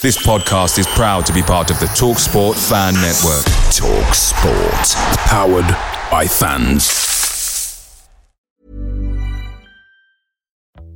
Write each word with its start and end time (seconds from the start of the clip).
This 0.00 0.16
podcast 0.24 0.78
is 0.78 0.86
proud 0.86 1.26
to 1.26 1.32
be 1.32 1.42
part 1.42 1.70
of 1.70 1.80
the 1.80 1.86
TalkSport 1.86 2.54
Fan 2.68 2.94
Network. 2.94 3.44
TalkSport. 3.74 4.94
Powered 5.26 5.66
by 6.10 6.24
fans. 6.26 8.06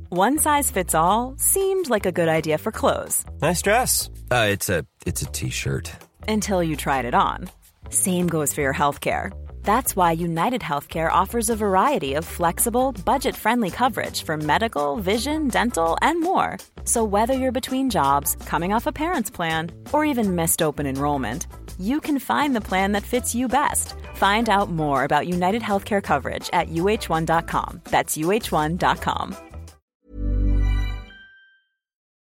One 0.09 0.37
size 0.37 0.71
fits 0.71 0.95
all 0.95 1.35
seemed 1.37 1.89
like 1.89 2.05
a 2.05 2.11
good 2.11 2.29
idea 2.29 2.57
for 2.59 2.71
clothes 2.71 3.25
Nice 3.41 3.61
dress. 3.61 4.09
Uh, 4.31 4.47
it's 4.49 4.69
a 4.69 4.85
it's 5.05 5.21
a 5.21 5.25
t-shirt. 5.25 5.91
until 6.27 6.63
you 6.63 6.75
tried 6.77 7.05
it 7.05 7.13
on. 7.15 7.49
Same 7.89 8.27
goes 8.27 8.53
for 8.53 8.61
your 8.61 8.73
healthcare. 8.73 9.31
That's 9.63 9.95
why 9.95 10.11
United 10.11 10.61
Healthcare 10.61 11.11
offers 11.11 11.49
a 11.49 11.55
variety 11.55 12.13
of 12.15 12.25
flexible, 12.25 12.91
budget 13.05 13.35
friendly 13.35 13.71
coverage 13.71 14.23
for 14.23 14.37
medical, 14.37 14.97
vision, 14.97 15.47
dental, 15.47 15.97
and 16.01 16.21
more. 16.21 16.57
So, 16.83 17.03
whether 17.03 17.33
you're 17.33 17.51
between 17.51 17.89
jobs, 17.89 18.35
coming 18.45 18.73
off 18.73 18.87
a 18.87 18.91
parent's 18.91 19.31
plan, 19.31 19.71
or 19.91 20.05
even 20.05 20.35
missed 20.35 20.61
open 20.61 20.85
enrollment, 20.85 21.47
you 21.79 21.99
can 21.99 22.19
find 22.19 22.55
the 22.55 22.67
plan 22.69 22.91
that 22.91 23.03
fits 23.03 23.33
you 23.33 23.47
best. 23.47 23.95
Find 24.15 24.49
out 24.49 24.69
more 24.69 25.05
about 25.05 25.27
United 25.27 25.61
Healthcare 25.61 26.03
coverage 26.03 26.49
at 26.53 26.69
uh1.com. 26.69 27.81
That's 27.85 28.17
uh1.com. 28.17 29.35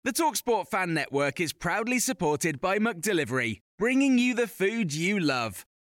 The 0.04 0.12
Talksport 0.12 0.66
Fan 0.66 0.94
Network 0.94 1.40
is 1.40 1.52
proudly 1.52 2.00
supported 2.00 2.60
by 2.60 2.78
McDelivery, 2.78 3.60
bringing 3.78 4.18
you 4.18 4.34
the 4.34 4.48
food 4.48 4.92
you 4.92 5.20
love. 5.20 5.64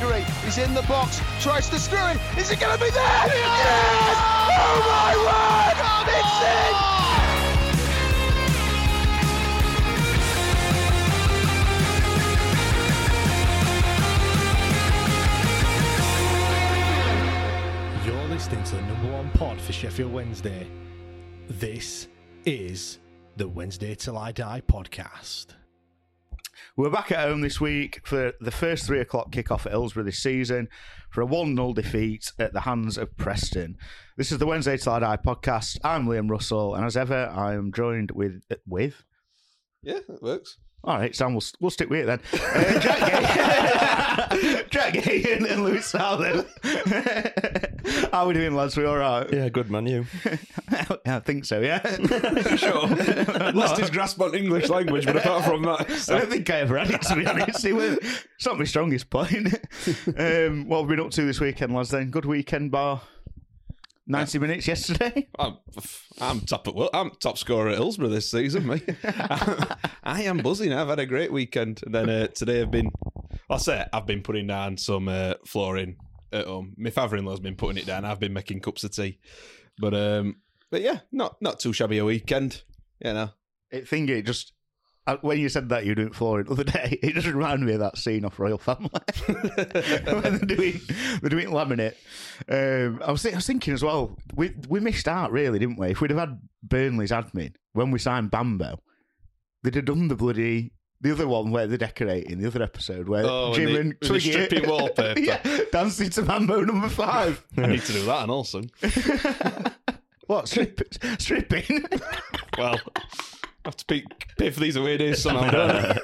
Gregory. 0.00 0.24
He's 0.44 0.56
in 0.58 0.72
the 0.74 0.82
box. 0.82 1.20
Tries 1.40 1.68
to 1.68 1.78
screw 1.78 1.98
in. 1.98 2.18
Is 2.38 2.50
it 2.50 2.58
going 2.58 2.76
to 2.76 2.82
be 2.82 2.90
there? 2.90 3.02
Yes! 3.02 4.16
Oh 4.52 4.80
my 4.88 5.14
word! 5.16 5.76
It's 6.12 6.42
in! 6.42 6.74
You're 18.06 18.28
listening 18.28 18.64
to 18.64 18.76
the 18.76 18.82
number 18.82 19.12
one 19.12 19.30
pod 19.32 19.60
for 19.60 19.72
Sheffield 19.72 20.12
Wednesday. 20.12 20.66
This 21.48 22.08
is 22.46 22.98
the 23.36 23.46
Wednesday 23.46 23.94
Till 23.94 24.16
I 24.16 24.32
Die 24.32 24.62
podcast. 24.66 25.48
We're 26.76 26.88
back 26.88 27.10
at 27.10 27.26
home 27.28 27.40
this 27.40 27.60
week 27.60 28.00
for 28.06 28.32
the 28.40 28.52
first 28.52 28.86
three 28.86 29.00
o'clock 29.00 29.32
kickoff 29.32 29.66
at 29.66 29.72
Hillsborough 29.72 30.04
this 30.04 30.22
season 30.22 30.68
for 31.10 31.20
a 31.20 31.26
1 31.26 31.56
0 31.56 31.72
defeat 31.72 32.32
at 32.38 32.52
the 32.52 32.60
hands 32.60 32.96
of 32.96 33.16
Preston. 33.16 33.76
This 34.16 34.30
is 34.30 34.38
the 34.38 34.46
Wednesday 34.46 34.76
Till 34.76 35.00
Die 35.00 35.16
podcast. 35.16 35.78
I'm 35.82 36.06
Liam 36.06 36.30
Russell, 36.30 36.76
and 36.76 36.84
as 36.84 36.96
ever, 36.96 37.28
I 37.34 37.54
am 37.54 37.72
joined 37.72 38.12
with. 38.12 38.42
with? 38.66 39.02
Yeah, 39.82 39.98
it 40.08 40.22
works. 40.22 40.58
All 40.82 40.96
right, 40.96 41.14
Sam, 41.14 41.34
we'll, 41.34 41.42
we'll 41.60 41.70
stick 41.70 41.90
with 41.90 42.00
it 42.00 42.06
then. 42.06 42.20
Uh, 42.32 42.80
Jack 42.80 43.00
Gay, 44.40 44.64
Jack 44.70 44.92
Gay 44.94 45.34
and, 45.34 45.46
and 45.46 45.62
Lewis 45.62 45.84
Southern. 45.84 46.46
How 48.10 48.22
are 48.24 48.26
we 48.28 48.34
doing, 48.34 48.54
lads? 48.54 48.78
We 48.78 48.86
all 48.86 48.96
right? 48.96 49.30
Yeah, 49.30 49.50
good 49.50 49.70
man, 49.70 49.86
you. 49.86 50.06
I 51.06 51.18
think 51.18 51.44
so, 51.44 51.60
yeah. 51.60 51.82
sure. 52.56 52.86
Lost 53.52 53.78
his 53.78 53.90
grasp 53.90 54.20
on 54.22 54.34
English 54.34 54.70
language, 54.70 55.04
but 55.04 55.16
apart 55.16 55.44
from 55.44 55.62
that, 55.64 55.90
I 56.08 56.18
don't 56.18 56.30
think 56.30 56.48
I 56.48 56.60
ever 56.60 56.78
had 56.78 56.90
it, 56.90 57.02
to 57.02 57.14
be 57.14 57.26
honest. 57.26 57.62
It 57.62 57.74
was, 57.74 57.98
it's 57.98 58.46
not 58.46 58.58
my 58.58 58.64
strongest 58.64 59.10
point. 59.10 59.48
um, 60.18 60.66
what 60.66 60.80
have 60.80 60.88
we 60.88 60.96
been 60.96 61.04
up 61.04 61.10
to 61.12 61.22
this 61.22 61.40
weekend, 61.40 61.74
lads, 61.74 61.90
then? 61.90 62.10
Good 62.10 62.24
weekend, 62.24 62.70
bar 62.70 63.02
90 64.10 64.38
minutes 64.40 64.66
yesterday? 64.66 65.28
I'm, 65.38 65.56
I'm 66.20 66.40
top 66.40 66.66
at 66.68 66.74
well, 66.74 66.90
I'm 66.92 67.12
top 67.12 67.38
scorer 67.38 67.70
at 67.70 67.76
Hillsborough 67.76 68.08
this 68.08 68.30
season, 68.30 68.66
mate. 68.66 68.88
I 70.02 70.22
am 70.22 70.38
buzzing. 70.38 70.72
I've 70.72 70.88
had 70.88 70.98
a 70.98 71.06
great 71.06 71.32
weekend, 71.32 71.82
and 71.84 71.94
then 71.94 72.10
uh, 72.10 72.26
today 72.28 72.60
I've 72.60 72.70
been. 72.70 72.90
I'll 73.48 73.58
say 73.58 73.84
I've 73.92 74.06
been 74.06 74.22
putting 74.22 74.46
down 74.48 74.76
some 74.76 75.08
uh, 75.08 75.34
flooring 75.46 75.96
at 76.32 76.46
home. 76.46 76.74
My 76.76 76.90
father-in-law's 76.90 77.40
been 77.40 77.56
putting 77.56 77.78
it 77.78 77.86
down. 77.86 78.04
I've 78.04 78.20
been 78.20 78.32
making 78.32 78.60
cups 78.60 78.84
of 78.84 78.90
tea, 78.90 79.18
but 79.78 79.94
um, 79.94 80.36
but 80.70 80.82
yeah, 80.82 81.00
not 81.12 81.40
not 81.40 81.60
too 81.60 81.72
shabby 81.72 81.98
a 81.98 82.04
weekend. 82.04 82.62
You 83.04 83.14
know, 83.14 83.30
It 83.70 83.88
thing 83.88 84.08
it 84.08 84.26
just 84.26 84.52
when 85.22 85.38
you 85.38 85.48
said 85.48 85.68
that 85.70 85.84
you 85.84 85.90
were 85.90 85.94
doing 85.96 86.12
flooring 86.12 86.46
the 86.46 86.52
other 86.52 86.64
day, 86.64 86.98
it 87.02 87.14
just 87.14 87.26
reminded 87.26 87.66
me 87.66 87.72
of 87.74 87.80
that 87.80 87.98
scene 87.98 88.24
off 88.24 88.38
Royal 88.38 88.58
Family 88.58 88.90
when 89.26 90.38
they're 90.38 90.38
doing 90.56 90.80
they're 91.20 91.30
doing 91.30 91.48
laminate. 91.48 91.94
Um, 92.48 93.00
I 93.04 93.10
was 93.10 93.22
thi- 93.22 93.32
I 93.32 93.36
was 93.36 93.46
thinking 93.46 93.74
as 93.74 93.82
well, 93.82 94.16
we 94.34 94.54
we 94.68 94.80
missed 94.80 95.08
out 95.08 95.32
really, 95.32 95.58
didn't 95.58 95.78
we? 95.78 95.88
If 95.90 96.00
we'd 96.00 96.10
have 96.10 96.20
had 96.20 96.40
Burnley's 96.62 97.10
admin 97.10 97.54
when 97.72 97.90
we 97.90 97.98
signed 97.98 98.30
Bambo, 98.30 98.80
they'd 99.62 99.74
have 99.74 99.84
done 99.86 100.08
the 100.08 100.16
bloody. 100.16 100.72
The 101.02 101.12
other 101.12 101.26
one 101.26 101.50
where 101.50 101.66
they're 101.66 101.78
decorating, 101.78 102.38
the 102.40 102.46
other 102.46 102.62
episode 102.62 103.08
where 103.08 103.24
Oh, 103.24 103.54
Jim 103.54 103.68
and 103.68 103.74
the- 103.74 103.80
and 103.80 104.00
Twiggy 104.02 104.32
stripping 104.32 104.68
wallpaper. 104.68 105.18
yeah, 105.18 105.40
dancing 105.72 106.10
to 106.10 106.22
Mambo 106.22 106.60
number 106.60 106.90
five. 106.90 107.42
I 107.56 107.68
need 107.68 107.80
to 107.80 107.92
do 107.94 108.04
that 108.04 108.22
and 108.24 108.30
also. 108.30 108.60
what 110.26 110.46
strip, 110.46 110.82
stripping? 111.18 111.86
Well, 112.58 112.78
have 113.64 113.76
to 113.76 113.84
pay, 113.84 114.04
pay 114.38 114.50
for 114.50 114.60
these 114.60 114.76
away 114.76 114.96
days 114.96 115.22
somehow. 115.22 115.50
don't 115.50 115.70
I? 115.70 115.98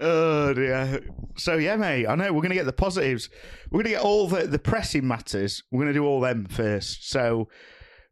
oh 0.00 0.54
dear. 0.54 1.00
So 1.36 1.56
yeah, 1.56 1.76
mate. 1.76 2.06
I 2.06 2.14
know 2.14 2.32
we're 2.32 2.42
going 2.42 2.50
to 2.50 2.56
get 2.56 2.66
the 2.66 2.72
positives. 2.72 3.28
We're 3.70 3.78
going 3.82 3.92
to 3.92 3.98
get 3.98 4.02
all 4.02 4.28
the 4.28 4.46
the 4.46 4.58
pressing 4.58 5.06
matters. 5.06 5.62
We're 5.70 5.82
going 5.82 5.92
to 5.94 5.98
do 5.98 6.04
all 6.04 6.20
them 6.20 6.46
first. 6.46 7.10
So 7.10 7.48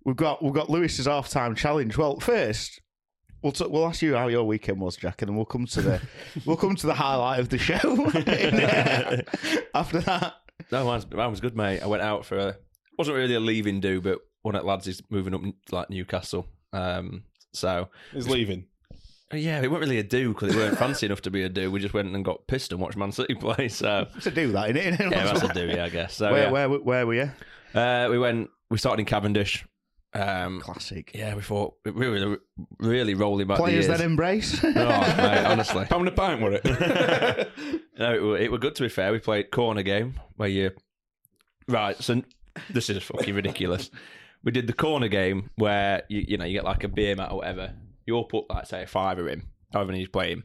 we've 0.05 0.17
got 0.17 0.43
we've 0.43 0.55
got 0.55 0.71
Lewis's 0.71 1.07
half 1.07 1.29
time 1.29 1.55
challenge. 1.55 1.97
Well, 1.97 2.21
first 2.21 2.81
we'll 3.43 3.53
t- 3.53 3.67
we'll 3.69 3.87
ask 3.87 4.03
you 4.03 4.17
how 4.17 4.29
your 4.29 4.45
weekend 4.45 4.81
was, 4.81 4.97
Jack, 4.97 5.23
and 5.23 5.29
then 5.29 5.37
we'll 5.37 5.45
come 5.45 5.67
to 5.67 5.83
the 5.83 6.01
we'll 6.47 6.57
come 6.57 6.75
to 6.77 6.87
the 6.87 6.95
highlight 6.95 7.41
of 7.41 7.49
the 7.49 7.59
show 7.59 7.77
after 9.75 10.01
that. 10.01 10.35
No, 10.73 10.85
mine's, 10.85 11.09
mine 11.11 11.31
was 11.31 11.41
good, 11.41 11.57
mate. 11.57 11.81
I 11.81 11.87
went 11.87 12.03
out 12.03 12.25
for 12.25 12.37
a 12.39 12.57
wasn't 12.99 13.17
really 13.17 13.35
a 13.35 13.41
leaving 13.41 13.81
do, 13.81 14.01
but 14.01 14.19
one 14.43 14.55
of 14.55 14.63
the 14.63 14.67
lads 14.69 14.87
is 14.87 15.03
moving 15.11 15.35
up 15.35 15.43
like 15.71 15.91
Newcastle. 15.91 16.47
Um, 16.73 17.25
so 17.53 17.89
He's 18.13 18.29
leaving. 18.29 18.67
yeah, 19.33 19.61
it 19.63 19.69
wasn't 19.71 19.83
really 19.89 19.99
a 19.99 20.03
do 20.03 20.33
because 20.33 20.55
it 20.55 20.59
weren't 20.59 20.79
fancy 20.79 21.07
enough 21.07 21.23
to 21.23 21.31
be 21.31 21.43
a 21.43 21.49
do. 21.49 21.71
We 21.71 21.81
just 21.81 21.95
went 21.95 22.15
and 22.15 22.25
got 22.25 22.47
pissed 22.47 22.73
and 22.73 22.81
watched 22.81 22.97
Man 22.97 23.13
City 23.13 23.35
play. 23.41 23.69
So 23.69 24.07
To 24.23 24.31
do 24.31 24.53
that, 24.53 24.71
innit? 24.71 24.99
yeah, 25.11 25.25
that's 25.33 25.43
a 25.43 25.53
do. 25.53 25.67
Yeah, 25.67 25.85
I 25.85 25.89
guess. 25.89 26.15
So 26.15 26.31
Where 26.33 26.45
yeah. 26.45 26.51
where 26.51 26.69
where 26.69 27.07
were 27.07 27.15
you? 27.15 27.31
Uh, 27.75 28.09
we 28.11 28.19
went. 28.19 28.51
We 28.71 28.79
started 28.79 29.01
in 29.01 29.07
Cavendish. 29.07 29.65
Um, 30.15 30.61
Classic. 30.63 31.11
yeah, 31.15 31.35
we 31.35 31.43
thought 31.43 31.75
we 31.85 32.09
were 32.09 32.39
really 32.79 33.13
rolling 33.15 33.47
back 33.49 33.59
Players 33.59 33.87
the 33.87 33.91
years. 33.93 33.99
then 34.01 34.11
embrace. 34.11 34.61
Oh, 34.65 34.71
mate, 34.73 35.45
honestly. 35.45 35.85
Pound 35.85 36.09
a 36.09 36.11
pint, 36.11 36.41
were 36.41 36.53
it? 36.55 36.65
No, 37.99 38.15
it 38.15 38.23
were, 38.23 38.39
it 38.39 38.51
were 38.51 38.57
good 38.59 38.75
to 38.77 38.83
be 38.83 38.89
fair. 38.89 39.13
We 39.13 39.19
played 39.19 39.51
corner 39.51 39.83
game 39.83 40.15
where 40.37 40.49
you 40.49 40.71
right. 41.69 41.97
So 42.03 42.23
this 42.71 42.89
is 42.89 43.03
fucking 43.03 43.35
ridiculous. 43.35 43.91
We 44.47 44.53
did 44.53 44.69
the 44.69 44.73
corner 44.73 45.09
game 45.09 45.51
where 45.57 46.05
you 46.09 46.25
you 46.29 46.37
know 46.39 46.45
you 46.45 46.53
get 46.53 46.65
like 46.65 46.85
a 46.85 46.89
beer 46.89 47.17
mat 47.17 47.33
or 47.33 47.39
whatever. 47.39 47.75
You 48.07 48.15
all 48.15 48.25
put 48.25 48.49
like 48.49 48.67
say 48.67 48.85
a 48.85 48.87
fiver 48.87 49.29
in, 49.29 49.43
however 49.73 49.89
many 49.89 50.03
you 50.03 50.09
play 50.09 50.31
him. 50.31 50.45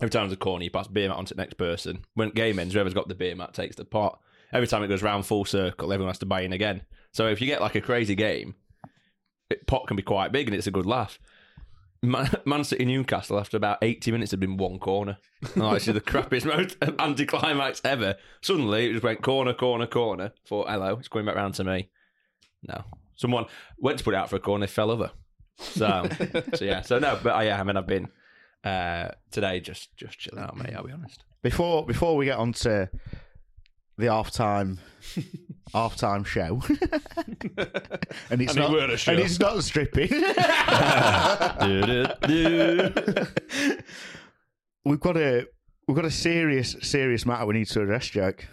Every 0.00 0.10
time 0.10 0.24
there's 0.24 0.32
a 0.32 0.36
corner, 0.36 0.64
you 0.64 0.70
pass 0.70 0.88
beer 0.88 1.08
mat 1.08 1.16
on 1.16 1.26
to 1.26 1.34
the 1.34 1.40
next 1.40 1.54
person. 1.54 2.04
When 2.14 2.30
game 2.30 2.58
ends, 2.58 2.74
whoever's 2.74 2.92
got 2.92 3.06
the 3.06 3.14
beer 3.14 3.36
mat 3.36 3.54
takes 3.54 3.76
the 3.76 3.84
pot. 3.84 4.18
Every 4.52 4.66
time 4.66 4.82
it 4.82 4.88
goes 4.88 5.02
round 5.02 5.26
full 5.26 5.44
circle, 5.44 5.92
everyone 5.92 6.10
has 6.10 6.18
to 6.18 6.26
buy 6.26 6.40
in 6.40 6.52
again. 6.52 6.82
So 7.12 7.28
if 7.28 7.40
you 7.40 7.46
get 7.46 7.60
like 7.60 7.76
a 7.76 7.80
crazy 7.80 8.16
game, 8.16 8.56
it, 9.48 9.64
pot 9.68 9.86
can 9.86 9.96
be 9.96 10.02
quite 10.02 10.32
big 10.32 10.48
and 10.48 10.56
it's 10.56 10.66
a 10.66 10.72
good 10.72 10.86
laugh. 10.86 11.20
Man, 12.02 12.28
Man 12.44 12.64
City 12.64 12.84
Newcastle 12.84 13.38
after 13.38 13.56
about 13.56 13.78
80 13.80 14.10
minutes 14.10 14.32
had 14.32 14.40
been 14.40 14.56
one 14.56 14.80
corner. 14.80 15.18
This 15.54 15.86
is 15.86 15.94
the 15.94 16.00
crappiest 16.00 16.46
most 16.56 16.76
anticlimax 16.98 17.80
ever. 17.84 18.16
Suddenly 18.42 18.86
it 18.86 18.92
just 18.94 19.04
went 19.04 19.22
corner, 19.22 19.54
corner, 19.54 19.86
corner. 19.86 20.32
Thought, 20.48 20.68
hello, 20.68 20.96
it's 20.98 21.08
going 21.08 21.26
back 21.26 21.36
round 21.36 21.54
to 21.54 21.64
me. 21.64 21.90
No. 22.66 22.84
Someone 23.20 23.44
went 23.76 23.98
to 23.98 24.04
put 24.04 24.14
it 24.14 24.16
out 24.16 24.30
for 24.30 24.36
a 24.36 24.40
corner, 24.40 24.66
fell 24.66 24.90
over. 24.90 25.10
So, 25.58 26.08
so 26.54 26.64
yeah. 26.64 26.80
So 26.80 26.98
no, 26.98 27.20
but 27.22 27.36
uh, 27.36 27.40
yeah, 27.40 27.60
I 27.60 27.64
mean, 27.64 27.76
I've 27.76 27.86
been 27.86 28.08
uh, 28.64 29.08
today 29.30 29.60
just 29.60 29.94
just 29.94 30.18
chilling 30.18 30.42
out, 30.42 30.56
mate. 30.56 30.72
I'll 30.74 30.84
be 30.86 30.92
honest. 30.92 31.22
Before 31.42 31.84
before 31.84 32.16
we 32.16 32.24
get 32.24 32.38
on 32.38 32.54
to 32.54 32.88
the 33.98 34.06
half 34.06 34.30
time 34.30 34.78
half 35.74 35.96
time 35.96 36.24
show, 36.24 36.62
and 36.70 37.36
it's 37.58 38.30
And 38.30 38.40
it 38.40 38.56
not 38.56 38.90
a 38.90 38.96
show. 38.96 39.12
and 39.12 39.20
it's 39.20 39.38
not 39.38 39.62
stripping. 39.64 40.08
we've 44.86 45.00
got 45.00 45.18
a 45.18 45.46
we've 45.86 45.96
got 45.96 46.06
a 46.06 46.10
serious 46.10 46.74
serious 46.80 47.26
matter 47.26 47.44
we 47.44 47.52
need 47.52 47.66
to 47.66 47.82
address, 47.82 48.06
Jack. 48.08 48.48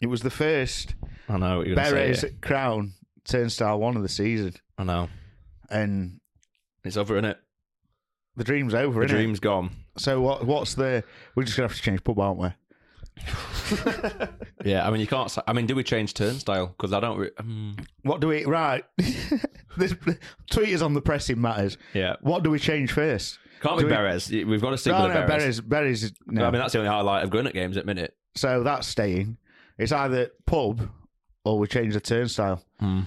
It 0.00 0.08
was 0.08 0.22
the 0.22 0.30
first 0.30 0.96
I 1.28 1.38
know 1.38 1.58
what 1.58 1.68
you're 1.68 1.76
Beres. 1.76 2.40
Crown 2.40 2.94
turnstile 3.24 3.78
one 3.78 3.96
of 3.96 4.02
the 4.02 4.08
season, 4.08 4.54
I 4.78 4.84
know 4.84 5.08
and 5.70 6.20
it's 6.84 6.96
over, 6.96 7.14
isn't 7.16 7.24
it? 7.24 7.38
the 8.36 8.44
dream's 8.44 8.74
over. 8.74 9.00
The 9.00 9.06
innit? 9.06 9.16
dream's 9.16 9.40
gone. 9.40 9.70
So 9.98 10.20
what? 10.20 10.46
What's 10.46 10.74
the? 10.74 11.04
We're 11.34 11.44
just 11.44 11.56
gonna 11.56 11.68
have 11.68 11.76
to 11.76 11.82
change 11.82 12.02
pub, 12.04 12.18
aren't 12.18 12.38
we? 12.38 12.48
Yeah, 14.64 14.86
I 14.86 14.90
mean, 14.90 15.00
you 15.00 15.06
can't. 15.06 15.30
Say, 15.30 15.42
I 15.46 15.52
mean, 15.52 15.66
do 15.66 15.74
we 15.74 15.82
change 15.82 16.14
turnstile? 16.14 16.68
Because 16.68 16.92
I 16.92 17.00
don't. 17.00 17.18
Re- 17.18 17.30
um, 17.38 17.76
What 18.02 18.20
do 18.20 18.28
we? 18.28 18.44
Right. 18.44 18.84
this, 19.76 19.94
tweet 20.50 20.68
is 20.68 20.82
on 20.82 20.94
the 20.94 21.00
pressing 21.02 21.40
matters. 21.40 21.78
yeah, 21.94 22.14
What 22.20 22.42
do 22.44 22.50
we 22.50 22.58
change 22.60 22.92
first? 22.92 23.38
can't 23.60 23.78
Do 23.78 23.86
be 23.86 23.90
we- 23.90 23.96
Beres. 23.96 24.46
We've 24.46 24.60
got 24.62 24.70
to 24.70 24.78
stick 24.78 24.92
No, 24.92 25.02
with 25.04 25.14
no, 25.14 25.20
the 25.20 25.26
Beres. 25.26 25.38
Berries. 25.38 25.60
Berries. 25.60 26.12
No. 26.26 26.44
I 26.46 26.50
mean, 26.52 26.60
that's 26.60 26.72
the 26.74 26.78
only 26.78 26.90
highlight 26.90 27.24
of 27.24 27.30
going 27.30 27.46
at 27.46 27.54
games 27.54 27.76
at 27.76 27.86
minute. 27.86 28.14
so 28.36 28.62
that's 28.62 28.86
staying. 28.86 29.36
It's 29.78 29.90
either 29.92 30.30
pub 30.46 30.88
or 31.44 31.58
we 31.58 31.66
change 31.66 31.94
the 31.94 32.00
turnstile. 32.00 32.62
Hmm. 32.80 33.00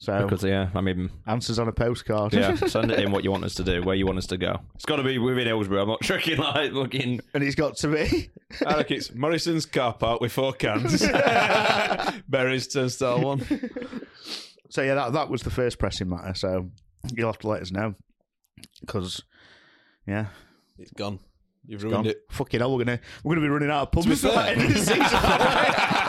So 0.00 0.22
Because 0.22 0.44
yeah, 0.44 0.68
I 0.76 0.80
mean, 0.80 1.10
answers 1.26 1.58
on 1.58 1.66
a 1.66 1.72
postcard. 1.72 2.32
yeah, 2.32 2.54
send 2.66 2.92
it 2.92 3.00
in 3.00 3.10
what 3.10 3.24
you 3.24 3.32
want 3.32 3.42
us 3.44 3.54
to 3.56 3.64
do, 3.64 3.82
where 3.82 3.96
you 3.96 4.06
want 4.06 4.18
us 4.18 4.28
to 4.28 4.36
go. 4.36 4.60
It's 4.76 4.84
got 4.84 4.96
to 4.96 5.02
be 5.02 5.18
within 5.18 5.48
Hillsborough. 5.48 5.82
I'm 5.82 5.88
not 5.88 6.00
tricking 6.02 6.36
like 6.38 6.70
looking. 6.72 7.20
and 7.34 7.42
it's 7.42 7.56
got 7.56 7.76
to 7.78 7.88
be. 7.88 8.30
I 8.64 8.76
reckon 8.76 8.96
it's 8.98 9.12
Morrison's 9.12 9.66
car 9.66 9.92
park 9.94 10.20
with 10.20 10.30
four 10.30 10.52
cans. 10.52 11.00
Berries 12.28 12.68
turnstile 12.68 13.20
one. 13.22 13.40
So 14.70 14.82
yeah, 14.82 14.94
that 14.94 15.14
that 15.14 15.28
was 15.30 15.42
the 15.42 15.50
first 15.50 15.78
pressing 15.80 16.08
matter. 16.08 16.32
So 16.34 16.70
you'll 17.16 17.26
have 17.28 17.38
to 17.40 17.48
let 17.48 17.62
us 17.62 17.72
know 17.72 17.96
because 18.80 19.20
yeah, 20.06 20.26
It's 20.78 20.92
gone. 20.92 21.18
You've 21.66 21.82
gone. 21.82 21.90
ruined 21.90 22.06
it. 22.06 22.22
Fucking 22.30 22.60
hell, 22.60 22.72
we're 22.76 22.84
gonna 22.84 23.00
we're 23.24 23.34
gonna 23.34 23.46
be 23.46 23.50
running 23.50 23.70
out 23.70 23.82
of 23.88 23.90
pubs 23.92 24.06
be 24.06 24.12
before 24.12 24.30
the 24.30 24.48
end 24.50 24.62
of 24.62 24.74
the 24.74 24.78
season. 24.78 26.07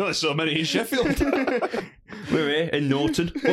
Oh, 0.00 0.04
there's 0.04 0.18
so 0.18 0.32
many 0.32 0.60
in 0.60 0.64
Sheffield. 0.64 1.18
We're 2.30 2.48
here 2.48 2.70
in 2.72 2.88
Norton. 2.88 3.32
We're 3.44 3.50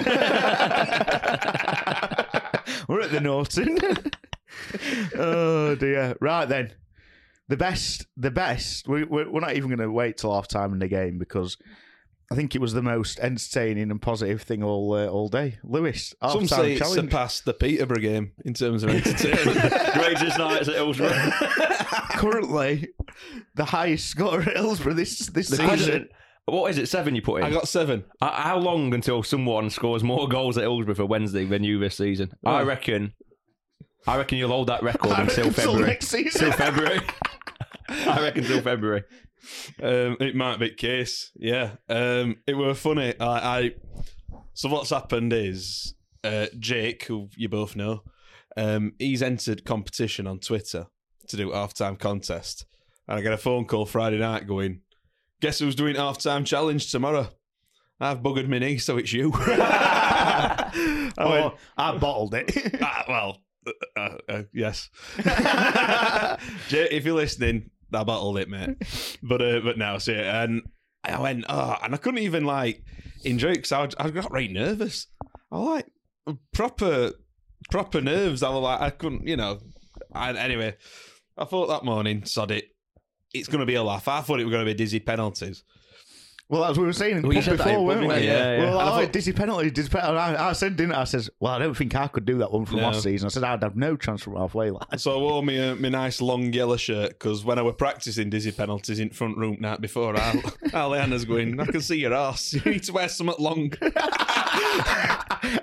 at 3.02 3.12
the 3.12 3.20
Norton. 3.20 3.80
oh 5.18 5.74
dear. 5.74 6.16
Right 6.22 6.46
then, 6.46 6.72
the 7.48 7.58
best, 7.58 8.06
the 8.16 8.30
best. 8.30 8.88
We, 8.88 9.06
we're, 9.06 9.28
we're 9.28 9.40
not 9.40 9.56
even 9.56 9.70
going 9.70 9.80
to 9.80 9.92
wait 9.92 10.18
till 10.18 10.36
half 10.36 10.48
time 10.48 10.72
in 10.72 10.78
the 10.78 10.88
game 10.88 11.18
because 11.18 11.58
I 12.32 12.36
think 12.36 12.54
it 12.54 12.62
was 12.62 12.74
the 12.74 12.84
most 12.84 13.20
entertaining 13.20 13.90
and 13.90 14.00
positive 14.00 14.44
thing 14.44 14.62
all 14.62 14.94
uh, 14.94 15.08
all 15.08 15.30
day. 15.30 15.58
Lewis, 15.64 16.14
half 16.22 16.34
Some 16.34 16.48
say 16.48 16.74
it 16.76 16.78
challenge. 16.78 17.02
surpassed 17.10 17.46
the 17.46 17.56
Peterborough 17.56 18.02
game 18.02 18.34
in 18.46 18.54
terms 18.54 18.84
of 18.84 18.92
entertainment. 18.92 19.94
Greatest 19.96 20.38
nights 20.38 20.68
at 20.68 20.76
Hillsborough. 20.76 21.32
Currently, 22.12 22.90
the 23.56 23.66
highest 23.66 24.10
score 24.10 24.42
at 24.42 24.56
Hillsborough 24.56 24.94
this 24.94 25.26
this 25.28 25.48
season. 25.48 26.10
What 26.46 26.70
is 26.70 26.78
it? 26.78 26.88
Seven 26.88 27.16
you 27.16 27.22
put 27.22 27.38
in? 27.38 27.44
I 27.44 27.50
got 27.50 27.68
seven. 27.68 28.06
Uh, 28.22 28.32
How 28.32 28.58
long 28.58 28.94
until 28.94 29.24
someone 29.24 29.70
scores 29.70 30.04
more 30.04 30.28
goals 30.30 30.58
at 30.58 30.64
Hillsborough 30.64 30.96
for 30.96 31.06
Wednesday 31.06 31.46
than 31.46 31.64
you 31.64 31.80
this 31.80 31.98
season? 31.98 32.32
I 32.46 32.62
reckon. 32.62 33.14
I 34.08 34.18
reckon 34.18 34.38
you'll 34.38 34.50
hold 34.50 34.68
that 34.68 34.84
record 34.84 35.12
I 35.14 35.22
until 35.22 35.46
reckon 35.46 35.54
till 35.54 35.66
February. 35.66 35.88
next 35.88 36.08
season. 36.08 36.42
Till 36.42 36.52
February. 36.52 37.00
I 37.90 38.22
reckon 38.22 38.44
till 38.44 38.62
February. 38.62 39.04
Um, 39.82 40.18
it 40.20 40.36
might 40.36 40.60
be 40.60 40.70
the 40.70 40.76
case. 40.76 41.32
Yeah. 41.36 41.72
Um, 41.90 42.38
it 42.46 42.56
were 42.56 42.74
funny. 42.76 43.14
I, 43.20 43.60
I 43.60 43.72
so 44.54 44.70
what's 44.70 44.92
happened 44.92 45.34
is 45.34 45.96
uh, 46.24 46.48
Jake, 46.60 47.06
who 47.06 47.30
you 47.36 47.50
both 47.50 47.76
know, 47.76 48.04
um, 48.56 48.94
he's 49.00 49.22
entered 49.24 49.66
competition 49.66 50.28
on 50.28 50.40
Twitter 50.40 50.86
to 51.28 51.38
do 51.38 51.50
halftime 51.50 51.98
contest, 52.00 52.66
and 53.08 53.18
I 53.18 53.22
get 53.22 53.34
a 53.34 53.38
phone 53.38 53.66
call 53.66 53.86
Friday 53.86 54.18
night 54.20 54.48
going, 54.48 54.82
"Guess 55.46 55.60
who's 55.60 55.76
doing 55.76 55.96
halftime 55.96 56.44
challenge 56.44 56.92
tomorrow?" 56.92 57.30
I've 58.00 58.24
buggered 58.24 58.48
my 58.48 58.58
knee, 58.58 58.80
so 58.80 58.98
it's 58.98 59.14
you. 59.14 59.32
I 59.36 61.12
Oh, 61.20 61.30
went, 61.30 61.54
I 61.78 61.96
bottled 62.00 62.34
it. 62.34 62.52
ah, 62.82 63.06
well, 63.08 63.38
uh, 63.68 63.72
uh, 64.00 64.18
uh, 64.28 64.44
yes. 64.52 64.90
If 65.20 67.06
you're 67.06 67.14
listening, 67.14 67.70
I 67.94 68.04
bottled 68.04 68.40
it, 68.40 68.50
mate. 68.50 68.78
But 69.22 69.44
uh, 69.44 69.60
but 69.60 69.78
now, 69.78 70.00
see, 70.00 70.16
and 70.16 70.64
I 71.04 71.22
went, 71.22 71.46
oh, 71.48 71.78
and 71.84 71.94
I 71.94 71.98
couldn't 71.98 72.24
even 72.24 72.46
like 72.46 72.84
enjoy 73.24 73.52
it 73.52 73.62
because 73.62 73.72
I, 73.72 73.88
I 74.04 74.10
got 74.10 74.32
right 74.32 74.52
nervous. 74.52 75.06
I 75.52 75.60
like 75.60 75.86
proper 76.54 77.12
proper 77.70 78.02
nerves. 78.02 78.42
I 78.42 78.50
was 78.50 78.64
like, 78.64 78.82
I 78.82 78.90
couldn't, 78.90 79.28
you 79.28 79.38
know. 79.38 79.60
And 80.12 80.40
anyway, 80.40 80.76
I 81.38 81.46
thought 81.46 81.68
that 81.68 81.86
morning, 81.86 82.26
sod 82.26 82.50
it. 82.50 82.75
It's 83.40 83.48
going 83.48 83.60
to 83.62 83.66
be 83.66 83.76
a 83.76 83.84
laugh. 83.84 84.08
I 84.08 84.22
thought 84.22 84.40
it 84.40 84.46
was 84.46 84.52
going 84.52 84.66
to 84.66 84.70
be 84.72 84.76
dizzy 84.76 85.00
penalties. 85.00 85.64
Well, 86.48 86.64
as 86.66 86.78
we 86.78 86.86
were 86.86 86.94
saying 86.94 87.24
Well, 87.24 87.34
you 87.34 87.42
said 87.42 87.58
that 87.58 87.66
before, 87.66 87.84
weren't 87.84 88.02
we? 88.02 88.08
didn't 88.10 88.22
you? 88.24 88.30
Yeah, 88.30 88.38
yeah. 88.58 88.60
Well, 88.66 88.80
And 88.80 88.90
I 88.90 88.92
oh, 88.92 89.02
thought- 89.02 89.12
dizzy 89.12 89.34
penalty, 89.34 89.72
dizzy 89.72 89.90
penalty. 89.90 90.16
I, 90.20 90.50
I 90.50 90.54
said, 90.54 90.76
didn't 90.78 90.94
I? 90.94 91.02
I 91.02 91.04
says, 91.06 91.28
well, 91.40 91.54
I 91.54 91.58
don't 91.58 91.74
think 91.76 91.96
I 91.96 92.06
could 92.08 92.24
do 92.26 92.38
that 92.38 92.52
one 92.52 92.66
from 92.68 92.78
No. 92.78 92.84
last 92.84 93.02
season. 93.02 93.26
I 93.26 93.30
said, 93.30 93.44
I'd 93.44 93.64
have 93.64 93.76
no 93.76 93.96
chance 93.98 94.22
from 94.22 94.36
halfway 94.36 94.70
line. 94.70 94.86
So 95.00 95.16
I 95.16 95.18
wore 95.20 95.42
me 95.42 95.60
uh, 95.60 95.74
my 95.74 95.90
nice 95.90 96.22
long 96.22 96.54
yellow 96.54 96.78
shirt 96.78 97.10
because 97.18 97.44
when 97.44 97.58
I 97.58 97.64
were 97.64 97.74
practicing 97.74 98.30
dizzy 98.30 98.52
penalties 98.52 99.00
in 99.00 99.10
front 99.10 99.38
room 99.38 99.58
night 99.60 99.82
before, 99.82 100.16
Al, 100.16 100.34
Aliana's 100.72 101.26
going, 101.26 101.60
I 101.60 101.66
can 101.66 101.82
see 101.82 101.98
your 101.98 102.14
ass. 102.14 102.54
You 102.54 102.62
need 102.74 102.84
to 102.84 102.94
wear 102.94 103.10
something 103.10 103.36
long. 103.40 103.74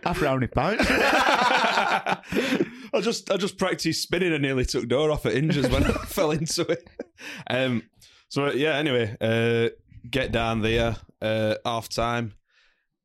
After 0.04 0.26
how 0.26 0.34
many 0.34 0.48
pints? 0.48 0.84
I 2.94 3.00
just 3.00 3.30
I 3.30 3.36
just 3.36 3.58
practiced 3.58 4.02
spinning 4.02 4.32
and 4.32 4.42
nearly 4.42 4.64
took 4.64 4.88
door 4.88 5.10
off 5.10 5.26
at 5.26 5.32
hinges 5.34 5.68
when 5.68 5.84
I 5.84 5.92
fell 6.06 6.30
into 6.30 6.62
it. 6.62 6.88
Um, 7.48 7.82
so 8.28 8.52
yeah. 8.52 8.76
Anyway, 8.76 9.16
uh, 9.20 9.70
get 10.08 10.32
down 10.32 10.60
there. 10.62 10.96
Uh, 11.20 11.54
half 11.64 11.88
time. 11.88 12.34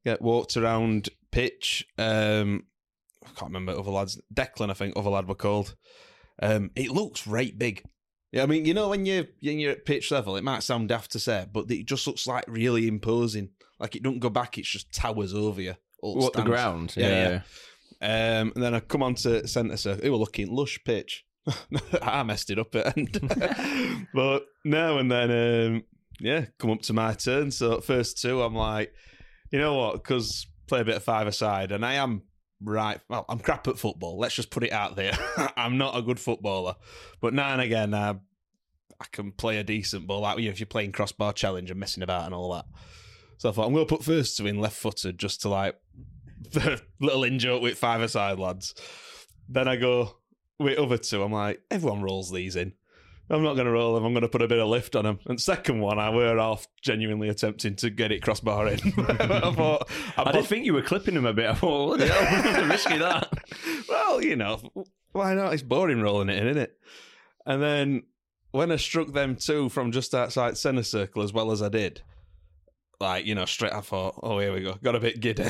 Get 0.06 0.22
walked 0.22 0.58
around 0.58 1.10
pitch. 1.32 1.86
Um, 1.98 2.64
I 3.26 3.28
can't 3.38 3.52
remember 3.52 3.78
other 3.78 3.92
lads. 3.92 4.20
Declan, 4.34 4.70
I 4.70 4.74
think 4.74 4.94
other 4.96 5.10
lad 5.10 5.28
were 5.28 5.36
called. 5.36 5.76
Um, 6.42 6.72
it 6.76 6.92
looks 6.92 7.28
right 7.28 7.58
big. 7.58 7.84
Yeah, 8.32 8.44
I 8.44 8.46
mean, 8.46 8.66
you 8.66 8.74
know, 8.74 8.90
when 8.90 9.06
you 9.06 9.28
when 9.42 9.60
you're 9.60 9.72
at 9.72 9.86
pitch 9.86 10.12
level, 10.12 10.36
it 10.36 10.44
might 10.44 10.64
sound 10.64 10.90
daft 10.90 11.12
to 11.12 11.20
say, 11.20 11.46
but 11.52 11.70
it 11.72 11.86
just 11.86 12.06
looks 12.08 12.28
like 12.28 12.46
really 12.48 12.88
imposing. 12.88 13.50
Like 13.80 13.96
it 13.96 14.04
don't 14.04 14.20
go 14.20 14.30
back; 14.30 14.58
it 14.58 14.66
just 14.66 14.94
towers 14.94 15.34
over 15.34 15.62
you. 15.62 15.76
all 16.02 16.16
What 16.16 16.34
the 16.34 16.40
stands. 16.40 16.50
ground? 16.50 16.94
Yeah, 16.98 17.08
Yeah. 17.10 17.30
yeah. 17.30 17.42
Um, 18.02 18.52
and 18.56 18.64
then 18.64 18.74
I 18.74 18.80
come 18.80 19.04
on 19.04 19.16
to 19.16 19.48
centre 19.48 19.78
circle. 19.78 20.04
It 20.04 20.10
were 20.10 20.18
looking 20.18 20.52
lush 20.52 20.80
pitch. 20.86 21.26
I 22.02 22.24
messed 22.24 22.50
it 22.50 22.60
up 22.60 22.76
at 22.76 22.98
end. 22.98 23.20
but 24.14 24.46
now 24.66 24.98
and 24.98 25.12
then, 25.12 25.32
um, 25.32 25.84
yeah, 26.20 26.46
come 26.58 26.72
up 26.72 26.82
to 26.84 26.94
my 26.94 27.14
turn. 27.14 27.52
So 27.52 27.80
first 27.80 28.22
two, 28.22 28.42
I'm 28.42 28.56
like, 28.56 28.94
you 29.52 29.60
know 29.60 29.76
what? 29.76 30.04
Because 30.04 30.48
play 30.68 30.82
a 30.82 30.86
bit 30.86 30.98
of 30.98 31.04
five 31.04 31.28
aside, 31.28 31.72
and 31.72 31.86
I 31.86 31.94
am 31.94 32.24
right. 32.62 33.00
Well, 33.10 33.26
I'm 33.30 33.40
crap 33.40 33.68
at 33.68 33.80
football. 33.80 34.20
Let's 34.20 34.36
just 34.36 34.50
put 34.50 34.64
it 34.64 34.72
out 34.72 34.96
there. 34.96 35.18
I'm 35.58 35.78
not 35.78 35.98
a 35.98 36.02
good 36.02 36.20
footballer, 36.20 36.76
but 37.22 37.34
now 37.34 37.54
and 37.54 37.62
again, 37.62 37.94
I, 37.94 38.12
I 39.00 39.06
can 39.12 39.32
play 39.32 39.58
a 39.58 39.64
decent 39.64 40.06
ball. 40.08 40.22
Like 40.22 40.38
you 40.38 40.46
know, 40.46 40.52
if 40.52 40.60
you're 40.60 40.68
playing 40.68 40.92
crossbar 40.92 41.34
challenge 41.34 41.72
and 41.72 41.80
messing 41.80 42.04
about 42.04 42.26
and 42.26 42.36
all 42.36 42.54
that. 42.54 42.66
So 43.38 43.50
I 43.50 43.52
thought 43.52 43.68
I'm 43.68 43.74
going 43.74 43.86
to 43.86 43.96
put 43.96 44.04
first 44.04 44.36
two 44.36 44.48
in 44.48 44.60
left 44.60 44.76
footed 44.76 45.20
just 45.20 45.42
to 45.42 45.50
like 45.50 45.76
little 47.00 47.24
in 47.24 47.40
joke 47.40 47.62
with 47.62 47.78
five 47.78 48.02
aside 48.02 48.40
lads. 48.40 48.76
Then 49.50 49.68
I 49.68 49.76
go 49.76 50.18
with 50.60 50.78
other 50.78 50.98
two. 50.98 51.24
I'm 51.24 51.32
like, 51.32 51.62
everyone 51.72 52.02
rolls 52.02 52.32
these 52.32 52.56
in. 52.56 52.74
I'm 53.30 53.44
not 53.44 53.56
going 53.56 53.66
to 53.66 53.72
roll 53.72 53.94
them. 53.94 54.06
I'm 54.06 54.14
going 54.14 54.22
to 54.22 54.30
put 54.30 54.42
a 54.42 54.48
bit 54.48 54.60
of 54.60 54.70
lift 54.70 54.96
on 54.96 55.04
them. 55.04 55.20
And 55.26 55.40
second 55.40 55.82
one, 55.82 56.00
I 56.00 56.10
were 56.10 56.40
off 56.40 56.66
genuinely 56.82 57.28
attempting 57.28 57.76
to 57.78 57.90
get 57.90 58.12
it 58.12 58.22
crossbar 58.22 58.68
in. 58.68 58.80
I 58.98 59.52
thought, 59.52 59.90
I 60.16 60.32
did 60.32 60.46
think 60.46 60.66
you 60.66 60.74
were 60.74 60.82
clipping 60.82 61.16
them 61.16 61.26
a 61.26 61.34
bit. 61.34 61.50
I 61.50 61.54
thought, 61.54 61.88
what 61.90 62.00
the 62.00 62.08
hell? 62.08 62.66
Risky 62.70 62.98
that. 63.00 63.30
well, 63.90 64.24
you 64.24 64.38
know, 64.38 64.62
why 65.12 65.34
not? 65.34 65.54
It's 65.54 65.64
boring 65.64 66.02
rolling 66.02 66.30
it 66.30 66.42
in, 66.42 66.48
isn't 66.48 66.62
it? 66.62 66.78
And 67.46 67.62
then 67.62 68.04
when 68.52 68.72
I 68.72 68.78
struck 68.78 69.12
them 69.12 69.36
two 69.36 69.68
from 69.68 69.92
just 69.92 70.16
outside 70.16 70.58
centre 70.58 70.84
circle 70.84 71.22
as 71.22 71.34
well 71.34 71.52
as 71.52 71.62
I 71.62 71.68
did, 71.68 72.02
like, 73.02 73.26
you 73.26 73.36
know, 73.36 73.46
straight 73.46 73.74
I 73.74 73.82
thought, 73.82 74.20
oh, 74.24 74.40
here 74.40 74.54
we 74.54 74.62
go. 74.62 74.76
Got 74.82 74.96
a 74.96 75.00
bit 75.02 75.20
giddy. 75.20 75.44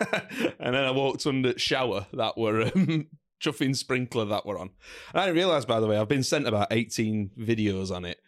and 0.58 0.74
then 0.74 0.84
I 0.84 0.90
walked 0.90 1.26
under 1.26 1.58
shower 1.58 2.06
that 2.12 2.36
were 2.36 2.62
um, 2.62 3.06
chuffing 3.42 3.76
sprinkler 3.76 4.24
that 4.26 4.46
were 4.46 4.58
on. 4.58 4.70
And 5.12 5.20
I 5.20 5.26
didn't 5.26 5.36
realise, 5.36 5.64
by 5.64 5.80
the 5.80 5.86
way, 5.86 5.98
I've 5.98 6.08
been 6.08 6.22
sent 6.22 6.46
about 6.46 6.68
18 6.70 7.30
videos 7.38 7.94
on 7.94 8.04
it. 8.04 8.18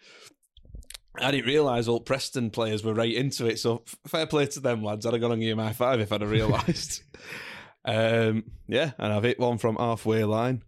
I 1.16 1.30
didn't 1.30 1.46
realise 1.46 1.86
all 1.86 2.00
Preston 2.00 2.50
players 2.50 2.82
were 2.82 2.94
right 2.94 3.14
into 3.14 3.46
it. 3.46 3.58
So 3.58 3.84
fair 4.06 4.26
play 4.26 4.46
to 4.46 4.60
them 4.60 4.82
lads. 4.82 5.06
I'd 5.06 5.12
have 5.12 5.22
gone 5.22 5.32
on 5.32 5.56
my 5.56 5.72
five 5.72 6.00
if 6.00 6.12
I'd 6.12 6.22
have 6.22 6.30
realised. 6.30 7.02
um, 7.84 8.44
yeah, 8.66 8.92
and 8.98 9.12
I've 9.12 9.22
hit 9.22 9.38
one 9.38 9.58
from 9.58 9.76
halfway 9.76 10.24
line. 10.24 10.64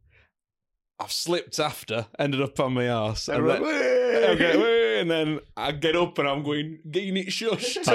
I've 0.99 1.13
slipped 1.13 1.59
after, 1.59 2.07
ended 2.19 2.41
up 2.41 2.59
on 2.59 2.75
my 2.75 2.89
arse. 2.89 3.29
And, 3.29 3.47
then, 3.47 3.63
okay, 3.63 5.01
and 5.01 5.11
then 5.11 5.41
I 5.57 5.73
get 5.73 5.95
up 5.95 6.19
and 6.19 6.27
I'm 6.27 6.43
going, 6.43 6.79
getting 6.91 7.17
it 7.19 7.29
shushed. 7.29 7.87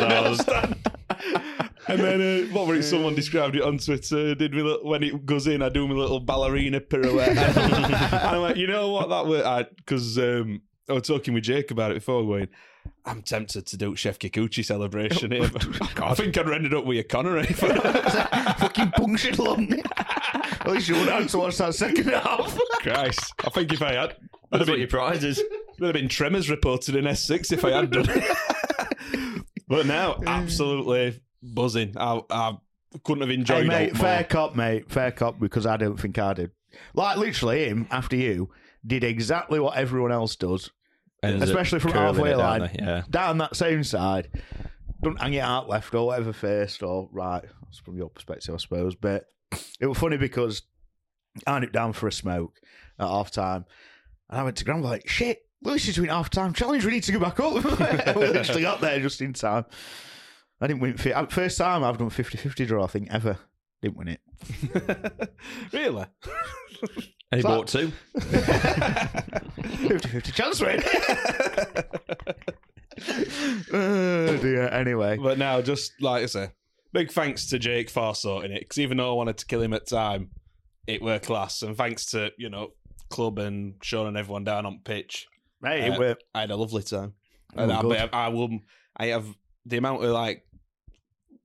And 1.91 2.01
was- 2.01 2.09
then, 2.09 2.49
uh, 2.49 2.53
what 2.53 2.67
were 2.67 2.75
it? 2.75 2.83
Someone 2.83 3.15
described 3.15 3.55
it 3.55 3.63
on 3.63 3.77
Twitter. 3.77 4.35
Did 4.35 4.53
me 4.53 4.61
little, 4.61 4.87
when 4.87 5.03
it 5.03 5.25
goes 5.25 5.47
in, 5.47 5.61
I 5.61 5.69
do 5.69 5.87
my 5.87 5.95
little 5.95 6.19
ballerina 6.19 6.79
pirouette. 6.79 7.37
and 7.57 8.13
I'm 8.13 8.41
like, 8.41 8.55
you 8.55 8.67
know 8.67 8.89
what? 8.91 9.09
That 9.09 9.25
was 9.25 9.65
because 9.77 10.17
um, 10.17 10.61
I 10.89 10.93
was 10.93 11.03
talking 11.03 11.33
with 11.33 11.43
Jake 11.43 11.71
about 11.71 11.91
it 11.91 11.95
before, 11.95 12.23
going, 12.23 12.47
I'm 13.05 13.21
tempted 13.21 13.65
to 13.67 13.77
do 13.77 13.93
Shefki 13.93 14.31
Kuqi 14.31 14.63
celebration 14.63 15.31
here. 15.31 15.43
I 16.03 16.13
think 16.13 16.37
I'd 16.37 16.49
ended 16.49 16.73
up 16.73 16.85
with 16.85 16.99
a 16.99 17.03
Connery. 17.03 17.45
Fucking 17.45 18.91
punctured 18.91 19.39
lung. 19.39 19.73
At 19.73 20.67
least 20.67 20.87
you 20.89 20.95
wouldn't 20.95 21.11
have 21.11 21.27
to 21.31 21.37
watch 21.39 21.57
that 21.57 21.73
second 21.75 22.09
half. 22.09 22.57
Christ, 22.81 23.33
I 23.45 23.49
think 23.49 23.73
if 23.73 23.81
I 23.81 23.93
had, 23.93 24.17
That's 24.51 24.69
what 24.69 24.79
your 24.79 24.87
prize 24.87 25.23
is. 25.23 25.41
Would 25.79 25.87
have 25.87 25.93
been 25.93 26.09
tremors 26.09 26.49
reported 26.49 26.95
in 26.95 27.05
S6 27.05 27.51
if 27.51 27.65
I 27.65 27.71
had 27.71 27.91
done 27.91 28.05
it. 28.07 29.43
but 29.67 29.87
now, 29.87 30.19
absolutely 30.27 31.19
buzzing. 31.41 31.95
I, 31.97 32.21
I 32.29 32.57
couldn't 33.03 33.21
have 33.21 33.29
enjoyed 33.29 33.63
Hey, 33.63 33.67
mate, 33.67 33.89
it 33.89 33.97
fair 33.97 34.23
cop, 34.23 34.55
mate. 34.55 34.91
Fair 34.91 35.11
cop, 35.11 35.39
because 35.39 35.65
I 35.65 35.77
don't 35.77 35.99
think 35.99 36.17
I 36.17 36.33
did. 36.33 36.51
Like, 36.93 37.17
literally, 37.17 37.65
him, 37.67 37.87
after 37.91 38.15
you, 38.15 38.49
did 38.85 39.03
exactly 39.03 39.59
what 39.59 39.77
everyone 39.77 40.11
else 40.11 40.35
does, 40.35 40.69
Ends 41.23 41.43
especially 41.43 41.79
from 41.79 41.91
halfway 41.91 42.31
down 42.31 42.39
line. 42.39 42.59
there, 42.61 42.71
yeah. 42.75 43.03
Down 43.09 43.37
that 43.39 43.55
same 43.55 43.83
side. 43.83 44.29
Don't 45.03 45.19
hang 45.19 45.33
it 45.33 45.39
out 45.39 45.69
left 45.69 45.93
or 45.93 46.07
whatever 46.07 46.33
first 46.33 46.81
or 46.83 47.09
right. 47.11 47.43
That's 47.63 47.79
from 47.79 47.97
your 47.97 48.09
perspective, 48.09 48.53
I 48.53 48.57
suppose. 48.57 48.95
But 48.95 49.25
it 49.79 49.87
was 49.87 49.97
funny 49.97 50.17
because 50.17 50.63
I 51.45 51.59
went 51.59 51.71
down 51.71 51.93
for 51.93 52.07
a 52.07 52.11
smoke 52.11 52.59
at 52.99 53.07
half 53.07 53.31
time. 53.31 53.65
And 54.29 54.39
I 54.39 54.43
went 54.43 54.57
to 54.57 54.65
Grandma 54.65 54.87
like, 54.87 55.07
shit, 55.07 55.45
Lewis 55.63 55.87
is 55.87 55.95
doing 55.95 56.09
half 56.09 56.29
time 56.29 56.53
challenge. 56.53 56.85
We 56.85 56.91
need 56.91 57.03
to 57.03 57.11
go 57.11 57.19
back 57.19 57.39
up. 57.39 57.53
we 58.15 58.27
literally 58.27 58.61
got 58.63 58.81
there 58.81 58.99
just 58.99 59.21
in 59.21 59.33
time. 59.33 59.65
I 60.61 60.67
didn't 60.67 60.79
win. 60.81 60.95
fi- 60.97 61.25
First 61.25 61.57
time 61.57 61.83
I've 61.83 61.97
done 61.97 62.09
50 62.09 62.37
50 62.37 62.65
draw, 62.65 62.83
I 62.83 62.87
think, 62.87 63.07
ever. 63.11 63.37
Didn't 63.81 63.97
win 63.97 64.07
it. 64.09 64.21
really? 65.73 66.05
And 67.31 67.39
he 67.39 67.41
bought 67.41 67.67
two. 67.67 67.91
50 68.19 70.07
50 70.09 70.31
chance 70.33 70.61
win. 70.61 70.81
oh 73.73 74.37
dear. 74.37 74.67
Anyway. 74.67 75.17
But 75.17 75.37
now, 75.37 75.61
just 75.61 75.93
like 76.01 76.23
I 76.23 76.25
say, 76.27 76.49
big 76.93 77.11
thanks 77.11 77.47
to 77.47 77.59
Jake 77.59 77.89
for 77.89 78.13
sorting 78.15 78.51
it 78.51 78.59
because 78.61 78.79
even 78.79 78.97
though 78.97 79.11
I 79.11 79.15
wanted 79.15 79.37
to 79.39 79.45
kill 79.45 79.61
him 79.61 79.73
at 79.73 79.87
time, 79.87 80.29
it 80.87 81.01
were 81.01 81.19
class. 81.19 81.61
And 81.61 81.75
thanks 81.77 82.05
to 82.11 82.31
you 82.37 82.49
know 82.49 82.69
club 83.09 83.39
and 83.39 83.75
Sean 83.81 84.07
and 84.07 84.17
everyone 84.17 84.43
down 84.43 84.65
on 84.65 84.79
pitch. 84.83 85.27
Mate, 85.61 85.85
it 85.85 85.93
Uh, 85.93 85.99
were- 85.99 86.17
I 86.33 86.41
had 86.41 86.51
a 86.51 86.55
lovely 86.55 86.83
time. 86.83 87.13
Oh, 87.55 87.63
and 87.63 87.71
I, 87.71 87.81
good. 87.81 87.97
I, 87.97 88.09
I 88.11 88.27
will. 88.29 88.59
I 88.97 89.07
have 89.07 89.25
the 89.65 89.77
amount 89.77 90.03
of 90.03 90.11
like 90.11 90.43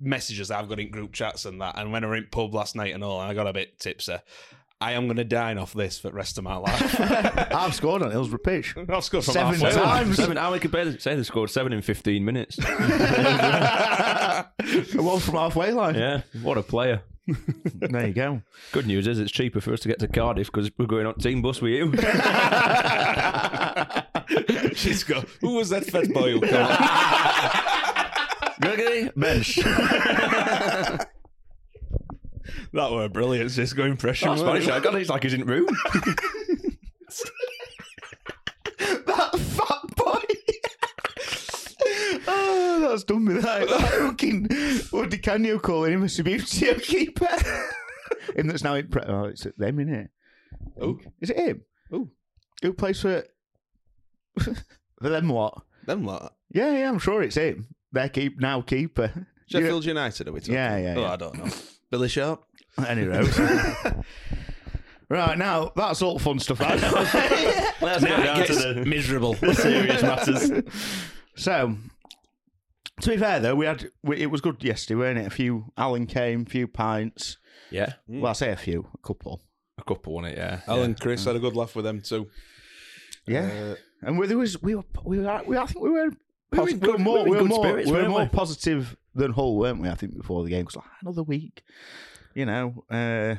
messages 0.00 0.50
I've 0.50 0.68
got 0.68 0.78
in 0.80 0.90
group 0.90 1.12
chats 1.12 1.44
and 1.44 1.60
that. 1.60 1.78
And 1.78 1.92
when 1.92 2.04
I 2.04 2.06
were 2.08 2.16
in 2.16 2.26
pub 2.30 2.54
last 2.54 2.74
night 2.76 2.94
and 2.94 3.02
all, 3.04 3.20
and 3.20 3.30
I 3.30 3.34
got 3.34 3.46
a 3.46 3.52
bit 3.52 3.78
tipsy. 3.78 4.16
I 4.78 4.92
am 4.92 5.06
going 5.06 5.16
to 5.16 5.24
dine 5.24 5.56
off 5.56 5.72
this 5.72 5.98
for 5.98 6.10
the 6.10 6.14
rest 6.14 6.36
of 6.36 6.44
my 6.44 6.56
life. 6.56 7.00
I've 7.54 7.74
scored 7.74 8.02
on 8.02 8.10
Hillsborough 8.10 8.40
pitch. 8.40 8.74
I've 8.88 9.04
scored 9.04 9.24
from 9.24 9.32
Seven 9.32 9.54
halfway 9.54 9.70
times. 9.72 10.16
Seven, 10.16 10.36
how 10.36 10.52
we 10.52 10.58
could 10.58 10.70
barely 10.70 10.98
say 10.98 11.16
they 11.16 11.22
scored 11.22 11.48
seven 11.48 11.72
in 11.72 11.80
15 11.80 12.22
minutes. 12.22 12.58
One 14.94 15.20
from 15.20 15.34
halfway 15.34 15.72
line. 15.72 15.94
yeah, 15.94 16.20
what 16.42 16.58
a 16.58 16.62
player. 16.62 17.00
There 17.80 18.06
you 18.06 18.12
go. 18.12 18.42
Good 18.72 18.86
news 18.86 19.06
is 19.06 19.18
it's 19.18 19.32
cheaper 19.32 19.62
for 19.62 19.72
us 19.72 19.80
to 19.80 19.88
get 19.88 19.98
to 20.00 20.08
Cardiff 20.08 20.52
because 20.52 20.70
we're 20.76 20.84
going 20.86 21.06
on 21.06 21.14
team 21.14 21.40
bus 21.40 21.62
with 21.62 21.72
you. 21.72 21.90
She's 24.74 25.04
got. 25.04 25.24
Who 25.40 25.54
was 25.54 25.70
that 25.70 25.86
fat 25.86 26.12
boy 26.12 26.32
who 26.32 26.40
called? 26.42 27.92
Gregory, 28.60 29.10
bench. 29.16 29.58
That 32.72 32.92
were 32.92 33.08
brilliant. 33.08 33.50
Just 33.50 33.76
go 33.76 33.84
impression. 33.84 34.28
That's 34.28 34.40
Spanish. 34.40 34.68
I 34.68 34.80
got 34.80 34.94
it. 34.94 35.00
It's 35.00 35.10
like 35.10 35.22
he's 35.22 35.32
in 35.34 35.44
room. 35.46 35.66
that 38.78 39.38
fat 39.38 39.96
boy. 39.96 40.22
oh, 42.28 42.86
that's 42.88 43.04
done 43.04 43.24
me. 43.24 43.34
That, 43.34 43.68
that 43.68 43.90
fucking 43.92 44.48
what 44.90 45.10
did 45.10 45.22
Canio 45.22 45.58
call 45.58 45.84
him? 45.84 46.02
A 46.02 46.06
Subbuteo 46.06 46.82
keeper. 46.82 47.28
him 48.34 48.46
that's 48.46 48.62
now 48.62 48.74
in. 48.74 48.88
Pre- 48.88 49.02
oh, 49.06 49.24
it's 49.24 49.46
them 49.56 49.78
in 49.80 49.88
it. 49.88 50.10
Oh, 50.80 50.98
is 51.20 51.30
it 51.30 51.38
him? 51.38 51.62
Oh, 51.90 52.10
who 52.62 52.72
plays 52.74 53.00
for? 53.00 53.24
for 54.38 54.54
them 55.00 55.28
what? 55.28 55.54
Them 55.86 56.04
what? 56.04 56.34
Yeah, 56.50 56.72
yeah, 56.76 56.88
I'm 56.90 56.98
sure 56.98 57.22
it's 57.22 57.36
him. 57.36 57.68
Their 57.96 58.08
keep 58.10 58.38
now 58.38 58.60
keeper. 58.60 59.10
Sheffield 59.46 59.86
United, 59.86 60.28
are 60.28 60.32
we 60.32 60.40
talking? 60.40 60.54
Yeah, 60.54 60.76
yeah, 60.76 60.94
Oh, 60.96 61.00
yeah. 61.00 61.12
I 61.12 61.16
don't 61.16 61.38
know. 61.38 61.50
Billy 61.90 62.08
Sharp. 62.08 62.44
Any 62.86 63.04
road. 63.04 63.32
right 65.08 65.38
now, 65.38 65.72
that's 65.74 66.02
all 66.02 66.18
fun 66.18 66.38
stuff. 66.38 66.60
I 66.60 66.74
know. 66.76 66.92
Let's 67.80 68.02
Now 68.02 68.16
go 68.18 68.22
down 68.22 68.46
to 68.46 68.54
the 68.54 68.84
miserable. 68.84 69.34
serious 69.54 70.02
matters. 70.02 70.50
So, 71.36 71.76
to 73.00 73.08
be 73.10 73.16
fair 73.16 73.40
though, 73.40 73.54
we 73.54 73.64
had 73.64 73.88
we, 74.02 74.20
it 74.20 74.26
was 74.30 74.42
good 74.42 74.62
yesterday, 74.62 74.98
weren't 74.98 75.18
it? 75.18 75.26
A 75.26 75.30
few 75.30 75.72
Alan 75.78 76.06
came, 76.06 76.42
a 76.42 76.50
few 76.50 76.66
pints. 76.68 77.38
Yeah, 77.70 77.94
mm. 78.10 78.20
Well, 78.20 78.30
I 78.30 78.34
say 78.34 78.50
a 78.50 78.56
few, 78.56 78.86
a 78.94 79.06
couple. 79.06 79.40
a 79.78 79.84
couple 79.84 80.18
on 80.18 80.24
it. 80.26 80.36
Yeah, 80.36 80.60
Alan 80.68 80.94
Chris 80.96 81.24
had 81.24 81.36
a 81.36 81.38
good 81.38 81.56
laugh 81.56 81.74
with 81.74 81.84
them 81.86 82.00
too. 82.02 82.28
Yeah, 83.26 83.46
uh, 83.72 83.74
and 84.02 84.18
we, 84.18 84.26
there 84.26 84.38
was 84.38 84.60
we 84.62 84.74
were 84.74 84.84
we 85.04 85.18
were 85.18 85.42
we, 85.46 85.56
I 85.56 85.64
think 85.66 85.82
we 85.82 85.90
were 85.90 86.10
We 86.52 86.58
were 86.58 86.64
posi- 86.66 86.94
in 86.96 87.02
more 87.02 87.24
we 87.24 87.30
were 87.30 87.30
we 87.30 87.38
in 87.38 87.42
were 87.44 87.48
good 87.48 87.48
more, 87.48 87.64
spirits, 87.64 87.90
we 87.90 87.96
were 87.96 88.08
more 88.08 88.20
we? 88.22 88.28
positive 88.28 88.96
than 89.14 89.32
Hull, 89.32 89.56
weren't 89.56 89.80
we? 89.80 89.88
I 89.88 89.94
think 89.94 90.16
before 90.16 90.44
the 90.44 90.50
game, 90.50 90.62
because 90.64 90.76
like 90.76 90.84
another 91.02 91.22
week, 91.22 91.62
you 92.34 92.46
know. 92.46 92.84
Uh, 92.90 93.36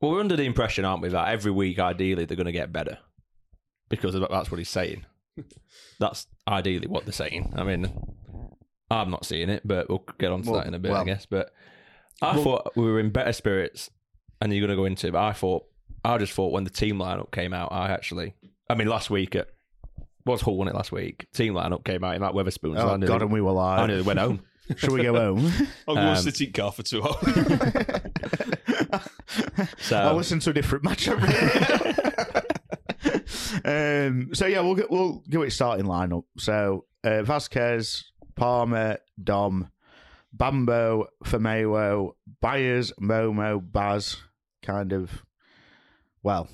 Well, 0.00 0.12
we're 0.12 0.20
under 0.20 0.36
the 0.36 0.44
impression, 0.44 0.84
aren't 0.84 1.02
we, 1.02 1.08
that 1.08 1.28
every 1.28 1.52
week, 1.52 1.78
ideally, 1.78 2.24
they're 2.24 2.36
going 2.36 2.46
to 2.46 2.52
get 2.52 2.72
better 2.72 2.98
because 3.88 4.14
that's 4.18 4.50
what 4.50 4.58
he's 4.58 4.68
saying. 4.68 5.04
That's 6.00 6.26
ideally 6.48 6.86
what 6.88 7.04
they're 7.04 7.12
saying. 7.12 7.52
I 7.56 7.62
mean, 7.62 7.90
I'm 8.90 9.10
not 9.10 9.24
seeing 9.26 9.48
it, 9.50 9.62
but 9.64 9.88
we'll 9.88 10.04
get 10.18 10.32
on 10.32 10.42
to 10.42 10.50
Well, 10.50 10.60
that 10.60 10.66
in 10.66 10.74
a 10.74 10.78
bit, 10.78 10.92
I 10.92 11.04
guess. 11.04 11.26
But 11.26 11.52
I 12.22 12.34
Well- 12.34 12.44
thought 12.44 12.72
we 12.76 12.84
were 12.84 12.98
in 13.00 13.10
better 13.10 13.32
spirits, 13.32 13.90
and 14.40 14.52
you're 14.52 14.66
going 14.66 14.76
to 14.76 14.80
go 14.80 14.86
into 14.86 15.08
it. 15.08 15.12
But 15.12 15.22
I 15.22 15.32
thought, 15.32 15.64
I 16.04 16.18
just 16.18 16.32
thought 16.32 16.52
when 16.52 16.64
the 16.64 16.70
team 16.70 16.98
lineup 16.98 17.30
came 17.32 17.52
out, 17.52 17.70
I 17.72 17.90
actually, 17.90 18.34
I 18.68 18.74
mean, 18.74 18.88
last 18.88 19.10
week 19.10 19.34
at 19.36 19.48
was 20.26 20.42
Hull 20.42 20.56
won 20.56 20.68
it 20.68 20.74
last 20.74 20.92
week. 20.92 21.26
Team 21.32 21.54
lineup 21.54 21.84
came 21.84 22.04
out 22.04 22.16
in 22.16 22.20
that 22.20 22.32
Wetherspoons. 22.32 22.78
oh 22.78 22.98
God, 22.98 23.22
and 23.22 23.32
we 23.32 23.40
were 23.40 23.52
I 23.52 23.78
live. 23.80 23.88
nearly 23.88 24.02
went 24.02 24.18
home. 24.18 24.40
Should 24.76 24.90
we 24.90 25.02
go 25.04 25.14
home? 25.14 25.52
I'll 25.88 25.94
go 25.94 26.00
Um, 26.00 26.16
sit 26.16 26.40
in 26.40 26.52
car 26.52 26.72
for 26.72 26.82
two 26.82 27.02
hours. 27.02 27.16
So 29.78 29.96
I'll 29.96 30.14
listen 30.16 30.40
to 30.40 30.50
a 30.50 30.52
different 30.52 30.84
match. 30.84 31.08
every 31.08 31.28
day. 31.28 31.94
um, 34.06 34.30
so 34.34 34.46
yeah, 34.46 34.60
we'll 34.60 34.74
get, 34.74 34.90
we'll 34.90 35.22
give 35.28 35.42
it 35.42 35.52
starting 35.52 35.86
lineup. 35.86 36.24
So 36.38 36.84
uh, 37.04 37.22
Vasquez, 37.22 38.04
Palmer, 38.34 38.98
Dom, 39.22 39.70
Bambo, 40.32 41.08
Famewo, 41.24 42.12
Byers, 42.40 42.92
Momo, 43.00 43.60
Baz. 43.60 44.16
Kind 44.62 44.92
of. 44.92 45.22
Well, 46.22 46.48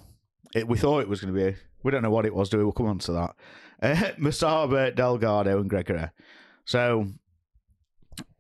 it, 0.55 0.69
we 0.69 0.79
thought 0.79 1.01
it 1.01 1.09
was 1.09 1.21
going 1.21 1.35
to 1.35 1.41
be. 1.53 1.57
We 1.83 1.91
don't 1.91 2.03
know 2.03 2.11
what 2.11 2.27
it 2.27 2.35
was. 2.35 2.49
Do 2.49 2.59
we? 2.59 2.65
We'll 2.65 2.73
come 2.73 2.87
on 2.87 2.99
to 3.01 3.13
that. 3.13 3.35
Uh, 3.83 3.95
Musaba, 4.19 4.95
Delgado, 4.95 5.61
and 5.61 5.69
Gregory. 5.69 6.09
So 6.65 7.09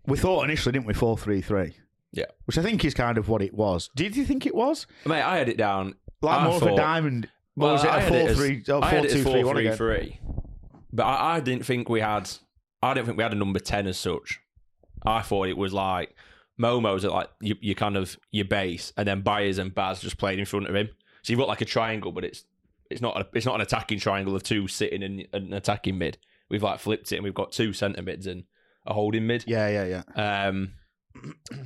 we 0.07 0.17
thought 0.19 0.45
initially, 0.45 0.73
didn't 0.73 0.87
we? 0.87 0.95
Four 0.95 1.17
three 1.19 1.41
three. 1.43 1.75
Yeah. 2.13 2.27
Which 2.45 2.59
I 2.59 2.63
think 2.63 2.85
is 2.85 2.95
kind 2.95 3.19
of 3.19 3.29
what 3.29 3.43
it 3.43 3.55
was. 3.55 3.89
Did 3.97 4.17
you 4.17 4.25
think 4.25 4.47
it 4.47 4.55
was? 4.55 4.87
mate, 5.07 5.23
I 5.23 5.37
had 5.39 5.49
it 5.49 5.57
down. 5.57 5.95
Like 6.21 6.41
I 6.41 6.45
more 6.45 6.57
of 6.57 6.63
a 6.63 6.77
diamond. 6.77 7.29
What 7.55 7.65
Well, 7.67 7.73
was 7.75 7.85
it? 7.85 7.91
I 7.91 7.99
A 7.99 8.01
had 8.01 8.13
it 8.15 8.21
four 8.21 8.29
as- 8.31 8.37
three? 8.37 8.65
Oh, 8.69 8.79
I 8.79 8.81
four 8.81 8.89
had 8.89 9.05
it 9.05 9.13
as 9.13 9.13
two 9.13 9.23
three. 9.25 9.67
Again? 9.67 9.77
4-3-3. 9.79 10.19
But 10.93 11.05
I, 11.05 11.37
I 11.37 11.41
didn't 11.41 11.65
think 11.67 11.89
we 11.89 12.01
had. 12.01 12.31
I 12.83 12.95
don't 12.95 13.05
think 13.05 13.17
we 13.17 13.23
had 13.23 13.33
a 13.33 13.37
number 13.37 13.59
ten 13.59 13.87
as 13.87 13.99
such. 13.99 14.41
I 15.05 15.23
thought 15.23 15.49
it 15.49 15.57
was 15.57 15.73
like 15.73 16.15
Momo's 16.61 17.05
at 17.05 17.11
like 17.13 17.31
you, 17.41 17.57
you 17.61 17.75
kind 17.75 17.97
of 17.97 18.17
your 18.31 18.45
base, 18.45 18.93
and 18.97 19.09
then 19.09 19.23
Byers 19.23 19.59
and 19.59 19.75
Baz 19.75 20.01
just 20.01 20.19
played 20.19 20.39
in 20.39 20.45
front 20.45 20.69
of 20.69 20.75
him. 20.75 20.89
So 21.23 21.33
you've 21.33 21.39
got 21.41 21.49
like 21.49 21.61
a 21.61 21.65
triangle, 21.67 22.13
but 22.13 22.25
it's 22.25 22.45
it's 22.93 23.01
not 23.03 23.21
a, 23.21 23.27
it's 23.35 23.47
not 23.47 23.57
an 23.57 23.61
attacking 23.61 23.99
triangle 23.99 24.37
of 24.37 24.43
two 24.43 24.69
sitting 24.69 25.03
in 25.03 25.27
an 25.33 25.53
attacking 25.53 25.99
mid. 25.99 26.19
We've 26.51 26.63
like 26.63 26.79
flipped 26.81 27.11
it, 27.13 27.17
and 27.17 27.25
we've 27.25 27.35
got 27.35 27.53
two 27.53 27.73
centre 27.73 28.03
mids 28.03 28.27
and 28.27 28.45
a 28.87 28.93
holding 28.95 29.27
mid. 29.27 29.45
Yeah, 29.47 29.69
yeah, 29.69 30.03
yeah. 30.17 30.47
Um, 30.49 30.75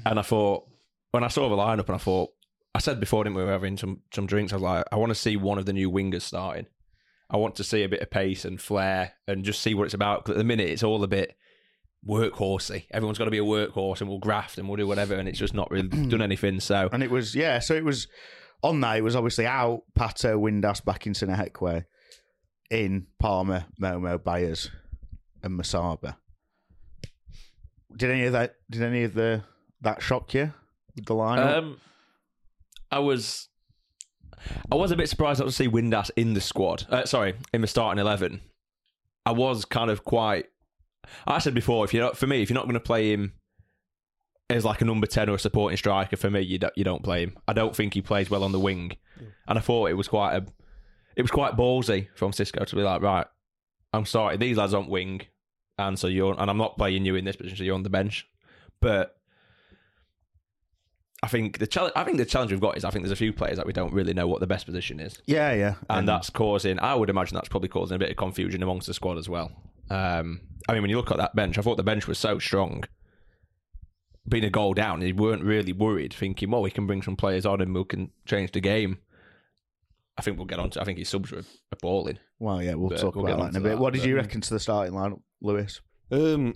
and 0.04 0.18
I 0.18 0.23
thought 0.23 0.64
when 1.11 1.25
I 1.25 1.28
saw 1.28 1.49
the 1.49 1.56
lineup, 1.56 1.87
and 1.87 1.95
I 1.97 1.99
thought 1.99 2.30
I 2.75 2.78
said 2.78 3.00
before, 3.00 3.25
didn't 3.25 3.37
we, 3.37 3.42
we 3.42 3.47
were 3.47 3.52
having 3.52 3.76
some 3.76 4.00
some 4.14 4.26
drinks. 4.26 4.52
I 4.52 4.56
was 4.56 4.62
like, 4.62 4.85
I 4.92 4.97
want 4.97 5.11
to 5.11 5.14
see 5.14 5.37
one 5.37 5.59
of 5.59 5.66
the 5.66 5.73
new 5.73 5.90
wingers 5.90 6.23
starting. 6.23 6.66
I 7.28 7.37
want 7.38 7.56
to 7.56 7.64
see 7.64 7.83
a 7.83 7.88
bit 7.88 8.02
of 8.02 8.11
pace 8.11 8.45
and 8.45 8.61
flair 8.61 9.12
and 9.26 9.45
just 9.45 9.61
see 9.61 9.75
what 9.75 9.85
it's 9.85 9.95
about. 9.95 10.25
'Cause 10.25 10.35
at 10.35 10.38
the 10.38 10.45
minute, 10.45 10.68
it's 10.71 10.85
all 10.85 11.02
a 11.02 11.09
bit 11.09 11.35
workhorsey. 12.06 12.85
Everyone's 12.90 13.18
got 13.18 13.25
to 13.25 13.30
be 13.30 13.38
a 13.38 13.45
workhorse 13.45 14.00
and 14.00 14.09
we'll 14.09 14.18
graft 14.18 14.59
and 14.59 14.68
we'll 14.68 14.76
do 14.76 14.87
whatever, 14.87 15.14
and 15.14 15.28
it's 15.28 15.38
just 15.38 15.54
not 15.54 15.71
really 15.71 15.88
done 16.09 16.23
anything. 16.23 16.61
So 16.61 16.88
And 16.92 17.02
it 17.02 17.11
was 17.11 17.35
yeah, 17.35 17.59
so 17.59 17.75
it 17.75 17.85
was 17.85 18.06
on 18.62 18.80
that. 18.80 18.98
It 18.98 19.02
was 19.02 19.16
obviously 19.16 19.46
out 19.46 19.82
Pato, 19.98 20.38
Windass, 20.40 20.84
back 20.84 21.06
in 21.06 21.12
Sinahekwe, 21.12 21.84
in 22.70 23.06
Palmer, 23.18 23.66
Momo, 23.80 24.22
Byers, 24.22 24.70
and 25.42 25.58
Musaba. 25.58 26.16
Did 27.96 28.10
any 28.10 28.25
of 28.25 28.32
that? 28.32 28.56
Did 28.70 28.82
any 28.82 29.04
of 29.04 29.14
the 29.14 29.42
that 29.82 30.02
shock 30.02 30.34
you 30.34 30.52
with 30.94 31.06
the 31.06 31.14
lineup? 31.14 31.58
Um, 31.58 31.80
I 32.90 32.98
was, 32.98 33.48
I 34.70 34.75
was 34.75 34.90
a 34.90 34.96
bit 34.96 35.08
surprised 35.08 35.40
not 35.40 35.46
to 35.46 35.52
see 35.52 35.68
Windass 35.68 36.10
in 36.16 36.34
the 36.34 36.40
squad. 36.40 36.86
Uh, 36.90 37.04
sorry, 37.04 37.34
in 37.52 37.60
the 37.60 37.66
starting 37.66 38.00
eleven. 38.00 38.40
I 39.25 39.32
was 39.32 39.64
kind 39.64 39.90
of 39.90 40.04
quite. 40.04 40.46
I 41.26 41.38
said 41.38 41.54
before, 41.54 41.84
if 41.84 41.94
you're 41.94 42.04
not 42.04 42.16
for 42.16 42.26
me, 42.26 42.42
if 42.42 42.50
you're 42.50 42.54
not 42.54 42.64
going 42.64 42.75
to 42.75 42.80
play 42.80 43.12
him 43.12 43.32
as 44.48 44.64
like 44.64 44.80
a 44.80 44.84
number 44.84 45.06
ten 45.06 45.28
or 45.28 45.34
a 45.34 45.38
supporting 45.38 45.76
striker, 45.76 46.16
for 46.16 46.30
me, 46.30 46.40
you 46.40 46.58
don't, 46.58 46.72
you 46.76 46.84
don't 46.84 47.02
play 47.02 47.22
him. 47.24 47.36
I 47.48 47.52
don't 47.52 47.74
think 47.74 47.94
he 47.94 48.02
plays 48.02 48.30
well 48.30 48.44
on 48.44 48.52
the 48.52 48.60
wing, 48.60 48.96
and 49.48 49.58
I 49.58 49.60
thought 49.60 49.90
it 49.90 49.94
was 49.94 50.08
quite 50.08 50.34
a, 50.34 50.46
it 51.16 51.22
was 51.22 51.30
quite 51.30 51.56
ballsy 51.56 52.08
from 52.14 52.32
Xisco 52.32 52.66
to 52.66 52.76
be 52.76 52.82
like, 52.82 53.02
right, 53.02 53.26
I'm 53.92 54.06
sorry, 54.06 54.36
these 54.36 54.56
lads 54.56 54.74
aren't 54.74 54.90
wing, 54.90 55.22
and 55.78 55.98
so 55.98 56.06
you're, 56.06 56.34
and 56.38 56.50
I'm 56.50 56.58
not 56.58 56.76
playing 56.76 57.04
you 57.04 57.16
in 57.16 57.24
this 57.24 57.36
position, 57.36 57.56
so 57.56 57.64
you're 57.64 57.74
on 57.74 57.82
the 57.82 57.90
bench, 57.90 58.28
but. 58.80 59.12
I 61.22 61.28
think 61.28 61.58
the 61.58 61.66
challenge. 61.66 61.94
I 61.96 62.04
think 62.04 62.18
the 62.18 62.26
challenge 62.26 62.52
we've 62.52 62.60
got 62.60 62.76
is 62.76 62.84
I 62.84 62.90
think 62.90 63.02
there's 63.02 63.10
a 63.10 63.16
few 63.16 63.32
players 63.32 63.56
that 63.56 63.66
we 63.66 63.72
don't 63.72 63.92
really 63.92 64.12
know 64.12 64.28
what 64.28 64.40
the 64.40 64.46
best 64.46 64.66
position 64.66 65.00
is, 65.00 65.20
yeah, 65.26 65.52
yeah, 65.54 65.74
and 65.88 66.06
that's 66.06 66.28
causing. 66.28 66.78
I 66.78 66.94
would 66.94 67.08
imagine 67.08 67.34
that's 67.34 67.48
probably 67.48 67.70
causing 67.70 67.96
a 67.96 67.98
bit 67.98 68.10
of 68.10 68.16
confusion 68.16 68.62
amongst 68.62 68.86
the 68.86 68.94
squad 68.94 69.16
as 69.16 69.26
well. 69.26 69.50
Um, 69.88 70.42
I 70.68 70.74
mean, 70.74 70.82
when 70.82 70.90
you 70.90 70.98
look 70.98 71.10
at 71.10 71.16
that 71.16 71.34
bench, 71.34 71.56
I 71.56 71.62
thought 71.62 71.78
the 71.78 71.82
bench 71.82 72.06
was 72.06 72.18
so 72.18 72.38
strong. 72.38 72.84
Being 74.28 74.45
a 74.45 74.50
goal 74.50 74.75
down, 74.75 75.00
they 75.00 75.12
weren't 75.12 75.45
really 75.45 75.73
worried, 75.73 76.12
thinking, 76.12 76.50
"Well, 76.50 76.62
we 76.62 76.71
can 76.71 76.87
bring 76.87 77.02
some 77.02 77.16
players 77.16 77.47
on 77.47 77.61
and 77.61 77.75
we 77.75 77.85
can 77.85 78.11
change 78.26 78.52
the 78.52 78.61
game." 78.61 78.99
I 80.18 80.23
think 80.23 80.37
we'll 80.38 80.47
get 80.47 80.59
on 80.59 80.71
to. 80.71 80.80
I 80.80 80.85
think 80.85 80.99
his 80.99 81.09
subs 81.09 81.30
were 81.30 81.38
are 81.40 81.78
balling. 81.83 82.18
Well, 82.38 82.62
yeah, 82.62 82.75
we'll 82.75 82.88
But 82.90 82.99
talk 83.00 83.14
we'll 83.16 83.26
about 83.26 83.38
that 83.38 83.50
in 83.50 83.56
a 83.56 83.61
bit. 83.61 83.68
that, 83.71 83.78
what 83.78 83.92
did 83.92 84.04
you 84.04 84.16
reckon 84.16 84.40
to 84.40 84.54
the 84.54 84.61
starting 84.61 84.95
lineup, 84.95 85.21
Lewis? 85.42 85.80
Um, 86.11 86.54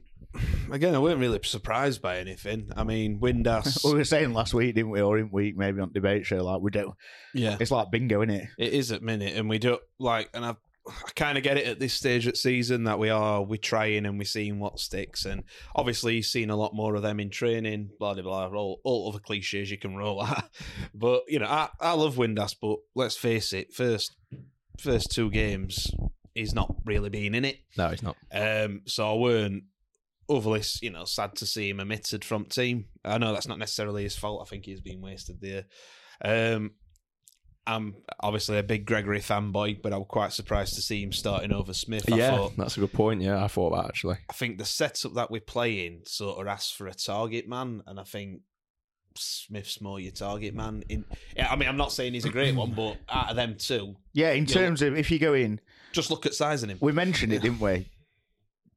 again, 0.71 0.95
I 0.95 0.99
weren't 0.99 1.21
really 1.21 1.41
surprised 1.43 2.00
by 2.00 2.19
anything. 2.19 2.71
I 2.77 2.85
mean, 2.85 3.21
Windass. 3.21 3.85
we 3.91 3.95
were 3.99 4.05
saying 4.05 4.33
last 4.33 4.55
week, 4.55 4.75
didn't 4.77 4.91
we, 4.91 5.00
or 5.03 5.19
in 5.19 5.31
week 5.31 5.57
maybe 5.57 5.81
on 5.81 5.93
debate 5.93 6.25
show, 6.25 6.43
like 6.43 6.62
we 6.62 6.71
don't. 6.71 6.95
yeah, 7.35 7.57
It's 7.61 7.71
like 7.71 7.91
bingo, 7.91 8.23
isn't 8.23 8.35
it? 8.35 8.49
It 8.59 8.73
is 8.73 8.93
at 8.93 9.03
minute, 9.03 9.37
and 9.37 9.49
we 9.49 9.59
don't 9.59 9.83
like, 9.99 10.31
and 10.35 10.45
I, 10.45 10.55
I 10.90 11.11
kind 11.16 11.38
of 11.38 11.44
get 11.44 11.56
it 11.56 11.66
at 11.66 11.78
this 11.78 11.94
stage 11.94 12.26
of 12.26 12.37
season 12.37 12.85
that 12.85 12.99
we 12.99 13.11
are 13.11 13.42
we're 13.42 13.56
trying 13.56 14.06
and 14.06 14.18
we're 14.18 14.25
seeing 14.25 14.59
what 14.59 14.78
sticks, 14.78 15.25
and 15.25 15.44
obviously 15.75 16.16
you've 16.16 16.26
seen 16.26 16.50
a 16.50 16.56
lot 16.56 16.75
more 16.75 16.94
of 16.94 17.02
them 17.02 17.20
in 17.20 17.30
training, 17.30 17.90
blah 17.99 18.14
blah 18.14 18.23
blah, 18.23 18.49
all, 18.49 18.80
all 18.85 19.09
other 19.09 19.18
cliches 19.20 19.70
you 19.70 19.78
can 19.78 19.97
roll 19.97 20.23
at. 20.23 20.50
but 20.94 21.23
you 21.28 21.38
know, 21.38 21.47
I, 21.47 21.68
I 21.80 21.92
love 21.92 22.16
Windass, 22.16 22.54
but 22.61 22.78
let's 22.94 23.16
face 23.16 23.52
it, 23.52 23.73
first 23.73 24.16
first 24.78 25.11
two 25.11 25.30
games 25.30 25.90
he's 26.35 26.54
not 26.54 26.75
really 26.85 27.11
been 27.11 27.35
in 27.35 27.44
it, 27.44 27.59
No, 27.76 27.88
he's 27.88 28.02
not. 28.02 28.16
um, 28.32 28.82
so 28.87 29.11
I 29.11 29.18
weren't 29.18 29.64
overly, 30.28 30.62
you 30.80 30.90
know, 30.90 31.04
sad 31.04 31.35
to 31.37 31.47
see 31.47 31.68
him 31.68 31.80
omitted 31.80 32.25
from 32.25 32.44
team. 32.44 32.87
I 33.04 33.18
know 33.18 33.32
that's 33.32 33.49
not 33.49 33.59
necessarily 33.59 34.04
his 34.04 34.16
fault. 34.16 34.40
I 34.40 34.49
think 34.49 34.64
he's 34.64 34.80
been 34.80 35.00
wasted 35.00 35.40
there. 35.40 35.64
Um, 36.25 36.73
I'm 37.67 37.95
obviously 38.21 38.59
a 38.59 38.62
big 38.62 38.87
Gregory 38.87 39.21
fanboy, 39.21 39.83
but 39.83 39.93
I 39.93 39.97
was 39.99 40.07
quite 40.09 40.33
surprised 40.33 40.75
to 40.75 40.83
see 40.83 41.02
him 41.02 41.12
starting 41.12 41.52
over 41.52 41.73
Smith. 41.73 42.11
I 42.12 42.17
yeah, 42.17 42.31
thought, 42.37 42.57
that's 42.57 42.76
a 42.76 42.81
good 42.81 42.93
point. 42.93 43.21
Yeah, 43.23 43.43
I 43.45 43.49
thought 43.49 43.71
that 43.76 43.87
actually. 43.87 44.17
I 44.29 44.33
think 44.33 44.59
the 44.59 44.64
setup 44.64 45.14
that 45.14 45.31
we're 45.31 45.40
playing 45.40 46.02
sort 46.07 46.40
of 46.40 46.47
asks 46.49 46.71
for 46.73 46.87
a 46.87 46.95
target 46.95 47.49
man, 47.49 47.83
and 47.87 48.00
I 48.00 48.05
think 48.05 48.40
Smith's 49.17 49.81
more 49.81 50.00
your 50.00 50.12
target 50.12 50.55
man. 50.55 50.83
In, 50.88 51.05
yeah, 51.37 51.49
I 51.50 51.57
mean, 51.57 51.69
I'm 51.69 51.76
not 51.76 51.93
saying 51.93 52.14
he's 52.14 52.25
a 52.25 52.31
great 52.31 52.55
one, 52.55 52.73
but 52.73 52.97
out 53.09 53.31
of 53.31 53.37
them 53.37 53.57
two, 53.59 53.97
Yeah, 54.14 54.31
in 54.33 54.47
Yeah. 54.47 54.55
terms 54.55 54.83
of 54.83 54.96
if 54.96 55.11
you 55.11 55.18
go 55.18 55.35
in, 55.35 55.61
just 55.92 56.11
look 56.11 56.27
at 56.27 56.35
sizing 56.35 56.70
him. 56.70 56.79
we 56.81 56.92
mentioned 56.92 57.33
it, 57.33 57.42
didn't 57.42 57.61
we? 57.61 57.88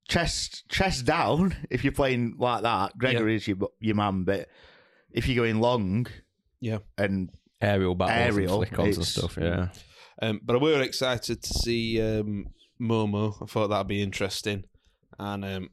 Chest, 0.09 0.67
chest 0.69 1.05
down. 1.05 1.55
If 1.71 1.83
you're 1.83 1.93
playing 1.93 2.35
like 2.37 2.63
that, 2.63 2.97
Gregory 2.97 3.35
is 3.35 3.47
your 3.47 3.57
your 3.79 3.95
man. 3.95 4.23
But 4.25 4.49
if 5.11 5.27
you're 5.27 5.43
going 5.45 5.61
long, 5.61 6.07
Yeah. 6.59 6.79
and 6.97 7.29
Aerial 7.63 7.95
battles, 7.95 8.35
Aerial, 8.37 8.61
and 8.61 8.69
flick-ons 8.69 8.97
and 8.97 9.03
it's- 9.03 9.09
stuff. 9.09 9.37
Yeah, 9.39 9.67
Um, 10.21 10.39
but 10.43 10.55
I 10.55 10.59
were 10.59 10.81
excited 10.81 11.41
to 11.43 11.53
see 11.53 12.01
um, 12.01 12.47
Momo. 12.81 13.41
I 13.41 13.45
thought 13.45 13.67
that'd 13.69 13.87
be 13.87 14.01
interesting, 14.01 14.63
and 15.19 15.43
um, 15.45 15.69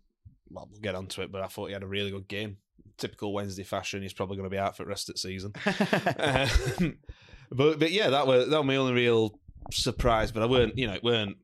well, 0.50 0.68
we'll 0.70 0.80
get 0.80 0.94
onto 0.94 1.22
it. 1.22 1.30
But 1.32 1.42
I 1.42 1.46
thought 1.48 1.66
he 1.66 1.72
had 1.72 1.82
a 1.82 1.86
really 1.86 2.10
good 2.10 2.28
game. 2.28 2.56
Typical 2.98 3.32
Wednesday 3.32 3.62
fashion. 3.64 4.02
He's 4.02 4.12
probably 4.12 4.36
going 4.36 4.48
to 4.48 4.54
be 4.54 4.58
out 4.58 4.76
for 4.76 4.82
the 4.84 4.88
rest 4.90 5.08
of 5.08 5.14
the 5.14 5.18
season. 5.20 5.52
Um, 6.18 6.98
but 7.52 7.78
but 7.80 7.90
yeah, 7.90 8.10
that 8.10 8.26
was 8.26 8.48
that 8.48 8.56
was 8.58 8.66
my 8.66 8.76
only 8.76 8.92
real 8.92 9.38
surprise. 9.72 10.30
But 10.32 10.42
I 10.42 10.46
weren't, 10.46 10.78
you 10.78 10.86
know, 10.86 10.92
it 10.94 11.02
weren't 11.02 11.36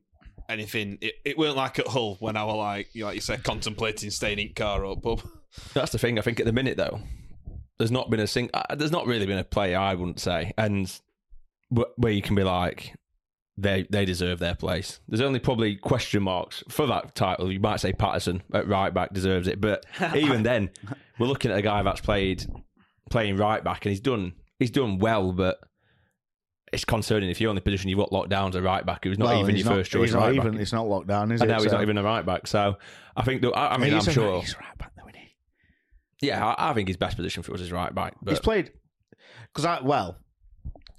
anything. 0.49 0.97
It, 1.01 1.15
it 1.25 1.37
weren't 1.37 1.57
like 1.57 1.79
at 1.79 1.87
Hull 1.87 2.15
when 2.21 2.37
I 2.37 2.45
were 2.45 2.53
like, 2.53 2.89
you 2.93 3.01
know, 3.01 3.07
like 3.07 3.15
you 3.15 3.21
said, 3.21 3.43
contemplating 3.43 4.09
staying 4.11 4.39
in 4.39 4.53
car 4.53 4.85
or 4.85 4.95
pub. 4.99 5.21
that's 5.73 5.91
the 5.91 5.97
thing. 5.97 6.17
I 6.17 6.21
think 6.21 6.39
at 6.39 6.45
the 6.45 6.53
minute 6.53 6.77
though, 6.77 7.01
there's 7.79 7.91
not 7.91 8.09
been 8.09 8.19
a 8.19 8.27
sing. 8.27 8.49
uh, 8.53 8.75
There's 8.75 8.91
not 8.91 9.05
really 9.07 9.25
been 9.25 9.37
a 9.37 9.43
play. 9.43 9.75
I 9.75 9.93
wouldn't 9.93 10.19
say, 10.19 10.53
and 10.57 10.91
wh- 11.75 11.97
where 11.97 12.11
you 12.11 12.21
can 12.21 12.35
be 12.35 12.43
like, 12.43 12.93
they 13.57 13.85
they 13.89 14.05
deserve 14.05 14.39
their 14.39 14.55
place. 14.55 14.99
There's 15.07 15.21
only 15.21 15.39
probably 15.39 15.75
question 15.75 16.23
marks 16.23 16.63
for 16.69 16.87
that 16.87 17.15
title. 17.15 17.51
You 17.51 17.59
might 17.59 17.79
say 17.79 17.93
Paterson 17.93 18.41
at 18.53 18.67
right 18.67 18.93
back 18.93 19.13
deserves 19.13 19.47
it, 19.47 19.59
but 19.61 19.85
even 20.15 20.43
then, 20.43 20.69
we're 21.19 21.27
looking 21.27 21.51
at 21.51 21.57
a 21.57 21.61
guy 21.61 21.83
that's 21.83 22.01
played 22.01 22.45
playing 23.09 23.37
right 23.37 23.63
back, 23.63 23.85
and 23.85 23.91
he's 23.91 23.99
done 24.01 24.33
he's 24.59 24.71
done 24.71 24.99
well, 24.99 25.31
but. 25.31 25.59
It's 26.73 26.83
concerning 26.83 27.29
if 27.29 27.39
you're 27.39 27.49
in 27.49 27.55
the 27.55 27.61
position 27.61 27.89
you've 27.89 27.97
got 27.97 28.11
locked 28.11 28.27
down 28.27 28.49
as 28.49 28.55
a 28.55 28.61
right 28.61 28.85
back 28.85 29.05
who's 29.05 29.17
not 29.17 29.29
well, 29.29 29.39
even 29.39 29.55
your 29.55 29.63
not- 29.67 29.73
first 29.75 29.89
choice 29.89 30.09
He's 30.09 30.13
not 30.13 30.23
right 30.23 30.35
even. 30.35 30.51
back. 30.51 30.61
It's 30.61 30.73
not 30.73 30.85
locked 30.85 31.07
down, 31.07 31.31
is 31.31 31.39
And 31.39 31.49
it? 31.49 31.53
now 31.53 31.61
he's 31.63 31.71
not 31.71 31.81
even 31.81 31.97
a 31.97 32.03
right 32.03 32.25
back. 32.25 32.45
So 32.45 32.75
I 33.15 33.23
think, 33.23 33.41
that, 33.43 33.53
I, 33.53 33.75
I 33.75 33.77
mean, 33.77 33.93
I'm 33.93 34.01
sure. 34.01 34.39
right 34.41 34.77
back, 34.77 34.91
though, 34.97 35.07
isn't 35.07 35.15
he? 35.15 35.33
Yeah, 36.21 36.45
I, 36.45 36.71
I 36.71 36.73
think 36.73 36.87
his 36.87 36.97
best 36.97 37.15
position 37.15 37.43
for 37.43 37.53
us 37.53 37.61
is 37.61 37.71
right 37.71 37.93
back. 37.93 38.15
But 38.21 38.31
He's 38.31 38.39
played 38.39 38.71
because 39.53 39.65
I 39.65 39.81
well, 39.81 40.17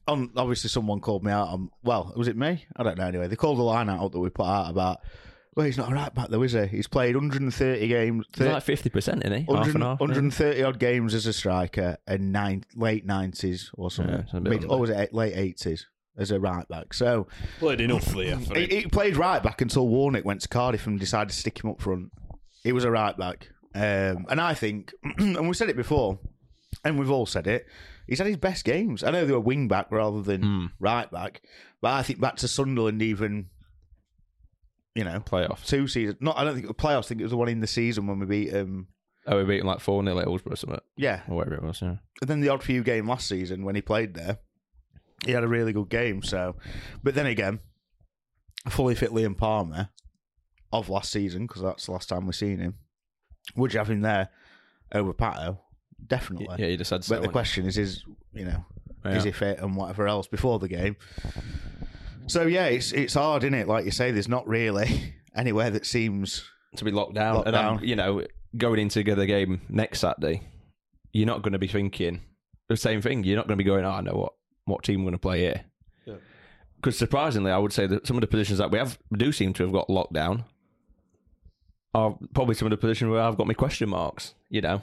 on 0.06 0.30
obviously 0.36 0.70
someone 0.70 1.00
called 1.00 1.24
me 1.24 1.32
out 1.32 1.48
on 1.48 1.70
well, 1.82 2.12
was 2.16 2.28
it 2.28 2.36
me? 2.36 2.64
I 2.76 2.82
don't 2.82 2.98
know. 2.98 3.06
Anyway, 3.06 3.28
they 3.28 3.36
called 3.36 3.58
the 3.58 3.62
line 3.62 3.88
out 3.88 4.12
that 4.12 4.18
we 4.20 4.30
put 4.30 4.46
out 4.46 4.70
about. 4.70 4.98
Well, 5.56 5.66
he's 5.66 5.76
not 5.76 5.90
a 5.90 5.94
right 5.94 6.14
back 6.14 6.28
though, 6.28 6.42
is 6.42 6.52
he? 6.52 6.66
He's 6.68 6.86
played 6.86 7.16
130 7.16 7.88
games, 7.88 8.26
he's 8.36 8.46
like 8.46 8.62
fifty 8.62 8.90
percent, 8.90 9.24
isn't 9.24 9.38
he? 9.38 9.40
Half 9.40 9.48
100 9.48 9.74
and 9.74 9.82
half. 9.84 9.98
yeah. 9.98 10.06
130 10.06 10.62
odd 10.62 10.78
games 10.78 11.14
as 11.14 11.26
a 11.26 11.32
striker 11.32 11.96
and 12.06 12.32
nine 12.32 12.64
late 12.76 13.04
90s 13.06 13.70
or 13.74 13.90
something. 13.90 14.14
Yeah, 14.14 14.20
it's 14.20 14.32
a 14.34 14.40
bit 14.40 14.50
Mid, 14.62 14.64
or 14.66 14.78
was 14.78 14.90
it 14.90 15.12
late 15.12 15.34
80s 15.34 15.82
as 16.16 16.30
a 16.30 16.38
right 16.38 16.68
back? 16.68 16.94
So 16.94 17.26
Played 17.58 17.80
enough 17.80 18.04
there 18.04 18.38
for 18.38 18.56
he, 18.56 18.66
he 18.66 18.86
played 18.86 19.16
right 19.16 19.42
back 19.42 19.60
until 19.60 19.88
Warnock 19.88 20.24
went 20.24 20.42
to 20.42 20.48
Cardiff 20.48 20.86
and 20.86 21.00
decided 21.00 21.30
to 21.30 21.36
stick 21.36 21.64
him 21.64 21.70
up 21.70 21.80
front. 21.80 22.12
He 22.62 22.70
was 22.70 22.84
a 22.84 22.90
right 22.92 23.16
back. 23.18 23.48
Um, 23.74 24.26
and 24.30 24.40
I 24.40 24.54
think, 24.54 24.92
and 25.18 25.48
we 25.48 25.54
said 25.54 25.68
it 25.68 25.76
before, 25.76 26.18
and 26.84 26.98
we've 26.98 27.10
all 27.10 27.26
said 27.26 27.46
it, 27.46 27.66
he's 28.06 28.18
had 28.18 28.26
his 28.26 28.36
best 28.36 28.64
games. 28.64 29.02
I 29.04 29.10
know 29.10 29.24
they 29.26 29.32
were 29.32 29.40
wing 29.40 29.68
back 29.68 29.90
rather 29.90 30.22
than 30.22 30.42
Hmm. 30.42 30.66
right 30.80 31.10
back, 31.10 31.42
but 31.80 31.92
I 31.92 32.02
think 32.02 32.20
back 32.20 32.36
to 32.36 32.48
Sunderland, 32.48 33.02
even, 33.02 33.50
you 34.94 35.04
know, 35.04 35.20
playoffs. 35.20 35.66
two 35.66 35.86
seasons. 35.86 36.18
Not, 36.20 36.38
I 36.38 36.44
don't 36.44 36.54
think 36.54 36.64
it 36.64 36.68
was 36.68 36.76
playoffs. 36.76 37.04
I 37.06 37.08
think 37.08 37.20
it 37.20 37.24
was 37.24 37.30
the 37.32 37.36
one 37.36 37.48
in 37.48 37.60
the 37.60 37.66
season 37.66 38.06
when 38.06 38.18
we 38.18 38.26
beat 38.26 38.54
um 38.54 38.88
Oh, 39.26 39.36
we 39.38 39.44
beat 39.44 39.60
him 39.60 39.66
like 39.66 39.80
four 39.80 40.02
0 40.02 40.18
at 40.18 40.24
Hillsborough 40.24 40.54
or 40.54 40.56
something, 40.56 40.80
Yeah. 40.96 41.20
or 41.28 41.36
whatever 41.36 41.56
it 41.56 41.62
was. 41.62 41.82
Yeah. 41.82 41.96
And 42.22 42.30
then 42.30 42.40
the 42.40 42.48
odd 42.48 42.62
few 42.62 42.82
game 42.82 43.06
last 43.06 43.28
season 43.28 43.62
when 43.62 43.74
he 43.74 43.82
played 43.82 44.14
there, 44.14 44.38
he 45.26 45.32
had 45.32 45.44
a 45.44 45.48
really 45.48 45.74
good 45.74 45.90
game. 45.90 46.22
So, 46.22 46.56
but 47.02 47.14
then 47.14 47.26
again, 47.26 47.60
fully 48.70 48.94
fit 48.94 49.10
Liam 49.10 49.36
Palmer 49.36 49.90
of 50.72 50.88
last 50.88 51.12
season 51.12 51.46
because 51.46 51.60
that's 51.62 51.86
the 51.86 51.92
last 51.92 52.08
time 52.08 52.24
we've 52.24 52.34
seen 52.34 52.58
him. 52.58 52.76
Would 53.56 53.72
you 53.72 53.78
have 53.78 53.90
him 53.90 54.00
there 54.02 54.28
over 54.92 55.12
Pato? 55.12 55.58
Definitely. 56.06 56.56
Yeah, 56.58 56.66
you 56.66 56.76
just 56.76 56.90
said 56.90 57.04
so. 57.04 57.16
but 57.16 57.22
the 57.22 57.28
question 57.28 57.66
is, 57.66 57.76
is 57.76 58.04
you 58.32 58.44
know, 58.44 58.64
Yeah. 59.04 59.16
is 59.16 59.24
he 59.24 59.32
fit 59.32 59.58
and 59.58 59.76
whatever 59.76 60.06
else 60.06 60.26
before 60.26 60.58
the 60.58 60.68
game? 60.68 60.96
So 62.26 62.42
yeah, 62.46 62.66
it's 62.66 62.92
it's 62.92 63.14
hard, 63.14 63.42
isn't 63.44 63.54
it? 63.54 63.66
Like 63.68 63.84
you 63.84 63.90
say, 63.90 64.10
there's 64.10 64.28
not 64.28 64.46
really 64.46 65.14
anywhere 65.34 65.70
that 65.70 65.86
seems 65.86 66.44
to 66.76 66.84
be 66.84 66.90
locked 66.90 67.14
down, 67.14 67.36
Locked 67.36 67.48
and 67.48 67.56
I'm, 67.56 67.82
you 67.82 67.96
know, 67.96 68.24
going 68.56 68.78
into 68.78 69.02
the 69.02 69.26
game 69.26 69.60
next 69.68 70.00
Saturday, 70.00 70.42
you're 71.12 71.26
not 71.26 71.42
going 71.42 71.52
to 71.54 71.58
be 71.58 71.68
thinking 71.68 72.20
the 72.68 72.76
same 72.76 73.00
thing. 73.00 73.24
You're 73.24 73.36
not 73.36 73.46
going 73.48 73.56
to 73.58 73.64
be 73.64 73.68
going, 73.68 73.84
oh, 73.84 73.90
I 73.90 74.00
know 74.02 74.12
what 74.14 74.32
what 74.66 74.84
team 74.84 75.00
we're 75.00 75.10
going 75.10 75.14
to 75.14 75.18
play 75.18 75.40
here. 75.40 75.64
Yeah. 76.04 76.14
Because 76.76 76.98
surprisingly, 76.98 77.50
I 77.50 77.58
would 77.58 77.72
say 77.72 77.86
that 77.86 78.06
some 78.06 78.16
of 78.16 78.20
the 78.20 78.26
positions 78.26 78.58
that 78.58 78.70
we 78.70 78.78
have 78.78 78.98
do 79.16 79.32
seem 79.32 79.52
to 79.54 79.62
have 79.64 79.72
got 79.72 79.88
locked 79.90 80.12
down 80.12 80.44
are 81.94 82.16
probably 82.34 82.54
some 82.54 82.66
of 82.66 82.70
the 82.70 82.76
positions 82.76 83.10
where 83.10 83.20
I've 83.22 83.36
got 83.36 83.46
my 83.46 83.54
question 83.54 83.88
marks. 83.88 84.34
You 84.50 84.60
know, 84.60 84.82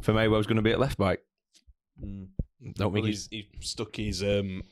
for 0.00 0.12
me, 0.12 0.28
was 0.28 0.46
going 0.46 0.56
to 0.56 0.62
be 0.62 0.72
at 0.72 0.80
left 0.80 0.98
back. 0.98 1.20
Don't 2.00 2.28
Well, 2.78 2.90
think 2.92 3.06
he's 3.06 3.28
he's, 3.30 3.46
he 3.52 3.60
stuck 3.60 3.96
his 3.96 4.22
um, 4.22 4.62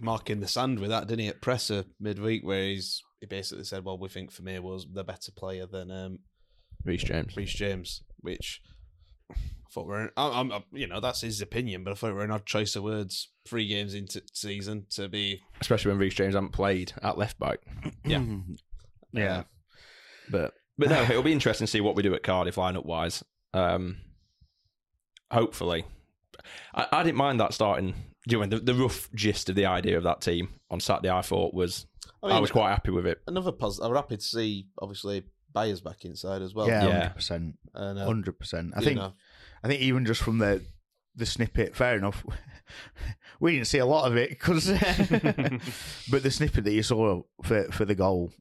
mark 0.00 0.30
in 0.30 0.40
the 0.40 0.48
sand 0.48 0.78
with 0.80 0.90
that, 0.90 1.06
didn't 1.06 1.20
he? 1.20 1.28
At 1.28 1.40
presser 1.40 1.84
midweek, 2.00 2.44
where 2.44 2.64
he's 2.64 3.02
he 3.20 3.26
basically 3.26 3.64
said, 3.64 3.84
"Well, 3.84 3.98
we 3.98 4.08
think 4.08 4.32
Vermeer 4.32 4.62
was 4.62 4.86
the 4.92 5.04
better 5.04 5.32
player 5.32 5.66
than 5.66 5.90
um, 5.90 6.18
Reece 6.84 7.04
James. 7.04 7.36
Reece 7.36 7.54
James," 7.54 8.02
which 8.20 8.60
I 9.30 9.36
thought 9.72 9.86
were, 9.86 10.10
I'm, 10.16 10.50
I'm, 10.52 10.62
you 10.72 10.86
know, 10.86 11.00
that's 11.00 11.20
his 11.20 11.40
opinion, 11.40 11.84
but 11.84 11.90
I 11.90 11.94
thought 11.94 12.10
it 12.10 12.14
were 12.14 12.24
an 12.24 12.30
odd 12.30 12.46
choice 12.46 12.74
of 12.76 12.82
words. 12.84 13.30
Three 13.46 13.66
games 13.66 13.94
into 13.94 14.22
season 14.32 14.86
to 14.90 15.08
be, 15.08 15.40
Especially 15.60 15.90
when 15.90 15.98
Reece 15.98 16.14
James 16.14 16.34
hasn't 16.34 16.52
played 16.52 16.92
at 17.02 17.18
left 17.18 17.38
back. 17.38 17.58
yeah, 18.04 18.24
Yeah. 19.12 19.42
But 20.30 20.54
but 20.76 20.90
no, 20.90 21.02
it'll 21.02 21.22
be 21.22 21.32
interesting 21.32 21.66
to 21.66 21.70
see 21.70 21.80
what 21.80 21.96
we 21.96 22.02
do 22.02 22.14
at 22.14 22.22
Cardiff 22.22 22.56
lineup 22.56 22.84
wise. 22.84 23.24
Um, 23.54 23.98
hopefully, 25.30 25.84
I, 26.74 26.86
I 26.92 27.02
didn't 27.02 27.16
mind 27.16 27.40
that 27.40 27.54
starting. 27.54 27.94
Do 28.26 28.36
you 28.36 28.46
know, 28.46 28.58
the, 28.58 28.72
the 28.72 28.74
rough 28.74 29.08
gist 29.14 29.48
of 29.48 29.56
the 29.56 29.66
idea 29.66 29.96
of 29.96 30.02
that 30.04 30.20
team 30.20 30.48
on 30.70 30.80
Saturday? 30.80 31.10
I 31.10 31.22
thought 31.22 31.54
was 31.54 31.86
I, 32.22 32.28
mean, 32.28 32.40
was 32.40 32.50
quite 32.50 32.70
happy 32.70 32.90
with 32.90 33.06
it. 33.06 33.20
Another 33.26 33.52
positive. 33.52 33.90
I'm 33.90 33.96
happy 33.96 34.16
to 34.16 34.22
see, 34.22 34.66
obviously, 34.80 35.24
Byers 35.52 35.80
back 35.80 36.04
inside 36.04 36.42
as 36.42 36.54
well. 36.54 36.68
Yeah, 36.68 36.86
Yeah. 36.86 36.92
hundred 37.00 37.14
percent, 37.14 37.58
uh, 37.74 37.94
hundred 37.94 38.38
percent. 38.38 38.72
I 38.76 38.80
think, 38.80 38.98
know. 38.98 39.12
I 39.62 39.68
think 39.68 39.80
even 39.82 40.04
just 40.04 40.22
from 40.22 40.38
the 40.38 40.62
the 41.14 41.26
snippet, 41.26 41.74
fair 41.74 41.96
enough. 41.96 42.24
We 43.40 43.52
didn't 43.52 43.68
see 43.68 43.78
a 43.78 43.86
lot 43.86 44.10
of 44.10 44.16
it 44.16 44.28
because, 44.30 44.66
but 46.10 46.22
the 46.22 46.30
snippet 46.30 46.64
that 46.64 46.72
you 46.72 46.82
saw 46.82 47.22
for 47.42 47.64
for 47.70 47.84
the 47.84 47.94
goal, 47.94 48.32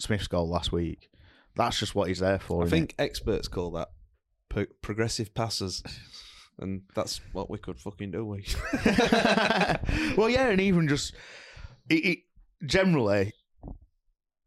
Smith's 0.00 0.26
goal 0.26 0.48
last 0.48 0.72
week, 0.72 1.08
that's 1.56 1.78
just 1.78 1.94
what 1.94 2.08
he's 2.08 2.20
there 2.20 2.38
for. 2.38 2.64
I 2.64 2.68
think 2.68 2.94
experts 2.98 3.48
call 3.48 3.72
that 3.72 3.88
pro- 4.48 4.66
progressive 4.82 5.34
passes, 5.34 5.82
and 6.58 6.82
that's 6.94 7.20
what 7.32 7.50
we 7.50 7.58
could 7.58 7.78
fucking 7.78 8.10
do. 8.10 8.24
We. 8.24 8.44
well, 10.16 10.28
yeah, 10.28 10.48
and 10.48 10.60
even 10.60 10.88
just 10.88 11.14
he, 11.88 12.00
he, 12.00 12.24
generally, 12.64 13.32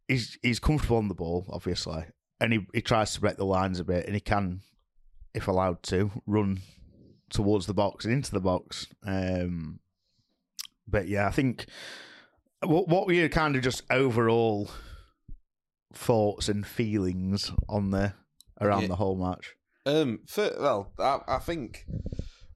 he's 0.07 0.37
he's 0.41 0.59
comfortable 0.59 0.97
on 0.97 1.07
the 1.07 1.15
ball, 1.15 1.45
obviously, 1.51 2.05
and 2.39 2.53
he, 2.53 2.67
he 2.73 2.81
tries 2.81 3.13
to 3.13 3.21
break 3.21 3.37
the 3.37 3.45
lines 3.45 3.79
a 3.79 3.83
bit, 3.83 4.05
and 4.05 4.13
he 4.13 4.21
can, 4.21 4.61
if 5.33 5.47
allowed 5.47 5.83
to, 5.83 6.11
run 6.25 6.59
towards 7.29 7.65
the 7.65 7.73
box 7.73 8.05
and 8.05 8.13
into 8.13 8.31
the 8.31 8.39
box. 8.39 8.87
Um, 9.05 9.79
but 10.87 11.07
yeah, 11.07 11.27
I 11.27 11.31
think 11.31 11.65
what 12.61 12.87
what 12.87 13.07
were 13.07 13.13
your 13.13 13.29
kind 13.29 13.55
of 13.55 13.61
just 13.61 13.83
overall 13.89 14.69
thoughts 15.93 16.49
and 16.49 16.65
feelings 16.65 17.51
on 17.67 17.91
the 17.91 18.13
around 18.61 18.81
Yeah. 18.83 18.87
the 18.89 18.95
whole 18.97 19.15
match? 19.17 19.55
Um, 19.85 20.19
for, 20.27 20.51
well, 20.59 20.91
I, 20.99 21.19
I 21.27 21.39
think 21.39 21.85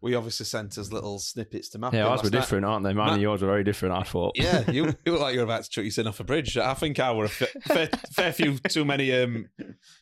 we 0.01 0.13
obviously 0.15 0.45
sent 0.45 0.77
us 0.77 0.91
little 0.91 1.17
snippets 1.17 1.69
to 1.69 1.79
map. 1.79 1.93
Yeah, 1.93 2.01
ours 2.01 2.09
last 2.17 2.23
were 2.25 2.29
night. 2.29 2.39
different, 2.41 2.65
aren't 2.65 2.83
they? 2.83 2.91
Mine 2.91 3.07
Ma- 3.07 3.13
and 3.13 3.21
yours 3.21 3.41
were 3.41 3.47
very 3.47 3.63
different. 3.63 3.95
I 3.95 4.03
thought. 4.03 4.33
Yeah, 4.35 4.69
you, 4.69 4.87
you 5.05 5.11
look 5.13 5.21
like 5.21 5.33
you're 5.33 5.45
about 5.45 5.63
to 5.63 5.69
chuck 5.69 5.85
your 5.85 5.91
sin 5.91 6.05
off 6.07 6.19
a 6.19 6.25
bridge. 6.25 6.57
I 6.57 6.73
think 6.73 6.99
I 6.99 7.13
were 7.13 7.23
a 7.23 7.29
fa- 7.29 7.47
fair, 7.63 7.87
fair 8.11 8.33
few 8.33 8.57
too 8.59 8.83
many 8.83 9.13
um 9.13 9.47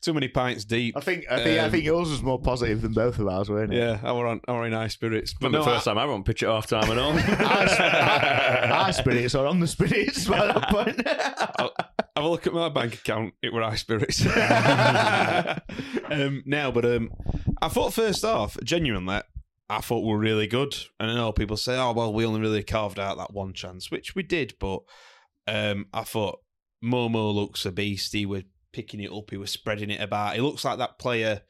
too 0.01 0.15
many 0.15 0.27
pints 0.27 0.65
deep. 0.65 0.97
I 0.97 1.01
think 1.01 1.25
I 1.29 1.43
think 1.43 1.59
I 1.59 1.65
Um, 1.65 1.71
think 1.71 1.83
yours 1.85 2.09
was 2.09 2.23
more 2.23 2.41
positive 2.41 2.81
than 2.81 2.93
both 2.93 3.19
of 3.19 3.27
ours, 3.27 3.47
weren't 3.47 3.71
it? 3.71 3.77
Yeah, 3.77 3.99
I 4.03 4.11
were 4.13 4.25
on 4.25 4.41
I 4.47 4.53
were 4.53 4.65
in 4.65 4.73
high 4.73 4.87
spirits. 4.87 5.33
But 5.39 5.51
But 5.51 5.59
the 5.59 5.65
no, 5.65 5.71
first 5.71 5.85
time 5.85 5.99
I 5.99 6.05
won't 6.05 6.25
pitch 6.25 6.41
at 6.41 6.49
half 6.49 6.65
time 6.65 6.89
and 6.89 6.99
all. 6.99 8.73
Our 8.73 8.91
spirits 8.93 9.35
are 9.35 9.45
on 9.45 9.59
the 9.59 9.67
spirits 9.67 10.27
by 10.27 10.47
that 10.47 10.67
point. 10.69 11.90
Have 12.15 12.25
a 12.25 12.29
look 12.29 12.45
at 12.45 12.53
my 12.53 12.69
bank 12.69 12.95
account. 12.95 13.33
It 13.41 13.53
were 13.53 13.61
high 13.61 13.75
spirits. 13.75 14.25
um, 16.11 16.43
now, 16.45 16.71
but 16.71 16.85
um, 16.85 17.11
I 17.61 17.69
thought 17.69 17.93
first 17.93 18.25
off, 18.25 18.57
genuinely, 18.63 19.21
I 19.69 19.79
thought 19.79 20.01
we 20.01 20.11
were 20.11 20.17
really 20.17 20.47
good. 20.47 20.75
And 20.99 21.09
I 21.09 21.15
know 21.15 21.31
people 21.31 21.57
say, 21.57 21.77
"Oh, 21.77 21.93
well, 21.93 22.13
we 22.13 22.25
only 22.25 22.41
really 22.41 22.63
carved 22.63 22.99
out 22.99 23.17
that 23.17 23.33
one 23.33 23.53
chance," 23.53 23.89
which 23.89 24.13
we 24.13 24.23
did. 24.23 24.55
But 24.59 24.81
um, 25.47 25.85
I 25.93 26.03
thought 26.03 26.39
Momo 26.83 27.33
looks 27.33 27.65
a 27.65 27.71
beast. 27.71 28.11
He 28.11 28.25
was 28.25 28.43
picking 28.73 28.99
it 28.99 29.11
up. 29.11 29.29
He 29.29 29.37
was 29.37 29.51
spreading 29.51 29.89
it 29.89 30.01
about. 30.01 30.35
He 30.35 30.41
looks 30.41 30.65
like 30.65 30.79
that 30.79 30.99
player 30.99 31.41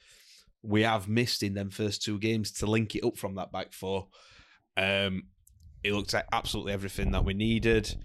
we 0.63 0.83
have 0.83 1.07
missed 1.07 1.43
in 1.43 1.53
them 1.53 1.69
first 1.69 2.03
two 2.03 2.19
games 2.19 2.51
to 2.51 2.65
link 2.65 2.95
it 2.95 3.03
up 3.03 3.17
from 3.17 3.35
that 3.35 3.51
back 3.51 3.73
four. 3.73 4.07
Um, 4.77 5.23
he 5.83 5.91
looked 5.91 6.13
at 6.13 6.27
absolutely 6.31 6.73
everything 6.73 7.11
that 7.11 7.25
we 7.25 7.33
needed. 7.33 7.95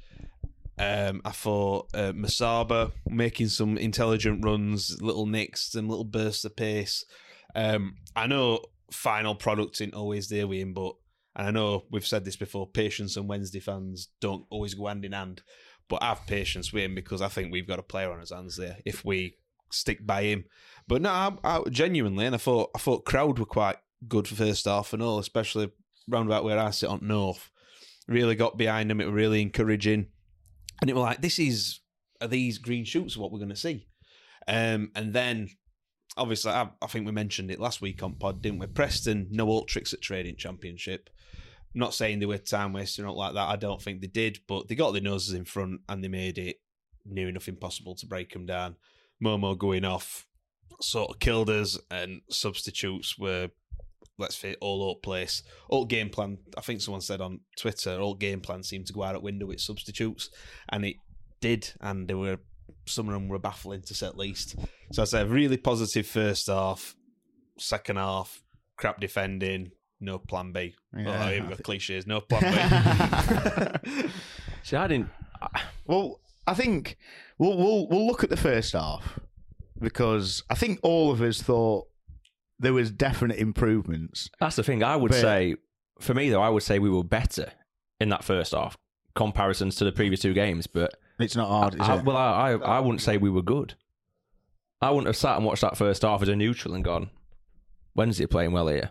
Um, 0.79 1.23
I 1.25 1.31
thought 1.31 1.89
uh, 1.95 2.12
Musaba 2.12 2.93
making 3.09 3.49
some 3.49 3.79
intelligent 3.79 4.45
runs, 4.45 5.01
little 5.01 5.27
nicks 5.27 5.75
and 5.75 5.89
little 5.89 6.05
bursts 6.05 6.45
of 6.45 6.57
pace. 6.57 7.05
Um, 7.55 7.97
I 8.15 8.27
know 8.27 8.61
final 8.91 9.35
product 9.35 9.77
isn't 9.81 9.95
always 9.95 10.29
there 10.29 10.47
with 10.47 10.59
him, 10.59 10.75
but 10.75 10.95
and 11.35 11.47
I 11.47 11.51
know 11.51 11.85
we've 11.91 12.07
said 12.07 12.25
this 12.25 12.37
before. 12.37 12.67
Patience 12.67 13.17
and 13.17 13.29
Wednesday 13.29 13.61
fans 13.61 14.09
don't 14.21 14.47
always 14.51 14.75
go 14.75 14.87
hand 14.87 15.05
in 15.05 15.12
hand, 15.12 15.43
but 15.89 16.03
have 16.03 16.27
patience 16.27 16.73
with 16.73 16.85
him 16.85 16.95
because 16.95 17.23
I 17.23 17.29
think 17.29 17.53
we've 17.53 17.69
got 17.69 17.79
a 17.79 17.83
player 17.83 18.11
on 18.11 18.21
his 18.21 18.33
hands 18.33 18.57
there 18.57 18.79
if 18.85 19.05
we 19.05 19.37
stick 19.71 20.07
by 20.07 20.23
him. 20.23 20.45
But 20.89 21.03
no, 21.03 21.11
I, 21.11 21.33
I, 21.45 21.62
genuinely, 21.71 22.27
and 22.27 22.35
I 22.35 22.39
thought 22.39 22.71
I 22.75 22.79
thought 22.79 23.05
crowd 23.05 23.39
were 23.39 23.47
quite 23.47 23.77
good 24.07 24.29
for 24.29 24.35
first 24.35 24.67
half 24.67 24.93
and 24.93 25.03
all, 25.03 25.19
especially 25.19 25.71
round 26.09 26.29
about 26.29 26.45
where 26.45 26.59
I 26.59 26.71
sit 26.71 26.89
on 26.89 27.01
North. 27.03 27.51
Really 28.09 28.35
got 28.35 28.57
behind 28.57 28.91
them. 28.91 29.01
It 29.01 29.07
was 29.07 29.15
really 29.15 29.43
encouraging 29.43 30.07
and 30.81 30.91
it 30.91 30.95
was 30.95 31.03
like, 31.03 31.21
this 31.23 31.39
is 31.39 31.81
are 32.21 32.29
these 32.29 32.59
green 32.59 32.85
shoots 32.85 33.17
what 33.17 33.31
we're 33.31 33.39
going 33.39 33.49
to 33.51 33.57
see? 33.57 33.87
Um, 34.49 34.91
and 34.95 35.12
then, 35.12 35.51
obviously, 36.17 36.53
I, 36.53 36.69
I 36.81 36.87
think 36.87 37.07
we 37.07 37.12
mentioned 37.12 37.51
it 37.51 37.61
last 37.61 37.81
week 37.83 38.03
on 38.03 38.15
pod, 38.15 38.41
didn't 38.43 38.59
we? 38.59 38.67
Preston, 38.67 39.29
no 39.31 39.49
alt 39.49 39.69
tricks 39.69 39.93
at 39.93 40.01
Trading 40.01 40.37
Championship. 40.37 41.11
not 41.75 41.95
saying 41.95 42.19
they 42.19 42.27
were 42.27 42.39
time 42.39 42.73
wasting 42.73 43.05
or 43.05 43.09
not 43.09 43.17
like 43.17 43.35
that. 43.35 43.49
I 43.49 43.57
don't 43.57 43.83
think 43.83 44.01
they 44.01 44.07
did, 44.07 44.41
but 44.49 44.69
they 44.69 44.75
got 44.75 44.93
their 44.93 45.03
noses 45.03 45.35
in 45.35 45.45
front 45.45 45.83
and 45.89 46.03
they 46.03 46.09
made 46.09 46.39
it 46.39 46.57
near 47.05 47.29
enough 47.29 47.49
impossible 47.49 47.95
to 47.97 48.07
break 48.07 48.33
them 48.33 48.47
down. 48.47 48.77
Momo 49.23 49.57
going 49.57 49.85
off 49.85 50.27
sort 50.81 51.11
of 51.11 51.19
killed 51.19 51.51
us, 51.51 51.79
and 51.91 52.21
substitutes 52.31 53.19
were 53.19 53.51
let's 54.18 54.37
say 54.37 54.57
all 54.61 54.90
up 54.90 55.02
place. 55.02 55.42
All 55.68 55.85
game 55.85 56.11
plan. 56.11 56.38
I 56.57 56.61
think 56.61 56.81
someone 56.81 57.00
said 57.00 57.20
on 57.20 57.40
Twitter, 57.59 57.98
all 57.98 58.14
game 58.14 58.40
plan 58.40 58.62
seemed 58.62 58.87
to 58.87 58.92
go 58.92 59.02
out 59.02 59.14
at 59.14 59.22
window 59.22 59.46
with 59.46 59.61
substitutes, 59.61 60.31
and 60.68 60.85
it 60.85 60.96
did. 61.40 61.72
And 61.81 62.09
there 62.09 62.18
were 62.18 62.38
some 62.87 63.09
of 63.09 63.14
them 63.14 63.29
were 63.29 63.38
baffling 63.38 63.83
to 63.83 63.94
say 63.94 64.07
at 64.07 64.16
least. 64.16 64.57
So 64.92 65.02
I 65.02 65.05
said 65.05 65.29
really 65.29 65.57
positive 65.57 66.07
first 66.07 66.46
half, 66.46 66.94
second 67.59 67.96
half 67.96 68.42
crap 68.76 69.00
defending, 69.00 69.72
no 70.00 70.18
plan 70.18 70.52
B. 70.52 70.74
Yeah. 70.96 71.24
oh, 71.24 71.31
here 71.31 71.42
we 71.42 71.48
go, 71.48 71.57
cliches, 71.57 72.07
no 72.07 72.20
plan 72.20 73.81
B. 73.83 74.09
See, 74.62 74.76
I 74.76 74.87
didn't. 74.87 75.11
Well, 75.87 76.20
I 76.46 76.55
think 76.55 76.96
we'll 77.38 77.57
we'll 77.57 77.88
we'll 77.88 78.07
look 78.07 78.24
at 78.24 78.31
the 78.31 78.37
first 78.37 78.72
half 78.72 79.18
because 79.79 80.42
I 80.50 80.55
think 80.55 80.81
all 80.83 81.11
of 81.11 81.20
us 81.20 81.42
thought 81.42 81.87
there 82.59 82.73
was 82.73 82.90
definite 82.90 83.38
improvements. 83.38 84.31
That's 84.40 84.57
the 84.57 84.62
thing. 84.62 84.83
I 84.83 84.97
would 84.97 85.11
But- 85.11 85.21
say, 85.21 85.57
for 86.01 86.14
me 86.14 86.31
though, 86.31 86.42
I 86.42 86.49
would 86.49 86.62
say 86.62 86.79
we 86.79 86.90
were 86.90 87.05
better 87.05 87.53
in 88.01 88.09
that 88.11 88.25
first 88.25 88.53
half 88.53 88.77
comparisons 89.14 89.77
to 89.77 89.85
the 89.85 89.92
previous 89.92 90.21
two 90.21 90.35
games. 90.35 90.66
But 90.66 90.95
It's 91.19 91.37
not 91.37 91.49
hard, 91.49 91.75
is 91.75 91.81
I, 91.81 91.97
it? 91.99 92.05
well, 92.05 92.16
I, 92.16 92.51
I 92.53 92.77
I 92.77 92.81
wouldn't 92.81 93.01
say 93.03 93.16
we 93.16 93.31
were 93.31 93.42
good. 93.42 93.75
I 94.83 94.90
wouldn't 94.90 95.07
have 95.07 95.16
sat 95.16 95.37
and 95.37 95.45
watched 95.47 95.62
that 95.62 95.77
first 95.77 96.03
half 96.03 96.21
as 96.23 96.29
a 96.29 96.37
neutral 96.37 96.75
and 96.75 96.85
gone, 96.85 97.11
"When's 97.95 98.09
Wednesday 98.19 98.27
playing 98.27 98.53
well 98.53 98.69
here. 98.69 98.90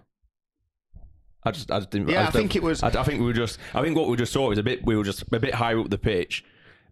I 1.43 1.51
just, 1.51 1.69
I 1.69 1.77
just 1.77 1.91
didn't. 1.91 2.09
Yeah, 2.09 2.21
I 2.21 2.23
don't- 2.23 2.31
think 2.33 2.55
it 2.55 2.63
was- 2.63 2.81
I, 2.81 2.87
I 2.87 3.03
think 3.03 3.19
we 3.19 3.25
were 3.27 3.33
just. 3.33 3.59
I 3.75 3.81
think 3.83 3.95
what 3.95 4.07
we 4.09 4.17
just 4.17 4.33
saw 4.33 4.49
was 4.49 4.57
a 4.57 4.63
bit. 4.63 4.83
We 4.83 4.95
were 4.95 5.03
just 5.03 5.21
a 5.31 5.39
bit 5.39 5.53
higher 5.53 5.79
up 5.79 5.89
the 5.91 5.97
pitch, 5.99 6.43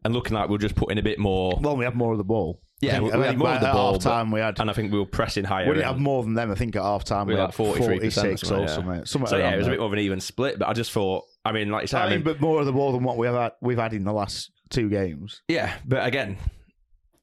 and 0.05 0.13
looking 0.13 0.35
like 0.35 0.47
we 0.47 0.53
were 0.53 0.59
just 0.59 0.75
putting 0.75 0.99
a 0.99 1.01
bit 1.03 1.17
more. 1.17 1.57
well, 1.59 1.75
we 1.75 1.85
had 1.85 1.95
more 1.95 2.11
of 2.11 2.19
the 2.19 2.23
ball. 2.23 2.61
Yeah, 2.83 2.97
I 2.97 2.99
we, 2.99 3.09
think- 3.09 3.21
we 3.21 3.25
had 3.27 3.37
more 3.37 3.49
of 3.49 3.61
the 3.61 3.71
ball. 3.71 3.97
time 3.99 4.31
we 4.31 4.39
had. 4.39 4.59
and 4.59 4.69
I 4.69 4.73
think 4.73 4.91
we 4.91 4.99
were 4.99 5.05
pressing 5.05 5.43
higher. 5.43 5.67
We 5.67 5.73
didn't 5.75 5.87
have 5.87 5.99
more 5.99 6.23
than 6.23 6.33
them. 6.33 6.51
I 6.51 6.55
think 6.55 6.75
at 6.75 6.81
half 6.83 7.03
time 7.03 7.27
we, 7.27 7.33
we 7.35 7.39
had 7.39 7.53
43 7.53 7.85
46 7.85 8.43
or 8.51 8.67
something. 8.67 9.05
something 9.05 9.27
So 9.27 9.37
yeah, 9.37 9.53
it 9.53 9.57
was 9.57 9.67
a 9.67 9.71
bit 9.71 9.79
more 9.79 9.87
of 9.87 9.93
an 9.93 9.99
even 9.99 10.19
split. 10.19 10.59
But 10.59 10.67
I 10.67 10.73
just 10.73 10.91
thought. 10.91 11.25
I 11.45 11.51
mean, 11.51 11.69
like 11.69 11.83
you 11.83 11.87
said, 11.87 12.01
I 12.01 12.05
I 12.05 12.09
mean, 12.09 12.19
mean, 12.19 12.23
but 12.23 12.41
more 12.41 12.59
of 12.59 12.65
the 12.65 12.71
ball 12.71 12.91
than 12.93 13.03
what 13.03 13.17
we've 13.17 13.31
had, 13.31 13.51
we've 13.61 13.77
had 13.77 13.93
in 13.93 14.03
the 14.05 14.13
last 14.13 14.51
two 14.69 14.89
games. 14.89 15.41
Yeah, 15.47 15.73
but 15.85 16.05
again, 16.07 16.37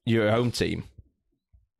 you're 0.05 0.27
a 0.27 0.31
home 0.31 0.51
team 0.51 0.83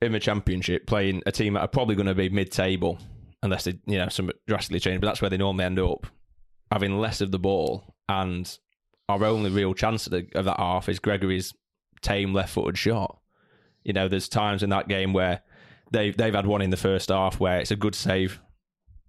in 0.02 0.12
the 0.12 0.20
championship 0.20 0.88
playing 0.88 1.22
a 1.28 1.32
team 1.32 1.54
that 1.54 1.60
are 1.62 1.68
probably 1.68 1.94
going 1.96 2.08
to 2.08 2.16
be 2.16 2.30
mid-table 2.30 2.98
unless 3.44 3.66
they, 3.66 3.78
you 3.86 3.98
know, 4.00 4.10
some 4.10 4.32
drastically 4.48 4.80
change. 4.80 5.00
But 5.02 5.08
that's 5.08 5.22
where 5.22 5.30
they 5.30 5.38
normally 5.38 5.66
end 5.66 5.78
up, 5.80 6.08
having 6.72 7.00
less 7.00 7.22
of 7.22 7.32
the 7.32 7.38
ball. 7.40 7.94
And 8.10 8.52
our 9.08 9.24
only 9.24 9.52
real 9.52 9.76
chance 9.76 10.08
of, 10.08 10.12
the, 10.14 10.28
of 10.34 10.46
that 10.46 10.58
half 10.58 10.90
is 10.90 10.98
Gregory's 11.00 11.54
tame 12.02 12.34
left-footed 12.34 12.78
shot. 12.78 13.20
You 13.84 13.94
know, 13.94 14.08
there's 14.08 14.30
times 14.30 14.64
in 14.64 14.70
that 14.70 14.88
game 14.88 15.14
where 15.14 15.42
they 15.92 16.12
they've 16.12 16.34
had 16.34 16.46
one 16.46 16.62
in 16.62 16.70
the 16.70 16.78
first 16.78 17.10
half 17.10 17.40
where 17.40 17.60
it's 17.60 17.72
a 17.72 17.76
good 17.76 17.96
save. 17.96 18.40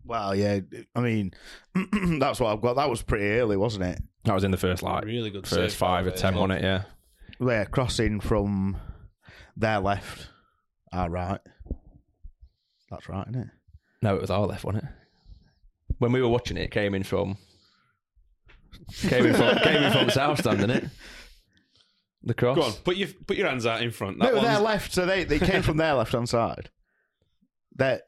Well, 0.04 0.34
yeah. 0.34 0.60
I 0.96 1.00
mean, 1.00 1.32
that's 2.18 2.40
what 2.40 2.52
I've 2.52 2.60
got. 2.60 2.74
That 2.74 2.90
was 2.90 3.02
pretty 3.02 3.26
early, 3.38 3.56
wasn't 3.56 3.84
it? 3.84 4.02
That 4.24 4.34
was 4.34 4.44
in 4.44 4.50
the 4.50 4.56
first 4.56 4.82
like 4.82 5.04
Really 5.04 5.30
good 5.30 5.46
first 5.46 5.54
save 5.54 5.74
five 5.74 6.04
by 6.06 6.10
or 6.10 6.14
ten, 6.14 6.34
Wales. 6.34 6.48
wasn't 6.48 6.64
it? 6.64 6.66
Yeah. 6.66 6.82
Where 7.38 7.64
crossing 7.66 8.20
from 8.20 8.76
their 9.56 9.78
left, 9.80 10.28
our 10.92 11.08
right. 11.10 11.40
That's 12.90 13.08
right, 13.08 13.26
isn't 13.28 13.40
it? 13.42 13.48
No, 14.02 14.14
it 14.16 14.20
was 14.20 14.30
our 14.30 14.46
left, 14.46 14.64
wasn't 14.64 14.84
it? 14.84 14.90
When 15.98 16.12
we 16.12 16.20
were 16.20 16.28
watching 16.28 16.56
it, 16.56 16.62
it 16.62 16.70
came 16.72 16.94
in 16.94 17.04
from 17.04 17.36
Came 19.02 19.26
in 19.26 19.34
from 19.34 19.56
came 19.58 19.82
in 19.82 19.92
from 19.92 20.10
south 20.10 20.40
stand, 20.40 20.60
didn't 20.60 20.84
it? 20.84 20.90
The 22.24 22.34
cross. 22.34 22.56
Go 22.56 22.62
on, 22.62 22.72
put 22.84 22.96
your 22.96 23.08
put 23.26 23.36
your 23.36 23.48
hands 23.48 23.66
out 23.66 23.82
in 23.82 23.90
front. 23.90 24.18
That 24.20 24.34
No, 24.34 24.40
they're 24.40 24.58
left, 24.60 24.92
so 24.92 25.06
they, 25.06 25.24
they 25.24 25.38
came 25.38 25.62
from 25.62 25.76
their 25.76 25.94
left 25.94 26.12
hand 26.12 26.28
side. 26.28 26.70
That 27.76 28.02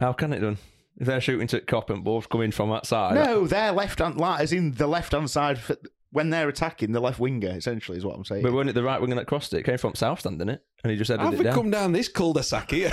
How 0.00 0.12
can 0.12 0.32
it 0.32 0.40
done? 0.40 0.58
If 0.96 1.06
they're 1.06 1.20
shooting 1.20 1.46
to 1.48 1.60
cop 1.60 1.88
and 1.90 2.04
balls 2.04 2.26
coming 2.26 2.50
from 2.50 2.70
that 2.70 2.84
side. 2.86 3.14
no, 3.14 3.46
their 3.46 3.72
left 3.72 3.98
hand 4.00 4.16
like 4.18 4.40
as 4.40 4.52
in 4.52 4.72
the 4.72 4.86
left 4.86 5.12
hand 5.12 5.30
side 5.30 5.58
for, 5.58 5.76
when 6.10 6.30
they're 6.30 6.48
attacking 6.48 6.92
the 6.92 7.00
left 7.00 7.18
winger. 7.20 7.50
Essentially, 7.50 7.96
is 7.96 8.04
what 8.04 8.16
I'm 8.16 8.24
saying. 8.24 8.42
But 8.42 8.52
wasn't 8.52 8.70
it 8.70 8.72
the 8.74 8.82
right 8.82 9.00
winger 9.00 9.14
that 9.16 9.26
crossed 9.26 9.54
it? 9.54 9.58
It 9.58 9.64
came 9.64 9.78
from 9.78 9.94
south 9.94 10.20
stand, 10.20 10.38
didn't 10.38 10.54
it? 10.54 10.64
And 10.82 10.90
he 10.90 10.96
just 10.98 11.08
headed 11.10 11.24
Have 11.24 11.34
it 11.34 11.38
we 11.38 11.44
down. 11.44 11.54
come 11.54 11.70
down 11.70 11.92
this 11.92 12.08
cul-de-sac 12.08 12.70
here? 12.72 12.90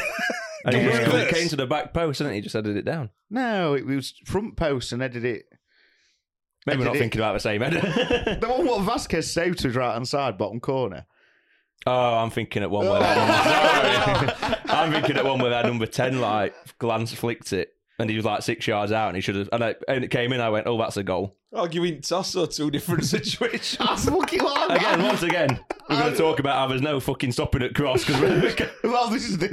and 0.65 0.75
he 0.75 0.83
just, 0.89 1.01
it 1.13 1.33
came 1.33 1.47
to 1.49 1.55
the 1.55 1.65
back 1.65 1.93
post, 1.93 2.19
didn't 2.19 2.33
it? 2.33 2.35
He 2.35 2.41
just 2.41 2.53
headed 2.53 2.77
it 2.77 2.85
down. 2.85 3.09
no, 3.29 3.73
it 3.73 3.85
was 3.85 4.13
front 4.25 4.55
post 4.57 4.91
and 4.91 5.01
headed 5.01 5.25
it. 5.25 5.45
Maybe 6.67 6.79
we're 6.79 6.85
not 6.85 6.95
it- 6.97 6.99
thinking 6.99 7.21
about 7.21 7.33
the 7.33 7.39
same 7.39 7.61
header. 7.61 7.79
The 8.39 8.47
one 8.47 8.65
what 8.67 8.81
Vasquez 8.83 9.31
saved 9.31 9.59
to 9.59 9.67
his 9.69 9.75
right 9.75 9.93
hand 9.93 10.07
side, 10.07 10.37
bottom 10.37 10.59
corner. 10.59 11.05
oh, 11.87 12.15
I'm 12.15 12.29
thinking 12.29 12.61
at 12.61 12.69
one 12.69 12.85
where 12.87 12.99
that 12.99 14.37
number, 14.51 14.59
I'm 14.73 14.91
thinking 14.91 15.17
at 15.17 15.25
one 15.25 15.39
where 15.39 15.49
that 15.51 15.65
number 15.65 15.85
ten 15.85 16.19
like 16.21 16.53
glance 16.77 17.13
flicked 17.13 17.53
it. 17.53 17.73
And 17.99 18.09
he 18.09 18.15
was 18.15 18.25
like 18.25 18.43
six 18.43 18.67
yards 18.67 18.91
out, 18.91 19.07
and 19.07 19.15
he 19.15 19.21
should 19.21 19.35
have. 19.35 19.49
And, 19.51 19.63
I, 19.63 19.75
and 19.87 20.03
it 20.03 20.09
came 20.09 20.31
in. 20.31 20.39
I 20.39 20.49
went, 20.49 20.67
"Oh, 20.67 20.77
that's 20.77 20.97
a 20.97 21.03
goal." 21.03 21.35
Oh, 21.51 21.61
Arguing 21.61 22.01
toss 22.01 22.35
or 22.35 22.45
two 22.45 22.69
different 22.69 23.05
situations. 23.15 23.77
I 23.79 23.95
fucking 23.95 24.39
love 24.43 24.69
Again, 24.69 25.01
once 25.01 25.23
again, 25.23 25.59
we're 25.89 25.97
going 25.99 26.11
to 26.11 26.17
talk 26.17 26.39
about 26.39 26.57
how 26.57 26.67
there's 26.67 26.81
no 26.81 26.99
fucking 26.99 27.31
stopping 27.31 27.63
at 27.63 27.73
cross 27.73 28.05
because 28.05 28.21
well, 28.83 29.09
this 29.09 29.27
is 29.27 29.37
the, 29.39 29.47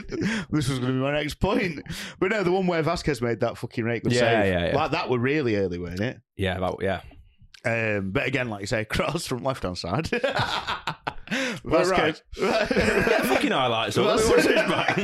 this 0.50 0.68
was 0.68 0.78
going 0.78 0.92
to 0.92 0.98
be 0.98 1.02
my 1.02 1.12
next 1.12 1.35
point. 1.40 1.80
But 2.18 2.33
no, 2.33 2.42
the 2.42 2.52
one 2.52 2.66
where 2.66 2.83
Vasquez 2.83 3.22
made 3.22 3.40
that 3.40 3.57
fucking 3.57 3.85
rake 3.85 4.02
good 4.02 4.12
Yeah, 4.12 4.18
save. 4.42 4.52
yeah, 4.52 4.66
yeah. 4.66 4.76
Like 4.76 4.90
that 4.90 5.09
were 5.09 5.18
really 5.20 5.57
early, 5.57 5.78
weren't 5.78 6.00
it? 6.00 6.20
yeah, 6.37 6.59
that, 6.59 6.74
yeah. 6.83 7.00
Um, 7.64 8.11
but 8.11 8.27
again, 8.27 8.48
like 8.50 8.61
you 8.61 8.66
say, 8.66 8.85
cross 8.85 9.27
from 9.27 9.42
left 9.42 9.62
hand 9.62 9.79
side. 9.79 10.09
That's 11.64 11.88
right. 11.88 12.22
fucking 12.35 13.50
highlights. 13.50 13.96
Vasquez, 13.96 14.29
What's 14.29 14.44
his 14.44 14.55
back? 14.55 14.94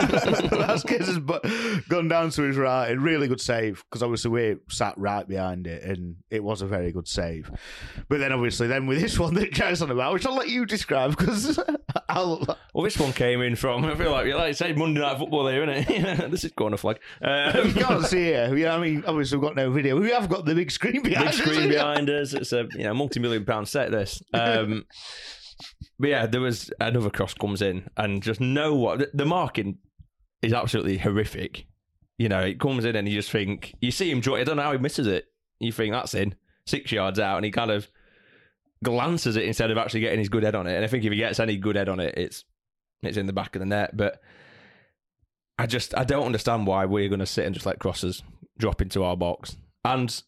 Vasquez 0.51 1.07
has 1.07 1.19
gone 1.89 2.09
down 2.09 2.31
to 2.31 2.43
his 2.43 2.57
right. 2.59 2.91
A 2.91 2.99
really 3.01 3.27
good 3.27 3.41
save 3.41 3.83
because 3.89 4.03
obviously 4.03 4.31
we 4.31 4.57
sat 4.69 4.97
right 4.99 5.27
behind 5.27 5.67
it, 5.67 5.83
and 5.83 6.17
it 6.31 6.45
was 6.45 6.61
a 6.61 6.67
very 6.67 6.93
good 6.93 7.09
save. 7.09 7.51
But 8.09 8.19
then 8.19 8.33
obviously, 8.33 8.67
then 8.67 8.87
with 8.87 9.01
this 9.01 9.19
one 9.19 9.35
that 9.35 9.53
Joe's 9.53 9.81
on 9.81 9.91
about, 9.91 10.13
which 10.13 10.27
I'll 10.27 10.37
let 10.37 10.49
you 10.51 10.67
describe 10.67 11.17
because 11.17 11.59
I'll. 12.09 12.45
Well, 12.75 12.85
this 12.85 12.99
one 12.99 13.13
came 13.13 13.41
in 13.41 13.57
from. 13.57 13.85
I 13.87 13.95
feel 13.95 14.13
like, 14.13 14.27
you 14.27 14.37
like 14.37 14.55
say, 14.55 14.73
Monday 14.75 15.01
Night 15.01 15.19
Football 15.19 15.49
here, 15.49 15.69
isn't 15.69 15.91
it? 15.91 16.31
this 16.31 16.45
is 16.45 16.53
corner 16.53 16.77
flag. 16.77 16.99
Um, 17.23 17.69
You 17.69 17.75
can't 17.75 18.05
see 18.05 18.29
it. 18.29 18.57
You 18.57 18.67
know, 18.67 18.77
I 18.77 18.79
mean, 18.81 19.05
obviously 19.07 19.39
we've 19.39 19.49
got 19.49 19.57
no 19.57 19.71
video. 19.71 19.99
We 19.99 20.11
have 20.11 20.29
got 20.29 20.45
the 20.45 20.55
big 20.55 20.71
screen 20.71 21.03
behind 21.03 21.31
big 21.31 21.41
us. 21.41 21.51
screen 21.51 21.69
behind 21.71 22.11
us. 22.11 22.50
It's 22.53 22.75
a 22.75 22.79
you 22.79 22.85
know 22.85 22.95
multi-million 22.95 23.45
pound 23.45 23.69
set. 23.69 23.91
This, 23.91 24.23
um, 24.33 24.87
but 25.99 26.11
yeah, 26.11 26.27
there 26.27 26.41
was 26.41 26.71
another 26.81 27.11
cross 27.11 27.35
comes 27.35 27.63
in, 27.63 27.89
and 27.97 28.23
just 28.23 28.41
know 28.41 28.75
what 28.75 28.99
the, 28.99 29.11
the 29.15 29.27
marking 29.27 29.79
is 30.43 30.53
absolutely 30.53 30.99
horrific. 30.99 31.67
You 32.19 32.29
know, 32.29 32.41
it 32.41 32.61
comes 32.61 32.85
in, 32.85 32.97
and 32.97 33.09
you 33.09 33.15
just 33.15 33.31
think 33.31 33.75
you 33.81 33.91
see 33.91 34.11
him. 34.11 34.19
I 34.19 34.45
don't 34.45 34.57
know 34.57 34.63
how 34.63 34.73
he 34.73 34.79
misses 34.79 35.07
it. 35.07 35.27
You 35.59 35.73
think 35.73 35.93
that's 35.93 36.15
in 36.15 36.35
six 36.67 36.93
yards 36.93 37.19
out, 37.19 37.37
and 37.37 37.45
he 37.45 37.51
kind 37.51 37.71
of 37.71 37.89
glances 38.83 39.37
it 39.37 39.45
instead 39.45 39.71
of 39.71 39.79
actually 39.79 40.01
getting 40.01 40.19
his 40.19 40.29
good 40.29 40.43
head 40.43 40.55
on 40.55 40.67
it. 40.67 40.75
And 40.75 40.85
I 40.85 40.89
think 40.89 41.05
if 41.05 41.13
he 41.13 41.19
gets 41.19 41.41
any 41.41 41.57
good 41.57 41.77
head 41.77 41.89
on 41.89 42.01
it, 42.01 42.15
it's 42.17 42.45
it's 43.03 43.17
in 43.17 43.27
the 43.27 43.33
back 43.33 43.55
of 43.55 43.61
the 43.61 43.67
net. 43.67 43.97
But 43.97 44.21
I 45.59 45.67
just 45.67 45.97
I 45.97 46.05
don't 46.05 46.27
understand 46.27 46.67
why 46.67 46.85
we're 46.87 47.09
going 47.09 47.21
to 47.21 47.27
sit 47.27 47.45
and 47.45 47.55
just 47.55 47.67
let 47.67 47.79
crosses 47.79 48.23
drop 48.59 48.81
into 48.81 49.05
our 49.05 49.17
box. 49.17 49.57
And 49.85 50.23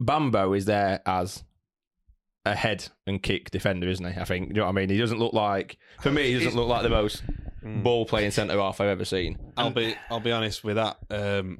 Bambo 0.00 0.52
is 0.52 0.64
there 0.66 1.00
as 1.06 1.44
a 2.52 2.54
head 2.54 2.88
and 3.06 3.22
kick 3.22 3.50
defender, 3.50 3.88
isn't 3.88 4.04
he? 4.12 4.20
I 4.20 4.24
think. 4.24 4.48
You 4.48 4.54
know 4.54 4.62
what 4.64 4.70
I 4.70 4.72
mean? 4.72 4.88
He 4.90 4.98
doesn't 4.98 5.18
look 5.18 5.32
like 5.32 5.78
for 6.00 6.10
me. 6.10 6.32
He 6.32 6.34
doesn't 6.44 6.56
look 6.58 6.68
like 6.68 6.82
the 6.82 6.88
most 6.90 7.22
ball 7.62 8.06
playing 8.06 8.30
centre 8.30 8.58
half 8.58 8.80
I've 8.80 8.88
ever 8.88 9.04
seen. 9.04 9.38
I'll 9.56 9.70
be 9.70 9.94
I'll 10.10 10.20
be 10.20 10.32
honest 10.32 10.64
with 10.64 10.76
that. 10.76 10.96
Um, 11.10 11.58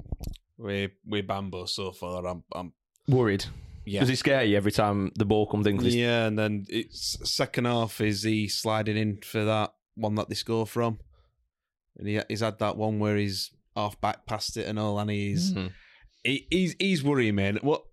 with 0.57 0.91
with 1.05 1.27
Bambo 1.27 1.65
so 1.65 1.91
far, 1.91 2.25
I'm 2.25 2.43
I'm 2.53 2.73
Worried. 3.07 3.45
yeah. 3.85 4.01
Does 4.01 4.09
he 4.09 4.15
scare 4.15 4.43
you 4.43 4.55
every 4.57 4.71
time 4.71 5.11
the 5.15 5.25
ball 5.25 5.47
comes 5.47 5.65
in? 5.65 5.77
'Cause 5.77 5.85
he's- 5.85 5.95
Yeah, 5.95 6.25
and 6.27 6.37
then 6.37 6.65
it's 6.69 7.17
second 7.23 7.65
half 7.65 8.01
is 8.01 8.23
he 8.23 8.47
sliding 8.47 8.97
in 8.97 9.17
for 9.21 9.43
that 9.45 9.73
one 9.95 10.15
that 10.15 10.29
they 10.29 10.35
score 10.35 10.67
from, 10.67 10.99
and 11.97 12.07
he, 12.07 12.19
he's 12.29 12.41
had 12.41 12.59
that 12.59 12.77
one 12.77 12.99
where 12.99 13.17
he's 13.17 13.51
half 13.75 13.99
back 14.01 14.25
past 14.25 14.57
it 14.57 14.67
and 14.67 14.77
all, 14.77 14.99
and 14.99 15.09
he's 15.09 15.53
Mhm. 15.53 15.71
he, 16.23 16.45
he's 16.51 16.75
he's 16.79 17.03
worrying, 17.03 17.35
man. 17.35 17.57
What? 17.61 17.83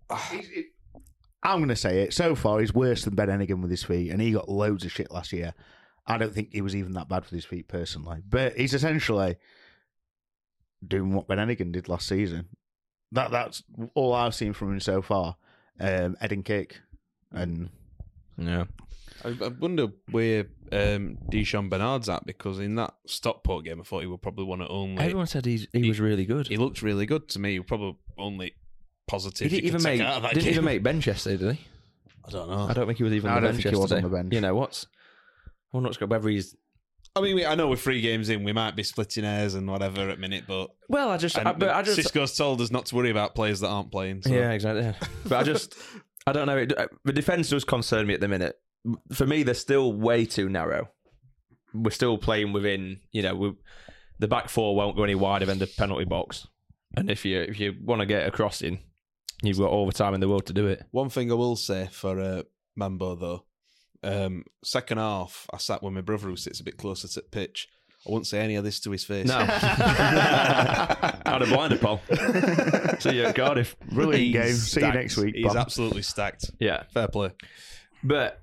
I'm 1.47 1.59
going 1.59 1.69
to 1.69 1.77
say 1.77 2.03
it. 2.03 2.13
So 2.13 2.35
far, 2.35 2.59
he's 2.59 2.75
worse 2.75 3.05
than 3.05 3.15
Ben 3.15 3.29
Heneghan 3.29 3.63
with 3.63 3.71
his 3.71 3.85
feet, 3.85 4.11
and 4.11 4.21
he 4.21 4.33
got 4.33 4.49
loads 4.49 4.85
of 4.85 4.91
shit 4.91 5.13
last 5.13 5.33
year. 5.33 5.55
I 6.05 6.19
don't 6.19 6.35
think 6.35 6.51
he 6.53 6.61
was 6.61 6.75
even 6.75 6.93
that 6.95 7.09
bad 7.09 7.23
with 7.23 7.31
his 7.31 7.45
feet 7.45 7.69
personally, 7.69 8.21
but 8.29 8.57
he's 8.57 8.75
essentially 8.75 9.37
doing 10.87 11.13
what 11.13 11.29
Ben 11.29 11.39
Heneghan 11.39 11.71
did 11.71 11.89
last 11.89 12.09
season. 12.09 12.49
That 13.13 13.31
that's 13.31 13.63
all 13.95 14.13
I've 14.13 14.35
seen 14.35 14.53
from 14.53 14.73
him 14.73 14.81
so 14.81 15.03
far. 15.03 15.37
Um, 15.79 16.17
head 16.21 16.33
and 16.33 16.45
kick, 16.45 16.81
and 17.31 17.71
yeah. 18.37 18.65
I, 19.25 19.29
I 19.29 19.49
wonder 19.49 19.89
where 20.11 20.47
um, 20.73 21.19
Di'Shon 21.31 21.71
Bernard's 21.71 22.09
at 22.09 22.27
because 22.27 22.59
in 22.59 22.75
that 22.75 22.95
Stockport 23.07 23.65
game, 23.65 23.81
I 23.81 23.85
thought 23.85 24.01
he 24.01 24.07
would 24.07 24.23
probably 24.23 24.45
one 24.45 24.61
of 24.61 24.71
only. 24.71 25.03
Everyone 25.03 25.27
said 25.27 25.47
he's, 25.47 25.69
he 25.73 25.89
was 25.89 26.01
really 26.01 26.25
good. 26.25 26.49
He 26.49 26.57
looked 26.57 26.83
really 26.83 27.07
good 27.07 27.29
to 27.29 27.39
me. 27.39 27.53
He 27.53 27.59
was 27.61 27.69
probably 27.69 27.97
only 28.19 28.55
positive. 29.07 29.51
He 29.51 29.61
didn't 29.61 29.65
you 29.65 29.69
even 29.69 29.83
make 29.83 30.01
out 30.01 30.17
of 30.19 30.23
that 30.23 30.35
didn't 30.35 30.45
game. 30.45 30.53
even 30.55 30.65
make 30.65 30.83
bench 30.83 31.07
yesterday, 31.07 31.37
did 31.37 31.57
he? 31.57 31.67
I 32.27 32.31
don't 32.31 32.49
know. 32.49 32.67
I 32.69 32.73
don't 32.73 32.87
think 32.87 32.99
he 32.99 33.05
was 33.05 33.13
even 33.13 33.31
I 33.31 33.37
on 33.37 33.43
the 33.43 33.49
don't 33.49 33.55
bench 33.55 33.63
think 33.65 33.75
he 33.75 33.81
was 33.81 33.93
on 33.93 33.97
yesterday. 33.99 34.03
the 34.03 34.23
bench. 34.23 34.35
You 34.35 34.41
know 34.41 34.55
what's? 34.55 34.87
I 35.47 35.51
wonder 35.77 35.89
what's 35.89 35.99
got 35.99 36.09
whether 36.09 36.29
he's. 36.29 36.57
I 37.15 37.21
mean, 37.23 37.35
we, 37.37 37.47
I 37.47 37.55
know 37.55 37.69
we're 37.69 37.77
three 37.77 38.03
games 38.03 38.29
in. 38.29 38.45
We 38.45 38.53
might 38.53 38.77
be 38.77 38.83
splitting 38.83 39.25
hairs 39.25 39.55
and 39.55 39.67
whatever 39.71 40.11
at 40.11 40.19
minute, 40.19 40.45
but 40.47 40.69
Well, 40.91 41.09
I 41.09 41.17
just, 41.17 41.39
I, 41.39 41.53
but 41.53 41.71
I 41.71 41.81
just, 41.83 41.99
Xisco's 41.99 42.37
told 42.37 42.61
us 42.61 42.71
not 42.71 42.85
to 42.87 42.95
worry 42.95 43.11
about 43.11 43.35
players 43.35 43.61
that 43.61 43.69
aren't 43.69 43.91
playing. 43.91 44.21
So. 44.21 44.35
yeah, 44.35 44.51
exactly. 44.51 44.83
yeah. 44.83 44.95
But 45.25 45.37
I 45.41 45.43
just, 45.43 45.75
I 46.27 46.33
don't 46.33 46.47
know. 46.47 46.59
It, 46.59 46.77
uh, 46.77 46.89
the 47.05 47.15
defense 47.15 47.49
does 47.49 47.65
concern 47.65 48.07
me 48.07 48.13
at 48.13 48.21
the 48.21 48.29
minute. 48.29 48.57
For 49.15 49.27
me, 49.27 49.45
they're 49.45 49.55
still 49.55 49.95
way 49.95 50.27
too 50.27 50.51
narrow. 50.51 50.91
We're 51.73 51.91
still 51.91 52.19
playing 52.19 52.53
within, 52.53 53.01
you 53.13 53.23
know, 53.23 53.35
we 53.35 53.53
the 54.19 54.29
back 54.29 54.49
four 54.51 54.77
won't 54.77 54.97
go 54.97 55.05
any 55.05 55.15
wider 55.15 55.47
than 55.47 55.59
the 55.59 55.67
penalty 55.67 56.05
box. 56.05 56.47
And 56.97 57.11
if 57.11 57.25
you 57.25 57.41
if 57.41 57.59
you 57.59 57.75
want 57.83 58.01
to 58.01 58.07
get 58.07 58.27
a 58.27 58.31
crossing, 58.31 58.81
you've 59.43 59.59
got 59.59 59.71
all 59.71 59.87
the 59.87 59.93
time 59.93 60.15
in 60.15 60.21
the 60.21 60.29
world 60.29 60.47
to 60.47 60.53
do 60.53 60.67
it. 60.67 60.83
One 60.91 61.11
thing 61.11 61.31
I 61.31 61.35
will 61.35 61.57
say 61.57 61.89
for 61.93 62.19
uh, 62.21 62.43
Mambo 62.77 63.15
though, 63.15 63.45
um, 64.03 64.45
second 64.65 64.99
half, 64.99 65.47
I 65.53 65.59
sat 65.59 65.83
with 65.83 65.93
my 65.93 66.01
brother 66.01 66.29
who 66.29 66.37
sits 66.37 66.61
a 66.61 66.65
bit 66.65 66.77
closer 66.79 67.09
to 67.09 67.21
the 67.21 67.27
pitch. 67.29 67.69
I 68.07 68.11
wouldn't 68.13 68.29
say 68.29 68.39
any 68.39 68.55
of 68.55 68.63
this 68.63 68.79
to 68.81 68.93
his 68.93 69.03
face. 69.03 69.27
No, 69.27 69.37
I'd 69.41 71.39
have 71.41 71.49
blinded 71.49 71.81
Paul. 71.81 72.01
See 73.01 73.17
you 73.17 73.25
at 73.25 73.35
Cardiff. 73.35 73.77
brilliant 73.91 74.23
He's 74.23 74.33
game. 74.33 74.55
See 74.55 74.81
you 74.81 74.93
next 74.93 75.17
week. 75.17 75.35
He's 75.35 75.47
Bob. 75.47 75.57
absolutely 75.57 76.03
stacked. 76.03 76.51
Yeah, 76.61 76.85
Fair 76.95 77.09
play. 77.09 77.33
But 78.05 78.41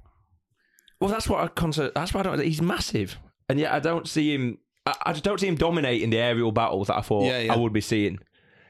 well, 0.99 1.09
that's 1.09 1.29
what 1.29 1.43
I 1.43 1.47
concern. 1.47 1.91
That's 1.95 2.13
why 2.13 2.21
I 2.21 2.23
don't. 2.23 2.41
He's 2.41 2.61
massive, 2.61 3.17
and 3.47 3.57
yet 3.57 3.71
I 3.71 3.79
don't 3.79 4.07
see 4.07 4.33
him. 4.33 4.57
I, 4.85 4.95
I 5.05 5.11
just 5.13 5.23
don't 5.23 5.39
see 5.39 5.47
him 5.47 5.55
dominating 5.55 6.09
the 6.09 6.17
aerial 6.17 6.51
battles 6.51 6.87
that 6.87 6.97
I 6.97 7.01
thought 7.01 7.25
Yeah, 7.25 7.39
yeah. 7.39 7.53
I 7.53 7.55
would 7.55 7.71
be 7.71 7.81
seeing. 7.81 8.19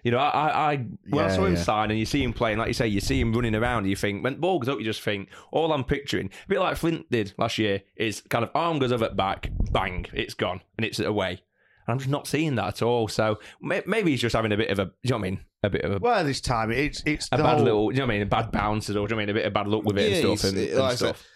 You 0.04 0.12
know, 0.12 0.18
I, 0.18 0.30
I, 0.30 0.72
I 0.74 0.86
when 1.10 1.26
I 1.26 1.34
saw 1.36 1.46
him 1.46 1.54
yeah. 1.56 1.62
sign, 1.64 1.90
and 1.90 1.98
you 2.00 2.06
see 2.06 2.22
him 2.22 2.34
playing, 2.34 2.58
like 2.58 2.68
you 2.68 2.74
say, 2.74 2.88
you 2.88 3.00
see 3.00 3.20
him 3.20 3.34
running 3.34 3.56
around. 3.56 3.80
And 3.80 3.90
you 3.90 3.96
think 3.96 4.24
when 4.24 4.34
the 4.34 4.40
ball 4.40 4.60
goes 4.60 4.68
up, 4.70 4.78
you 4.80 4.84
just 4.86 5.02
think 5.02 5.30
all 5.52 5.72
I'm 5.72 5.84
picturing, 5.86 6.28
a 6.28 6.48
bit 6.50 6.60
like 6.60 6.76
Flint 6.78 7.10
did 7.10 7.34
last 7.38 7.58
year, 7.58 7.82
is 7.96 8.22
kind 8.30 8.44
of 8.44 8.52
arm 8.54 8.80
goes 8.80 8.92
over 8.92 9.06
at 9.06 9.16
back, 9.16 9.50
bang, 9.72 10.06
it's 10.14 10.34
gone, 10.34 10.62
and 10.78 10.86
it's 10.86 11.00
away. 11.00 11.42
And 11.86 11.94
I'm 11.94 12.00
just 12.00 12.10
not 12.10 12.28
seeing 12.28 12.56
that 12.56 12.68
at 12.68 12.82
all. 12.82 13.08
So 13.10 13.40
maybe 13.62 14.12
he's 14.12 14.22
just 14.22 14.36
having 14.36 14.52
a 14.54 14.58
bit 14.58 14.70
of 14.70 14.80
a, 14.80 14.92
you 15.04 15.10
know 15.12 15.18
what 15.18 15.26
I 15.28 15.30
mean, 15.32 15.40
a 15.64 15.70
bit 15.70 15.82
of 15.84 15.92
a, 15.94 15.98
Well, 16.00 16.24
this 16.24 16.40
time 16.42 16.72
it's 16.72 17.02
it's 17.06 17.28
a 17.32 17.38
bad 17.38 17.56
whole- 17.58 17.64
little, 17.64 17.92
you 17.92 18.00
know 18.00 18.06
what 18.06 18.12
I 18.14 18.18
mean, 18.20 18.22
a 18.24 18.26
bad 18.26 18.52
bounces, 18.52 18.96
or 18.96 19.02
you 19.02 19.08
know 19.10 19.16
what 19.18 19.24
I 19.24 19.26
mean, 19.26 19.30
a 19.30 19.34
bit 19.34 19.46
of 19.46 19.54
bad 19.54 19.68
luck 19.68 19.84
with 19.84 19.98
it 19.98 20.24
and 20.24 20.40
stuff, 20.40 20.50
and, 20.50 20.58
it's- 20.60 20.74
and 20.76 20.82
like 20.82 20.92
I 20.92 20.96
said, 20.96 21.16
stuff. 21.16 21.28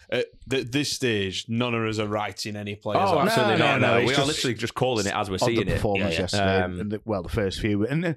at 0.50 0.72
this 0.72 0.90
stage, 0.92 1.44
none 1.48 1.74
of 1.74 1.86
us 1.86 1.98
are 1.98 2.06
writing 2.06 2.56
any 2.56 2.76
players. 2.76 2.98
Oh, 3.02 3.18
absolutely 3.18 3.56
no, 3.58 3.66
not. 3.72 3.80
no, 3.80 3.88
No, 3.92 3.96
it's 3.98 4.08
we 4.10 4.14
are 4.22 4.26
literally 4.26 4.54
just 4.54 4.74
calling 4.74 5.06
it 5.06 5.14
as 5.14 5.28
we're 5.28 5.34
of 5.36 5.40
the 5.40 5.46
seeing 5.46 5.68
it. 5.68 5.74
performance 5.74 6.12
Yeah, 6.12 6.16
yeah. 6.16 6.20
yesterday. 6.22 6.62
Um, 6.62 6.80
and 6.80 6.92
the, 6.92 7.00
well, 7.04 7.22
the 7.22 7.28
first 7.30 7.60
few, 7.60 7.86
and 7.86 8.04
the, 8.04 8.16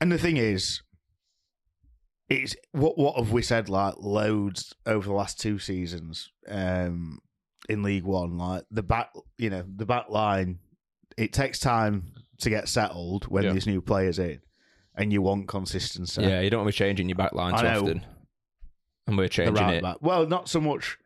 and 0.00 0.10
the 0.10 0.18
thing 0.18 0.36
is, 0.36 0.82
it's 2.28 2.54
what 2.72 2.96
what 2.96 3.16
have 3.16 3.32
we 3.32 3.42
said 3.42 3.68
like 3.68 3.94
loads 3.98 4.72
over 4.86 5.06
the 5.08 5.14
last 5.14 5.40
two 5.40 5.58
seasons 5.58 6.30
um, 6.48 7.18
in 7.68 7.82
League 7.82 8.04
One? 8.04 8.38
Like 8.38 8.64
the 8.70 8.82
back, 8.82 9.12
you 9.38 9.50
know, 9.50 9.64
the 9.76 9.86
back 9.86 10.08
line. 10.10 10.58
It 11.16 11.32
takes 11.32 11.58
time 11.58 12.12
to 12.38 12.48
get 12.50 12.68
settled 12.68 13.24
when 13.26 13.44
Yeah. 13.44 13.50
there's 13.52 13.66
new 13.66 13.80
players 13.82 14.18
in, 14.18 14.40
and 14.94 15.12
you 15.12 15.22
want 15.22 15.48
consistency. 15.48 16.22
Yeah, 16.22 16.40
you 16.40 16.50
don't 16.50 16.60
want 16.64 16.72
to 16.74 16.78
be 16.78 16.84
changing 16.84 17.08
your 17.08 17.16
back 17.16 17.32
line 17.32 17.54
I 17.54 17.58
too 17.58 17.64
know. 17.68 17.82
often. 17.82 18.06
And 19.06 19.18
we're 19.18 19.28
changing 19.28 19.54
right 19.56 19.74
it. 19.78 19.82
back. 19.82 19.96
Well, 20.00 20.26
not 20.26 20.48
so 20.48 20.60
much. 20.60 20.96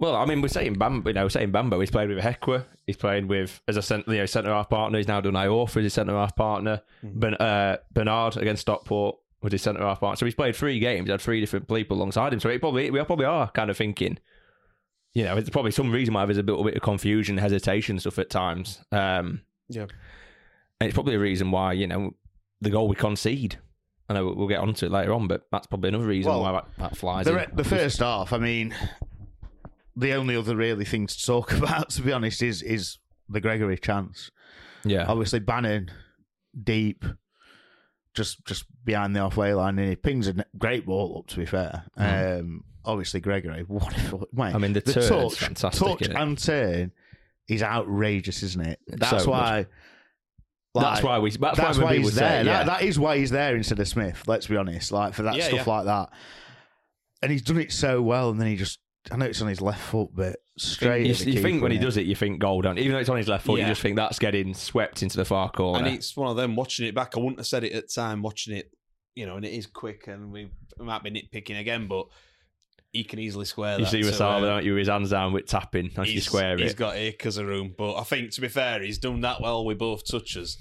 Well, 0.00 0.16
I 0.16 0.24
mean, 0.26 0.42
we're 0.42 0.48
saying 0.48 0.74
Bambo. 0.74 1.10
You 1.10 1.14
know, 1.14 1.22
we're 1.24 1.28
saying 1.30 1.52
Bambo. 1.52 1.78
He's 1.80 1.90
played 1.90 2.08
with 2.08 2.18
Hekwa. 2.18 2.64
He's 2.86 2.96
played 2.96 3.26
with 3.26 3.60
as 3.68 3.76
a 3.76 3.82
cent- 3.82 4.08
you 4.08 4.16
know, 4.16 4.26
centre 4.26 4.50
half 4.52 4.68
partner. 4.68 4.98
He's 4.98 5.08
now 5.08 5.20
done 5.20 5.34
Iorfa 5.34 5.76
as 5.78 5.84
his 5.84 5.94
centre 5.94 6.12
half 6.14 6.34
partner. 6.34 6.82
Mm-hmm. 7.04 7.18
Ben, 7.20 7.34
uh, 7.34 7.76
Bernard 7.92 8.36
against 8.36 8.62
Stockport. 8.62 9.16
was 9.40 9.52
his 9.52 9.62
centre 9.62 9.82
half 9.82 10.00
partner. 10.00 10.16
So 10.16 10.26
he's 10.26 10.34
played 10.34 10.56
three 10.56 10.78
games, 10.80 11.08
had 11.08 11.20
three 11.20 11.40
different 11.40 11.68
people 11.68 11.96
alongside 11.96 12.32
him. 12.32 12.40
So 12.40 12.48
it 12.48 12.60
probably 12.60 12.90
we 12.90 13.02
probably 13.04 13.26
are 13.26 13.50
kind 13.52 13.70
of 13.70 13.76
thinking, 13.76 14.18
you 15.14 15.22
know, 15.24 15.36
it's 15.36 15.50
probably 15.50 15.70
some 15.70 15.92
reason 15.92 16.12
why 16.12 16.24
there's 16.26 16.38
a 16.38 16.42
little 16.42 16.64
bit 16.64 16.74
of 16.74 16.82
confusion, 16.82 17.38
hesitation, 17.38 17.98
stuff 18.00 18.18
at 18.18 18.30
times. 18.30 18.82
Um, 18.90 19.42
Yeah. 19.68 19.82
and 20.80 20.88
it's 20.88 20.94
probably 20.94 21.14
a 21.14 21.20
reason 21.20 21.50
why 21.52 21.72
you 21.74 21.86
know 21.86 22.14
the 22.60 22.70
goal 22.70 22.88
we 22.88 22.96
concede. 22.96 23.58
I 24.08 24.14
know 24.14 24.34
we'll 24.36 24.48
get 24.48 24.58
onto 24.60 24.84
it 24.86 24.92
later 24.92 25.12
on, 25.14 25.28
but 25.28 25.42
that's 25.52 25.66
probably 25.66 25.88
another 25.88 26.04
reason 26.06 26.30
Well, 26.30 26.42
why 26.42 26.52
that, 26.52 26.66
that 26.78 26.96
flies. 26.96 27.24
The, 27.26 27.34
re- 27.36 27.46
the 27.54 27.64
first 27.64 28.00
half, 28.00 28.34
I 28.34 28.38
mean, 28.38 28.74
the 29.96 30.12
only 30.12 30.36
other 30.36 30.56
really 30.56 30.84
thing 30.84 31.06
to 31.06 31.24
talk 31.26 31.52
about, 31.56 31.90
to 31.90 32.02
be 32.02 32.12
honest, 32.12 32.42
is 32.42 32.62
is 32.62 32.98
the 33.28 33.40
Gregory 33.40 33.78
chance. 33.78 34.30
yeah, 34.84 35.06
Obviously, 35.06 35.38
Bannan 35.40 35.90
deep, 36.62 37.04
just 38.14 38.44
just 38.44 38.64
behind 38.84 39.14
the 39.16 39.20
halfway 39.20 39.54
line, 39.54 39.78
and 39.78 39.88
he 39.88 39.96
pings 39.96 40.28
a 40.28 40.34
great 40.58 40.86
ball 40.86 41.18
up. 41.18 41.26
To 41.28 41.36
be 41.36 41.46
fair, 41.46 41.84
um, 41.96 42.64
obviously 42.84 43.20
Gregory, 43.20 43.62
what 43.68 43.92
a 43.96 44.00
mate, 44.32 44.52
Mm. 44.52 44.54
I 44.54 44.58
mean, 44.58 44.72
the 44.72 44.80
turn's 44.80 45.08
touch, 45.08 45.34
fantastic, 45.38 45.98
touch 45.98 46.08
and 46.08 46.38
turn 46.38 46.92
is 47.48 47.62
outrageous, 47.62 48.42
isn't 48.42 48.66
it? 48.66 48.80
That's 48.88 49.24
so 49.24 49.30
why. 49.30 49.66
That's 50.76 51.02
why 51.04 51.20
we- 51.20 51.30
that's 51.30 51.56
why 51.58 51.66
why 51.68 51.74
people 51.74 52.08
he's 52.08 52.14
say, 52.14 52.20
there. 52.20 52.44
yeah. 52.44 52.64
That, 52.64 52.66
that 52.66 52.82
is 52.82 52.98
why 52.98 53.16
he's 53.18 53.30
there 53.30 53.54
instead 53.54 53.78
of 53.78 53.86
Smith. 53.86 54.24
Let's 54.26 54.48
be 54.48 54.56
honest, 54.56 54.90
like 54.90 55.14
for 55.14 55.22
that 55.22 55.36
Yeah, 55.36 55.44
stuff 55.46 55.66
yeah. 55.68 55.72
like 55.72 55.84
that. 55.84 56.10
And 57.22 57.30
he's 57.30 57.42
done 57.42 57.58
it 57.58 57.70
so 57.70 58.02
well, 58.02 58.30
and 58.30 58.40
then 58.40 58.48
he 58.48 58.56
just. 58.56 58.80
I 59.12 59.16
know 59.16 59.26
it's 59.26 59.42
on 59.42 59.48
his 59.48 59.60
left 59.60 59.80
foot, 59.80 60.10
but 60.14 60.36
straight. 60.56 61.06
you, 61.06 61.12
at 61.12 61.18
the 61.18 61.30
you 61.32 61.42
think 61.42 61.62
when 61.62 61.72
he 61.72 61.78
innit? 61.78 61.82
does 61.82 61.96
it, 61.96 62.06
you 62.06 62.14
think 62.14 62.40
goal, 62.40 62.62
don't 62.62 62.76
you? 62.76 62.82
Even 62.84 62.94
though 62.94 63.00
it's 63.00 63.08
on 63.10 63.16
his 63.18 63.28
left 63.28 63.44
foot, 63.44 63.58
Yeah. 63.58 63.66
you 63.66 63.70
just 63.72 63.82
think 63.82 63.96
that's 63.96 64.18
getting 64.18 64.54
swept 64.54 65.02
into 65.02 65.16
the 65.16 65.24
far 65.24 65.50
corner. 65.50 65.78
And 65.84 65.94
it's 65.94 66.16
one 66.16 66.30
of 66.30 66.36
them 66.36 66.56
watching 66.56 66.86
it 66.86 66.94
back. 66.94 67.16
I 67.16 67.20
wouldn't 67.20 67.38
have 67.38 67.46
said 67.46 67.64
it 67.64 67.72
at 67.72 67.88
the 67.88 67.92
time, 67.94 68.22
watching 68.22 68.56
it, 68.56 68.70
you 69.14 69.26
know, 69.26 69.36
and 69.36 69.44
it 69.44 69.52
is 69.52 69.66
quick 69.66 70.06
and 70.06 70.32
we 70.32 70.48
might 70.78 71.02
be 71.02 71.10
nitpicking 71.10 71.60
again, 71.60 71.86
but 71.86 72.06
he 72.92 73.04
can 73.04 73.18
easily 73.18 73.44
square 73.44 73.78
you 73.78 73.84
that. 73.84 73.90
see 73.90 74.02
to, 74.02 74.08
Musaba, 74.08 74.36
uh, 74.42 74.46
don't 74.46 74.64
you? 74.64 74.72
with 74.72 74.78
His 74.80 74.88
hands 74.88 75.10
down 75.10 75.32
with 75.32 75.46
tapping 75.46 75.90
as 75.98 76.06
you 76.06 76.12
he's- 76.14 76.24
square 76.26 76.56
He's 76.56 76.74
got 76.74 76.96
acres 76.96 77.36
of 77.36 77.46
room, 77.46 77.74
but 77.76 77.96
I 77.96 78.04
think 78.04 78.30
to 78.32 78.40
be 78.40 78.48
fair, 78.48 78.82
he's 78.82 78.98
done 78.98 79.20
that 79.22 79.40
well 79.40 79.64
with 79.64 79.78
both 79.78 80.06
touches. 80.08 80.56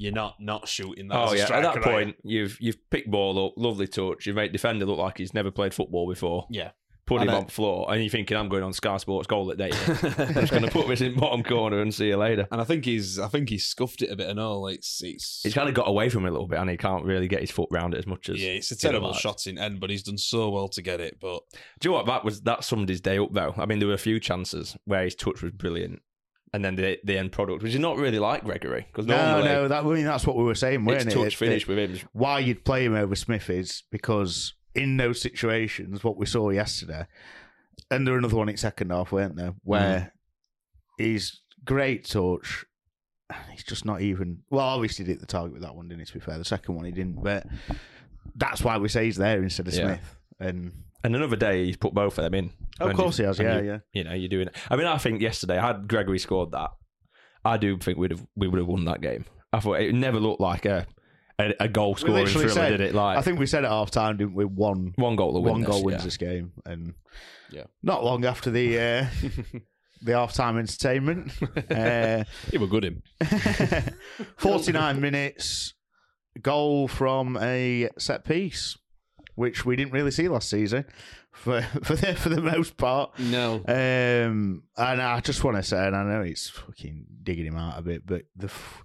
You're 0.00 0.12
not 0.12 0.36
not 0.40 0.68
shooting 0.68 1.08
that. 1.08 1.16
Oh 1.16 1.24
as 1.24 1.32
a 1.32 1.36
yeah! 1.38 1.42
At 1.44 1.48
that 1.62 1.64
are 1.66 1.76
you? 1.76 1.82
point, 1.82 2.16
you've 2.22 2.56
you've 2.60 2.88
picked 2.88 3.10
ball 3.10 3.46
up, 3.48 3.54
lovely 3.56 3.88
touch. 3.88 4.26
You've 4.26 4.36
made 4.36 4.52
defender 4.52 4.86
look 4.86 4.98
like 4.98 5.18
he's 5.18 5.34
never 5.34 5.50
played 5.50 5.74
football 5.74 6.08
before. 6.08 6.46
yeah. 6.50 6.70
Put 7.08 7.22
him 7.22 7.30
on 7.30 7.46
the 7.46 7.50
floor, 7.52 7.90
and 7.90 8.02
you're 8.02 8.10
thinking, 8.10 8.36
"I'm 8.36 8.48
going 8.48 8.62
on 8.62 8.72
Sky 8.72 8.96
Sports 8.98 9.26
goal 9.26 9.50
at 9.50 9.56
day. 9.56 9.70
I'm 9.72 10.34
just 10.34 10.50
going 10.52 10.62
to 10.62 10.70
put 10.70 10.86
this 10.88 11.00
in 11.00 11.14
bottom 11.14 11.42
corner 11.42 11.80
and 11.80 11.92
see 11.94 12.08
you 12.08 12.16
later." 12.16 12.46
And 12.52 12.60
I 12.60 12.64
think 12.64 12.84
he's 12.84 13.18
I 13.18 13.28
think 13.28 13.48
he's 13.48 13.66
scuffed 13.66 14.02
it 14.02 14.10
a 14.10 14.16
bit 14.16 14.28
and 14.28 14.38
all. 14.38 14.66
It's 14.68 15.02
it's 15.02 15.40
He's 15.42 15.54
kind 15.54 15.68
of 15.68 15.74
got 15.74 15.88
away 15.88 16.08
from 16.10 16.26
it 16.26 16.28
a 16.28 16.32
little 16.32 16.46
bit, 16.46 16.58
and 16.58 16.68
he 16.68 16.76
can't 16.76 17.04
really 17.04 17.26
get 17.28 17.40
his 17.40 17.50
foot 17.50 17.68
round 17.70 17.94
it 17.94 17.98
as 17.98 18.06
much 18.06 18.28
as 18.28 18.42
yeah, 18.42 18.50
it's 18.50 18.70
a 18.70 18.76
terrible 18.76 19.12
shot 19.14 19.46
in 19.46 19.58
end, 19.58 19.80
but 19.80 19.90
he's 19.90 20.02
done 20.02 20.18
so 20.18 20.50
well 20.50 20.68
to 20.68 20.82
get 20.82 21.00
it. 21.00 21.18
But 21.20 21.40
Do 21.80 21.88
you 21.88 21.90
know 21.92 21.96
what? 21.98 22.06
That 22.06 22.24
was 22.24 22.42
that 22.42 22.62
summed 22.62 22.88
his 22.90 23.00
day 23.00 23.18
up 23.18 23.32
though. 23.32 23.54
I 23.56 23.64
mean, 23.66 23.78
there 23.78 23.88
were 23.88 23.94
a 23.94 23.98
few 23.98 24.20
chances 24.20 24.76
where 24.84 25.04
his 25.04 25.14
touch 25.14 25.40
was 25.42 25.52
brilliant, 25.52 26.02
and 26.52 26.64
then 26.64 26.76
the 26.76 26.98
the 27.04 27.16
end 27.16 27.32
product, 27.32 27.62
which 27.62 27.72
is 27.74 27.80
not 27.80 27.96
really 27.96 28.18
like 28.18 28.44
Gregory, 28.44 28.86
because 28.92 29.06
No, 29.06 29.16
normally 29.16 29.48
no, 29.48 29.68
that, 29.68 29.84
I 29.84 29.86
mean, 29.88 30.04
that's 30.04 30.26
what 30.26 30.36
we 30.36 30.44
were 30.44 30.54
saying, 30.54 30.80
it's 30.80 30.86
weren't 30.86 31.06
it? 31.08 31.14
touch 31.14 31.32
It- 31.32 31.36
finish 31.36 31.62
it- 31.62 31.68
with 31.68 31.78
him. 31.78 32.08
Why 32.12 32.40
you'd 32.40 32.64
play 32.64 32.84
him 32.84 32.94
over 32.94 33.14
Smith 33.14 33.48
is 33.48 33.82
because 33.90 34.52
in 34.78 34.96
those 34.96 35.20
situations, 35.20 36.04
what 36.04 36.16
we 36.16 36.26
saw 36.26 36.50
yesterday, 36.50 37.06
and 37.90 38.06
there 38.06 38.16
another 38.16 38.36
one 38.36 38.48
in 38.48 38.56
second 38.56 38.90
half, 38.90 39.12
weren't 39.12 39.36
there, 39.36 39.50
mm. 39.52 39.56
where 39.64 40.12
he's 40.98 41.40
great 41.64 42.04
touch. 42.04 42.64
and 43.30 43.38
He's 43.52 43.64
just 43.64 43.84
not 43.84 44.00
even. 44.00 44.38
Well, 44.50 44.64
obviously, 44.64 45.04
he 45.04 45.12
did 45.12 45.20
the 45.20 45.26
target 45.26 45.52
with 45.52 45.62
that 45.62 45.74
one, 45.74 45.88
didn't 45.88 46.00
he? 46.00 46.06
To 46.06 46.14
be 46.14 46.20
fair, 46.20 46.38
the 46.38 46.44
second 46.44 46.74
one 46.76 46.84
he 46.84 46.92
didn't, 46.92 47.22
but 47.22 47.46
that's 48.34 48.62
why 48.62 48.78
we 48.78 48.88
say 48.88 49.04
he's 49.06 49.16
there 49.16 49.42
instead 49.42 49.68
of 49.68 49.74
Yeah. 49.74 49.80
Smith. 49.86 50.16
And 50.40 50.72
And 51.04 51.16
another 51.16 51.36
day 51.36 51.64
he's 51.66 51.76
put 51.76 51.94
both 51.94 52.18
of 52.18 52.24
them 52.24 52.34
in. 52.34 52.50
Of 52.80 52.94
course 52.94 53.16
he 53.16 53.24
has, 53.24 53.38
yeah, 53.38 53.60
you- 53.60 53.66
yeah. 53.66 53.78
You 53.92 54.04
know, 54.04 54.14
you're 54.14 54.28
doing 54.28 54.48
it. 54.48 54.56
I 54.70 54.76
mean, 54.76 54.86
I 54.86 54.98
think 54.98 55.20
yesterday, 55.20 55.56
had 55.56 55.88
Gregory 55.88 56.18
scored 56.18 56.52
that, 56.52 56.70
I 57.44 57.56
do 57.56 57.76
think 57.78 57.98
we'd 57.98 58.10
have 58.12 58.24
we 58.36 58.48
would 58.48 58.58
have 58.58 58.66
won 58.68 58.84
that 58.84 59.00
game. 59.00 59.24
I 59.52 59.60
thought 59.60 59.80
it 59.80 59.94
never 59.94 60.20
looked 60.20 60.40
like 60.40 60.66
a 60.66 60.86
a, 61.38 61.54
a 61.60 61.68
goal 61.68 61.94
we 61.94 62.00
scoring 62.00 62.26
thriller, 62.26 62.48
said, 62.48 62.70
did 62.70 62.80
it? 62.80 62.94
Like 62.94 63.18
I 63.18 63.22
think 63.22 63.38
we 63.38 63.46
said 63.46 63.64
at 63.64 63.70
half 63.70 63.90
time, 63.90 64.16
didn't 64.16 64.34
we? 64.34 64.44
One 64.44 64.92
one 64.96 65.16
goal 65.16 65.32
to 65.34 65.40
win 65.40 65.52
one 65.52 65.60
this, 65.62 65.70
goal 65.70 65.84
wins 65.84 66.00
yeah. 66.00 66.04
this 66.04 66.16
game, 66.16 66.52
and 66.66 66.94
Yeah. 67.50 67.64
not 67.82 68.04
long 68.04 68.24
after 68.24 68.50
the 68.50 68.78
uh, 68.78 69.06
the 70.02 70.12
half 70.12 70.32
time 70.32 70.58
entertainment. 70.58 71.32
Uh, 71.70 72.24
he 72.50 72.58
was 72.58 72.70
good 72.70 72.84
him. 72.84 73.02
49 74.36 75.00
minutes, 75.00 75.74
goal 76.40 76.88
from 76.88 77.36
a 77.40 77.88
set 77.98 78.24
piece, 78.24 78.76
which 79.34 79.64
we 79.64 79.76
didn't 79.76 79.92
really 79.92 80.10
see 80.10 80.28
last 80.28 80.48
season 80.50 80.84
for 81.32 81.62
for 81.82 81.94
the, 81.94 82.14
for 82.14 82.28
the 82.30 82.40
most 82.40 82.76
part. 82.76 83.18
No. 83.18 83.56
Um, 83.66 84.62
and 84.76 85.02
I 85.02 85.20
just 85.20 85.44
want 85.44 85.56
to 85.56 85.62
say, 85.62 85.86
and 85.86 85.94
I 85.96 86.02
know 86.04 86.22
it's 86.22 86.48
fucking 86.48 87.04
digging 87.22 87.46
him 87.46 87.56
out 87.56 87.78
a 87.78 87.82
bit, 87.82 88.06
but 88.06 88.22
the, 88.34 88.46
f- 88.46 88.82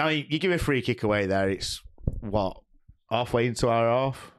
I 0.00 0.08
mean, 0.14 0.26
you 0.28 0.38
give 0.38 0.52
a 0.52 0.58
free 0.58 0.82
kick 0.82 1.02
away 1.02 1.26
there, 1.26 1.48
it's 1.48 1.82
what 2.20 2.56
halfway 3.10 3.46
into 3.46 3.68
our 3.68 3.88
half 3.88 4.32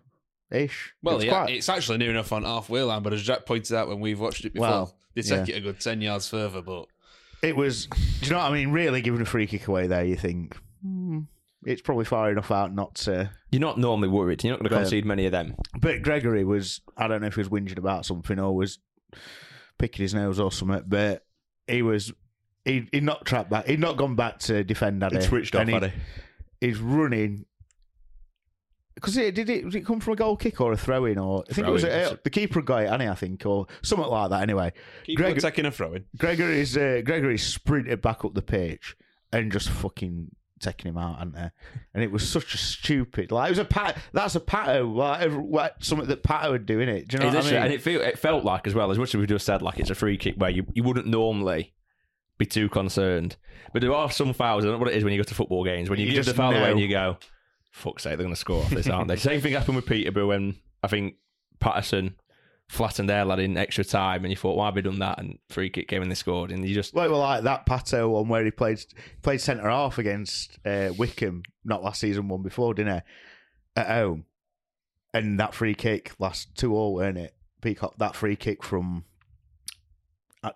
ish. 0.52 0.94
Well, 1.02 1.18
It's 1.18 1.26
yeah, 1.26 1.32
quite- 1.44 1.56
it's 1.56 1.70
actually 1.70 1.98
near 2.00 2.10
enough 2.12 2.32
on 2.32 2.44
halfway 2.44 2.84
line, 2.84 3.04
but 3.04 3.14
as 3.14 3.24
Jack 3.24 3.46
pointed 3.46 3.76
out 3.76 3.88
when 3.88 4.00
we've 4.00 4.20
watched 4.20 4.46
it 4.46 4.54
before, 4.54 4.68
Well, 4.70 4.96
they 5.16 5.22
take 5.22 5.48
yeah. 5.48 5.56
it 5.56 5.58
a 5.60 5.62
good 5.62 5.80
10 5.80 6.02
yards 6.02 6.28
further, 6.28 6.62
but 6.62 6.86
It 7.44 7.56
was. 7.56 7.88
Do 7.88 7.98
you 8.26 8.32
know 8.32 8.38
what 8.38 8.52
I 8.52 8.54
mean? 8.54 8.72
Really, 8.72 9.02
giving 9.02 9.22
a 9.22 9.26
free 9.26 9.48
kick 9.48 9.68
away 9.68 9.88
there, 9.88 10.04
you 10.06 10.16
think 10.16 10.56
hmm, 10.84 11.22
it's 11.66 11.82
probably 11.82 12.06
far 12.06 12.30
enough 12.32 12.52
out 12.52 12.74
not 12.74 12.96
to. 12.96 13.32
You're 13.52 13.60
not 13.62 13.78
normally 13.80 14.10
worried. 14.10 14.44
You're 14.44 14.54
not 14.54 14.60
going 14.60 14.70
to 14.70 14.76
But- 14.76 14.82
concede 14.82 15.06
many 15.06 15.26
of 15.26 15.32
them. 15.32 15.56
But 15.80 16.02
Gregory 16.04 16.44
was. 16.44 16.82
I 16.98 17.08
don't 17.08 17.22
know 17.22 17.28
if 17.28 17.36
he 17.36 17.40
was 17.42 17.50
whinging 17.50 17.78
about 17.78 18.06
something 18.06 18.40
or 18.40 18.56
was 18.56 18.80
picking 19.78 20.04
his 20.04 20.14
nose 20.14 20.40
or 20.40 20.52
something, 20.52 20.84
but 20.88 21.26
he 21.68 21.82
was. 21.82 22.14
He 22.66 22.88
he'd 22.92 23.04
not 23.04 23.26
trapped 23.26 23.50
back. 23.50 23.66
He'd 23.66 23.80
not 23.80 23.98
gone 23.98 24.16
back 24.16 24.40
to 24.40 24.64
defend. 24.64 25.02
that. 25.02 25.12
He'd 25.12 25.24
switched 25.24 25.56
off, 25.56 25.68
had 25.68 25.84
he? 25.86 25.92
He's 26.68 26.80
running. 26.80 27.46
Because 28.96 29.18
it 29.18 29.34
did 29.34 29.50
it? 29.50 29.64
Did 29.64 29.76
it 29.76 29.86
come 29.86 30.00
from 30.00 30.14
a 30.14 30.16
goal 30.18 30.36
kick 30.38 30.62
or 30.62 30.74
a 30.74 30.78
throw 30.78 31.06
in 31.06 31.18
or 31.18 31.44
I 31.50 31.54
think 31.54 31.68
it 31.68 31.72
was 31.72 31.84
a, 31.84 32.20
the 32.24 32.30
keeper 32.30 32.62
got 32.62 32.84
it, 32.84 32.90
hadn't 32.90 33.02
he, 33.02 33.08
I 33.08 33.16
think, 33.16 33.46
or 33.46 33.66
something 33.82 34.08
like 34.08 34.30
that. 34.30 34.42
Anyway, 34.44 34.74
Greg- 35.16 35.40
taking 35.40 35.66
a 35.66 35.72
throw 35.72 35.94
in. 35.94 36.06
Gregory's 36.18 36.78
uh, 36.78 37.02
Gregory's 37.04 37.42
sprinted 37.44 38.02
back 38.02 38.24
up 38.26 38.34
the 38.36 38.42
pitch 38.42 38.96
and 39.34 39.52
just 39.52 39.70
fucking 39.70 40.28
taking 40.60 40.90
him 40.90 40.98
out, 40.98 41.18
hadn't 41.18 41.34
they? 41.34 41.50
And 41.96 42.04
it 42.04 42.12
was 42.12 42.30
such 42.30 42.54
a 42.54 42.58
stupid. 42.58 43.32
Like 43.32 43.48
it 43.48 43.52
was 43.52 43.60
a 43.60 43.66
pat. 43.66 43.98
That's 44.14 44.36
a 44.36 44.40
pato. 44.42 44.94
Like 44.94 45.22
every- 45.22 45.70
something 45.80 46.08
that 46.10 46.22
pato 46.22 46.52
would 46.52 46.66
do 46.68 46.80
in 46.82 46.90
it. 46.90 47.08
Do 47.08 47.16
you 47.18 47.24
know 47.24 47.30
It 47.30 47.36
what 47.36 47.46
I 47.46 47.52
mean? 47.52 47.62
And 47.64 47.74
it, 47.74 47.82
feel, 47.82 48.02
it 48.02 48.20
felt 48.20 48.44
like, 48.44 48.68
as 48.68 48.76
well, 48.76 48.92
as 48.92 49.00
much 49.00 49.16
as 49.16 49.20
we 49.20 49.26
just 49.26 49.46
said, 49.46 49.62
like 49.64 49.80
it's 49.80 49.90
a 49.90 49.96
free 49.96 50.18
kick 50.18 50.36
where 50.38 50.52
you, 50.52 50.66
you 50.74 50.84
wouldn't 50.84 51.08
normally 51.08 51.74
be 52.42 52.46
too 52.46 52.70
concerned. 52.70 53.38
But 53.74 53.82
there 53.82 53.94
are 53.94 54.12
some 54.12 54.34
fouls, 54.34 54.64
I 54.64 54.68
don't 54.68 54.76
know 54.76 54.80
what 54.80 54.92
it 54.94 54.98
is 54.98 55.04
when 55.04 55.14
you 55.14 55.20
go 55.20 55.24
to 55.24 55.36
football 55.36 55.64
games, 55.64 55.90
when 55.90 56.00
you, 56.00 56.08
You 56.08 56.12
give 56.14 56.26
the 56.26 56.32
just 56.32 56.38
foul 56.38 56.52
away 56.52 56.72
and 56.72 56.80
you 56.80 56.90
go, 56.90 57.18
fuck's 57.72 58.04
sake, 58.04 58.18
they're 58.18 58.26
going 58.26 58.34
to 58.34 58.40
score 58.40 58.64
off 58.64 58.70
this, 58.72 58.88
aren't 58.88 59.08
they? 59.08 59.16
Same 59.18 59.40
thing 59.42 59.54
happened 59.54 59.76
with 59.76 59.86
Peterborough 59.86 60.28
when 60.28 60.56
I 60.84 60.88
think 60.88 61.16
Paterson 61.60 62.16
flattened 62.68 63.10
their 63.10 63.26
lad 63.26 63.40
in 63.40 63.58
extra 63.58 63.84
time 63.84 64.24
and 64.26 64.32
you 64.32 64.36
thought, 64.36 64.58
why 64.58 64.66
have 64.66 64.76
we 64.76 64.82
done 64.82 65.00
that? 65.00 65.20
And 65.20 65.38
free 65.50 65.70
kick 65.70 65.88
came 65.88 66.02
and 66.02 66.10
they 66.10 66.16
scored. 66.16 66.52
And 66.52 66.68
you 66.68 66.74
just, 66.74 66.96
Like, 66.96 67.10
well, 67.10 67.20
like 67.20 67.44
that 67.44 67.66
Pato 67.66 68.10
one 68.10 68.28
where 68.28 68.44
he 68.44 68.52
played 68.52 68.84
played 69.22 69.42
centre 69.42 69.70
half 69.70 69.98
against 69.98 70.58
uh, 70.66 70.92
Wycombe, 70.98 71.44
not 71.64 71.84
last 71.84 72.02
season, 72.02 72.28
one 72.28 72.42
before, 72.42 72.74
didn't 72.74 72.96
he? 72.96 73.02
At 73.76 73.88
home, 73.88 74.26
and 75.14 75.40
that 75.40 75.54
free 75.54 75.76
kick 75.76 76.14
last 76.20 76.56
two 76.56 76.76
all, 76.76 76.96
weren't 76.96 77.18
it? 77.18 77.36
Peacock 77.62 77.96
that 78.00 78.16
free 78.16 78.36
kick 78.36 78.64
from 78.64 79.06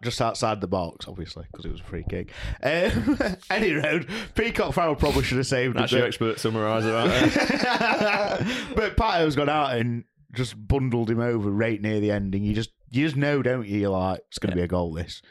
just 0.04 0.22
outside 0.22 0.62
the 0.62 0.68
box, 0.68 1.08
obviously, 1.08 1.46
because 1.52 1.66
it 1.66 1.72
was 1.72 1.82
a 1.82 1.84
free 1.84 2.06
kick. 2.10 2.32
Um, 2.64 3.20
any 3.50 3.74
road, 3.74 4.08
Peacock 4.34 4.74
Farrell 4.74 4.96
probably 4.96 5.24
should 5.24 5.38
have 5.38 5.48
saved 5.48 5.78
that's 5.78 5.94
it. 5.94 5.98
your 5.98 6.08
expert 6.08 6.38
summariser, 6.38 6.94
aren't 6.94 8.76
but 8.76 8.98
Pato's 8.98 9.36
gone 9.36 9.50
out 9.50 9.78
and 9.78 10.04
just 10.34 10.56
bundled 10.68 11.10
him 11.10 11.20
over 11.20 11.50
right 11.50 11.82
near 11.82 12.00
the 12.00 12.12
ending. 12.12 12.44
You 12.44 12.54
just 12.54 12.72
you 12.90 13.06
just 13.06 13.16
know, 13.16 13.42
don't 13.42 13.68
you? 13.68 13.80
You're 13.80 13.90
like, 13.90 14.22
it's 14.28 14.40
going 14.40 14.52
to 14.52 14.56
be 14.56 14.64
a 14.64 14.68
goal. 14.68 14.94
This. 14.94 15.22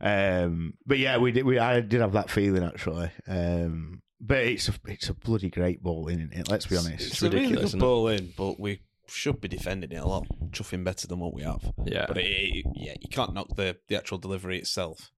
Um, 0.00 0.74
but 0.86 0.98
yeah, 0.98 1.18
we 1.18 1.32
did. 1.32 1.44
We 1.44 1.58
I 1.58 1.80
did 1.80 2.00
have 2.00 2.12
that 2.12 2.30
feeling 2.30 2.64
actually. 2.64 3.10
Um, 3.26 4.02
but 4.20 4.38
it's 4.38 4.68
a 4.68 4.74
it's 4.86 5.08
a 5.08 5.14
bloody 5.14 5.50
great 5.50 5.82
ball, 5.82 6.08
isn't 6.08 6.32
it? 6.32 6.50
Let's 6.50 6.66
be 6.66 6.76
honest. 6.76 7.12
It's, 7.12 7.22
a 7.22 7.30
really 7.30 7.54
good 7.54 7.78
ball 7.78 8.08
in, 8.08 8.32
but 8.36 8.58
we 8.58 8.80
should 9.08 9.40
be 9.40 9.48
defending 9.48 9.92
it 9.92 9.96
a 10.02 10.06
lot, 10.06 10.26
chuffing 10.50 10.84
better 10.84 11.06
than 11.06 11.18
what 11.18 11.34
we 11.34 11.42
have. 11.42 11.72
Yeah. 11.84 12.06
But 12.06 12.18
it, 12.18 12.26
it- 12.26 12.66
yeah, 12.74 12.94
you 13.00 13.08
can't 13.10 13.34
knock 13.34 13.48
the, 13.56 13.76
the 13.88 13.96
actual 13.96 14.18
delivery 14.18 14.58
itself. 14.58 15.10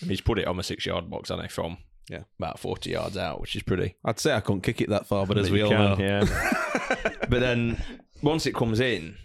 He's 0.00 0.20
put 0.20 0.38
it 0.38 0.46
on 0.46 0.56
the 0.56 0.62
six 0.62 0.86
yard 0.86 1.10
box, 1.10 1.28
hasn't 1.28 1.42
he, 1.48 1.52
from 1.52 1.76
Yeah. 2.08 2.22
about 2.38 2.58
40 2.58 2.90
yards 2.90 3.16
out, 3.16 3.40
which 3.40 3.54
is 3.56 3.62
pretty. 3.62 3.96
I'd 4.04 4.18
say 4.18 4.34
I 4.34 4.40
couldn't 4.40 4.62
kick 4.62 4.80
it 4.80 4.88
that 4.88 5.06
far, 5.06 5.26
but 5.26 5.36
as 5.38 5.50
we 5.50 5.58
you 5.58 5.64
all 5.66 5.70
can, 5.70 5.98
know, 5.98 6.04
yeah. 6.04 6.24
but 7.28 7.40
then 7.40 7.82
once 8.22 8.46
it 8.46 8.54
comes 8.54 8.80
in, 8.80 9.16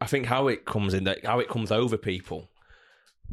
I 0.00 0.06
think 0.06 0.26
how 0.26 0.48
it 0.48 0.66
comes 0.66 0.92
in, 0.92 1.04
that 1.04 1.24
how 1.24 1.38
it 1.38 1.48
comes 1.48 1.72
over 1.72 1.96
people. 1.96 2.50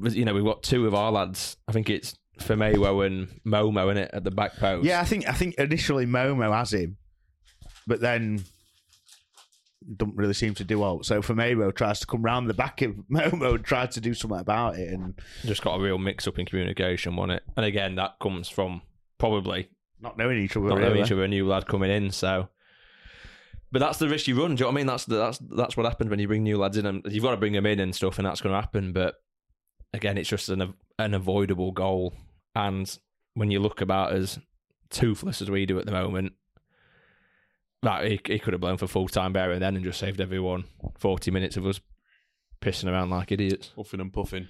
You 0.01 0.23
know, 0.25 0.33
we've 0.33 0.43
got 0.45 0.63
two 0.63 0.87
of 0.87 0.95
our 0.95 1.11
lads. 1.11 1.57
I 1.67 1.71
think 1.73 1.89
it's 1.89 2.15
Famewo 2.39 3.05
and 3.05 3.27
Momo 3.45 3.91
in 3.91 3.97
it 3.97 4.09
at 4.13 4.23
the 4.23 4.31
back 4.31 4.55
post. 4.55 4.85
Yeah, 4.85 5.01
I 5.01 5.03
think 5.03 5.27
I 5.27 5.33
think 5.33 5.55
initially 5.55 6.05
Momo 6.05 6.51
has 6.57 6.73
him, 6.73 6.97
but 7.85 7.99
then 7.99 8.43
don't 9.97 10.15
really 10.15 10.33
seem 10.33 10.53
to 10.55 10.63
do 10.63 10.83
out. 10.83 11.05
So 11.05 11.21
Famewo 11.21 11.73
tries 11.73 11.99
to 12.01 12.07
come 12.07 12.21
round 12.21 12.49
the 12.49 12.53
back 12.53 12.81
of 12.81 12.95
Momo 13.11 13.55
and 13.55 13.63
try 13.63 13.85
to 13.85 14.01
do 14.01 14.13
something 14.13 14.39
about 14.39 14.77
it, 14.77 14.91
and 14.91 15.13
Just 15.45 15.61
got 15.63 15.75
a 15.75 15.81
real 15.81 15.97
mix 15.97 16.27
up 16.27 16.39
in 16.39 16.45
communication, 16.45 17.15
wasn't 17.15 17.37
it? 17.37 17.43
And 17.57 17.65
again, 17.65 17.95
that 17.95 18.19
comes 18.19 18.49
from 18.49 18.81
probably 19.17 19.69
not 19.99 20.17
knowing 20.17 20.37
each 20.37 20.57
other. 20.57 20.67
not 20.67 20.79
knowing 20.79 20.93
really. 20.93 21.01
each 21.03 21.11
other, 21.11 21.23
a 21.23 21.27
new 21.27 21.47
lad 21.47 21.67
coming 21.67 21.89
in. 21.89 22.11
So, 22.11 22.49
but 23.71 23.79
that's 23.79 23.97
the 23.97 24.09
risk 24.09 24.27
you 24.27 24.39
run. 24.39 24.55
Do 24.55 24.59
you 24.59 24.65
know 24.65 24.67
what 24.67 24.73
I 24.73 24.75
mean? 24.75 24.87
That's 24.87 25.05
the, 25.05 25.15
that's 25.15 25.37
that's 25.39 25.77
what 25.77 25.85
happens 25.85 26.09
when 26.09 26.19
you 26.19 26.27
bring 26.27 26.43
new 26.43 26.57
lads 26.57 26.77
in, 26.77 26.85
and 26.85 27.01
you've 27.09 27.23
got 27.23 27.31
to 27.31 27.37
bring 27.37 27.53
them 27.53 27.65
in 27.65 27.79
and 27.79 27.95
stuff, 27.95 28.17
and 28.17 28.27
that's 28.27 28.41
going 28.41 28.53
to 28.53 28.59
happen. 28.61 28.93
But 28.93 29.15
again, 29.93 30.17
it's 30.17 30.29
just 30.29 30.49
an 30.49 30.73
an 30.99 31.13
avoidable 31.13 31.71
goal. 31.71 32.13
And 32.55 32.95
when 33.33 33.49
you 33.49 33.59
look 33.59 33.81
about 33.81 34.13
as 34.13 34.39
toothless 34.89 35.41
as 35.41 35.49
we 35.49 35.65
do 35.65 35.79
at 35.79 35.85
the 35.85 35.91
moment, 35.91 36.33
that 37.83 38.05
he, 38.05 38.19
he 38.25 38.39
could 38.39 38.53
have 38.53 38.61
blown 38.61 38.77
for 38.77 38.87
full 38.87 39.07
time 39.07 39.33
bearer 39.33 39.59
then 39.59 39.75
and 39.75 39.85
just 39.85 39.99
saved 39.99 40.19
everyone 40.19 40.65
forty 40.97 41.31
minutes 41.31 41.57
of 41.57 41.65
us 41.65 41.79
pissing 42.61 42.91
around 42.91 43.09
like 43.09 43.31
idiots. 43.31 43.71
Puffing 43.75 43.99
and 43.99 44.13
puffing. 44.13 44.47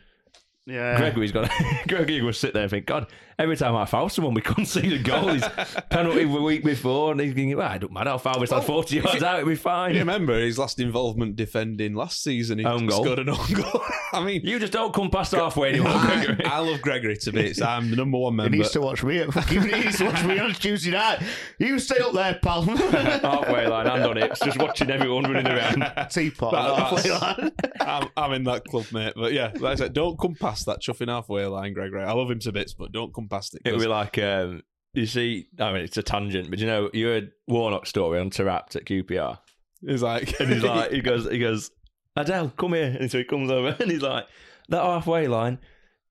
Yeah, 0.66 0.98
Gregory's 0.98 1.34
got. 1.34 1.50
Gregory 1.90 2.22
will 2.22 2.32
sit 2.32 2.54
there 2.54 2.62
and 2.64 2.70
think, 2.72 2.86
God, 2.86 3.08
every 3.38 3.58
time 3.58 3.76
I 3.76 3.84
foul 3.84 4.08
someone, 4.08 4.34
we 4.34 4.40
concede 4.40 4.94
a 4.94 4.98
goal. 5.00 5.28
He's 5.34 5.44
penalty 5.90 6.24
the 6.24 6.42
week 6.42 6.64
before, 6.64 7.12
and 7.12 7.20
he's 7.20 7.34
thinking, 7.34 7.58
well, 7.58 7.70
it 7.74 7.80
don't 7.80 7.92
matter 7.92 8.12
how 8.12 8.18
far 8.18 8.40
we 8.40 8.46
stand, 8.46 8.64
forty 8.64 8.96
yards 8.96 9.22
out, 9.22 9.40
it'll 9.40 9.50
be 9.50 9.56
fine. 9.58 9.92
You 9.94 10.00
remember 10.00 10.40
his 10.40 10.58
last 10.58 10.80
involvement 10.80 11.36
defending 11.36 11.96
last 11.96 12.24
season? 12.24 12.60
He 12.60 12.66
Own 12.66 12.86
goal. 12.88 13.04
scored 13.04 13.20
an 13.20 13.30
own 13.30 13.52
goal. 13.54 13.82
I 14.14 14.24
mean, 14.24 14.40
You 14.46 14.58
just 14.58 14.72
don't 14.72 14.94
come 14.94 15.10
past 15.10 15.34
halfway 15.34 15.70
anymore, 15.70 15.92
I, 15.96 16.24
Gregory. 16.26 16.46
I 16.46 16.60
love 16.60 16.82
Gregory 16.82 17.18
to 17.18 17.32
bits. 17.34 17.62
I'm 17.62 17.90
the 17.90 17.98
number 17.98 18.18
one 18.20 18.32
He 18.34 18.38
member. 18.38 18.58
needs 18.58 18.72
to 18.72 18.80
watch 18.80 19.04
me. 19.04 19.16
He 19.50 19.60
needs 19.60 19.98
to 19.98 20.06
watch 20.06 20.24
me 20.24 20.40
on 20.40 20.54
Tuesday 20.54 20.92
night. 20.92 21.20
You 21.58 21.78
stay 21.78 21.98
up 22.02 22.14
there, 22.14 22.40
pal. 22.42 22.62
halfway 22.62 23.68
line, 23.68 23.86
hand 23.88 24.06
on 24.06 24.18
it, 24.18 24.32
just 24.42 24.58
watching 24.60 24.90
everyone 24.90 25.24
running 25.24 25.48
around. 25.48 26.10
Teapot. 26.10 26.54
That- 26.54 26.78
halfway 26.78 27.12
line. 27.12 27.52
I'm, 27.82 28.08
I'm 28.16 28.32
in 28.32 28.44
that 28.46 28.64
club, 28.64 28.86
mate. 28.94 29.12
But 29.16 29.34
yeah, 29.34 29.52
like 29.56 29.74
I 29.74 29.76
said, 29.76 29.94
don't 29.94 30.18
come 30.18 30.36
past 30.36 30.53
that 30.62 30.82
chuffing 30.82 31.10
halfway 31.10 31.46
line, 31.46 31.74
Gregory. 31.74 32.04
I 32.04 32.12
love 32.14 32.30
him 32.32 32.40
to 32.40 32.52
bits, 32.52 32.74
but 32.74 32.92
don't 32.92 33.14
come 33.14 33.28
past 33.28 33.56
it. 33.56 33.62
It 33.66 33.72
would 33.72 33.78
'cause 33.80 33.86
be 33.86 33.90
like, 33.90 34.18
um, 34.20 34.62
you 34.94 35.06
see, 35.06 35.48
I 35.60 35.72
mean, 35.74 35.82
it's 35.84 35.98
a 35.98 36.04
tangent, 36.04 36.50
but 36.50 36.60
you 36.60 36.68
know, 36.68 36.90
you 36.94 37.08
heard 37.08 37.32
Warnock's 37.50 37.90
story 37.90 38.20
on 38.20 38.30
Taarabt 38.30 38.76
at 38.76 38.86
QPR. 38.86 39.40
He's 39.86 40.02
like, 40.04 40.40
And 40.40 40.54
he's 40.54 40.64
like, 40.64 40.92
he 40.92 41.02
goes, 41.10 41.30
he 41.30 41.40
goes, 41.40 41.72
Adel, 42.16 42.50
come 42.56 42.74
here. 42.74 42.96
And 43.00 43.10
so 43.12 43.18
he 43.18 43.24
comes 43.24 43.50
over 43.52 43.76
and 43.80 43.90
he's 43.92 44.02
like, 44.04 44.26
that 44.70 44.84
halfway 44.84 45.28
line, 45.28 45.60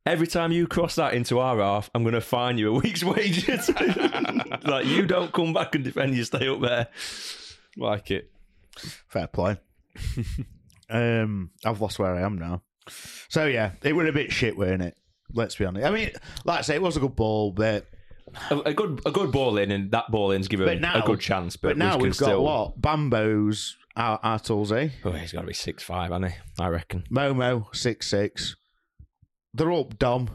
every 0.04 0.26
time 0.26 0.50
you 0.52 0.66
cross 0.66 0.96
that 0.96 1.14
into 1.14 1.38
our 1.38 1.58
half, 1.58 1.88
I'm 1.94 2.02
going 2.02 2.14
to 2.14 2.20
fine 2.20 2.58
you 2.58 2.74
a 2.74 2.80
week's 2.80 3.04
wages. 3.04 3.70
like, 4.64 4.86
you 4.86 5.06
don't 5.06 5.32
come 5.32 5.52
back 5.52 5.74
and 5.74 5.84
defend, 5.84 6.14
you 6.16 6.24
stay 6.24 6.48
up 6.48 6.60
there. 6.60 6.88
like 7.76 8.10
it. 8.10 8.30
Fair 9.08 9.26
play. 9.28 9.58
um, 10.90 11.50
I've 11.64 11.80
lost 11.80 11.98
where 11.98 12.14
I 12.14 12.22
am 12.22 12.36
now. 12.38 12.62
So 13.28 13.46
yeah, 13.46 13.72
it 13.82 13.94
was 13.94 14.08
a 14.08 14.12
bit 14.12 14.32
shit, 14.32 14.56
weren't 14.56 14.82
it? 14.82 14.96
Let's 15.34 15.54
be 15.56 15.64
honest. 15.64 15.86
I 15.86 15.90
mean, 15.90 16.10
like 16.44 16.58
I 16.58 16.62
say, 16.62 16.74
it 16.74 16.82
was 16.82 16.96
a 16.96 17.00
good 17.00 17.16
ball, 17.16 17.52
but 17.52 17.86
A, 18.50 18.58
a 18.60 18.74
good 18.74 19.00
a 19.06 19.10
good 19.10 19.32
ball 19.32 19.56
in, 19.58 19.70
and 19.70 19.90
that 19.92 20.10
ball 20.10 20.30
in's 20.32 20.48
given 20.48 20.66
but 20.66 20.80
now 20.80 21.02
a 21.02 21.06
good 21.06 21.20
chance. 21.20 21.56
But, 21.56 21.68
But, 21.68 21.76
now 21.78 21.96
we 21.96 22.00
can 22.00 22.02
we've 22.02 22.18
got 22.18 22.26
still, 22.26 22.44
what 22.44 22.80
Bambos, 22.80 23.72
our, 23.96 24.18
our 24.22 24.38
tools, 24.38 24.72
eh? 24.72 24.90
Oh, 25.04 25.12
he's 25.12 25.32
got 25.32 25.40
to 25.42 25.46
be 25.46 25.54
six 25.54 25.82
five, 25.82 26.10
hasn't 26.10 26.32
he? 26.32 26.38
I 26.60 26.68
reckon. 26.68 27.04
Momo 27.10 27.74
six 27.74 28.08
six. 28.08 28.56
They're 29.54 29.72
up 29.72 29.98
Dom, 29.98 30.30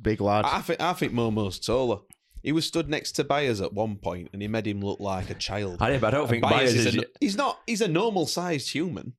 big 0.00 0.20
lad. 0.20 0.44
I 0.44 0.60
think 0.60 0.80
I 0.80 0.92
think 0.92 1.12
Momo's 1.12 1.58
taller. 1.58 1.98
He 2.42 2.52
was 2.52 2.64
stood 2.66 2.88
next 2.88 3.12
to 3.12 3.24
Byers 3.24 3.60
at 3.60 3.72
one 3.74 3.96
point, 3.96 4.30
and 4.32 4.40
he 4.40 4.48
made 4.48 4.66
him 4.66 4.80
look 4.80 4.98
like 4.98 5.28
a 5.28 5.34
child. 5.34 5.76
I, 5.82 5.98
but 5.98 6.08
I 6.08 6.10
don't 6.12 6.20
And 6.22 6.30
think 6.30 6.42
Byers 6.42 6.74
is. 6.74 6.96
a, 6.96 7.04
he's 7.20 7.36
not. 7.36 7.58
He's 7.66 7.80
a 7.82 7.88
normal 7.88 8.26
sized 8.26 8.70
human. 8.72 9.14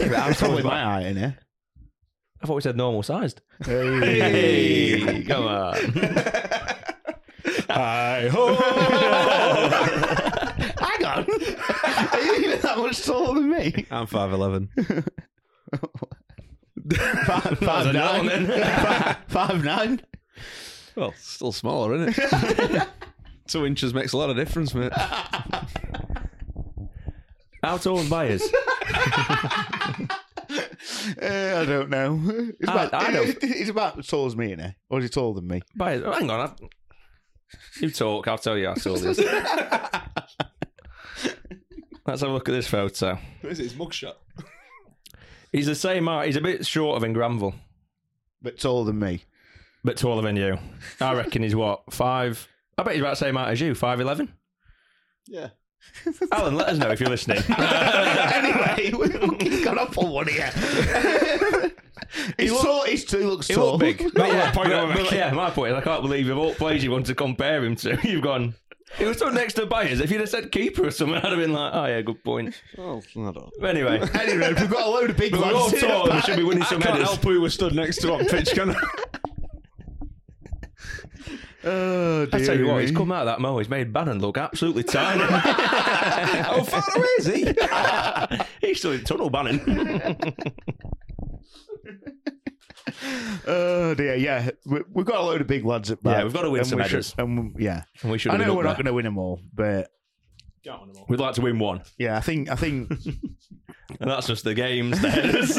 Yeah, 0.00 0.08
but 0.08 0.14
I 0.14 0.28
was 0.28 0.38
Probably 0.38 0.62
talking 0.62 0.66
my 0.70 0.80
about- 0.80 0.92
height 1.02 1.06
in 1.06 1.16
here. 1.16 1.38
I 2.44 2.46
thought 2.46 2.56
we 2.56 2.60
said 2.60 2.76
normal 2.76 3.02
sized. 3.02 3.40
Hey. 3.64 5.00
Hey, 5.00 5.22
come 5.22 5.46
on. 5.46 5.76
Hi 7.70 8.28
ho! 8.28 8.54
Hang 10.84 11.04
on. 11.06 11.24
Are 11.24 12.20
you 12.20 12.34
even 12.44 12.60
that 12.60 12.74
much 12.76 13.02
taller 13.02 13.40
than 13.40 13.48
me? 13.48 13.86
I'm 13.90 14.06
five 14.06 14.34
eleven. 14.34 14.68
Five 17.24 17.94
nine. 17.94 18.46
Five 19.28 19.64
nine. 19.64 20.02
Well, 20.96 21.14
still 21.16 21.52
smaller, 21.52 21.94
isn't 21.94 22.14
it? 22.18 22.88
Two 23.48 23.64
inches 23.64 23.94
makes 23.94 24.12
a 24.12 24.18
lot 24.18 24.28
of 24.28 24.36
difference, 24.36 24.74
mate. 24.74 24.92
How 27.62 27.78
tall 27.78 28.00
is 28.00 28.10
Byers? 28.10 28.42
Uh, 31.20 31.60
I 31.60 31.64
don't 31.64 31.90
know. 31.90 32.20
It's 32.60 32.68
I- 32.68 32.84
about, 32.84 32.94
I 33.02 33.10
don't- 33.12 33.38
It's 33.42 33.70
about 33.70 33.98
as 33.98 34.06
tall 34.06 34.26
as 34.26 34.36
me, 34.36 34.54
innit? 34.54 34.74
Or 34.88 34.98
is 34.98 35.04
he 35.06 35.08
taller 35.08 35.34
than 35.34 35.46
me? 35.48 35.62
Byers, 35.76 36.02
oh, 36.04 36.12
hang 36.12 36.30
on. 36.30 36.40
I've... 36.40 36.54
You 37.80 37.90
talk, 37.90 38.26
I'll 38.28 38.38
tell 38.38 38.56
you 38.58 38.66
how 38.68 38.74
tall 38.74 38.96
he 38.98 39.06
is. 39.08 39.18
Let's 42.06 42.20
have 42.20 42.30
a 42.30 42.32
look 42.34 42.48
at 42.48 42.52
this 42.52 42.66
photo. 42.68 43.18
Is 43.42 43.60
it 43.60 43.64
his 43.64 43.74
mugshot? 43.74 44.14
He's 45.52 45.66
the 45.66 45.74
same 45.74 46.06
height. 46.06 46.26
He's 46.26 46.36
a 46.36 46.40
bit 46.42 46.66
shorter 46.66 47.00
than 47.00 47.12
Granville, 47.14 47.54
But 48.42 48.58
taller 48.58 48.84
than 48.84 48.98
me. 48.98 49.24
but 49.84 49.96
taller 49.96 50.20
than 50.22 50.36
you. 50.36 50.58
I 51.00 51.14
reckon 51.14 51.42
he's 51.42 51.54
what 51.56 51.92
five. 51.92 52.46
I 52.76 52.82
bet 52.82 52.94
he's 52.94 53.02
about 53.02 53.10
the 53.12 53.16
same 53.24 53.36
height 53.36 53.52
as 53.52 53.60
you, 53.60 53.74
five 53.74 54.00
eleven. 54.00 54.34
Yeah. 55.28 55.50
Alan, 56.32 56.54
let 56.56 56.68
us 56.68 56.78
know 56.78 56.90
if 56.90 57.00
you're 57.00 57.08
listening. 57.08 57.38
anyway, 57.58 58.92
we've 58.98 59.12
fucking 59.12 59.62
got 59.64 59.78
up 59.78 59.96
on 59.98 60.10
one 60.10 60.28
here. 60.28 60.50
he's 62.38 62.52
tall. 62.52 62.84
He's 62.84 63.04
too 63.04 63.26
looks 63.28 63.48
He 63.48 63.54
tall. 63.54 63.78
looked 63.78 63.80
big. 63.80 64.12
But 64.14 64.28
yeah, 64.28 64.50
point 64.52 64.68
but- 64.70 64.86
but 64.88 64.96
making. 64.96 65.18
yeah, 65.18 65.30
my 65.32 65.50
point 65.50 65.72
is 65.72 65.78
I 65.78 65.80
can't 65.80 66.02
believe 66.02 66.28
of 66.28 66.38
all 66.38 66.54
players 66.54 66.84
you 66.84 66.90
want 66.90 67.06
to 67.06 67.14
compare 67.14 67.64
him 67.64 67.76
to, 67.76 67.98
you've 68.02 68.22
gone. 68.22 68.54
He 68.98 69.04
was 69.06 69.16
stood 69.16 69.34
next 69.34 69.54
to 69.54 69.66
Byers. 69.66 69.98
If 70.00 70.10
you'd 70.12 70.20
have 70.20 70.28
said 70.28 70.52
keeper 70.52 70.86
or 70.86 70.90
something, 70.92 71.16
I'd 71.16 71.24
have 71.24 71.38
been 71.38 71.52
like, 71.52 71.72
oh 71.74 71.86
yeah, 71.86 72.00
good 72.02 72.22
point. 72.22 72.54
Oh, 72.78 73.02
I 73.16 73.20
don't. 73.32 73.50
But 73.58 73.70
anyway, 73.70 73.98
Anyway, 74.14 74.52
we've 74.54 74.70
got 74.70 74.86
a 74.86 74.90
load 74.90 75.10
of 75.10 75.16
big 75.16 75.32
we're 75.32 75.40
lads. 75.40 75.54
all 75.56 75.70
tall. 76.06 76.14
We 76.14 76.20
should 76.20 76.36
be 76.36 76.44
winning 76.44 76.62
I 76.62 76.66
some 76.66 76.80
can't 76.80 76.94
headers. 76.96 77.08
help 77.08 77.22
who 77.22 77.40
was 77.40 77.54
stood 77.54 77.74
next 77.74 77.96
to 78.02 78.12
on 78.12 78.24
pitch, 78.26 78.50
can 78.52 78.70
I? 78.70 78.76
Oh, 81.66 82.26
I 82.32 82.38
tell 82.40 82.58
you 82.58 82.66
what, 82.66 82.76
me. 82.76 82.82
he's 82.82 82.90
come 82.90 83.10
out 83.12 83.22
of 83.22 83.26
that 83.26 83.40
mo. 83.40 83.58
He's 83.58 83.68
made 83.68 83.92
Bannan 83.92 84.20
look 84.20 84.38
absolutely 84.38 84.82
tiny. 84.82 85.22
How 85.22 86.62
far 86.62 86.84
away 86.96 87.08
is 87.18 87.26
he? 87.26 87.54
he's 88.66 88.78
still 88.78 88.92
in 88.92 89.04
tunnel 89.04 89.30
Bannan. 89.30 90.44
Oh 93.46 93.94
dear, 93.94 94.14
yeah. 94.14 94.50
We, 94.66 94.80
we've 94.92 95.06
got 95.06 95.16
a 95.16 95.22
load 95.22 95.40
of 95.40 95.46
big 95.46 95.64
lads 95.64 95.90
at 95.90 96.02
back. 96.02 96.18
Yeah, 96.18 96.24
we've 96.24 96.32
got 96.32 96.42
to 96.42 96.50
win 96.50 96.64
some 96.64 96.78
headers. 96.78 97.14
and 97.18 97.54
yeah, 97.58 97.82
and 98.02 98.10
we 98.10 98.18
should 98.18 98.32
I 98.32 98.36
have 98.36 98.46
know 98.46 98.54
we're 98.54 98.62
not 98.62 98.76
going 98.76 98.86
to 98.86 98.92
win 98.92 99.04
them 99.04 99.18
all, 99.18 99.40
but 99.52 99.90
We'd 101.08 101.20
like 101.20 101.34
to 101.34 101.42
win 101.42 101.58
one, 101.58 101.82
yeah, 101.98 102.16
I 102.16 102.20
think 102.20 102.50
I 102.50 102.54
think 102.56 102.90
and 104.00 104.10
that's 104.10 104.26
just 104.26 104.44
the 104.44 104.54
games, 104.54 105.00
the 105.00 105.10
headers, 105.10 105.58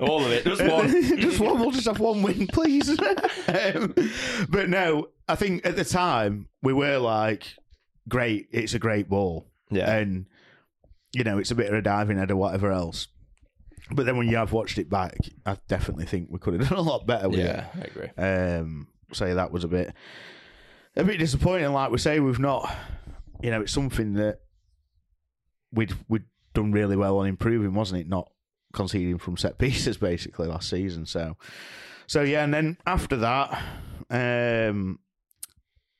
all 0.00 0.24
of 0.24 0.30
it. 0.30 0.44
Just 0.44 0.62
one. 0.62 0.88
just 1.20 1.40
one. 1.40 1.58
We'll 1.58 1.70
just 1.70 1.86
have 1.86 2.00
one 2.00 2.22
win, 2.22 2.46
please. 2.48 2.90
um, 2.90 3.94
but 4.50 4.68
no, 4.68 5.08
I 5.32 5.36
think 5.36 5.64
at 5.66 5.76
the 5.76 5.84
time 5.84 6.48
we 6.62 6.72
were 6.72 6.98
like, 6.98 7.44
great. 8.08 8.48
It's 8.52 8.74
a 8.74 8.78
great 8.78 9.08
ball, 9.08 9.46
Yeah. 9.70 9.90
and 9.96 10.26
you 11.12 11.24
know 11.24 11.38
it's 11.38 11.50
a 11.50 11.54
bit 11.54 11.68
of 11.68 11.74
a 11.74 11.82
diving 11.82 12.18
head 12.18 12.30
or 12.30 12.36
whatever 12.36 12.70
else. 12.72 13.08
But 13.90 14.06
then 14.06 14.16
when 14.16 14.28
you 14.28 14.36
have 14.36 14.52
watched 14.52 14.78
it 14.78 14.88
back, 14.88 15.16
I 15.44 15.56
definitely 15.68 16.06
think 16.06 16.28
we 16.30 16.38
could 16.38 16.54
have 16.60 16.68
done 16.70 16.78
a 16.78 16.82
lot 16.82 17.06
better 17.06 17.28
with 17.28 17.40
Yeah, 17.40 17.66
I 17.74 17.80
agree. 17.80 18.08
it. 18.16 18.20
Um, 18.60 18.88
say 19.12 19.34
that 19.34 19.50
was 19.52 19.64
a 19.64 19.68
bit 19.68 19.92
a 20.96 21.04
bit 21.04 21.18
disappointing. 21.18 21.72
Like 21.72 21.90
we 21.90 21.98
say, 21.98 22.20
we've 22.20 22.38
not, 22.38 22.70
you 23.42 23.50
know, 23.50 23.60
it's 23.62 23.72
something 23.72 24.14
that 24.14 24.38
we'd 25.72 25.92
we'd 26.08 26.24
done 26.54 26.72
really 26.72 26.96
well 26.96 27.18
on 27.18 27.26
improving, 27.26 27.74
wasn't 27.74 28.00
it? 28.02 28.08
Not 28.08 28.30
conceding 28.72 29.18
from 29.18 29.36
set 29.36 29.58
pieces 29.64 29.96
basically 29.96 30.46
last 30.48 30.68
season. 30.70 31.06
So, 31.06 31.36
so 32.06 32.22
yeah, 32.22 32.44
and 32.44 32.52
then 32.54 32.78
after 32.86 33.16
that, 33.18 33.62
um, 34.10 34.98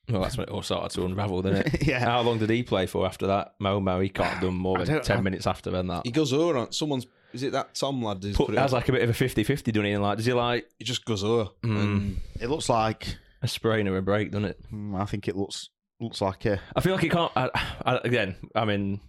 Well, 0.08 0.20
that's 0.22 0.36
when 0.36 0.48
it 0.48 0.50
all 0.50 0.62
started 0.62 0.90
to 0.96 1.04
unravel, 1.06 1.42
didn't 1.42 1.72
it? 1.74 1.86
Yeah. 1.86 2.00
How 2.00 2.20
long 2.22 2.38
did 2.38 2.50
he 2.50 2.62
play 2.62 2.86
for 2.86 3.06
after 3.06 3.28
that? 3.28 3.54
Momo, 3.60 4.02
he 4.02 4.08
can't 4.08 4.28
have 4.28 4.42
done 4.42 4.54
more 4.54 4.78
than 4.84 5.00
10 5.02 5.16
I- 5.16 5.20
minutes 5.20 5.46
after 5.46 5.70
then 5.70 5.86
that. 5.88 6.04
He 6.04 6.10
goes 6.12 6.32
over 6.32 6.58
on 6.58 6.72
someone's. 6.72 7.06
Is 7.32 7.42
it 7.42 7.52
that 7.52 7.74
Tom 7.74 8.02
lad? 8.02 8.22
who's 8.22 8.36
Put, 8.36 8.46
put 8.48 8.56
it 8.56 8.58
has 8.58 8.72
like 8.74 8.88
a 8.88 8.92
bit 8.92 9.02
of 9.02 9.08
a 9.08 9.14
50 9.14 9.42
50, 9.44 9.72
doesn't 9.72 9.86
he? 9.86 9.92
And 9.92 10.02
like, 10.02 10.18
does 10.18 10.26
he 10.26 10.32
like 10.34 10.66
he 10.78 10.84
just 10.84 11.04
goes 11.06 11.24
over. 11.24 11.50
And 11.62 12.20
it 12.40 12.48
looks 12.48 12.68
like 12.68 13.16
a 13.40 13.48
sprain 13.48 13.88
or 13.88 13.96
a 13.96 14.02
break, 14.02 14.30
doesn't 14.32 14.44
it? 14.44 14.58
mm, 14.72 15.00
I 15.00 15.06
think 15.06 15.28
it 15.28 15.36
looks 15.36 15.70
looks 15.98 16.20
like 16.20 16.44
a 16.44 16.60
I 16.76 16.80
feel 16.80 16.92
like 16.92 17.02
he 17.04 17.08
can't. 17.08 17.32
I, 17.34 17.48
I, 17.86 17.96
again, 18.04 18.36
I 18.54 18.64
mean, 18.66 19.00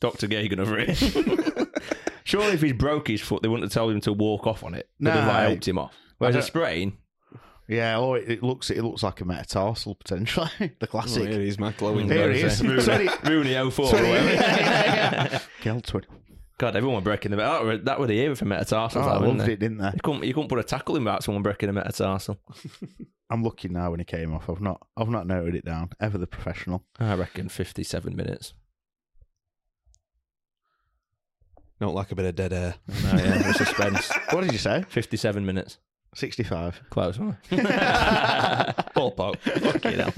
Dr. 0.00 0.26
Gagan 0.28 0.58
over 0.58 0.76
it. 0.78 0.98
Surely 2.24 2.52
if 2.52 2.60
he's 2.62 2.72
broke 2.74 3.08
his 3.08 3.20
foot, 3.20 3.42
they 3.42 3.48
wouldn't 3.48 3.64
have 3.64 3.72
told 3.72 3.92
him 3.92 4.00
to 4.02 4.12
walk 4.12 4.46
off 4.46 4.62
on 4.64 4.74
it. 4.74 4.88
No. 5.00 5.10
They'd 5.10 5.20
have 5.20 5.28
like, 5.28 5.48
helped 5.48 5.68
him 5.68 5.78
off. 5.78 5.94
Whereas 6.18 6.36
a 6.36 6.42
sprain, 6.42 6.98
Yeah, 7.68 7.98
or 7.98 8.18
it, 8.18 8.28
it 8.30 8.42
looks 8.42 8.70
it 8.70 8.82
looks 8.82 9.02
like 9.02 9.20
a 9.20 9.24
metatarsal 9.24 9.94
potentially. 9.94 10.50
the 10.58 10.72
Oh, 10.82 10.86
classic. 10.86 11.28
here 11.28 11.40
he's 11.40 11.58
my 11.58 11.72
glowing. 11.72 12.08
Here 12.08 12.32
he 12.32 12.40
is. 12.40 12.62
Rooney, 12.64 12.82
20 12.82 13.08
Rooney 13.30 13.70
04. 13.70 13.90
20 13.90 14.08
whatever. 14.08 14.28
yeah, 14.32 14.56
yeah, 14.56 15.28
yeah. 15.32 15.40
Gel 15.62 15.80
20. 15.80 16.06
God, 16.58 16.76
everyone 16.76 16.96
were 16.96 17.00
breaking 17.02 17.30
the 17.30 17.38
that 17.38 17.64
were, 17.64 17.76
that 17.78 17.98
were 17.98 18.06
the 18.06 18.18
era 18.20 18.36
for 18.36 18.44
metatarsals. 18.44 19.04
Oh, 19.04 19.08
I 19.08 19.12
that, 19.14 19.20
weren't 19.22 19.38
loved 19.38 19.48
they? 19.48 19.52
it, 19.54 19.58
didn't 19.60 19.78
they? 19.78 19.86
You 19.94 20.00
couldn't, 20.02 20.24
you 20.24 20.34
couldn't 20.34 20.48
put 20.48 20.58
a 20.58 20.64
tackle 20.64 20.96
in 20.96 21.04
without 21.04 21.24
someone 21.24 21.42
breaking 21.42 21.68
a 21.68 21.72
metatarsal. 21.72 22.38
I'm 23.30 23.42
looking 23.42 23.72
now 23.72 23.90
when 23.90 23.98
he 24.00 24.04
came 24.04 24.34
off. 24.34 24.48
I've 24.50 24.60
not 24.60 24.80
I've 24.96 25.08
not 25.08 25.26
noted 25.26 25.54
it 25.54 25.64
down. 25.64 25.90
Ever 26.00 26.18
the 26.18 26.26
professional. 26.26 26.84
I 27.00 27.14
reckon 27.14 27.48
57 27.48 28.14
minutes. 28.14 28.52
Don't 31.80 31.94
like 31.94 32.12
a 32.12 32.14
bit 32.14 32.26
of 32.26 32.36
dead 32.36 32.52
air. 32.52 32.74
Oh, 32.90 33.16
yeah, 33.16 33.52
suspense. 33.52 34.12
What 34.30 34.42
did 34.42 34.52
you 34.52 34.58
say? 34.58 34.84
57 34.88 35.44
minutes. 35.44 35.78
65. 36.14 36.82
Close, 36.90 37.18
wasn't 37.18 37.36
it? 37.50 37.58
Ballpark. 38.94 39.38
Fucking 39.38 39.98
hell. 39.98 40.12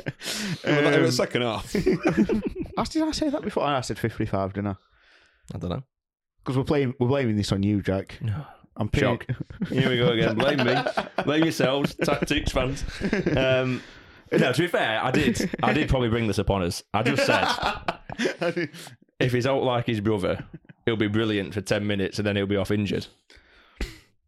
It 0.65 0.85
was 0.85 0.95
Um, 0.97 1.03
the 1.03 1.13
second 1.13 1.43
half. 1.43 1.73
Did 2.93 3.03
I 3.03 3.11
say 3.13 3.31
that 3.31 3.43
before? 3.43 3.65
I 3.65 3.81
said 3.81 3.99
55, 3.99 4.53
didn't 4.55 4.69
I? 4.69 4.77
I 5.55 5.59
don't 5.59 5.71
know. 5.71 5.83
Because 6.43 6.57
we're 6.59 6.65
playing 6.65 6.95
we're 6.99 7.09
blaming 7.09 7.37
this 7.37 7.53
on 7.53 7.63
you, 7.63 7.81
Jack. 7.83 8.19
No. 8.21 8.45
I'm 8.77 8.91
shocked. 8.93 9.31
Shock. 9.31 9.69
Here 9.69 9.89
we 9.89 9.97
go 9.99 10.09
again. 10.09 10.35
Blame 10.37 10.65
me. 10.65 10.75
Blame 11.25 11.45
yourselves, 11.45 11.95
tactics 12.03 12.51
fans. 12.51 12.85
Um, 13.37 13.81
no, 14.33 14.53
to 14.53 14.63
be 14.63 14.67
fair, 14.67 15.01
I 15.03 15.11
did. 15.13 15.49
I 15.63 15.73
did 15.73 15.89
probably 15.89 16.09
bring 16.09 16.27
this 16.27 16.39
upon 16.39 16.63
us. 16.65 16.83
I 16.93 17.03
just 17.05 17.25
said 17.25 17.47
if 19.21 19.33
he's 19.33 19.47
out 19.47 19.63
like 19.63 19.87
his 19.87 20.01
brother, 20.01 20.45
he'll 20.87 20.97
be 20.97 21.07
brilliant 21.07 21.55
for 21.55 21.61
ten 21.61 21.87
minutes 21.87 22.19
and 22.19 22.27
then 22.27 22.35
he'll 22.35 22.47
be 22.47 22.57
off 22.57 22.73
injured. 22.73 23.07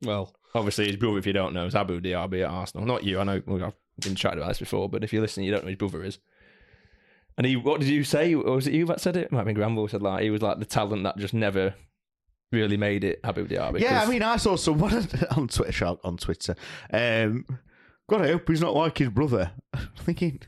Well, 0.03 0.35
Obviously, 0.57 0.87
his 0.87 0.97
brother, 0.97 1.19
if 1.19 1.27
you 1.27 1.35
don't 1.35 1.53
know, 1.53 1.67
is 1.67 1.75
Abou 1.75 2.01
Diaby 2.01 2.43
at 2.43 2.51
Arsenal. 2.51 2.87
Not 2.87 3.05
you. 3.05 3.21
I 3.21 3.25
know 3.25 3.43
I've 3.47 3.75
been 4.01 4.15
chatting 4.15 4.39
about 4.39 4.49
this 4.49 4.59
before, 4.59 4.89
but 4.89 5.05
if 5.05 5.13
you're 5.13 5.21
listening, 5.21 5.45
you 5.45 5.53
don't 5.53 5.61
know 5.65 5.67
who 5.67 5.71
his 5.71 5.91
brother 5.91 6.03
is. 6.03 6.19
And 7.37 7.47
he, 7.47 7.57
what 7.57 7.81
did 7.81 7.91
you 7.91 8.05
say? 8.05 8.35
Or 8.35 8.55
was 8.55 8.67
it 8.67 8.73
you 8.73 8.87
that 8.87 9.01
said 9.01 9.17
it? 9.17 9.31
Might 9.31 9.41
have 9.41 9.47
been 9.47 9.55
Granville 9.55 9.89
said 9.89 10.01
like 10.01 10.23
he 10.23 10.31
was 10.31 10.41
like 10.41 10.59
the 10.59 10.65
talent 10.65 11.05
that 11.05 11.19
just 11.19 11.35
never 11.35 11.75
really 12.53 12.79
made 12.79 13.05
it. 13.05 13.21
Abou 13.23 13.47
Diaby. 13.47 13.81
Yeah, 13.81 14.03
I 14.03 14.09
mean, 14.09 14.23
I 14.23 14.37
saw 14.37 14.57
someone 14.57 15.07
on 15.37 15.49
Twitter, 15.49 15.97
on 16.03 16.17
Twitter. 16.17 16.57
Um, 16.91 17.45
God, 18.09 18.23
I 18.23 18.29
hope 18.29 18.49
he's 18.49 18.63
not 18.63 18.75
like 18.75 18.97
his 18.97 19.11
brother. 19.11 19.53
Thinking, 19.99 20.41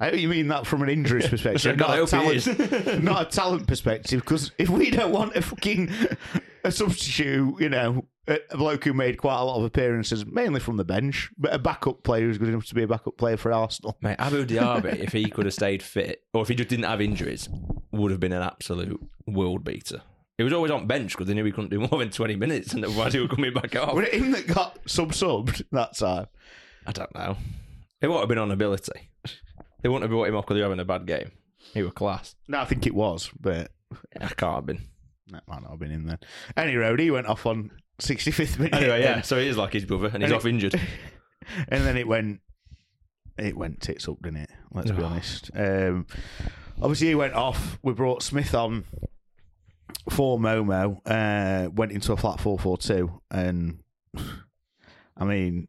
I 0.00 0.06
hope 0.06 0.18
you 0.18 0.28
mean 0.28 0.48
that 0.48 0.66
from 0.66 0.82
an 0.82 0.88
injuries 0.88 1.28
perspective, 1.28 1.76
God, 1.76 1.98
not, 1.98 2.02
a 2.02 2.06
talent, 2.06 3.02
not 3.02 3.22
a 3.22 3.30
talent 3.30 3.66
perspective. 3.66 4.20
Because 4.20 4.50
if 4.58 4.68
we 4.70 4.90
don't 4.90 5.12
want 5.12 5.36
a 5.36 5.42
fucking 5.42 5.90
a 6.64 6.72
substitute, 6.72 7.60
you 7.60 7.68
know, 7.68 8.06
a 8.26 8.38
a 8.50 8.56
bloke 8.56 8.84
who 8.84 8.94
made 8.94 9.18
quite 9.18 9.38
a 9.38 9.44
lot 9.44 9.58
of 9.58 9.64
appearances, 9.64 10.24
mainly 10.24 10.60
from 10.60 10.76
the 10.76 10.84
bench, 10.84 11.30
but 11.36 11.52
a 11.52 11.58
backup 11.58 12.02
player 12.02 12.22
who's 12.22 12.38
good 12.38 12.48
enough 12.48 12.66
to 12.66 12.74
be 12.74 12.82
a 12.82 12.88
backup 12.88 13.16
player 13.18 13.36
for 13.36 13.52
Arsenal. 13.52 13.96
Mate, 14.00 14.16
Abou 14.18 14.44
Diaby, 14.46 14.98
if 15.00 15.12
he 15.12 15.28
could 15.28 15.44
have 15.46 15.54
stayed 15.54 15.82
fit, 15.82 16.22
or 16.32 16.42
if 16.42 16.48
he 16.48 16.54
just 16.54 16.68
didn't 16.68 16.86
have 16.86 17.00
injuries, 17.00 17.48
would 17.92 18.10
have 18.10 18.20
been 18.20 18.32
an 18.32 18.42
absolute 18.42 19.00
world 19.26 19.64
beater. 19.64 20.02
He 20.38 20.44
was 20.44 20.52
always 20.54 20.70
on 20.70 20.86
bench 20.86 21.12
because 21.12 21.26
they 21.26 21.34
knew 21.34 21.44
he 21.44 21.52
couldn't 21.52 21.70
do 21.70 21.80
more 21.80 21.98
than 21.98 22.10
20 22.10 22.36
minutes, 22.36 22.72
and 22.72 22.84
otherwise 22.84 23.12
he 23.12 23.20
were 23.20 23.28
coming 23.28 23.52
back 23.52 23.76
off. 23.76 23.94
Was 23.94 24.06
it 24.06 24.14
him 24.14 24.30
that 24.30 24.46
got 24.46 24.78
sub 24.86 25.12
subbed 25.12 25.62
that 25.72 25.96
time? 25.96 26.28
I 26.86 26.92
don't 26.92 27.14
know. 27.14 27.36
It 28.00 28.08
won't 28.08 28.20
have 28.20 28.28
been 28.30 28.38
on 28.38 28.50
ability. 28.50 29.10
They 29.82 29.88
wouldn't 29.88 30.02
have 30.02 30.10
brought 30.10 30.28
him 30.28 30.36
off 30.36 30.44
because 30.46 30.56
he 30.56 30.62
was 30.62 30.66
having 30.70 30.80
a 30.80 30.84
bad 30.84 31.06
game. 31.06 31.32
He 31.74 31.82
was 31.82 31.92
class. 31.92 32.34
No, 32.48 32.58
I 32.60 32.64
think 32.64 32.86
it 32.86 32.94
was, 32.94 33.30
but 33.40 33.70
I 34.20 34.28
can't 34.28 34.54
have 34.56 34.66
been. 34.66 34.82
that 35.30 35.42
might 35.48 35.62
not 35.62 35.70
have 35.70 35.78
been 35.80 35.90
him 35.90 36.06
then. 36.06 36.18
Any 36.56 36.76
road, 36.76 37.00
he 37.00 37.10
went 37.10 37.26
off 37.26 37.46
on 37.46 37.70
65th 38.00 38.58
minute. 38.58 38.74
Anyway, 38.74 39.02
yeah, 39.02 39.20
so 39.22 39.38
he 39.38 39.46
is 39.46 39.56
like 39.56 39.72
his 39.72 39.84
brother, 39.84 40.08
and 40.12 40.22
he's 40.22 40.30
And 40.30 40.34
off 40.34 40.46
it- 40.46 40.50
injured. 40.50 40.74
and 41.68 41.84
then 41.84 41.96
it 41.96 42.06
went 42.08 42.40
it 43.38 43.56
went 43.56 43.80
tits 43.80 44.06
up, 44.08 44.20
didn't 44.22 44.40
it? 44.42 44.50
Let's 44.72 44.90
be 44.90 45.02
honest. 45.02 45.50
Um, 45.54 46.06
obviously, 46.80 47.08
he 47.08 47.14
went 47.14 47.34
off. 47.34 47.78
We 47.82 47.92
brought 47.94 48.22
Smith 48.22 48.54
on 48.54 48.84
for 50.10 50.38
Momo. 50.38 51.00
Uh, 51.06 51.70
went 51.70 51.92
into 51.92 52.12
a 52.12 52.16
flat 52.16 52.40
four 52.40 52.58
four 52.58 52.76
two, 52.78 53.20
and 53.30 53.80
I 55.16 55.24
mean, 55.24 55.68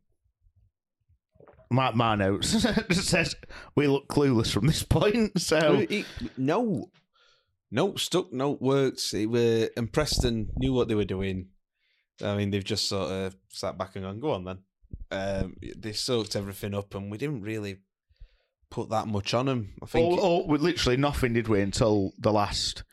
my 1.71 1.91
my 1.91 2.15
notes 2.15 2.65
says 2.91 3.35
we 3.75 3.87
look 3.87 4.07
clueless 4.07 4.51
from 4.51 4.67
this 4.67 4.83
point. 4.83 5.39
So 5.39 5.85
no, 6.37 6.91
no 7.71 7.95
stuck, 7.95 8.31
no 8.31 8.51
worked. 8.51 9.11
They 9.11 9.25
were 9.25 9.69
and 9.77 9.91
Preston 9.91 10.51
knew 10.57 10.73
what 10.73 10.87
they 10.87 10.95
were 10.95 11.05
doing. 11.05 11.47
I 12.23 12.35
mean, 12.35 12.51
they've 12.51 12.63
just 12.63 12.87
sort 12.87 13.11
of 13.11 13.35
sat 13.49 13.77
back 13.77 13.95
and 13.95 14.03
gone, 14.03 14.19
"Go 14.19 14.31
on, 14.31 14.43
then." 14.43 14.59
Um, 15.09 15.55
they 15.77 15.93
soaked 15.93 16.35
everything 16.35 16.73
up, 16.73 16.93
and 16.93 17.09
we 17.09 17.17
didn't 17.17 17.41
really 17.41 17.77
put 18.69 18.89
that 18.89 19.07
much 19.07 19.33
on 19.33 19.45
them. 19.45 19.73
I 19.81 19.85
think. 19.85 20.05
all, 20.05 20.19
all, 20.19 20.47
we 20.47 20.57
literally 20.57 20.97
nothing 20.97 21.33
did 21.33 21.47
we 21.47 21.61
until 21.61 22.13
the 22.19 22.31
last. 22.31 22.83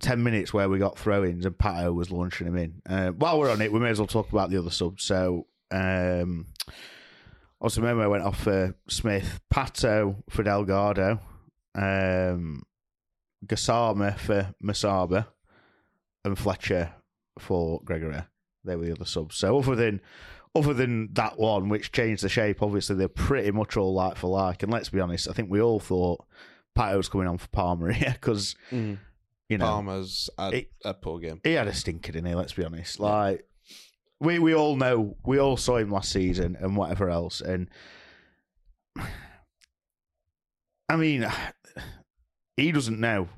10 0.00 0.22
minutes 0.22 0.54
where 0.54 0.66
we 0.66 0.78
got 0.78 0.98
throw 0.98 1.22
ins 1.22 1.44
and 1.44 1.58
Pato 1.58 1.94
was 1.94 2.10
launching 2.10 2.46
him 2.46 2.56
in. 2.56 2.80
Uh, 2.88 3.10
while 3.10 3.38
we're 3.38 3.50
on 3.50 3.60
it, 3.60 3.70
we 3.70 3.80
may 3.80 3.90
as 3.90 3.98
well 3.98 4.06
talk 4.06 4.32
about 4.32 4.48
the 4.48 4.56
other 4.56 4.70
subs. 4.70 5.04
So, 5.04 5.46
um, 5.70 6.46
also, 7.60 7.80
Momo 7.80 8.08
went 8.10 8.24
off 8.24 8.42
for 8.42 8.74
Smith, 8.88 9.40
Pato 9.52 10.16
for 10.30 10.42
Delgado, 10.42 11.20
um, 11.74 12.62
Gassama 13.46 14.18
for 14.18 14.54
Musaba, 14.62 15.26
and 16.24 16.38
Fletcher 16.38 16.92
for 17.38 17.80
Gregory. 17.84 18.22
They 18.64 18.76
were 18.76 18.86
the 18.86 18.92
other 18.92 19.04
subs. 19.06 19.36
So, 19.36 19.58
other 19.58 19.74
than 19.74 20.00
other 20.54 20.74
than 20.74 21.08
that 21.12 21.38
one, 21.38 21.68
which 21.68 21.92
changed 21.92 22.22
the 22.24 22.28
shape, 22.28 22.62
obviously 22.62 22.96
they're 22.96 23.08
pretty 23.08 23.50
much 23.52 23.76
all 23.76 23.94
like 23.94 24.16
for 24.16 24.28
like. 24.28 24.62
And 24.62 24.72
let's 24.72 24.88
be 24.88 25.00
honest, 25.00 25.28
I 25.28 25.32
think 25.32 25.50
we 25.50 25.60
all 25.62 25.80
thought 25.80 26.24
Pato 26.76 26.96
was 26.96 27.08
coming 27.08 27.28
on 27.28 27.38
for 27.38 27.48
Palmer 27.48 27.92
here 27.92 28.12
because 28.12 28.54
Mm. 28.70 28.98
you 29.48 29.58
know 29.58 29.66
Palmer's 29.66 30.28
had 30.38 30.54
it- 30.54 30.72
a 30.84 30.92
poor 30.92 31.18
game. 31.20 31.40
he 31.44 31.52
had 31.52 31.68
a 31.68 31.74
stinker, 31.74 32.12
didn't 32.12 32.28
he? 32.28 32.34
Let's 32.34 32.52
be 32.52 32.64
honest. 32.64 33.00
Like 33.00 33.46
we 34.20 34.38
we 34.38 34.54
all 34.54 34.76
know, 34.76 35.16
we 35.24 35.38
all 35.38 35.56
saw 35.56 35.76
him 35.78 35.90
last 35.90 36.12
season 36.12 36.56
and 36.60 36.76
whatever 36.76 37.08
else. 37.10 37.40
And 37.40 37.68
I 40.88 40.96
mean, 40.96 41.26
he 42.56 42.72
doesn't 42.72 43.00
know 43.00 43.28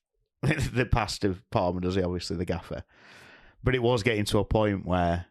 the 0.42 0.86
past 0.90 1.24
of 1.24 1.42
Palmer, 1.50 1.80
does 1.80 1.94
he? 1.96 2.02
Obviously, 2.02 2.36
the 2.36 2.44
gaffer. 2.44 2.84
But 3.62 3.74
it 3.74 3.82
was 3.82 4.02
getting 4.02 4.24
to 4.26 4.38
a 4.38 4.44
point 4.44 4.86
where 4.86 5.26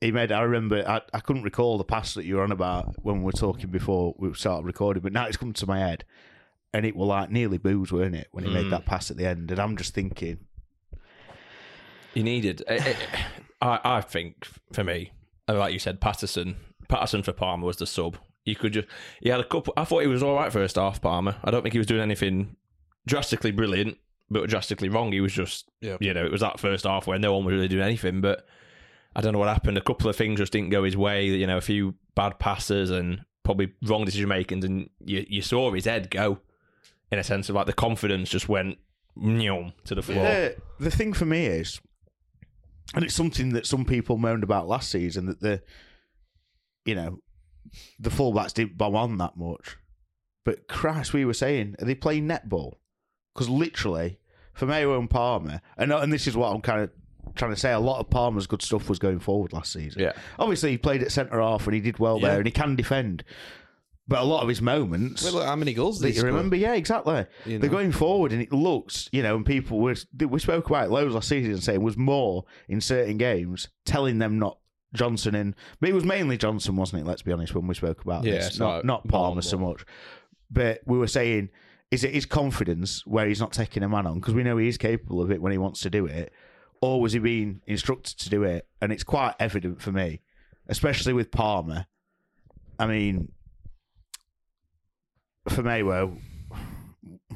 he 0.00 0.12
made. 0.12 0.30
I 0.32 0.42
remember. 0.42 0.84
I, 0.86 1.00
I 1.12 1.20
couldn't 1.20 1.42
recall 1.42 1.78
the 1.78 1.84
pass 1.84 2.14
that 2.14 2.24
you 2.24 2.36
were 2.36 2.42
on 2.44 2.52
about 2.52 2.94
when 3.02 3.18
we 3.18 3.24
were 3.24 3.32
talking 3.32 3.70
before 3.70 4.14
we 4.18 4.32
started 4.34 4.66
recording, 4.66 5.02
but 5.02 5.12
now 5.12 5.26
it's 5.26 5.36
come 5.36 5.52
to 5.54 5.66
my 5.66 5.80
head. 5.80 6.04
And 6.72 6.86
it 6.86 6.94
was 6.94 7.08
like 7.08 7.30
nearly 7.32 7.58
booze, 7.58 7.90
weren't 7.90 8.14
it, 8.14 8.28
when 8.30 8.44
he 8.44 8.50
made 8.52 8.66
Mm. 8.66 8.70
that 8.70 8.86
pass 8.86 9.10
at 9.10 9.16
the 9.16 9.26
end? 9.26 9.50
And 9.50 9.58
I'm 9.58 9.76
just 9.76 9.92
thinking, 9.92 10.38
He 12.14 12.22
needed. 12.22 12.62
I, 13.60 13.80
I, 13.84 14.00
think 14.00 14.46
for 14.72 14.84
me, 14.84 15.12
like 15.48 15.72
you 15.72 15.78
said, 15.78 16.00
Paterson, 16.00 16.56
Paterson 16.88 17.22
for 17.22 17.32
Palmer 17.32 17.66
was 17.66 17.76
the 17.76 17.86
sub. 17.86 18.16
You 18.44 18.56
could 18.56 18.72
just. 18.72 18.88
He 19.20 19.28
had 19.28 19.40
a 19.40 19.44
couple. 19.44 19.74
I 19.76 19.84
thought 19.84 20.00
he 20.00 20.06
was 20.06 20.22
all 20.22 20.34
right 20.34 20.52
first 20.52 20.76
half. 20.76 21.00
Palmer. 21.00 21.36
I 21.44 21.50
don't 21.50 21.62
think 21.62 21.74
he 21.74 21.78
was 21.78 21.86
doing 21.86 22.00
anything 22.00 22.56
drastically 23.06 23.50
brilliant, 23.50 23.98
but 24.30 24.48
drastically 24.48 24.88
wrong. 24.88 25.12
He 25.12 25.20
was 25.20 25.32
just. 25.32 25.68
Yeah. 25.80 25.98
You 26.00 26.14
know, 26.14 26.24
it 26.24 26.32
was 26.32 26.40
that 26.40 26.58
first 26.58 26.84
half 26.84 27.06
where 27.06 27.18
no 27.18 27.34
one 27.34 27.44
was 27.44 27.52
really 27.52 27.68
doing 27.68 27.84
anything. 27.84 28.20
But 28.20 28.46
I 29.14 29.20
don't 29.20 29.34
know 29.34 29.38
what 29.38 29.48
happened. 29.48 29.76
A 29.76 29.82
couple 29.82 30.08
of 30.08 30.16
things 30.16 30.40
just 30.40 30.52
didn't 30.52 30.70
go 30.70 30.84
his 30.84 30.96
way. 30.96 31.26
You 31.26 31.46
know, 31.46 31.58
a 31.58 31.62
few 31.62 31.94
bad 32.14 32.38
passes 32.38 32.90
and 32.90 33.20
probably 33.42 33.72
wrong 33.82 34.04
decision 34.04 34.28
makings, 34.28 34.64
and 34.64 34.88
you 35.04 35.26
you 35.28 35.42
saw 35.42 35.70
his 35.70 35.84
head 35.84 36.10
go. 36.10 36.40
In 37.12 37.18
a 37.18 37.24
sense 37.24 37.48
of 37.48 37.56
like 37.56 37.66
the 37.66 37.72
confidence 37.72 38.30
just 38.30 38.48
went 38.48 38.78
to 39.16 39.94
the 39.94 40.02
floor. 40.02 40.22
The, 40.22 40.56
the 40.78 40.90
thing 40.92 41.12
for 41.12 41.26
me 41.26 41.46
is, 41.46 41.80
and 42.94 43.04
it's 43.04 43.14
something 43.14 43.50
that 43.52 43.66
some 43.66 43.84
people 43.84 44.16
moaned 44.16 44.42
about 44.42 44.68
last 44.68 44.90
season 44.90 45.26
that 45.26 45.40
the, 45.40 45.62
you 46.84 46.94
know, 46.94 47.20
the 47.98 48.10
fullbacks 48.10 48.54
didn't 48.54 48.76
bomb 48.78 48.96
on 48.96 49.18
that 49.18 49.36
much. 49.36 49.76
But 50.44 50.66
Christ, 50.68 51.12
we 51.12 51.24
were 51.24 51.34
saying, 51.34 51.76
are 51.78 51.84
they 51.84 51.94
playing 51.94 52.26
netball? 52.26 52.74
Because 53.34 53.48
literally, 53.48 54.18
for 54.54 54.66
Mayo 54.66 54.98
and 54.98 55.08
Palmer, 55.08 55.60
and 55.76 55.92
and 55.92 56.12
this 56.12 56.26
is 56.26 56.36
what 56.36 56.52
I'm 56.52 56.62
kind 56.62 56.82
of 56.82 56.90
trying 57.36 57.52
to 57.52 57.56
say, 57.56 57.72
a 57.72 57.78
lot 57.78 58.00
of 58.00 58.10
Palmer's 58.10 58.46
good 58.46 58.62
stuff 58.62 58.88
was 58.88 58.98
going 58.98 59.20
forward 59.20 59.52
last 59.52 59.72
season. 59.72 60.02
Yeah. 60.02 60.12
Obviously, 60.38 60.70
he 60.72 60.78
played 60.78 61.02
at 61.02 61.12
centre 61.12 61.40
half 61.40 61.66
and 61.66 61.74
he 61.74 61.80
did 61.80 61.98
well 61.98 62.18
Yeah. 62.20 62.28
there, 62.28 62.36
and 62.38 62.46
he 62.46 62.52
can 62.52 62.74
defend. 62.74 63.22
But 64.08 64.20
a 64.20 64.24
lot 64.24 64.42
of 64.42 64.48
his 64.48 64.60
moments, 64.60 65.22
Well, 65.22 65.34
look 65.34 65.44
how 65.46 65.54
many 65.54 65.72
goals 65.72 66.00
did 66.00 66.08
he 66.08 66.12
you 66.14 66.20
score? 66.20 66.30
remember? 66.30 66.56
Yeah, 66.56 66.74
exactly. 66.74 67.26
You 67.46 67.58
They're 67.60 67.70
know. 67.70 67.76
going 67.76 67.92
forward, 67.92 68.32
and 68.32 68.42
it 68.42 68.52
looks, 68.52 69.08
you 69.12 69.22
know, 69.22 69.36
and 69.36 69.46
people 69.46 69.78
were 69.78 69.94
we 70.28 70.40
spoke 70.40 70.68
about 70.68 70.86
it 70.86 70.90
loads 70.90 71.14
last 71.14 71.28
season, 71.28 71.60
saying 71.60 71.80
was 71.80 71.96
more 71.96 72.44
in 72.68 72.80
certain 72.80 73.18
games 73.18 73.68
telling 73.84 74.18
them 74.18 74.38
not 74.38 74.58
Johnson 74.94 75.36
in, 75.36 75.54
but 75.78 75.88
it 75.90 75.92
was 75.92 76.04
mainly 76.04 76.36
Johnson, 76.36 76.74
wasn't 76.74 77.02
it? 77.02 77.06
Let's 77.08 77.22
be 77.22 77.30
honest 77.32 77.54
when 77.54 77.68
we 77.68 77.74
spoke 77.74 78.02
about 78.02 78.24
Yeah, 78.24 78.32
this, 78.32 78.48
it's 78.48 78.58
not 78.58 78.76
like 78.76 78.84
not 78.84 79.06
Palmer 79.06 79.42
so 79.42 79.58
much, 79.58 79.84
but 80.50 80.80
we 80.86 80.98
were 80.98 81.06
saying. 81.06 81.50
Is 81.92 82.04
it 82.04 82.14
his 82.14 82.24
confidence 82.24 83.04
where 83.04 83.26
he's 83.26 83.40
not 83.40 83.52
taking 83.52 83.82
a 83.82 83.88
man 83.88 84.06
on 84.06 84.20
because 84.20 84.32
we 84.32 84.44
know 84.44 84.56
he 84.58 84.68
is 84.68 84.78
capable 84.78 85.20
of 85.20 85.32
it 85.32 85.42
when 85.42 85.50
he 85.50 85.58
wants 85.58 85.80
to 85.80 85.90
do 85.90 86.06
it, 86.06 86.32
or 86.80 87.00
was 87.00 87.12
he 87.14 87.18
being 87.18 87.62
instructed 87.66 88.16
to 88.20 88.30
do 88.30 88.44
it? 88.44 88.68
And 88.80 88.92
it's 88.92 89.02
quite 89.02 89.34
evident 89.40 89.82
for 89.82 89.90
me, 89.90 90.20
especially 90.68 91.12
with 91.14 91.32
Palmer, 91.32 91.86
I 92.78 92.86
mean, 92.86 93.32
for 95.48 95.62
Mayweather, 95.62 96.16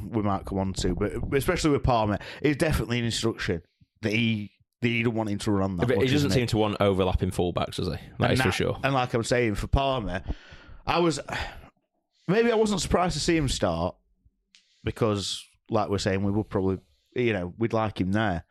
we 0.09 0.22
might 0.22 0.44
come 0.44 0.59
on 0.59 0.72
to, 0.74 0.94
but 0.94 1.12
especially 1.36 1.70
with 1.70 1.82
Palmer, 1.82 2.18
it's 2.42 2.59
definitely 2.59 2.98
an 2.98 3.05
instruction 3.05 3.62
that 4.02 4.12
he 4.12 4.50
that 4.82 4.88
he 4.88 5.02
don't 5.02 5.14
want 5.14 5.30
him 5.30 5.38
to 5.38 5.50
run 5.50 5.76
that. 5.78 5.88
But 5.88 5.96
much, 5.96 6.07
he 6.07 6.12
doesn't 6.12 6.28
isn't 6.28 6.38
seem 6.38 6.46
to 6.48 6.59
want 6.59 6.76
overlapping 6.80 7.30
fullbacks, 7.30 7.76
does 7.76 7.88
he? 7.88 7.94
That 8.18 8.30
and 8.30 8.32
is 8.32 8.42
for 8.42 8.52
sure. 8.52 8.78
And 8.84 8.92
like 8.92 9.14
I'm 9.14 9.24
saying, 9.24 9.55
for 9.55 9.66
Palmer, 9.66 10.22
I 10.86 10.98
was 10.98 11.20
maybe 12.28 12.52
I 12.52 12.57
wasn't 12.57 12.80
surprised 12.80 13.14
to 13.14 13.20
see 13.20 13.36
him 13.36 13.48
start 13.48 13.96
because, 14.82 15.42
like 15.70 15.88
we're 15.88 15.98
saying, 15.98 16.22
we 16.22 16.32
would 16.32 16.50
probably, 16.50 16.78
you 17.14 17.32
know, 17.32 17.55
we'd 17.59 17.72
like 17.72 18.00
him 18.00 18.12
there. 18.12 18.44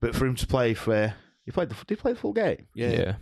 But 0.00 0.14
for 0.14 0.26
him 0.26 0.34
to 0.36 0.46
play 0.46 0.74
for, 0.74 1.14
he 1.46 1.52
played 1.52 1.70
the, 1.70 1.74
did 1.74 1.96
he 1.96 1.96
play 1.96 2.12
the 2.12 2.18
full 2.18 2.34
game? 2.34 2.66
Yeah. 2.74 3.16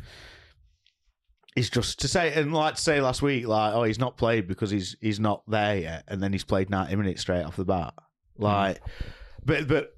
It's 1.57 1.71
just 1.71 2.01
to 2.01 2.09
say, 2.09 2.33
and 2.35 2.53
like 2.53 2.75
to 2.75 2.81
say 2.83 3.01
last 3.01 3.23
week, 3.23 3.47
like, 3.47 3.75
oh, 3.75 3.85
he's 3.85 3.99
not 3.99 4.17
played 4.17 4.49
because 4.49 4.71
he's 4.71 4.97
he's 5.01 5.21
not 5.21 5.43
there 5.49 5.77
yet, 5.77 6.05
and 6.09 6.23
then 6.23 6.33
he's 6.33 6.45
played 6.45 6.69
90 6.71 6.97
minutes 6.97 7.21
straight 7.21 7.45
off 7.45 7.57
the 7.57 7.65
bat. 7.65 7.95
Mm. 7.97 8.43
Like, 8.43 8.81
but 9.45 9.69
but 9.69 9.91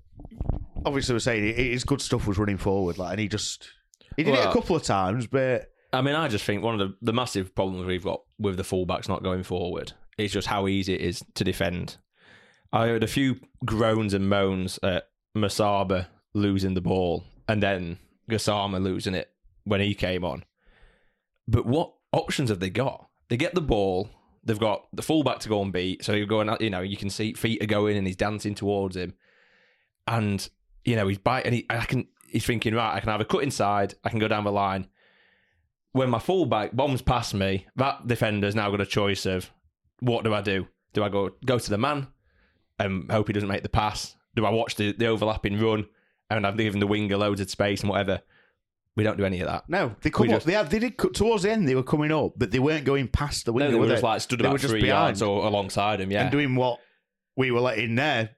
obviously 0.85 1.15
we're 1.15 1.19
saying 1.21 1.47
it- 1.49 1.57
his 1.57 1.85
good 1.85 2.01
stuff 2.03 2.27
was 2.27 2.37
running 2.39 2.59
forward, 2.59 2.99
like, 2.99 3.13
and 3.13 3.21
he 3.21 3.29
just 3.29 3.69
he 4.17 4.23
did 4.25 4.35
it 4.35 4.39
Well- 4.39 4.51
a 4.51 4.53
couple 4.53 4.77
of 4.77 4.83
times, 4.83 5.27
but 5.27 5.71
I 5.93 6.03
mean, 6.03 6.15
I 6.15 6.29
just 6.29 6.45
think 6.45 6.63
one 6.63 6.79
of 6.79 6.89
the, 6.91 6.97
the 7.01 7.13
massive 7.15 7.55
problems 7.55 7.87
we've 7.87 8.05
got 8.05 8.21
with 8.39 8.57
the 8.59 8.63
fullbacks 8.63 9.09
not 9.09 9.23
going 9.23 9.43
forward 9.43 9.93
is 10.19 10.33
just 10.33 10.49
how 10.49 10.67
easy 10.69 10.95
it 10.95 11.01
is 11.01 11.23
to 11.37 11.45
defend. 11.45 11.97
I 12.73 12.89
heard 12.89 13.03
a 13.03 13.07
few 13.07 13.37
groans 13.65 14.13
and 14.13 14.29
moans 14.29 14.79
at 14.83 15.05
Musaba 15.35 16.09
losing 16.35 16.75
the 16.75 16.81
ball 16.83 17.25
and 17.49 17.63
then 17.63 17.99
Gassama 18.31 18.83
losing 18.83 19.15
it 19.15 19.31
when 19.65 19.81
he 19.81 19.95
came 19.95 20.25
on. 20.25 20.45
But 21.49 21.67
what 21.67 21.93
options 22.13 22.51
have 22.51 22.61
they 22.61 22.71
got? 22.71 23.09
They 23.29 23.37
get 23.37 23.55
the 23.55 23.61
ball, 23.61 24.11
they've 24.45 24.59
got 24.59 24.87
the 24.93 25.03
fullback 25.03 25.41
to 25.41 25.49
go 25.49 25.63
and 25.63 25.73
beat, 25.73 26.05
so 26.05 26.13
you're 26.13 26.27
going, 26.27 26.55
you 26.61 26.71
know, 26.71 26.81
you 26.81 26.97
can 26.97 27.11
see 27.11 27.33
feet 27.35 27.63
are 27.63 27.67
going 27.67 27.97
and 27.97 28.07
he's 28.07 28.17
dancing 28.17 28.55
towards 28.55 28.97
him. 28.97 29.15
And, 30.07 30.49
you 30.85 30.97
know, 30.97 31.09
he's 31.09 31.19
biting, 31.19 31.53
he, 31.53 31.67
I 31.69 31.85
can, 31.85 32.07
he's 32.29 32.47
thinking, 32.47 32.75
right, 32.75 32.95
I 32.95 33.01
can 33.01 33.11
have 33.11 33.21
a 33.21 33.25
cut 33.25 33.43
inside, 33.43 33.95
I 34.05 34.11
can 34.11 34.21
go 34.21 34.29
down 34.29 34.45
the 34.45 34.53
line 34.53 34.89
when 35.97 36.11
my 36.11 36.19
fullback 36.19 36.77
bombs 36.77 37.01
past 37.01 37.33
me, 37.33 37.67
that 37.77 38.07
defender's 38.07 38.55
now 38.55 38.71
got 38.71 38.83
a 38.83 38.87
choice 38.87 39.25
of 39.25 39.51
what 40.01 40.25
do 40.25 40.35
I 40.35 40.43
do? 40.43 40.69
Do 40.93 41.03
I 41.03 41.09
go 41.09 41.31
go 41.47 41.59
to 41.59 41.71
the 41.71 41.79
man 41.79 42.09
and 42.79 43.11
hope 43.11 43.29
he 43.29 43.33
doesn't 43.33 43.49
make 43.49 43.63
the 43.63 43.71
pass? 43.71 44.15
Do 44.35 44.45
I 44.45 44.51
watch 44.51 44.77
the, 44.77 44.93
the 44.93 45.07
overlapping 45.07 45.59
run 45.59 45.87
and 46.29 46.47
I've 46.47 46.59
given 46.59 46.81
the 46.81 46.87
winger 46.87 47.17
loads 47.17 47.41
of 47.41 47.51
space 47.51 47.81
and 47.81 47.89
whatever? 47.89 48.21
We 48.97 49.05
don't 49.05 49.19
do 49.19 49.25
any 49.27 49.41
of 49.41 49.47
that. 49.49 49.65
No, 49.69 49.95
they 50.01 50.09
come 50.11 50.27
We 50.27 50.33
up. 50.33 50.37
just- 50.39 50.47
They 50.47 50.55
had, 50.55 50.71
they 50.71 50.79
did 50.79 50.97
cut 50.97 51.15
towards 51.15 51.43
the 51.43 51.53
end. 51.53 51.69
They 51.69 51.75
were 51.75 51.83
coming 51.83 52.11
up, 52.11 52.33
but 52.37 52.51
they 52.51 52.59
weren't 52.59 52.85
going 52.87 53.09
past 53.09 53.45
the 53.45 53.53
No, 53.53 53.57
window. 53.57 53.71
they 53.73 53.75
were 53.79 53.81
were 53.87 53.89
just 53.93 54.03
like 54.03 54.21
stood 54.23 54.39
They 54.41 54.45
about 54.45 54.53
were 54.53 54.59
just 54.59 54.71
three 54.71 54.81
behind 54.81 55.05
yards 55.21 55.23
or 55.23 55.45
alongside 55.47 56.01
him. 56.01 56.11
Yeah, 56.11 56.23
and 56.23 56.31
doing 56.31 56.55
what 56.57 56.81
we 57.37 57.51
were 57.51 57.61
letting 57.61 57.95
there. 57.95 58.31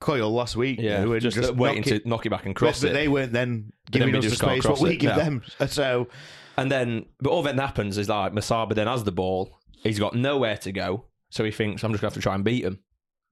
Coyle 0.00 0.30
last 0.32 0.54
week, 0.56 0.80
yeah, 0.82 1.02
do, 1.02 1.12
and 1.14 1.22
just, 1.22 1.38
uh, 1.38 1.52
waiting 1.54 1.80
knock 1.82 1.86
it- 1.86 2.02
to 2.02 2.08
knock 2.08 2.26
it 2.26 2.30
back 2.30 2.44
and 2.46 2.54
cross 2.54 2.80
but 2.82 2.90
it. 2.90 2.92
they 2.94 3.08
weren't 3.08 3.32
then 3.32 3.72
But 3.84 3.92
then 3.92 4.00
giving 4.00 4.12
we 4.12 4.18
us 4.18 4.24
the 4.24 4.30
just 4.30 4.42
can't 4.42 4.52
space 4.52 4.64
what 4.64 4.68
cross 4.76 4.82
we 4.82 4.90
it, 4.94 4.96
give 4.96 5.16
no. 5.16 5.24
them. 5.24 5.42
So 5.68 6.08
And 6.58 6.70
then, 6.70 7.06
but 7.20 7.30
all 7.30 7.42
that 7.44 7.58
happens 7.58 7.96
is 7.96 8.08
like 8.08 8.32
Musaba 8.32 8.74
then 8.74 8.86
has 8.86 9.04
the 9.04 9.12
ball. 9.12 9.56
He's 9.82 9.98
got 9.98 10.14
nowhere 10.14 10.56
to 10.58 10.72
go, 10.72 11.06
so 11.30 11.42
he 11.44 11.50
thinks 11.50 11.82
I'm 11.84 11.92
just 11.92 12.00
going 12.02 12.10
to 12.10 12.14
have 12.14 12.20
to 12.20 12.20
try 12.20 12.34
and 12.34 12.44
beat 12.44 12.64
him. 12.64 12.80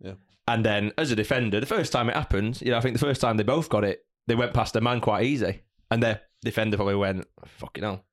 Yeah. 0.01 0.15
And 0.49 0.65
then, 0.65 0.93
as 0.99 1.11
a 1.11 1.17
defender, 1.17 1.61
the 1.61 1.67
first 1.67 1.93
time 1.93 2.09
it 2.09 2.17
happened, 2.17 2.61
you 2.63 2.71
know, 2.71 2.79
I 2.79 2.81
think 2.81 2.95
the 2.95 3.05
first 3.05 3.21
time 3.21 3.37
they 3.37 3.43
both 3.43 3.69
got 3.69 3.85
it, 3.85 4.05
they 4.27 4.35
went 4.35 4.55
past 4.55 4.73
the 4.73 4.81
man 4.81 5.01
quite 5.01 5.25
easy, 5.25 5.63
and 5.91 6.03
their 6.03 6.21
defender 6.45 6.77
probably 6.77 6.97
went, 6.97 7.27
"Fucking 7.59 7.85
hell, 7.85 8.05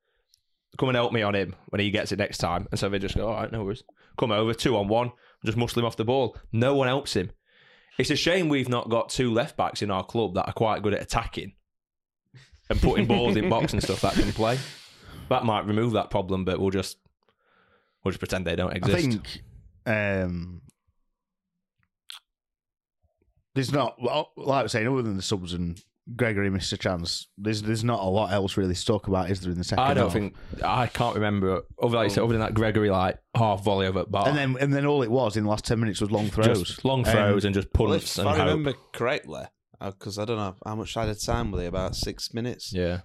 come 0.77 0.89
and 0.89 0.95
help 0.95 1.11
me 1.11 1.21
on 1.21 1.35
him 1.35 1.55
when 1.67 1.79
he 1.79 1.91
gets 1.91 2.11
it 2.11 2.19
next 2.19 2.37
time." 2.37 2.67
And 2.71 2.79
so 2.79 2.89
they 2.89 2.99
just 2.99 3.15
go, 3.15 3.27
"All 3.27 3.35
right, 3.35 3.51
no 3.51 3.63
worries, 3.63 3.83
come 4.17 4.31
over 4.31 4.53
two 4.53 4.75
on 4.77 4.87
one, 4.87 5.11
just 5.45 5.57
muscle 5.57 5.79
him 5.79 5.85
off 5.85 5.97
the 5.97 6.05
ball." 6.05 6.37
No 6.51 6.75
one 6.75 6.87
helps 6.87 7.15
him. 7.15 7.31
It's 7.97 8.09
a 8.09 8.15
shame 8.15 8.47
we've 8.47 8.69
not 8.69 8.89
got 8.89 9.09
two 9.09 9.31
left 9.31 9.57
backs 9.57 9.81
in 9.81 9.91
our 9.91 10.03
club 10.03 10.35
that 10.35 10.47
are 10.47 10.53
quite 10.53 10.81
good 10.81 10.93
at 10.93 11.01
attacking 11.01 11.53
and 12.69 12.81
putting 12.81 13.05
balls 13.05 13.35
in 13.35 13.49
box 13.49 13.73
and 13.73 13.83
stuff 13.83 14.01
that 14.01 14.13
can 14.13 14.31
play. 14.31 14.57
That 15.29 15.43
might 15.43 15.65
remove 15.65 15.93
that 15.93 16.09
problem, 16.09 16.45
but 16.45 16.59
we'll 16.59 16.69
just 16.69 16.97
we'll 18.03 18.11
just 18.11 18.19
pretend 18.19 18.45
they 18.45 18.55
don't 18.55 18.75
exist. 18.75 18.97
I 18.97 19.01
think 19.01 19.41
um, 19.85 20.61
there's 23.53 23.71
not 23.71 23.97
well, 24.01 24.31
like 24.37 24.59
I 24.59 24.63
was 24.63 24.71
saying, 24.71 24.87
other 24.87 25.01
than 25.01 25.17
the 25.17 25.21
subs 25.21 25.53
and 25.53 25.83
Gregory 26.15 26.49
missed 26.49 26.73
a 26.73 26.77
chance. 26.77 27.27
There's 27.37 27.61
there's 27.61 27.83
not 27.83 27.99
a 27.99 28.05
lot 28.09 28.31
else 28.31 28.57
really 28.57 28.73
to 28.73 28.85
talk 28.85 29.07
about, 29.07 29.29
is 29.29 29.41
there? 29.41 29.51
In 29.51 29.57
the 29.57 29.63
second, 29.63 29.83
I 29.83 29.93
don't 29.93 30.05
half? 30.05 30.13
think 30.13 30.35
I 30.63 30.87
can't 30.87 31.15
remember 31.15 31.61
other 31.81 31.97
like 31.97 32.09
you 32.09 32.13
said, 32.15 32.23
other 32.23 32.33
than 32.33 32.41
that 32.41 32.53
Gregory 32.53 32.89
like 32.89 33.17
half 33.35 33.63
volley 33.63 33.85
over 33.87 33.99
at 33.99 34.11
bar. 34.11 34.27
And 34.27 34.37
then 34.37 34.57
and 34.59 34.73
then 34.73 34.85
all 34.85 35.03
it 35.03 35.11
was 35.11 35.37
in 35.37 35.43
the 35.43 35.49
last 35.49 35.65
ten 35.65 35.79
minutes 35.79 36.01
was 36.01 36.11
long 36.11 36.29
throws, 36.29 36.63
just 36.63 36.85
long 36.85 37.05
um, 37.07 37.11
throws 37.11 37.45
and 37.45 37.53
just 37.53 37.67
Well, 37.77 37.89
punts 37.89 38.17
if 38.17 38.19
and 38.19 38.29
I 38.29 38.37
hope. 38.37 38.47
remember 38.47 38.73
correctly, 38.93 39.43
uh, 39.79 39.91
because 39.91 40.17
I 40.17 40.25
don't 40.25 40.37
know 40.37 40.55
how 40.65 40.75
much 40.75 40.95
I 40.97 41.05
had 41.05 41.19
time 41.19 41.51
with 41.51 41.61
it, 41.61 41.67
about 41.67 41.95
six 41.95 42.33
minutes. 42.33 42.73
Yeah. 42.73 43.01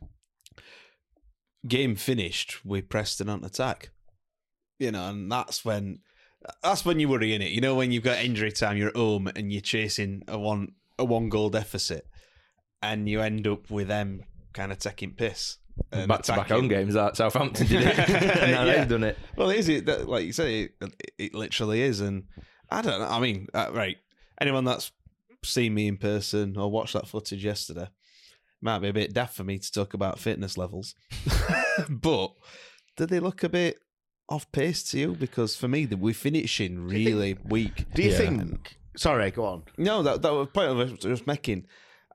Game 1.67 1.97
finished 1.97 2.65
with 2.65 2.89
Preston 2.89 3.29
on 3.29 3.43
attack. 3.45 3.91
You 4.79 4.91
know, 4.91 5.09
and 5.09 5.31
that's 5.31 5.65
when 5.65 6.01
that's 6.63 6.85
when 6.85 7.01
you 7.01 7.09
worry 7.09 7.33
in 7.33 7.41
it. 7.41 7.53
You 7.53 7.61
know, 7.61 7.75
when 7.75 7.91
you've 7.93 8.03
got 8.03 8.23
injury 8.23 8.53
time, 8.53 8.77
you're 8.77 8.89
at 8.89 8.97
home 8.97 9.31
and 9.35 9.51
you're 9.53 9.63
chasing 9.63 10.23
a 10.29 10.39
one 10.39 10.73
a 10.99 11.05
one 11.05 11.29
goal 11.29 11.49
deficit, 11.49 12.07
and 12.93 13.09
you 13.09 13.21
end 13.21 13.47
up 13.47 13.71
with 13.71 13.89
them 13.89 14.23
kind 14.53 14.71
of 14.73 14.79
taking 14.79 15.13
piss. 15.13 15.59
and 15.93 16.09
Back 16.09 16.23
to 16.23 16.33
back 16.37 16.49
home 16.49 16.69
games 16.69 16.95
that 16.95 17.17
Southampton 17.17 17.67
did 17.67 17.83
it. 17.83 17.99
and 17.99 18.51
now 18.53 18.65
Yeah. 18.65 18.77
they've 18.77 18.89
done 18.89 19.05
it. 19.05 19.19
Well, 19.37 19.51
is 19.51 19.69
it 19.69 19.87
that, 19.87 20.09
like 20.09 20.25
you 20.25 20.33
say? 20.33 20.71
It, 20.81 20.95
it 21.19 21.35
literally 21.35 21.83
is, 21.83 22.01
and 22.01 22.25
I 22.71 22.83
don't 22.83 23.01
know. 23.01 23.07
I 23.09 23.21
mean, 23.21 23.49
uh, 23.55 23.71
right? 23.73 23.97
Anyone 24.41 24.65
that's 24.65 24.93
seen 25.45 25.75
me 25.75 25.87
in 25.89 25.97
person 25.97 26.57
or 26.57 26.71
watched 26.71 26.95
that 26.95 27.07
footage 27.09 27.45
yesterday 27.45 27.89
might 28.63 28.79
be 28.79 28.89
a 28.89 28.93
bit 28.95 29.13
daft 29.13 29.37
for 29.37 29.45
me 29.45 29.59
to 29.59 29.71
talk 29.73 29.93
about 29.95 30.19
fitness 30.19 30.57
levels, 30.57 30.95
but 31.89 32.33
do 32.97 33.07
they 33.07 33.21
look 33.21 33.43
a 33.43 33.49
bit 33.49 33.79
off 34.29 34.51
pace 34.53 34.83
to 34.91 34.99
you? 34.99 35.13
Because 35.15 35.57
for 35.57 35.69
me, 35.69 35.87
we're 35.87 36.15
finishing 36.15 36.87
really 36.87 37.37
weak. 37.45 37.85
Do 37.95 38.03
you 38.03 38.11
Yeah. 38.11 38.17
think? 38.19 38.77
Sorry, 38.97 39.31
go 39.33 39.45
on. 39.45 39.65
No, 39.77 40.03
that 40.03 40.23
that 40.23 40.33
was 40.33 40.47
the 40.47 40.53
point 40.53 40.69
I 40.69 40.73
was 40.73 40.93
just 40.93 41.27
making. 41.27 41.67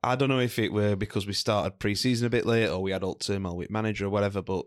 I 0.02 0.16
don't 0.16 0.30
know 0.30 0.40
if 0.40 0.60
it 0.60 0.72
were 0.72 0.96
because 0.96 1.28
we 1.28 1.34
started 1.34 1.80
pre-season 1.80 2.28
a 2.28 2.30
bit 2.30 2.46
late 2.46 2.70
or 2.70 2.82
we 2.82 2.92
had 2.92 3.04
all 3.04 3.16
turmoil 3.16 3.58
with 3.58 3.70
manager 3.70 4.06
or 4.06 4.10
whatever, 4.10 4.42
but 4.42 4.66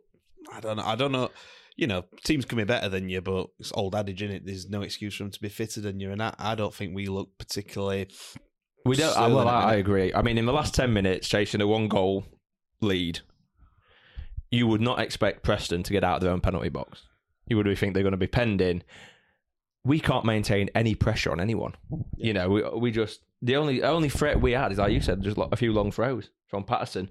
I 0.53 0.61
don't 0.61 0.77
know. 0.77 0.85
I 0.85 0.95
don't 0.95 1.13
know. 1.13 1.31
You 1.77 1.87
know, 1.87 2.05
teams 2.23 2.45
can 2.45 2.59
be 2.59 2.65
better 2.65 2.91
than 2.91 3.09
you, 3.09 3.23
but 3.23 3.47
it's 3.59 3.73
old 3.75 3.95
adage 3.95 4.23
in 4.23 4.31
it. 4.31 4.45
There's 4.45 4.69
no 4.69 4.83
excuse 4.83 5.17
for 5.17 5.23
them 5.23 5.33
to 5.33 5.41
be 5.41 5.49
fitter 5.49 5.81
than 5.81 6.01
you, 6.01 6.13
and 6.13 6.23
I, 6.23 6.35
I 6.39 6.55
don't 6.55 6.75
think 6.75 6.95
we 6.95 7.07
look 7.07 7.31
particularly. 7.39 8.09
We 8.85 8.97
don't. 8.97 9.13
sterling 9.13 9.35
well, 9.35 9.49
I, 9.49 9.73
I 9.73 9.75
agree. 9.77 10.13
I 10.13 10.21
mean, 10.21 10.37
in 10.37 10.45
the 10.45 10.53
last 10.53 10.75
ten 10.75 10.93
minutes, 10.93 11.29
chasing 11.29 11.63
a 11.63 11.67
one 11.67 11.89
goal 11.89 12.27
lead, 12.83 13.21
you 14.51 14.67
would 14.67 14.83
not 14.83 15.01
expect 15.01 15.45
Preston 15.45 15.83
to 15.85 15.93
get 15.93 16.05
out 16.05 16.17
of 16.17 16.23
their 16.23 16.31
own 16.31 16.43
penalty 16.43 16.69
box. 16.69 17.05
You 17.47 17.57
would 17.57 17.79
think 17.79 17.95
they're 17.95 18.03
going 18.03 18.13
to 18.13 18.19
be 18.19 18.27
penned 18.27 18.61
in. 18.61 18.85
We 19.83 19.99
can't 19.99 20.27
maintain 20.27 20.69
any 20.75 20.95
pressure 20.95 21.33
on 21.33 21.41
anyone. 21.41 21.75
You 22.17 22.35
know, 22.35 22.51
we 22.51 22.63
we 22.69 22.91
just 22.91 23.21
the 23.43 23.57
only 23.57 23.83
only 23.83 24.09
threat 24.09 24.41
we 24.41 24.53
had 24.53 24.73
is 24.73 24.79
like 24.79 24.93
you 24.93 25.01
said, 25.01 25.21
just 25.23 25.37
a 25.37 25.57
few 25.57 25.73
long 25.73 25.91
throws 25.91 26.31
from 26.47 26.65
Paterson. 26.65 27.11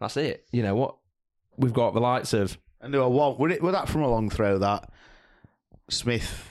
That's 0.00 0.16
it. 0.16 0.46
You 0.52 0.62
know 0.62 0.74
what? 0.76 0.96
We've 1.56 1.72
got 1.72 1.92
the 1.94 2.00
likes 2.00 2.32
of 2.32 2.56
And 2.80 2.94
there 2.94 3.00
were 3.00 3.08
one. 3.08 3.36
Were, 3.38 3.50
it, 3.50 3.62
were 3.62 3.72
that 3.72 3.88
from 3.88 4.02
a 4.02 4.08
long 4.08 4.30
throw 4.30 4.58
that 4.58 4.90
Smith, 5.90 6.48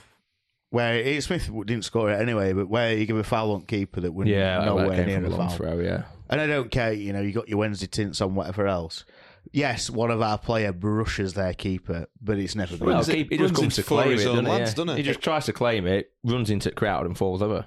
where 0.70 0.94
it, 0.96 1.22
Smith 1.22 1.46
didn't 1.66 1.84
score 1.84 2.10
it 2.10 2.20
anyway, 2.20 2.52
but 2.52 2.68
where 2.68 2.94
you 2.94 3.06
give 3.06 3.16
a 3.16 3.24
foul 3.24 3.52
on 3.52 3.62
keeper 3.62 4.00
that 4.00 4.12
wouldn't 4.12 4.34
yeah, 4.34 4.58
that 4.58 4.66
nowhere 4.66 5.06
near 5.06 5.24
a 5.24 5.28
a 5.28 5.30
long 5.30 5.48
foul. 5.48 5.56
throw. 5.56 5.78
Yeah, 5.80 6.02
And 6.28 6.40
I 6.40 6.46
don't 6.46 6.70
care, 6.70 6.92
you 6.92 7.12
know, 7.12 7.20
you 7.20 7.32
got 7.32 7.48
your 7.48 7.58
Wednesday 7.58 7.86
tints 7.86 8.20
on 8.20 8.34
whatever 8.34 8.66
else. 8.66 9.04
Yes, 9.52 9.88
one 9.88 10.10
of 10.10 10.20
our 10.20 10.36
player 10.36 10.72
brushes 10.72 11.32
their 11.34 11.54
keeper, 11.54 12.06
but 12.20 12.36
it's 12.38 12.54
never 12.54 12.76
been. 12.76 12.86
well, 12.86 12.96
Runs 12.96 13.08
it- 13.08 13.14
keep, 13.14 13.30
he 13.30 13.38
just 13.38 13.54
comes 13.54 13.76
to 13.76 13.82
claim 13.82 14.12
it, 14.12 14.16
doesn't 14.24 14.44
he? 14.44 14.50
lads, 14.50 14.70
Yeah. 14.72 14.74
doesn't 14.74 14.88
he? 14.88 14.94
He 14.96 15.02
just 15.04 15.20
tries 15.20 15.46
to 15.46 15.52
claim 15.54 15.86
it, 15.86 16.10
runs 16.24 16.50
into 16.50 16.68
the 16.68 16.74
crowd, 16.74 17.06
and 17.06 17.16
falls 17.16 17.40
over. 17.40 17.64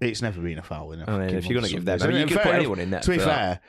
It's 0.00 0.20
never 0.22 0.40
been 0.40 0.58
a 0.58 0.62
foul 0.62 0.92
in 0.92 1.00
a 1.00 1.10
I 1.10 1.18
mean, 1.18 1.36
if 1.36 1.46
you're 1.46 1.60
gonna 1.60 1.72
give 1.72 1.84
them-. 1.84 2.02
I 2.02 2.06
mean, 2.08 2.16
you 2.18 2.26
could 2.26 2.42
put 2.42 2.54
anyone 2.54 2.78
in 2.78 2.90
net 2.90 3.02
To 3.04 3.10
be 3.10 3.18
fair, 3.18 3.60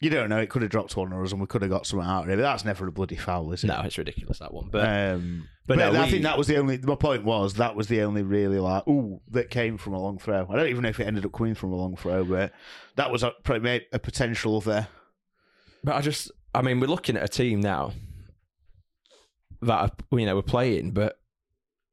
you 0.00 0.08
don't 0.08 0.30
know. 0.30 0.38
It 0.38 0.48
could 0.48 0.62
have 0.62 0.70
dropped 0.70 0.96
one 0.96 1.12
on 1.12 1.22
us, 1.22 1.32
and 1.32 1.40
we 1.40 1.46
could 1.46 1.60
have 1.60 1.70
got 1.70 1.86
something 1.86 2.08
out 2.08 2.24
of 2.24 2.30
it. 2.30 2.36
But 2.36 2.42
that's 2.42 2.64
never 2.64 2.86
a 2.86 2.92
bloody 2.92 3.16
foul, 3.16 3.52
is 3.52 3.64
it? 3.64 3.66
No, 3.66 3.82
it's 3.82 3.98
ridiculous 3.98 4.38
that 4.38 4.54
one. 4.54 4.68
But 4.70 4.88
um, 4.88 5.48
but 5.66 5.76
but, 5.76 5.92
no, 5.92 6.00
I 6.00 6.04
we- 6.04 6.10
think 6.10 6.22
that 6.22 6.38
was 6.38 6.46
the 6.46 6.56
only. 6.56 6.78
My 6.78 6.94
point 6.94 7.24
was 7.24 7.54
that 7.54 7.76
was 7.76 7.88
the 7.88 8.02
only 8.02 8.22
really 8.22 8.58
like 8.58 8.88
ooh 8.88 9.20
that 9.30 9.50
came 9.50 9.76
from 9.76 9.92
a 9.92 10.00
long 10.00 10.18
throw. 10.18 10.46
I 10.48 10.56
don't 10.56 10.68
even 10.68 10.82
know 10.82 10.88
if 10.88 10.98
it 10.98 11.06
ended 11.06 11.26
up 11.26 11.32
coming 11.32 11.54
from 11.54 11.72
a 11.72 11.76
long 11.76 11.96
throw, 11.96 12.24
but 12.24 12.52
that 12.96 13.10
was 13.10 13.22
a, 13.22 13.32
probably 13.42 13.62
made 13.62 13.86
a 13.92 13.98
potential 13.98 14.60
there. 14.62 14.88
But 15.84 15.96
I 15.96 16.00
just, 16.00 16.30
I 16.54 16.62
mean, 16.62 16.80
we're 16.80 16.86
looking 16.86 17.16
at 17.16 17.22
a 17.22 17.28
team 17.28 17.60
now 17.60 17.92
that 19.62 19.74
are, 19.74 20.18
you 20.18 20.24
know 20.24 20.36
we're 20.36 20.42
playing, 20.42 20.92
but 20.92 21.18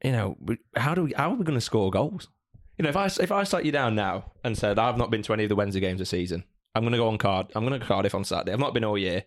you 0.04 0.12
know, 0.12 0.38
how 0.76 0.96
do 0.96 1.04
we, 1.04 1.14
how 1.14 1.32
are 1.32 1.36
we 1.36 1.44
going 1.44 1.58
to 1.58 1.62
score 1.62 1.92
goals? 1.92 2.30
You 2.78 2.84
know, 2.84 2.90
if 2.90 2.98
I 2.98 3.06
if 3.06 3.32
I 3.32 3.44
sat 3.44 3.66
you 3.66 3.72
down 3.72 3.96
now 3.96 4.34
and 4.44 4.58
said 4.58 4.78
I've 4.78 4.98
not 4.98 5.10
been 5.10 5.24
to 5.24 5.34
any 5.34 5.44
of 5.44 5.50
the 5.50 5.56
Wednesday 5.56 5.80
games 5.80 6.00
this 6.00 6.10
season, 6.10 6.44
I'm 6.76 6.84
going 6.84 6.92
to 6.92 6.98
go 6.98 7.08
on 7.08 7.18
card. 7.18 7.48
I'm 7.56 7.66
going 7.66 7.80
to 7.80 7.86
Cardiff 7.86 8.14
on 8.14 8.24
Saturday. 8.24 8.54
I've 8.54 8.60
not 8.60 8.74
been 8.74 8.84
all 8.84 8.98
year. 8.98 9.24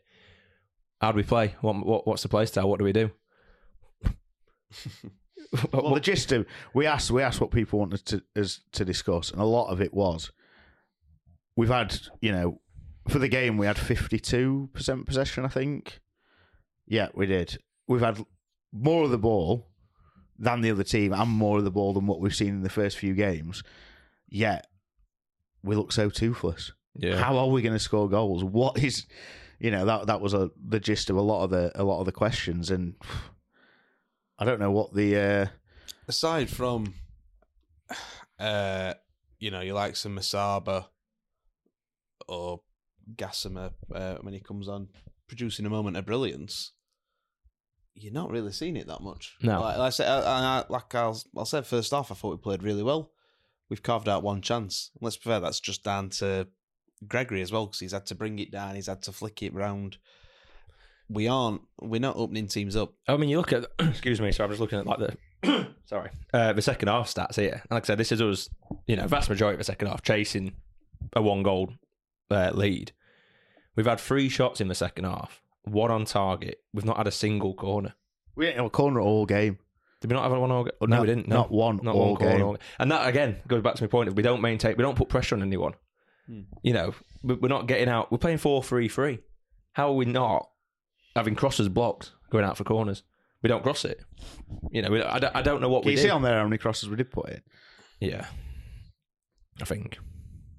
How 1.01 1.11
do 1.13 1.17
we 1.17 1.23
play? 1.25 1.57
What, 1.61 1.85
what 1.85 2.07
what's 2.07 2.23
the 2.23 2.29
play 2.29 2.47
style? 2.47 2.69
What 2.69 2.79
do 2.79 2.85
we 2.85 2.93
do? 2.93 3.11
well, 5.73 5.95
the 5.95 6.01
gist 6.01 6.31
of 6.33 6.47
we 6.75 6.87
asked 6.87 7.11
we 7.11 7.23
asked 7.23 7.41
what 7.41 7.51
people 7.51 7.81
wanted 7.81 8.05
to 8.07 8.23
us 8.37 8.61
to 8.73 8.85
discuss, 8.85 9.33
and 9.33 9.41
a 9.41 9.45
lot 9.45 9.69
of 9.69 9.81
it 9.81 9.93
was 9.93 10.31
we've 11.57 11.71
had 11.71 11.99
you 12.21 12.31
know 12.31 12.61
for 13.09 13.19
the 13.19 13.29
game 13.29 13.57
we 13.57 13.67
had 13.67 13.79
fifty 13.79 14.21
two 14.21 14.71
percent 14.73 15.07
possession, 15.07 15.45
I 15.45 15.49
think. 15.49 16.01
Yeah, 16.87 17.09
we 17.15 17.27
did. 17.27 17.59
We've 17.89 18.01
had 18.01 18.25
more 18.73 19.05
of 19.05 19.11
the 19.11 19.19
ball 19.19 19.70
than 20.41 20.63
the 20.63 20.71
other 20.71 20.83
team, 20.83 21.13
and 21.13 21.31
more 21.31 21.59
of 21.59 21.65
the 21.65 21.71
ball 21.71 21.93
than 21.93 22.07
what 22.07 22.19
we've 22.19 22.35
seen 22.35 22.49
in 22.49 22.63
the 22.63 22.71
first 22.71 22.97
few 22.97 23.15
games. 23.15 23.63
Yet 24.29 24.67
we 25.63 25.77
look 25.77 25.93
so 25.93 26.09
toothless. 26.09 26.73
Yeah. 26.97 27.17
How 27.17 27.37
are 27.37 27.49
we 27.49 27.63
going 27.63 27.75
to 27.75 27.79
score 27.79 28.09
goals? 28.09 28.43
What 28.43 28.79
is, 28.83 29.07
you 29.59 29.71
know, 29.71 29.85
that 29.85 30.07
that 30.07 30.21
was 30.21 30.35
a 30.35 30.51
the 30.67 30.81
gist 30.81 31.11
of 31.11 31.17
a 31.17 31.21
lot 31.21 31.45
of 31.45 31.51
the 31.51 31.71
a 31.75 31.85
lot 31.85 32.01
of 32.01 32.07
the 32.07 32.13
questions, 32.13 32.71
and 32.71 32.95
I 34.39 34.45
don't 34.45 34.61
know 34.61 34.73
what 34.73 34.95
the. 34.95 35.17
Uh, 35.17 35.47
Aside 36.09 36.51
from, 36.51 36.95
uh, 38.39 38.95
you 39.39 39.51
know, 39.51 39.61
you 39.61 39.75
like 39.75 39.95
some 39.95 40.17
Musaba 40.17 40.87
or 42.27 42.63
Gassama 43.15 43.73
uh, 43.95 44.17
when 44.23 44.35
he 44.35 44.41
comes 44.41 44.69
on, 44.69 44.89
producing 45.29 45.67
a 45.67 45.71
moment 45.71 45.97
of 45.97 46.07
brilliance. 46.07 46.73
You're 47.95 48.13
not 48.13 48.31
really 48.31 48.53
seeing 48.53 48.77
it 48.77 48.87
that 48.87 49.03
much. 49.03 49.37
No. 49.43 49.61
like, 49.61 49.79
like 49.79 49.87
I 49.87 49.91
said, 49.91 50.09
I, 50.09 50.61
I, 50.61 50.65
like 50.69 50.95
I'll, 50.95 51.21
I 51.37 51.45
said 51.45 51.67
first 51.67 51.93
off, 51.93 52.11
I 52.11 52.15
thought 52.15 52.31
we 52.31 52.37
played 52.39 52.63
really 52.63 52.83
well. 52.83 53.13
We've 53.69 53.83
carved 53.83 54.09
out 54.09 54.23
one 54.23 54.43
chance. 54.43 54.91
Let's 55.01 55.17
be 55.17 55.25
fair, 55.31 55.41
that's 55.41 55.61
just 55.61 55.85
down 55.85 56.11
to 56.11 56.49
Gregory 57.07 57.43
as 57.43 57.53
well 57.53 57.67
because 57.67 57.81
he's 57.81 57.93
had 57.93 58.07
to 58.07 58.15
bring 58.15 58.39
it 58.39 58.51
down, 58.51 58.75
he's 58.75 58.87
had 58.87 59.03
to 59.03 59.13
flick 59.13 59.43
it 59.43 59.55
round. 59.55 59.99
We 61.09 61.27
aren't. 61.27 61.63
We're 61.81 62.01
not 62.01 62.17
opening 62.17 62.47
teams 62.47 62.77
up. 62.77 62.93
I 63.09 63.17
mean, 63.17 63.31
you 63.31 63.39
look 63.39 63.53
at. 63.53 63.67
excuse 63.81 64.21
me. 64.21 64.31
So 64.31 64.45
I'm 64.45 64.51
just 64.51 64.61
looking 64.61 64.79
at 64.79 64.87
like 64.87 64.99
the. 64.99 65.69
sorry, 65.85 66.11
uh, 66.33 66.53
the 66.53 66.63
second 66.63 66.89
half 66.89 67.13
stats 67.13 67.35
here. 67.35 67.63
Like 67.69 67.85
I 67.85 67.87
said, 67.87 67.99
this 67.99 68.13
is 68.13 68.23
us. 68.23 68.49
You 68.87 68.95
know, 68.95 69.09
vast 69.09 69.29
majority 69.29 69.55
of 69.55 69.59
the 69.59 69.65
second 69.65 69.89
half 69.89 70.03
chasing 70.03 70.55
a 71.15 71.21
one 71.21 71.43
goal 71.43 71.73
uh, 72.31 72.51
lead. 72.55 72.93
We've 73.77 73.87
had 73.87 73.99
three 74.01 74.29
shots 74.29 74.61
in 74.61 74.69
the 74.69 74.75
second 74.75 75.05
half, 75.05 75.43
one 75.65 75.91
on 75.91 76.05
target. 76.05 76.59
We've 76.73 76.85
not 76.85 76.97
had 76.97 77.07
a 77.07 77.11
single 77.13 77.55
corner. 77.55 77.95
we 78.37 78.47
didn't 78.47 78.59
have 78.59 78.67
a 78.67 78.71
corner 78.71 79.01
all 79.01 79.27
game. 79.27 79.59
Did 80.01 80.11
we 80.11 80.15
not 80.17 80.23
have 80.31 80.39
one 80.41 80.51
all? 80.51 80.67
Oh, 80.81 80.87
no, 80.87 80.97
no, 80.97 81.01
we 81.03 81.07
didn't. 81.09 81.29
No. 81.29 81.37
not 81.37 81.51
one 81.53 81.81
Not 81.83 81.95
all 81.95 82.13
one 82.13 82.17
corner. 82.17 82.37
game. 82.39 82.47
all- 82.47 82.57
And 82.79 82.91
that 82.91 83.07
again 83.07 83.37
goes 83.47 83.63
back 83.63 83.75
to 83.75 83.83
my 83.83 83.87
point 83.89 84.09
of 84.09 84.17
we 84.17 84.23
don't 84.23 84.41
maintain, 84.41 84.75
we 84.77 84.83
don't 84.83 84.97
put 84.97 85.09
pressure 85.11 85.35
on 85.35 85.43
anyone. 85.43 85.75
Hmm. 86.27 86.41
You 86.63 86.73
know, 86.73 86.95
we- 87.23 87.35
we're 87.35 87.49
not 87.49 87.67
getting 87.67 87.89
out. 87.89 88.11
We're 88.11 88.19
playing 88.19 88.39
four 88.39 88.63
three 88.63 88.89
three. 88.89 89.19
How 89.73 89.89
are 89.91 89.95
we 89.95 90.07
not 90.07 90.49
having 91.15 91.35
crosses 91.35 91.69
blocked 91.69 92.13
going 92.31 92.45
out 92.45 92.57
for 92.57 92.65
corners? 92.65 93.03
We 93.43 93.49
don't 93.49 93.63
cross 93.63 93.85
it. 93.85 94.01
You 94.71 94.83
know, 94.83 94.91
we, 94.91 95.03
I, 95.03 95.19
don't, 95.19 95.37
I 95.37 95.43
don't 95.43 95.61
know 95.61 95.69
what 95.69 95.83
Can 95.83 95.89
we 95.89 95.93
you 95.93 95.97
did. 95.99 96.03
see 96.05 96.11
on 96.11 96.23
there 96.23 96.39
how 96.39 96.45
many 96.45 96.59
crosses 96.59 96.89
we 96.89 96.97
did 96.97 97.11
put 97.11 97.29
in? 97.31 97.43
Yeah, 98.01 98.27
I 99.61 99.65
think. 99.65 99.99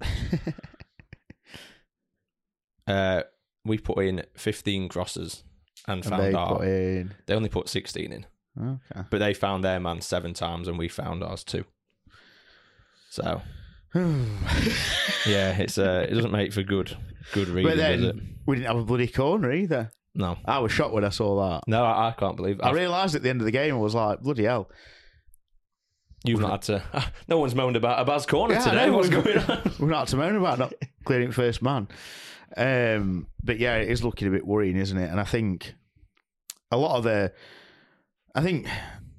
uh, 2.86 3.22
we 3.64 3.78
put 3.78 4.04
in 4.04 4.24
fifteen 4.36 4.88
crosses 4.88 5.44
and 5.86 6.04
found 6.04 6.22
they 6.22 6.32
our. 6.32 6.56
put 6.58 6.66
in. 6.68 7.14
They 7.26 7.34
only 7.34 7.48
put 7.48 7.68
sixteen 7.68 8.12
in. 8.12 8.26
Okay. 8.60 9.06
But 9.10 9.18
they 9.18 9.32
found 9.34 9.64
their 9.64 9.80
man 9.80 10.00
seven 10.00 10.34
times 10.34 10.68
and 10.68 10.78
we 10.78 10.88
found 10.88 11.22
ours 11.24 11.42
two. 11.44 11.64
So 13.10 13.40
yeah, 13.94 15.56
it's 15.58 15.78
uh, 15.78 16.06
it 16.08 16.14
doesn't 16.14 16.32
make 16.32 16.52
for 16.52 16.62
good 16.62 16.96
good 17.32 17.48
reading, 17.48 17.70
But 17.70 17.76
does 17.76 18.02
it? 18.02 18.16
then 18.16 18.36
we 18.46 18.56
didn't 18.56 18.68
have 18.68 18.78
a 18.78 18.84
bloody 18.84 19.06
corner 19.08 19.52
either. 19.52 19.90
No, 20.14 20.36
I 20.44 20.58
was 20.58 20.72
shocked 20.72 20.92
when 20.92 21.04
I 21.04 21.08
saw 21.08 21.50
that. 21.52 21.62
no, 21.66 21.84
I, 21.84 22.08
I 22.08 22.12
can't 22.12 22.36
believe 22.36 22.60
I 22.62 22.68
I've- 22.68 22.78
realised 22.78 23.14
at 23.14 23.22
the 23.22 23.30
end 23.30 23.40
of 23.40 23.46
the 23.46 23.50
game, 23.50 23.74
I 23.74 23.78
was 23.78 23.94
like, 23.94 24.20
bloody 24.20 24.44
hell. 24.44 24.70
you've 26.24 26.40
not 26.40 26.66
had 26.66 26.82
to. 26.92 27.12
no 27.28 27.38
one's 27.38 27.54
moaned 27.54 27.76
about 27.76 27.98
a 28.00 28.04
Baz 28.04 28.26
corner 28.26 28.54
Yeah, 28.54 28.60
I 28.60 28.64
today. 28.70 28.86
know, 28.86 28.96
What's 28.96 29.08
we've- 29.08 29.22
going 29.22 29.38
on? 29.50 29.72
We're 29.78 29.88
not 29.88 30.08
to 30.08 30.16
moan 30.18 30.36
about 30.36 30.58
not 30.58 30.74
clearing 31.06 31.32
first 31.32 31.62
man. 31.62 31.88
Um, 32.56 33.26
but 33.42 33.58
yeah, 33.58 33.76
it 33.76 33.88
is 33.88 34.04
looking 34.04 34.28
a 34.28 34.30
bit 34.30 34.46
worrying, 34.46 34.76
isn't 34.76 34.98
it? 34.98 35.10
And 35.10 35.20
I 35.20 35.24
think 35.24 35.74
a 36.70 36.76
lot 36.76 36.96
of 36.96 37.04
the, 37.04 37.32
I 38.34 38.42
think 38.42 38.66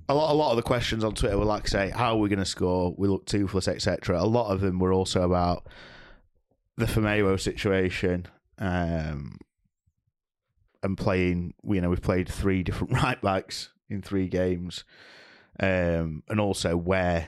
a 0.10 0.14
lot, 0.14 0.32
a 0.32 0.36
lot 0.36 0.52
of 0.52 0.58
the 0.58 0.64
questions 0.64 1.04
on 1.04 1.16
Twitter 1.16 1.38
were 1.38 1.46
like, 1.46 1.68
say, 1.68 1.90
how 1.90 2.14
are 2.14 2.18
we 2.18 2.30
going 2.30 2.40
to 2.40 2.46
score? 2.46 2.94
We 2.98 3.08
look 3.08 3.26
toothless, 3.26 3.68
etc. 3.68 4.22
A 4.22 4.26
lot 4.26 4.52
of 4.52 4.62
them 4.62 4.80
were 4.80 4.94
also 4.94 5.24
about 5.24 5.68
the 6.78 6.86
Famewo 6.86 7.40
situation. 7.40 8.28
Um, 8.58 9.38
and 10.84 10.98
playing, 10.98 11.54
you 11.64 11.82
know, 11.82 11.90
we've 11.90 12.02
played 12.02 12.30
three 12.30 12.62
different 12.62 12.94
right 13.04 13.20
backs 13.22 13.72
in 13.90 14.02
three 14.02 14.28
games, 14.28 14.84
um, 15.60 16.24
and 16.28 16.40
also 16.40 16.76
where, 16.76 17.28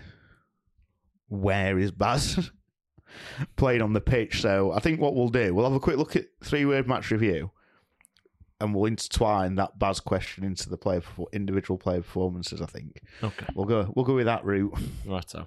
where 1.29 1.79
is 1.79 1.91
Baz 1.91 2.51
playing 3.55 3.81
on 3.81 3.93
the 3.93 4.01
pitch? 4.01 4.41
So 4.41 4.71
I 4.71 4.79
think 4.79 4.99
what 4.99 5.15
we'll 5.15 5.29
do, 5.29 5.53
we'll 5.53 5.65
have 5.65 5.73
a 5.73 5.79
quick 5.79 5.97
look 5.97 6.15
at 6.15 6.25
three 6.43 6.65
word 6.65 6.87
match 6.87 7.11
review, 7.11 7.51
and 8.61 8.73
we'll 8.73 8.85
intertwine 8.85 9.55
that 9.55 9.77
Baz 9.79 9.99
question 9.99 10.43
into 10.43 10.69
the 10.69 10.77
player 10.77 11.01
perfor- 11.01 11.31
individual 11.33 11.77
player 11.77 12.01
performances. 12.01 12.61
I 12.61 12.65
think 12.67 13.01
Okay, 13.23 13.45
we'll 13.55 13.65
go, 13.65 13.91
we'll 13.95 14.05
go 14.05 14.15
with 14.15 14.25
that 14.25 14.43
route. 14.45 14.73
right. 15.05 15.29
So 15.29 15.43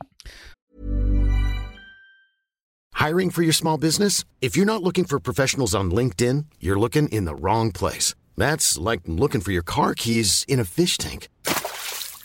Hiring 2.94 3.30
for 3.30 3.42
your 3.42 3.52
small 3.52 3.78
business? 3.78 4.24
If 4.40 4.56
you're 4.56 4.66
not 4.66 4.82
looking 4.82 5.04
for 5.04 5.20
professionals 5.20 5.74
on 5.74 5.90
LinkedIn, 5.92 6.46
you're 6.58 6.78
looking 6.78 7.06
in 7.08 7.24
the 7.26 7.34
wrong 7.34 7.70
place. 7.70 8.14
That's 8.36 8.76
like 8.76 9.00
looking 9.06 9.40
for 9.40 9.52
your 9.52 9.62
car 9.62 9.94
keys 9.94 10.44
in 10.48 10.58
a 10.58 10.64
fish 10.64 10.98
tank. 10.98 11.28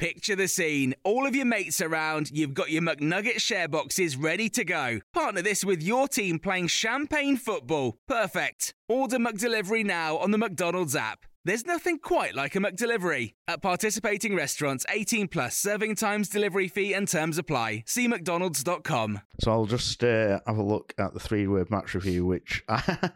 Picture 0.00 0.34
the 0.34 0.48
scene. 0.48 0.94
All 1.04 1.26
of 1.26 1.36
your 1.36 1.44
mates 1.44 1.82
around, 1.82 2.30
you've 2.30 2.54
got 2.54 2.70
your 2.70 2.80
McNugget 2.80 3.38
share 3.38 3.68
boxes 3.68 4.16
ready 4.16 4.48
to 4.48 4.64
go. 4.64 5.00
Partner 5.12 5.42
this 5.42 5.62
with 5.62 5.82
your 5.82 6.08
team 6.08 6.38
playing 6.38 6.68
champagne 6.68 7.36
football. 7.36 7.98
Perfect. 8.08 8.72
Order 8.88 9.18
McDelivery 9.18 9.84
now 9.84 10.16
on 10.16 10.30
the 10.30 10.38
McDonald's 10.38 10.96
app. 10.96 11.26
There's 11.44 11.66
nothing 11.66 11.98
quite 11.98 12.34
like 12.34 12.56
a 12.56 12.60
McDelivery. 12.60 13.34
At 13.46 13.60
participating 13.60 14.34
restaurants, 14.34 14.86
18 14.88 15.28
plus 15.28 15.58
serving 15.58 15.96
times, 15.96 16.30
delivery 16.30 16.68
fee, 16.68 16.94
and 16.94 17.06
terms 17.06 17.36
apply. 17.36 17.84
See 17.86 18.08
McDonald's.com. 18.08 19.20
So 19.40 19.52
I'll 19.52 19.66
just 19.66 20.02
uh, 20.02 20.40
have 20.46 20.56
a 20.56 20.62
look 20.62 20.94
at 20.96 21.12
the 21.12 21.20
three 21.20 21.46
word 21.46 21.70
match 21.70 21.92
review, 21.92 22.24
which 22.24 22.64
I, 22.68 23.10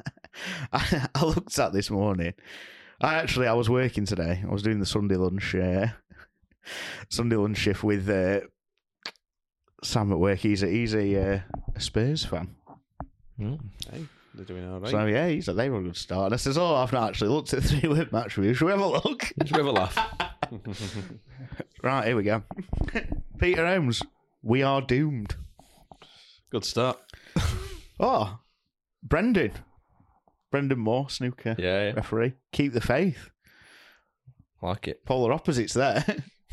I, 0.71 1.25
looked 1.25 1.59
at 1.59 1.73
this 1.73 1.91
morning. 1.91 2.35
I 3.01 3.15
actually 3.15 3.47
I 3.47 3.55
was 3.55 3.71
working 3.71 4.05
today. 4.05 4.45
I 4.47 4.53
was 4.53 4.63
doing 4.63 4.81
the 4.81 4.87
Sunday 4.87 5.17
lunch 5.17 5.55
uh, 5.55 5.89
Sunday 7.09 7.37
lunch 7.37 7.59
shift 7.59 7.83
with 7.85 8.09
uh, 8.09 8.41
Sam 9.83 10.13
at 10.13 10.19
work. 10.19 10.39
He's 10.39 10.63
a 10.63 10.69
he's 10.69 10.95
a, 10.95 11.35
uh, 11.35 11.41
a 11.75 11.81
Spurs 11.81 12.25
fan. 12.25 12.55
Mm. 13.39 13.59
Hey, 13.91 14.05
they're 14.35 14.45
doing 14.45 14.71
all 14.71 14.81
right. 14.81 14.91
So 14.91 15.07
yeah, 15.07 15.29
he's 15.29 15.49
like, 15.49 15.57
they 15.57 15.71
were 15.71 15.81
a 15.81 15.83
good 15.83 15.97
start. 15.97 16.27
And 16.27 16.35
I 16.35 16.37
says, 16.37 16.57
"Oh, 16.59 16.75
I've 16.77 16.93
not 16.93 17.09
actually 17.11 17.31
looked 17.31 17.53
at 17.53 17.63
the 17.63 17.69
three 17.69 17.89
word 17.89 18.13
match 18.13 18.37
review. 18.37 18.55
Should 18.55 18.67
we 18.67 18.73
have 18.73 18.81
a 18.81 18.87
look?" 18.87 19.25
Should 19.45 19.53
we 19.53 19.59
have 19.59 19.67
a 19.67 19.73
laugh? 19.73 19.99
right, 21.83 22.07
here 22.07 22.17
we 22.17 22.23
go. 22.23 22.43
Peter 23.39 23.67
Holmes, 23.67 24.03
we 24.43 24.63
are 24.63 24.81
doomed. 24.81 25.35
Good 26.51 26.65
start. 26.65 26.99
Oh, 27.99 28.39
Brendan, 29.03 29.53
Brendan 30.51 30.79
Moore, 30.79 31.09
snooker 31.11 31.57
Yeah, 31.59 31.89
yeah. 31.89 31.93
referee. 31.95 32.35
Keep 32.53 32.73
the 32.75 32.81
faith. 32.81 33.31
like 34.63 34.87
it. 34.89 35.05
Polar 35.05 35.33
opposites 35.33 35.75
there. 35.75 36.05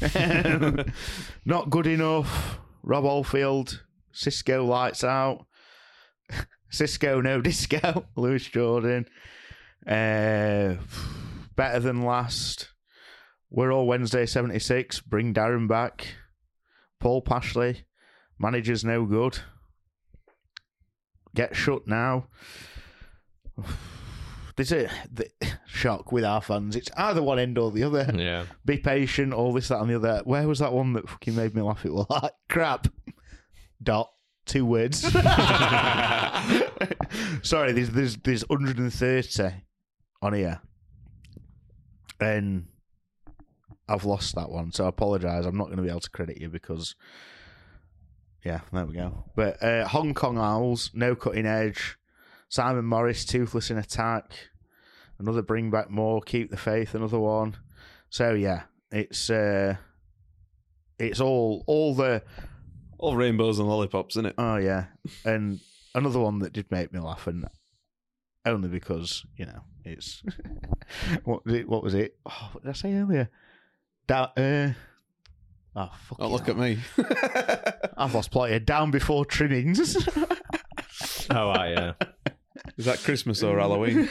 Not 1.45 1.69
good 1.69 1.87
enough. 1.87 2.59
Rob 2.83 3.05
Oldfield, 3.05 3.83
Xisco 4.13 4.67
lights 4.67 5.03
out. 5.03 5.45
Xisco 6.71 7.21
no 7.21 7.41
disco. 7.41 8.05
Lewis 8.15 8.45
Jordan. 8.45 9.05
Uh, 9.85 10.75
better 11.55 11.79
than 11.79 12.03
last. 12.03 12.69
We're 13.49 13.71
all 13.71 13.85
Wednesday 13.85 14.25
76. 14.25 15.01
Bring 15.01 15.33
Darren 15.33 15.67
back. 15.67 16.15
Paul 16.99 17.21
Pashley. 17.21 17.83
Manager's 18.39 18.83
no 18.83 19.05
good. 19.05 19.39
Get 21.35 21.55
shut 21.55 21.87
now. 21.87 22.27
There's 24.61 24.85
a 24.85 24.91
the, 25.11 25.27
shock 25.65 26.11
with 26.11 26.23
our 26.23 26.39
fans. 26.39 26.75
It's 26.75 26.91
either 26.95 27.23
one 27.23 27.39
end 27.39 27.57
or 27.57 27.71
the 27.71 27.81
other 27.83 28.07
Yeah. 28.15 28.45
be 28.63 28.77
patient, 28.77 29.33
all 29.33 29.51
this, 29.53 29.69
that, 29.69 29.79
and 29.79 29.89
the 29.89 29.95
other. 29.95 30.21
Where 30.23 30.47
was 30.47 30.59
that 30.59 30.71
one 30.71 30.93
that 30.93 31.09
fucking 31.09 31.35
made 31.35 31.55
me 31.55 31.63
laugh? 31.63 31.83
It 31.83 31.91
was 31.91 32.05
like 32.09 32.33
crap. 32.47 32.85
Dot 33.81 34.11
two 34.45 34.63
words. 34.63 35.01
Sorry, 37.41 37.71
there's 37.71 37.89
there's 37.89 38.17
there's 38.17 38.47
130 38.47 39.49
on 40.21 40.33
here, 40.33 40.61
and 42.19 42.67
I've 43.89 44.05
lost 44.05 44.35
that 44.35 44.51
one. 44.51 44.71
So 44.71 44.85
I 44.85 44.89
apologise. 44.89 45.47
I'm 45.47 45.57
not 45.57 45.65
going 45.65 45.77
to 45.77 45.83
be 45.83 45.89
able 45.89 46.01
to 46.01 46.09
credit 46.11 46.39
you 46.39 46.49
because, 46.49 46.93
yeah, 48.45 48.59
there 48.71 48.85
we 48.85 48.93
go. 48.93 49.25
But 49.35 49.63
uh, 49.63 49.87
Hong 49.87 50.13
Kong 50.13 50.37
Owls, 50.37 50.91
no 50.93 51.15
cutting 51.15 51.47
edge. 51.47 51.97
Simon 52.49 52.85
Morris, 52.85 53.25
toothless 53.25 53.71
in 53.71 53.77
attack. 53.77 54.33
Another 55.21 55.43
bring 55.43 55.69
back 55.69 55.89
more, 55.89 56.19
keep 56.21 56.49
the 56.49 56.57
faith. 56.57 56.95
Another 56.95 57.19
one. 57.19 57.55
So 58.09 58.33
yeah, 58.33 58.63
it's 58.91 59.29
uh, 59.29 59.75
it's 60.97 61.21
all 61.21 61.63
all 61.67 61.93
the 61.93 62.23
All 62.97 63.15
rainbows 63.15 63.59
and 63.59 63.67
lollipops, 63.67 64.15
isn't 64.15 64.25
it? 64.27 64.35
Oh 64.37 64.57
yeah, 64.57 64.85
and 65.23 65.59
another 65.95 66.19
one 66.19 66.39
that 66.39 66.53
did 66.53 66.69
make 66.71 66.91
me 66.91 66.99
laugh, 66.99 67.27
and 67.27 67.45
only 68.45 68.67
because 68.69 69.23
you 69.37 69.45
know 69.45 69.61
it's 69.85 70.23
what 71.23 71.45
was 71.45 71.53
it? 71.55 71.69
What 71.69 71.83
was 71.83 71.93
it? 71.93 72.17
Oh, 72.25 72.49
what 72.51 72.63
did 72.63 72.69
I 72.69 72.73
say 72.73 72.93
earlier? 72.95 73.29
Down. 74.07 74.29
Uh, 74.35 74.73
oh 75.75 75.89
fuck! 76.07 76.17
Don't 76.17 76.31
look 76.31 76.49
at 76.49 76.57
me. 76.57 76.79
I've 77.97 78.13
lost 78.15 78.31
plot 78.31 78.49
here. 78.49 78.59
Down 78.59 78.89
before 78.91 79.23
trimmings. 79.25 80.07
Oh, 81.29 81.49
I 81.49 81.69
yeah. 81.69 81.93
Is 82.77 82.85
that 82.85 82.99
Christmas 82.99 83.43
or 83.43 83.59
Halloween? 83.59 84.07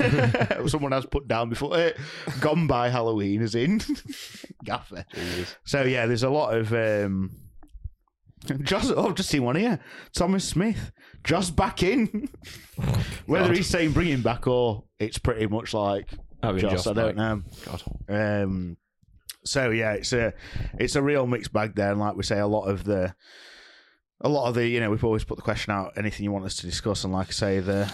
Someone 0.68 0.92
has 0.92 1.06
put 1.06 1.26
down 1.28 1.48
before. 1.48 1.74
Uh, 1.74 1.90
gone 2.40 2.66
by 2.66 2.88
Halloween 2.88 3.42
is 3.42 3.54
in. 3.54 3.80
Gaffer. 4.64 5.04
So 5.64 5.82
yeah, 5.82 6.06
there's 6.06 6.22
a 6.22 6.30
lot 6.30 6.56
of. 6.56 6.72
um 6.72 7.30
Joss, 8.62 8.90
oh, 8.90 9.08
I've 9.08 9.14
just 9.16 9.28
seen 9.28 9.44
one 9.44 9.56
here. 9.56 9.78
Thomas 10.14 10.48
Smith, 10.48 10.92
Joss 11.24 11.50
back 11.50 11.82
in. 11.82 12.28
Whether 13.26 13.48
God. 13.48 13.56
he's 13.56 13.66
saying 13.68 13.92
bring 13.92 14.08
him 14.08 14.22
back 14.22 14.46
or 14.46 14.84
it's 14.98 15.18
pretty 15.18 15.46
much 15.46 15.74
like 15.74 16.08
Having 16.42 16.60
Joss, 16.62 16.72
Joss 16.72 16.86
I 16.86 16.92
don't 16.94 17.16
back. 17.16 17.36
know. 17.36 17.42
God. 17.66 18.42
Um, 18.42 18.76
so 19.44 19.70
yeah, 19.70 19.92
it's 19.92 20.12
a 20.14 20.32
it's 20.78 20.96
a 20.96 21.02
real 21.02 21.26
mixed 21.26 21.52
bag 21.52 21.74
there, 21.74 21.90
and 21.90 22.00
like 22.00 22.16
we 22.16 22.22
say, 22.22 22.38
a 22.38 22.46
lot 22.46 22.64
of 22.64 22.84
the 22.84 23.14
a 24.22 24.28
lot 24.28 24.48
of 24.48 24.54
the 24.54 24.66
you 24.66 24.80
know 24.80 24.90
we've 24.90 25.04
always 25.04 25.24
put 25.24 25.36
the 25.36 25.42
question 25.42 25.72
out 25.72 25.92
anything 25.98 26.24
you 26.24 26.32
want 26.32 26.46
us 26.46 26.56
to 26.56 26.66
discuss, 26.66 27.04
and 27.04 27.12
like 27.12 27.28
I 27.28 27.32
say, 27.32 27.60
the 27.60 27.92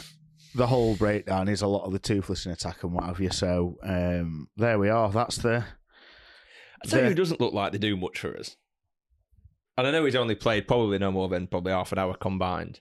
the 0.56 0.66
whole 0.66 0.96
breakdown 0.96 1.48
is 1.48 1.62
a 1.62 1.66
lot 1.66 1.84
of 1.84 1.92
the 1.92 1.98
toothless 1.98 2.46
in 2.46 2.52
attack 2.52 2.82
and 2.82 2.92
what 2.92 3.04
have 3.04 3.20
you. 3.20 3.30
So 3.30 3.78
um, 3.82 4.48
there 4.56 4.78
we 4.78 4.88
are. 4.88 5.10
That's 5.10 5.36
the 5.36 5.64
I 6.84 6.88
tell 6.88 6.98
you, 7.00 7.04
the- 7.04 7.08
who 7.10 7.14
doesn't 7.14 7.40
look 7.40 7.52
like 7.54 7.72
they 7.72 7.78
do 7.78 7.96
much 7.96 8.18
for 8.18 8.36
us. 8.36 8.56
And 9.78 9.86
I 9.86 9.90
know 9.90 10.04
he's 10.06 10.14
only 10.16 10.34
played 10.34 10.66
probably 10.66 10.98
no 10.98 11.12
more 11.12 11.28
than 11.28 11.46
probably 11.46 11.72
half 11.72 11.92
an 11.92 11.98
hour 11.98 12.14
combined. 12.14 12.80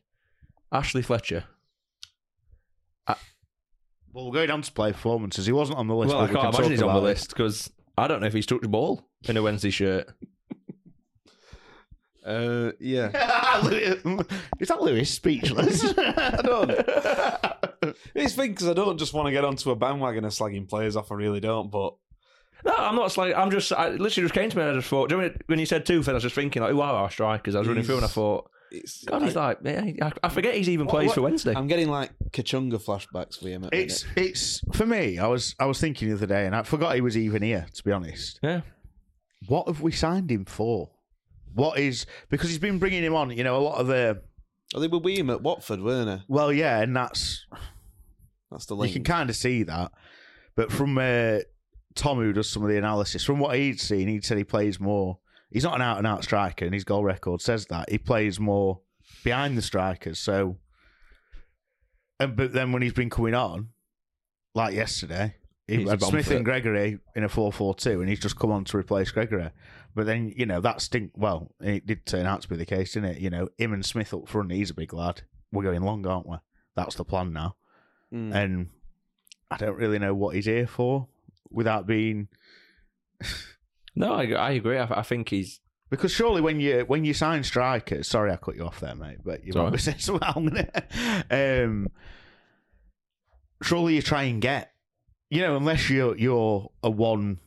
Ashley 0.72 1.02
Fletcher. 1.02 1.44
well, 3.08 3.18
we'll 4.14 4.32
go 4.32 4.46
down 4.46 4.62
to 4.62 4.72
play 4.72 4.94
performances. 4.94 5.46
He 5.46 5.52
wasn't 5.52 5.78
on 5.78 5.88
the 5.88 5.96
list. 5.96 6.14
well, 6.14 6.24
I 6.24 6.28
can't 6.28 6.40
can 6.40 6.50
imagine 6.54 6.72
he's 6.72 6.82
on 6.82 6.94
the 6.94 7.02
it. 7.02 7.04
list 7.04 7.30
because 7.30 7.70
I 7.98 8.08
don't 8.08 8.22
know 8.22 8.28
if 8.28 8.34
he's 8.34 8.46
touched 8.46 8.70
ball 8.72 9.10
in 9.28 9.36
a 9.38 9.44
Wednesday 9.44 9.70
shirt. 9.72 10.08
Uh, 12.26 12.72
yeah. 12.80 13.08
is 14.60 14.68
that 14.70 14.82
Lewis 14.82 15.10
speechless? 15.12 15.84
I 15.98 16.42
don't. 16.44 16.72
It's 18.16 18.34
thing 18.34 18.52
because 18.52 18.68
I 18.68 18.74
don't 18.74 18.98
just 18.98 19.14
want 19.14 19.28
to 19.28 19.32
get 19.32 19.46
onto 19.46 19.70
a 19.70 19.76
bandwagon 19.76 20.26
of 20.26 20.32
slagging 20.32 20.68
players 20.68 20.96
off. 20.96 21.12
I 21.12 21.16
really 21.16 21.40
don't. 21.40 21.70
But 21.70 21.94
No, 22.66 22.74
I'm 22.76 22.96
not 22.96 23.16
like 23.16 23.36
I'm 23.36 23.52
just. 23.52 23.72
I 23.72 23.90
literally 23.90 24.26
just 24.26 24.34
came 24.34 24.50
to 24.50 24.58
me 24.58 24.64
and 24.64 24.72
I 24.72 24.76
just 24.76 24.88
thought. 24.90 25.10
Do 25.10 25.16
you 25.16 25.22
know 25.22 25.28
when- 25.28 25.40
when 25.46 25.60
you 25.60 25.66
said 25.68 25.86
two, 25.86 25.98
things? 26.02 26.10
I 26.10 26.14
was 26.14 26.24
just 26.24 26.34
thinking 26.36 26.62
like, 26.64 26.72
who 26.72 26.82
are 26.82 26.94
our 26.96 27.12
strikers? 27.12 27.54
I 27.56 27.60
was 27.60 27.68
running 27.68 27.84
through 27.84 27.98
and 27.98 28.06
I 28.06 28.10
thought, 28.10 28.50
it's, 28.72 29.04
God, 29.04 29.22
he's 29.22 29.36
like, 29.36 29.60
yeah, 29.64 29.86
I, 30.02 30.12
I 30.24 30.30
forget 30.30 30.56
he's 30.56 30.68
even 30.70 30.88
What- 30.88 30.94
plays 30.94 31.08
what- 31.10 31.16
for 31.16 31.22
Wednesday. 31.22 31.54
I'm 31.56 31.68
getting 31.68 31.90
like 31.90 32.10
Kachunga 32.32 32.84
flashbacks 32.84 33.40
for 33.40 33.50
him. 33.50 33.66
At 33.66 33.74
It's 33.74 34.04
minute. 34.16 34.30
it's 34.32 34.62
for 34.74 34.86
me. 34.88 35.20
I 35.20 35.28
was 35.28 35.56
I 35.60 35.66
was 35.68 35.80
thinking 35.80 36.10
the 36.10 36.16
other 36.16 36.26
day, 36.26 36.48
and 36.48 36.56
I 36.56 36.64
forgot 36.64 36.96
he 36.96 37.02
was 37.02 37.16
even 37.18 37.44
here. 37.44 37.68
To 37.72 37.84
be 37.84 37.92
honest, 37.92 38.40
yeah. 38.42 38.62
what 39.48 39.68
have 39.68 39.82
we 39.82 39.92
signed 39.92 40.32
him 40.32 40.46
for? 40.46 40.90
What 41.56 41.80
is 41.80 42.06
because 42.30 42.49
he's 42.49 42.60
been 42.60 42.78
bringing 42.80 43.03
him 43.03 43.16
on. 43.16 43.32
You 43.32 43.43
know, 43.43 43.58
a 43.58 43.60
lot 43.60 43.80
of 43.80 43.88
the 43.88 44.22
Oh, 44.74 44.80
they 44.80 44.88
were 44.88 44.99
with 44.99 45.18
him 45.18 45.30
at 45.30 45.41
Watford, 45.41 45.82
weren't 45.82 46.08
they? 46.08 46.24
well, 46.28 46.51
yeah, 46.51 46.82
and 46.82 46.95
that's 46.95 47.45
That's 48.51 48.66
the 48.66 48.76
you 48.76 48.91
can 48.91 49.03
kind 49.03 49.30
of 49.30 49.36
see 49.36 49.64
that. 49.64 49.91
But 50.56 50.72
from 50.72 50.97
uh, 50.97 51.39
Tom, 51.95 52.18
who 52.18 52.34
does 52.34 52.49
some 52.49 52.64
of 52.64 52.70
the 52.70 52.78
analysis, 52.78 53.24
from 53.24 53.39
what 53.39 53.56
he'd 53.58 53.80
seen, 53.80 54.08
he'd 54.08 54.26
said 54.26 54.38
he 54.38 54.43
plays 54.43 54.80
more. 54.80 55.20
He's 55.51 55.64
not 55.64 55.76
an 55.76 55.82
out 55.82 55.97
and 55.97 56.08
out 56.08 56.24
striker, 56.24 56.66
and 56.66 56.74
his 56.74 56.84
goal 56.84 57.03
record 57.03 57.41
says 57.41 57.66
that 57.68 57.89
he 57.89 57.97
plays 57.97 58.39
more 58.39 58.82
behind 59.24 59.58
the 59.58 59.62
strikers. 59.62 60.20
So, 60.20 60.58
and 62.20 62.36
but 62.36 62.51
then 62.53 62.72
when 62.72 62.82
he's 62.82 62.93
been 62.93 63.10
coming 63.10 63.36
on, 63.36 63.70
like 64.53 64.74
yesterday, 64.74 65.36
he 65.68 65.78
He's 65.78 65.89
had 65.89 65.99
gone 65.99 66.10
Smith 66.10 66.28
for 66.28 66.34
and 66.34 66.41
it. 66.41 66.43
Gregory 66.43 66.99
in 67.16 67.24
a 67.24 67.30
4-4-2, 67.30 67.99
and 68.01 68.10
he's 68.10 68.20
just 68.20 68.38
come 68.38 68.51
on 68.51 68.66
to 68.66 68.78
replace 68.78 69.12
Gregory. 69.12 69.51
But 69.96 70.06
then 70.06 70.34
you 70.36 70.46
know 70.46 70.60
that 70.62 70.82
stink. 70.82 71.12
Well, 71.16 71.54
it 71.62 71.88
did 71.88 72.06
turn 72.06 72.26
out 72.26 72.41
to 72.41 72.50
be 72.50 72.58
the 72.58 72.66
case, 72.66 72.93
didn't 72.93 73.12
it? 73.12 73.20
You 73.20 73.30
know, 73.30 73.48
him 73.58 73.74
and 73.74 73.86
Smith 73.86 74.14
up 74.14 74.28
front. 74.28 74.52
He's 74.52 74.70
a 74.70 74.76
big 74.76 74.93
lad. 74.93 75.22
We're 75.52 75.64
going 75.64 75.84
long, 75.84 76.06
aren't 76.06 76.28
we? 76.28 76.38
That's 76.76 76.96
the 76.96 77.06
plan 77.06 77.32
now. 77.32 77.56
Mm. 78.14 78.36
And 78.36 78.70
I 79.50 79.58
don't 79.58 79.78
really 79.78 80.00
know 80.00 80.14
what 80.14 80.36
he's 80.36 80.46
here 80.46 80.68
for, 80.68 81.08
without 81.50 81.88
being 81.88 82.28
No, 83.96 84.14
I, 84.14 84.26
I 84.32 84.52
agree. 84.52 84.78
I, 84.78 85.00
I 85.00 85.02
think 85.02 85.30
he's. 85.30 85.62
because 85.89 86.12
surely 86.12 86.41
when 86.41 86.60
you 86.60 86.82
when 86.88 87.06
you 87.06 87.14
sign 87.14 87.43
strikers, 87.43 88.08
sorry 88.08 88.32
I 88.32 88.36
cut 88.36 88.56
you 88.56 88.66
off 88.66 88.80
there, 88.82 88.96
mate, 88.96 89.20
but 89.24 89.46
you 89.46 89.54
might 89.54 89.70
be 89.72 89.78
saying 89.78 90.00
something. 90.00 90.68
Um, 91.32 91.88
surely 93.62 93.96
you 93.96 94.02
try 94.02 94.24
and 94.24 94.41
get, 94.41 94.74
you 95.30 95.41
know, 95.41 95.56
unless 95.56 95.89
you're 95.89 96.18
you're 96.18 96.70
a 96.84 96.89
one, 96.89 97.39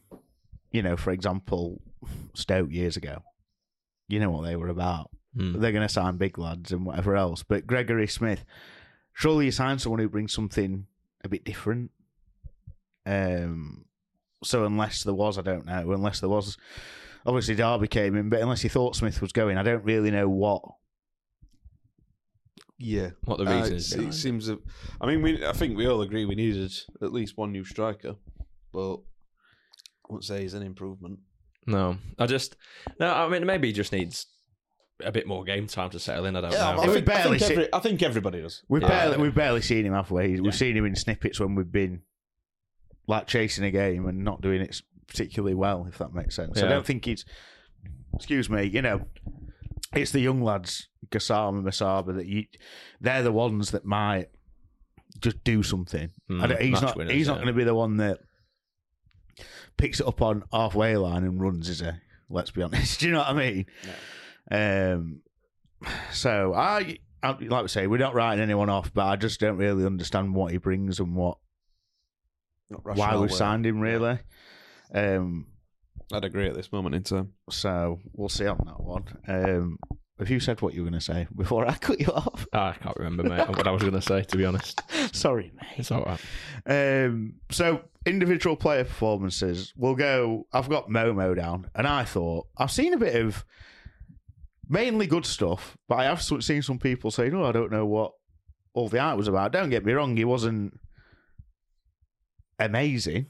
you 0.72 0.82
know, 0.82 0.96
for 0.96 1.10
example, 1.10 1.82
Stoke 2.34 2.70
years 2.70 2.96
ago, 2.96 3.22
you 4.08 4.20
know 4.20 4.30
what 4.30 4.42
they 4.44 4.56
were 4.56 4.68
about. 4.68 5.10
Hmm. 5.36 5.60
They're 5.60 5.72
going 5.72 5.86
to 5.86 5.92
sign 5.92 6.16
big 6.16 6.38
lads 6.38 6.72
and 6.72 6.84
whatever 6.86 7.16
else. 7.16 7.42
But 7.42 7.66
Gregory 7.66 8.06
Smith, 8.06 8.44
surely 9.12 9.46
you 9.46 9.50
sign 9.50 9.78
someone 9.78 10.00
who 10.00 10.08
brings 10.08 10.32
something 10.32 10.86
a 11.24 11.28
bit 11.28 11.44
different. 11.44 11.90
Um, 13.06 13.84
so 14.44 14.64
unless 14.64 15.02
there 15.02 15.14
was, 15.14 15.38
I 15.38 15.42
don't 15.42 15.66
know. 15.66 15.92
Unless 15.92 16.20
there 16.20 16.28
was, 16.28 16.56
obviously 17.26 17.54
Derby 17.54 17.88
came 17.88 18.16
in, 18.16 18.28
but 18.30 18.40
unless 18.40 18.62
he 18.62 18.68
thought 18.68 18.96
Smith 18.96 19.20
was 19.20 19.32
going, 19.32 19.58
I 19.58 19.62
don't 19.62 19.84
really 19.84 20.10
know 20.10 20.28
what. 20.28 20.62
Yeah, 22.80 23.10
What 23.24 23.38
the 23.38 23.44
Uh, 23.50 23.56
reason 23.58 23.72
it, 23.74 23.76
is 23.76 23.92
it 23.92 24.00
it. 24.08 24.12
seems. 24.14 24.48
A, 24.48 24.56
I 25.00 25.06
mean, 25.06 25.20
we. 25.20 25.44
I 25.44 25.52
think 25.52 25.76
we 25.76 25.88
all 25.88 26.00
agree 26.00 26.24
we 26.24 26.36
needed 26.36 26.72
at 27.02 27.12
least 27.12 27.36
one 27.36 27.50
new 27.50 27.64
striker, 27.64 28.14
but 28.72 28.94
I 28.94 30.08
wouldn't 30.08 30.24
say 30.24 30.42
he's 30.42 30.54
an 30.54 30.62
improvement. 30.62 31.18
No, 31.68 31.98
I 32.18 32.26
just. 32.26 32.56
No, 32.98 33.12
I 33.12 33.28
mean, 33.28 33.44
maybe 33.46 33.68
he 33.68 33.72
just 33.72 33.92
needs 33.92 34.26
a 35.04 35.12
bit 35.12 35.26
more 35.26 35.44
game 35.44 35.66
time 35.66 35.90
to 35.90 35.98
settle 36.00 36.24
in. 36.24 36.34
I 36.34 36.40
don't 36.40 36.50
know. 36.50 36.58
I, 36.58 36.86
we 36.86 36.94
think, 36.94 37.08
I, 37.10 37.14
barely 37.14 37.38
think 37.38 37.48
see- 37.48 37.54
every, 37.54 37.74
I 37.74 37.78
think 37.80 38.02
everybody 38.02 38.40
does. 38.42 38.62
We've 38.68 38.82
Yeah. 38.82 38.88
barely 38.88 39.18
we've 39.18 39.34
barely 39.34 39.60
seen 39.62 39.84
him, 39.86 39.92
halfway. 39.92 40.28
we? 40.28 40.34
Yeah. 40.36 40.40
We've 40.40 40.54
seen 40.54 40.76
him 40.76 40.86
in 40.86 40.96
snippets 40.96 41.38
when 41.38 41.54
we've 41.54 41.70
been 41.70 42.02
like 43.06 43.26
chasing 43.26 43.64
a 43.64 43.70
game 43.70 44.06
and 44.06 44.24
not 44.24 44.40
doing 44.40 44.60
it 44.62 44.80
particularly 45.06 45.54
well, 45.54 45.86
if 45.88 45.98
that 45.98 46.12
makes 46.14 46.34
sense. 46.34 46.58
I 46.58 46.62
Yeah. 46.62 46.68
don't 46.70 46.86
think 46.86 47.04
he's. 47.04 47.24
Excuse 48.14 48.48
me, 48.50 48.64
you 48.64 48.82
know, 48.82 49.02
it's 49.94 50.10
the 50.10 50.20
young 50.20 50.42
lads, 50.42 50.88
Gassama, 51.10 51.62
Musaba, 51.62 52.16
that 52.16 52.26
you, 52.26 52.46
they're 53.00 53.22
the 53.22 53.30
ones 53.30 53.70
that 53.70 53.84
might 53.84 54.28
just 55.20 55.44
do 55.44 55.62
something. 55.62 56.10
Hmm, 56.26 56.42
I 56.42 56.46
don't, 56.48 56.60
he's 56.62 56.72
match 56.72 56.82
not. 56.82 56.96
winners, 56.96 57.12
he's 57.12 57.28
not 57.28 57.34
yeah. 57.34 57.44
going 57.44 57.54
to 57.54 57.58
be 57.58 57.64
the 57.64 57.74
one 57.74 57.98
that 57.98 58.18
picks 59.78 60.00
it 60.00 60.06
up 60.06 60.20
on 60.20 60.44
halfway 60.52 60.96
line 60.96 61.24
and 61.24 61.40
runs, 61.40 61.68
is 61.68 61.80
he? 61.80 61.90
Let's 62.28 62.50
be 62.50 62.62
honest. 62.62 63.00
Do 63.00 63.06
you 63.06 63.12
know 63.12 63.20
what 63.20 63.28
I 63.28 63.32
mean? 63.32 63.66
Um, 64.50 65.22
so 66.12 66.52
I, 66.54 66.98
I, 67.22 67.30
like 67.40 67.62
we 67.62 67.68
say, 67.68 67.86
we're 67.86 67.98
not 67.98 68.14
writing 68.14 68.42
anyone 68.42 68.68
off, 68.68 68.92
but 68.92 69.06
I 69.06 69.16
just 69.16 69.40
don't 69.40 69.56
really 69.56 69.86
understand 69.86 70.34
what 70.34 70.52
he 70.52 70.58
brings 70.58 71.00
and 71.00 71.14
what 71.14 71.38
Not 72.68 72.84
why 72.96 73.16
we've 73.16 73.32
signed 73.32 73.64
him. 73.64 73.80
Really. 73.80 74.18
Um, 74.92 75.46
I'd 76.12 76.24
agree 76.24 76.48
at 76.48 76.54
this 76.54 76.72
moment 76.72 76.94
in 76.94 77.02
time. 77.02 77.32
so 77.50 78.00
we'll 78.12 78.28
see 78.28 78.46
on 78.46 78.58
that 78.66 78.80
one. 78.80 79.04
Um, 79.26 79.78
have 80.18 80.30
you 80.30 80.40
said 80.40 80.60
what 80.60 80.74
you 80.74 80.82
were 80.82 80.90
going 80.90 80.98
to 80.98 81.04
say 81.04 81.28
before 81.36 81.66
I 81.66 81.74
cut 81.74 82.00
you 82.00 82.08
off? 82.08 82.46
I 82.52 82.72
can't 82.72 82.96
remember, 82.96 83.22
mate, 83.22 83.48
what 83.48 83.66
I 83.66 83.70
was 83.70 83.82
going 83.82 83.94
to 83.94 84.02
say, 84.02 84.22
to 84.22 84.36
be 84.36 84.44
honest. 84.44 84.82
Sorry, 85.14 85.52
mate. 85.54 85.68
It's 85.76 85.90
all 85.90 86.02
right. 86.02 86.20
Um, 86.66 87.34
so 87.50 87.82
individual 88.04 88.56
player 88.56 88.84
performances. 88.84 89.72
We'll 89.76 89.94
go. 89.94 90.46
I've 90.52 90.68
got 90.68 90.88
Momo 90.88 91.36
down, 91.36 91.70
and 91.74 91.86
I 91.86 92.04
thought 92.04 92.48
I've 92.56 92.70
seen 92.70 92.94
a 92.94 92.98
bit 92.98 93.14
of 93.14 93.44
mainly 94.68 95.06
good 95.06 95.24
stuff, 95.24 95.76
but 95.88 95.98
I 96.00 96.04
have 96.04 96.22
seen 96.22 96.62
some 96.62 96.78
people 96.78 97.10
saying, 97.10 97.34
"Oh, 97.34 97.44
I 97.44 97.52
don't 97.52 97.70
know 97.70 97.86
what 97.86 98.12
all 98.74 98.88
the 98.88 98.98
art 98.98 99.16
was 99.16 99.28
about." 99.28 99.52
Don't 99.52 99.70
get 99.70 99.84
me 99.84 99.92
wrong; 99.92 100.16
he 100.16 100.24
wasn't 100.24 100.78
amazing, 102.58 103.26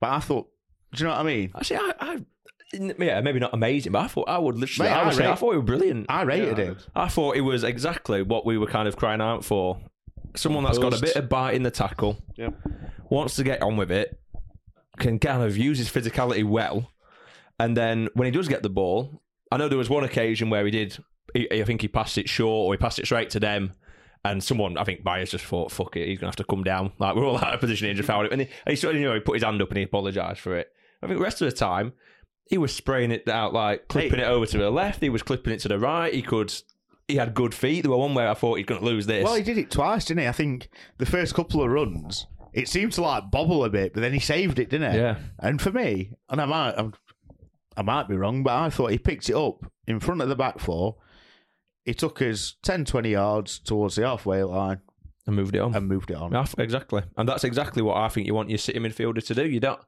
but 0.00 0.10
I 0.10 0.20
thought, 0.20 0.48
do 0.92 1.02
you 1.02 1.04
know 1.08 1.14
what 1.14 1.20
I 1.20 1.24
mean? 1.24 1.52
Actually, 1.54 1.78
I, 1.78 1.92
I 2.00 2.24
yeah, 2.72 3.20
maybe 3.20 3.38
not 3.38 3.54
amazing, 3.54 3.92
but 3.92 4.00
I 4.00 4.08
thought 4.08 4.28
I 4.28 4.38
would 4.38 4.56
literally. 4.56 4.88
Mate, 4.90 4.94
I, 4.96 5.00
I 5.02 5.04
would 5.06 5.14
say, 5.14 5.22
rate- 5.24 5.30
I 5.30 5.34
thought 5.34 5.50
he 5.52 5.56
was 5.58 5.66
brilliant. 5.66 6.06
I 6.08 6.22
rated 6.22 6.58
him. 6.58 6.76
I 6.94 7.08
thought 7.08 7.36
it 7.36 7.40
was 7.42 7.64
exactly 7.64 8.22
what 8.22 8.44
we 8.44 8.58
were 8.58 8.66
kind 8.66 8.86
of 8.88 8.96
crying 8.96 9.20
out 9.20 9.44
for. 9.44 9.80
Someone 10.36 10.64
that's 10.64 10.78
got 10.78 10.96
a 10.96 11.00
bit 11.00 11.16
of 11.16 11.28
bite 11.28 11.54
in 11.54 11.62
the 11.62 11.70
tackle, 11.70 12.18
Yep. 12.36 12.54
wants 13.10 13.36
to 13.36 13.44
get 13.44 13.62
on 13.62 13.76
with 13.76 13.90
it, 13.90 14.20
can 14.98 15.18
kind 15.18 15.42
of 15.42 15.56
use 15.56 15.78
his 15.78 15.88
physicality 15.90 16.44
well, 16.44 16.90
and 17.58 17.76
then 17.76 18.08
when 18.14 18.26
he 18.26 18.30
does 18.30 18.46
get 18.48 18.62
the 18.62 18.68
ball, 18.68 19.22
I 19.50 19.56
know 19.56 19.68
there 19.68 19.78
was 19.78 19.88
one 19.90 20.04
occasion 20.04 20.50
where 20.50 20.64
he 20.64 20.70
did. 20.70 20.98
He, 21.34 21.50
I 21.50 21.64
think 21.64 21.80
he 21.80 21.88
passed 21.88 22.18
it 22.18 22.28
short 22.28 22.66
or 22.66 22.74
he 22.74 22.78
passed 22.78 22.98
it 22.98 23.06
straight 23.06 23.30
to 23.30 23.40
them. 23.40 23.72
And 24.24 24.42
someone, 24.42 24.76
I 24.76 24.84
think 24.84 25.04
Byers 25.04 25.30
just 25.30 25.44
thought, 25.44 25.70
"Fuck 25.72 25.96
it, 25.96 26.06
he's 26.08 26.18
gonna 26.18 26.28
have 26.28 26.36
to 26.36 26.44
come 26.44 26.64
down." 26.64 26.92
Like 26.98 27.14
we're 27.16 27.24
all 27.26 27.38
out 27.38 27.54
of 27.54 27.60
position, 27.60 27.88
he 27.88 27.94
just 27.94 28.06
fouled 28.06 28.26
it, 28.26 28.32
and 28.32 28.42
he, 28.42 28.48
and 28.66 28.70
he 28.72 28.76
sort 28.76 28.94
of, 28.94 29.00
you 29.00 29.06
know, 29.08 29.14
he 29.14 29.20
put 29.20 29.34
his 29.34 29.44
hand 29.44 29.62
up 29.62 29.68
and 29.70 29.78
he 29.78 29.84
apologised 29.84 30.40
for 30.40 30.56
it. 30.56 30.68
I 31.02 31.06
think 31.06 31.18
the 31.18 31.24
rest 31.24 31.40
of 31.40 31.48
the 31.48 31.56
time, 31.56 31.92
he 32.48 32.58
was 32.58 32.74
spraying 32.74 33.10
it 33.10 33.28
out, 33.28 33.52
like 33.52 33.88
clipping 33.88 34.20
it 34.20 34.26
over 34.26 34.46
to 34.46 34.58
the 34.58 34.70
left. 34.70 35.00
He 35.00 35.08
was 35.10 35.22
clipping 35.22 35.52
it 35.52 35.60
to 35.60 35.68
the 35.68 35.78
right. 35.78 36.12
He 36.12 36.22
could, 36.22 36.52
he 37.06 37.16
had 37.16 37.34
good 37.34 37.54
feet. 37.54 37.82
There 37.82 37.90
were 37.90 37.96
one 37.98 38.14
where 38.14 38.28
I 38.28 38.34
thought 38.34 38.56
he's 38.56 38.66
going 38.66 38.80
to 38.80 38.86
lose 38.86 39.06
this. 39.06 39.24
Well, 39.24 39.34
he 39.34 39.42
did 39.42 39.58
it 39.58 39.70
twice, 39.70 40.06
didn't 40.06 40.22
he? 40.22 40.28
I 40.28 40.32
think 40.32 40.68
the 40.98 41.06
first 41.06 41.34
couple 41.34 41.62
of 41.62 41.70
runs, 41.70 42.26
it 42.52 42.68
seemed 42.68 42.92
to 42.94 43.02
like 43.02 43.30
bobble 43.30 43.64
a 43.64 43.70
bit, 43.70 43.92
but 43.92 44.00
then 44.00 44.12
he 44.12 44.18
saved 44.20 44.58
it, 44.58 44.70
didn't 44.70 44.92
he? 44.92 44.98
Yeah. 44.98 45.16
And 45.38 45.60
for 45.60 45.70
me, 45.70 46.12
and 46.30 46.40
I 46.40 46.46
might, 46.46 46.74
I'm, 46.76 46.94
I 47.76 47.82
might 47.82 48.08
be 48.08 48.16
wrong, 48.16 48.42
but 48.42 48.54
I 48.54 48.70
thought 48.70 48.90
he 48.90 48.98
picked 48.98 49.28
it 49.28 49.36
up 49.36 49.70
in 49.86 50.00
front 50.00 50.20
of 50.22 50.28
the 50.28 50.36
back 50.36 50.58
four. 50.58 50.96
He 51.84 51.94
took 51.94 52.20
us 52.22 52.56
10, 52.62 52.84
20 52.84 53.10
yards 53.10 53.58
towards 53.58 53.96
the 53.96 54.06
halfway 54.06 54.42
line 54.42 54.80
and 55.26 55.36
moved 55.36 55.54
it 55.54 55.60
on. 55.60 55.74
and 55.74 55.86
moved 55.86 56.10
it 56.10 56.16
on. 56.16 56.30
Exactly, 56.58 57.02
and 57.16 57.28
that's 57.28 57.44
exactly 57.44 57.82
what 57.82 57.96
I 57.96 58.08
think 58.08 58.26
you 58.26 58.34
want 58.34 58.48
your 58.50 58.58
city 58.58 58.78
midfielder 58.78 59.24
to 59.26 59.34
do. 59.34 59.46
You 59.46 59.60
don't, 59.60 59.80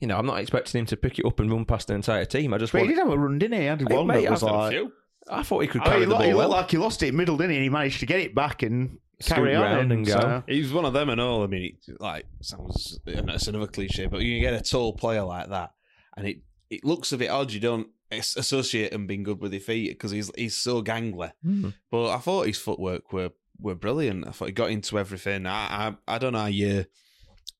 you 0.00 0.06
know, 0.06 0.16
I'm 0.18 0.26
not 0.26 0.38
expecting 0.40 0.78
him 0.80 0.86
to 0.86 0.96
pick 0.96 1.18
it 1.18 1.24
up 1.26 1.40
and 1.40 1.50
run 1.50 1.64
past 1.64 1.88
the 1.88 1.94
entire 1.94 2.24
team. 2.24 2.52
I 2.54 2.58
just 2.58 2.72
But 2.72 2.82
he 2.82 2.84
want. 2.88 2.96
did 2.96 3.02
have 3.02 3.10
a 3.12 3.18
run, 3.18 3.38
didn't 3.38 3.54
he? 3.54 3.60
He 3.60 3.66
had 3.66 3.80
Hey, 3.88 3.96
one 3.96 4.06
mate, 4.06 4.22
that 4.24 4.30
was 4.32 4.42
I've 4.42 4.50
a 4.50 4.54
like. 4.54 4.72
few. 4.72 4.92
I 5.28 5.42
thought 5.42 5.60
he 5.60 5.68
could 5.68 5.80
I 5.82 5.84
carry 5.86 6.00
mean, 6.00 6.00
he 6.00 6.04
the 6.06 6.10
looked, 6.10 6.18
ball 6.20 6.26
he 6.28 6.34
looked 6.34 6.48
well. 6.50 6.58
like 6.60 6.70
he 6.70 6.76
lost 6.76 7.02
it 7.02 7.08
in 7.08 7.16
middle, 7.16 7.36
didn't 7.36 7.50
he? 7.50 7.56
And 7.56 7.64
he 7.64 7.70
managed 7.70 8.00
to 8.00 8.06
get 8.06 8.20
it 8.20 8.34
back 8.34 8.62
and 8.62 8.98
carry 9.24 9.54
on. 9.56 9.62
round 9.62 9.92
and 9.92 10.06
go. 10.06 10.12
so- 10.20 10.42
He's 10.46 10.72
one 10.72 10.84
of 10.84 10.92
them 10.92 11.08
and 11.08 11.20
all. 11.20 11.42
I 11.42 11.46
mean, 11.46 11.76
it, 11.88 12.00
like 12.00 12.26
sounds 12.42 12.98
it's 13.06 13.46
another 13.48 13.66
cliche, 13.66 14.06
but 14.06 14.20
you 14.20 14.38
get 14.40 14.54
a 14.54 14.60
tall 14.60 14.92
player 14.92 15.22
like 15.24 15.48
that, 15.48 15.72
and 16.16 16.26
it 16.28 16.38
it 16.70 16.84
looks 16.84 17.12
a 17.12 17.16
bit 17.18 17.30
odd. 17.30 17.50
You 17.52 17.60
don't 17.60 17.88
associate 18.12 18.92
him 18.92 19.06
being 19.06 19.22
good 19.24 19.40
with 19.40 19.52
his 19.52 19.64
feet 19.64 19.90
because 19.90 20.10
he's 20.10 20.30
he's 20.36 20.56
so 20.56 20.82
gangly. 20.82 21.32
Hmm. 21.42 21.70
But 21.90 22.10
I 22.10 22.18
thought 22.18 22.46
his 22.46 22.58
footwork 22.58 23.12
were 23.12 23.30
were 23.58 23.74
brilliant. 23.74 24.26
I 24.28 24.30
thought 24.30 24.46
he 24.46 24.52
got 24.52 24.70
into 24.70 24.98
everything. 24.98 25.46
I 25.46 25.88
I, 25.88 25.94
I 26.06 26.18
don't 26.18 26.32
know 26.34 26.40
how 26.40 26.46
you 26.46 26.84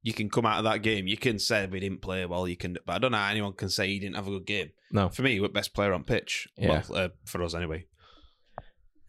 you 0.07 0.13
can 0.13 0.31
come 0.31 0.47
out 0.47 0.59
of 0.59 0.65
that 0.65 0.83
game. 0.83 1.09
You 1.09 1.17
can 1.17 1.37
say 1.37 1.67
we 1.67 1.81
didn't 1.81 2.01
play 2.01 2.25
well. 2.27 2.47
You 2.47 2.57
can, 2.57 2.79
but 2.87 2.95
I 2.95 2.99
don't 3.01 3.11
know 3.11 3.19
how 3.19 3.29
anyone 3.29 3.55
can 3.55 3.69
say 3.69 3.89
he 3.89 3.99
didn't 3.99 4.15
have 4.15 4.29
a 4.29 4.31
good 4.31 4.47
game. 4.47 4.71
No. 4.93 5.09
for 5.09 5.23
me, 5.23 5.33
he 5.33 5.41
was 5.41 5.51
best 5.51 5.75
player 5.75 5.93
on 5.93 6.05
pitch. 6.05 6.47
Yeah. 6.57 6.85
Well, 6.89 7.07
uh, 7.07 7.09
for 7.25 7.43
us 7.43 7.55
anyway. 7.55 7.87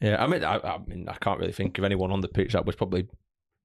Yeah, 0.01 0.23
I 0.23 0.25
mean, 0.25 0.43
I, 0.43 0.57
I 0.57 0.79
mean, 0.87 1.07
I 1.07 1.13
can't 1.17 1.39
really 1.39 1.51
think 1.51 1.77
of 1.77 1.83
anyone 1.83 2.11
on 2.11 2.21
the 2.21 2.27
pitch 2.27 2.53
that 2.53 2.65
was 2.65 2.75
probably 2.75 3.07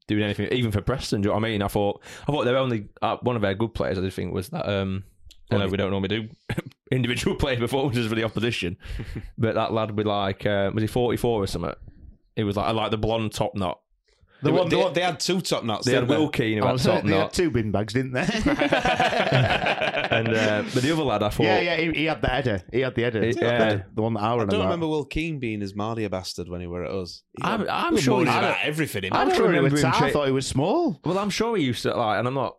doing 0.08 0.22
anything, 0.22 0.48
even 0.52 0.72
for 0.72 0.82
Preston. 0.82 1.22
Do 1.22 1.28
you 1.28 1.30
know 1.30 1.40
what 1.40 1.46
I 1.46 1.50
mean? 1.52 1.62
I 1.62 1.68
thought, 1.68 2.02
I 2.28 2.32
thought 2.32 2.44
their 2.44 2.58
only 2.58 2.88
uh, 3.00 3.16
one 3.22 3.36
of 3.36 3.40
their 3.40 3.54
good 3.54 3.72
players. 3.72 3.96
I 3.96 4.02
did 4.02 4.12
think 4.12 4.34
was 4.34 4.50
that. 4.50 4.68
Um, 4.68 5.04
I 5.50 5.56
know 5.56 5.68
we 5.68 5.78
don't 5.78 5.90
normally 5.90 6.08
do 6.08 6.28
individual 6.92 7.36
player 7.36 7.58
performances 7.58 8.08
for 8.08 8.14
the 8.14 8.24
opposition, 8.24 8.76
but 9.38 9.54
that 9.54 9.72
lad 9.72 9.96
with 9.96 10.06
like, 10.06 10.44
uh, 10.44 10.70
was 10.74 10.82
he 10.82 10.86
forty 10.86 11.16
four 11.16 11.42
or 11.42 11.46
something? 11.46 11.72
It 12.36 12.44
was 12.44 12.58
like 12.58 12.66
I 12.66 12.72
like 12.72 12.90
the 12.90 12.98
blonde 12.98 13.32
top 13.32 13.54
knot. 13.54 13.80
The 14.42 14.50
They- 14.50 14.58
one, 14.58 14.68
they- 14.68 14.82
they, 14.82 14.92
they 14.94 15.00
had 15.02 15.20
two 15.20 15.40
top 15.40 15.64
knots. 15.64 15.86
They 15.86 15.94
had 15.94 16.08
didn't 16.08 16.20
Will 16.20 16.28
Keane 16.28 16.58
who 16.58 16.66
had 16.66 16.78
top 16.78 17.04
they 17.04 17.16
had 17.16 17.32
two 17.32 17.50
bin 17.50 17.70
bags, 17.70 17.92
didn't 17.94 18.12
they? 18.12 18.22
and 18.26 20.28
uh, 20.28 20.62
but 20.74 20.82
the 20.82 20.90
other 20.92 21.02
lad, 21.02 21.22
I 21.22 21.28
thought, 21.28 21.44
yeah, 21.44 21.60
yeah, 21.60 21.76
he, 21.76 21.90
he 21.92 22.04
had 22.06 22.20
the 22.22 22.28
header. 22.28 22.62
He 22.72 22.80
had 22.80 22.94
the 22.94 23.02
header. 23.02 23.22
He- 23.24 23.32
the, 23.32 23.40
yeah. 23.40 23.82
the 23.94 24.02
one 24.02 24.14
that 24.14 24.20
I 24.22 24.32
remember. 24.32 24.54
I 24.54 24.58
don't 24.58 24.64
remember 24.66 24.88
Will 24.88 25.04
Keane 25.04 25.38
being 25.38 25.62
as 25.62 25.74
Mardy 25.74 26.04
a 26.04 26.10
bastard 26.10 26.48
when 26.48 26.60
he 26.60 26.66
were 26.66 26.84
at 26.84 26.90
us. 26.90 27.22
He 27.36 27.42
I'm- 27.44 27.64
got- 27.64 27.84
I'm 27.84 27.88
he 27.90 27.94
was 27.94 28.02
sure 28.04 28.18
moaning 28.18 28.32
he's- 28.32 28.44
about 28.44 28.56
everything. 28.64 29.04
I 29.04 29.06
I 29.06 29.10
don't 29.24 29.28
don't 29.34 29.42
remember 29.46 29.70
remember 29.70 29.86
him 29.88 29.94
I 29.94 29.98
tra- 29.98 30.10
thought 30.10 30.26
he 30.26 30.32
was 30.32 30.46
small. 30.46 31.00
Well, 31.04 31.18
I'm 31.18 31.30
sure 31.30 31.56
he 31.56 31.64
used 31.64 31.82
to 31.82 31.94
like, 31.94 32.18
and 32.18 32.28
I'm 32.28 32.34
not. 32.34 32.56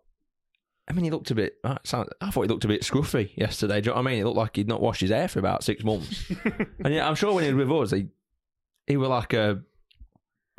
I 0.89 0.93
mean, 0.93 1.05
he 1.05 1.11
looked 1.11 1.31
a 1.31 1.35
bit. 1.35 1.53
I 1.63 1.77
I 2.21 2.29
thought 2.31 2.41
he 2.41 2.47
looked 2.47 2.65
a 2.65 2.67
bit 2.67 2.81
scruffy 2.81 3.35
yesterday. 3.37 3.81
Do 3.81 3.89
you 3.89 3.91
know 3.91 4.01
what 4.01 4.07
I 4.07 4.11
mean? 4.11 4.17
He 4.19 4.23
looked 4.25 4.37
like 4.37 4.55
he'd 4.55 4.67
not 4.67 4.81
washed 4.81 5.01
his 5.01 5.11
hair 5.11 5.27
for 5.27 5.39
about 5.39 5.63
six 5.63 5.83
months. 5.83 6.29
and 6.83 6.93
yeah, 6.93 7.07
I'm 7.07 7.15
sure 7.15 7.33
when 7.33 7.45
he 7.45 7.53
was 7.53 7.67
with 7.67 7.81
us, 7.83 7.91
he 7.91 8.07
he 8.87 8.97
was 8.97 9.09
like 9.09 9.33
a. 9.33 9.61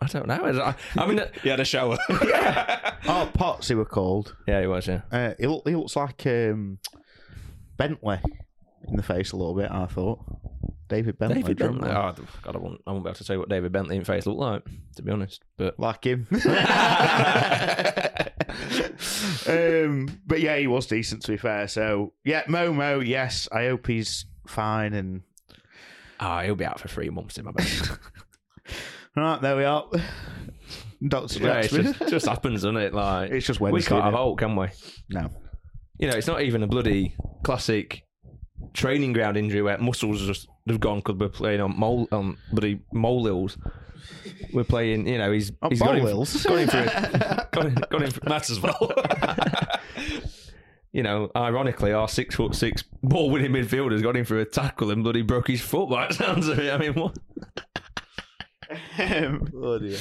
I 0.01 0.07
don't 0.07 0.27
know. 0.27 0.35
I, 0.63 0.75
I 0.97 1.07
mean, 1.07 1.21
He 1.43 1.49
had 1.49 1.61
a 1.61 1.65
shower. 1.65 1.97
Oh, 3.07 3.31
Potts, 3.35 3.69
he 3.69 3.75
were 3.75 3.85
called. 3.85 4.35
yeah, 4.47 4.61
he 4.61 4.67
was. 4.67 4.87
Yeah, 4.87 5.03
Uh, 5.11 5.35
he, 5.39 5.47
look, 5.47 5.69
he 5.69 5.77
looks 5.77 5.95
like 5.97 6.27
um, 6.27 6.79
Bentley 7.77 8.19
in 8.89 8.97
the 8.97 9.03
face 9.03 9.33
a 9.33 9.37
little 9.37 9.55
bit. 9.55 9.71
I 9.71 9.87
thought 9.87 10.21
David 10.89 11.19
Bentley. 11.19 11.43
David 11.43 11.59
Bentley. 11.59 11.91
Oh, 11.91 12.15
God, 12.43 12.57
I 12.57 12.59
won't, 12.59 12.81
I 12.87 12.93
won't 12.93 13.05
be 13.05 13.09
able 13.11 13.17
to 13.17 13.25
tell 13.25 13.37
you 13.37 13.41
what 13.41 13.49
David 13.49 13.73
Bentley 13.73 13.97
in 13.97 14.03
the 14.03 14.07
face 14.07 14.27
looked 14.27 14.41
like, 14.41 14.63
to 14.97 15.03
be 15.03 15.13
honest. 15.13 15.43
But 15.57 15.79
like 15.79 16.05
him. 16.05 16.27
um, 19.49 20.09
but 20.27 20.41
yeah, 20.41 20.57
he 20.57 20.67
was 20.67 20.87
decent 20.87 21.23
to 21.23 21.33
be 21.33 21.37
fair. 21.37 21.69
So 21.69 22.13
yeah, 22.25 22.45
Momo, 22.45 23.07
yes, 23.07 23.49
I 23.53 23.67
hope 23.67 23.87
he's 23.87 24.27
fine. 24.47 24.93
And 24.95 25.23
ah, 26.21 26.43
he'll 26.43 26.55
be 26.57 26.65
out 26.65 26.81
for 26.81 26.89
three 26.89 27.11
months 27.11 27.39
in 27.39 27.45
my 27.45 27.53
bed. 27.53 27.89
Right 29.17 29.41
there 29.41 29.57
we 29.57 29.65
are. 29.65 29.87
Doctor 31.07 31.39
yeah, 31.41 31.59
it 31.59 31.63
Jackson. 31.71 31.83
just, 31.95 32.11
just 32.11 32.27
happens, 32.27 32.63
doesn't 32.63 32.77
it? 32.79 32.95
Like 32.95 33.31
It's 33.31 33.47
just 33.47 33.61
we 33.61 33.83
can't 33.83 34.03
have 34.03 34.15
innit? 34.15 34.17
hope, 34.17 34.39
can 34.39 34.57
we? 34.57 34.69
no, 35.11 35.29
You 35.99 36.09
know, 36.11 36.17
it's 36.17 36.27
not 36.27 36.43
even 36.43 36.63
a 36.63 36.67
bloody 36.67 37.15
classic 37.43 38.05
training 38.73 39.13
ground 39.13 39.37
injury 39.37 39.61
where 39.63 39.77
muscles 39.79 40.25
just 40.27 40.49
have 40.69 40.81
gone 40.81 40.99
because 40.99 41.17
we're 41.17 41.29
playing 41.29 41.61
on 41.61 41.79
mole 41.79 42.09
on 42.11 42.39
bloody 42.53 42.81
molehills. 42.93 43.59
We're 44.53 44.65
playing, 44.65 45.07
you 45.07 45.19
know, 45.19 45.33
he's 45.33 45.53
On 45.63 45.71
he's 45.71 45.81
got 45.81 45.97
him, 45.97 46.05
molehills? 46.05 46.43
got 46.45 46.59
him 46.59 46.69
for 46.69 46.79
a, 46.79 47.49
got 47.53 47.67
him, 47.67 47.75
got 47.91 48.03
him 48.03 48.11
for, 48.11 48.29
Matt 48.29 48.51
as 48.51 48.61
well. 48.61 48.93
you 50.93 51.03
know, 51.03 51.31
ironically, 51.37 51.93
our 51.93 52.09
six 52.09 52.35
foot 52.35 52.55
six 52.55 52.85
ball 53.03 53.31
winning 53.31 53.53
midfielder's 53.53 54.03
got 54.03 54.17
him 54.17 54.25
for 54.25 54.39
a 54.39 54.45
tackle 54.45 54.91
and 54.91 55.03
bloody 55.03 55.23
broke 55.23 55.49
his 55.49 55.61
foot 55.61 55.91
by 55.91 56.07
the 56.07 56.15
sounds 56.15 56.49
of 56.49 56.59
it. 56.59 56.73
I 56.73 56.79
mean, 56.79 56.95
what? 56.95 57.19
Um, 58.99 59.51
oh 59.55 59.79
dear. 59.79 59.99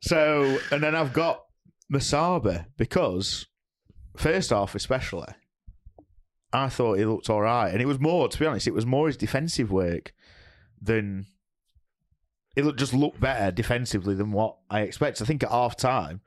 So, 0.00 0.58
and 0.70 0.82
then 0.82 0.94
I've 0.94 1.12
got 1.12 1.44
Musaba 1.92 2.66
because, 2.76 3.46
first 4.16 4.52
off, 4.52 4.74
especially, 4.74 5.32
I 6.52 6.68
thought 6.68 6.98
he 6.98 7.04
looked 7.04 7.30
all 7.30 7.42
right. 7.42 7.70
And 7.70 7.80
it 7.80 7.86
was 7.86 8.00
more, 8.00 8.28
to 8.28 8.38
be 8.38 8.46
honest, 8.46 8.66
it 8.66 8.74
was 8.74 8.86
more 8.86 9.06
his 9.06 9.16
defensive 9.16 9.70
work 9.70 10.12
than. 10.80 11.26
It 12.56 12.64
looked, 12.64 12.78
just 12.78 12.94
looked 12.94 13.20
better 13.20 13.52
defensively 13.52 14.14
than 14.14 14.32
what 14.32 14.56
I 14.70 14.80
expected. 14.80 15.22
I 15.22 15.26
think 15.26 15.42
at 15.42 15.50
half 15.50 15.76
time, 15.76 16.22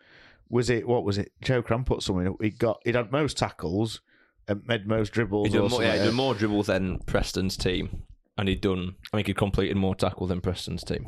was 0.47 0.69
it, 0.69 0.87
what 0.87 1.03
was 1.03 1.17
it? 1.17 1.31
Joe 1.41 1.63
Cram 1.63 1.83
put 1.83 2.03
something. 2.03 2.35
He 2.39 2.51
got, 2.51 2.81
he'd 2.85 2.93
had 2.93 3.11
most 3.11 3.35
tackles 3.35 4.01
and 4.47 4.61
made 4.67 4.87
most 4.87 5.11
dribbles. 5.11 5.47
He'd 5.47 5.55
done, 5.55 5.63
or 5.63 5.69
more, 5.69 5.81
yeah, 5.81 5.93
he'd 5.93 5.97
like 5.97 6.07
done 6.07 6.15
more 6.15 6.35
dribbles 6.35 6.67
than 6.67 6.99
Preston's 6.99 7.57
team, 7.57 8.03
and 8.37 8.47
he'd 8.47 8.61
done. 8.61 8.93
I 9.11 9.17
think 9.17 9.25
he'd 9.25 9.37
completed 9.37 9.75
more 9.77 9.95
tackle 9.95 10.27
than 10.27 10.39
Preston's 10.39 10.83
team. 10.83 11.07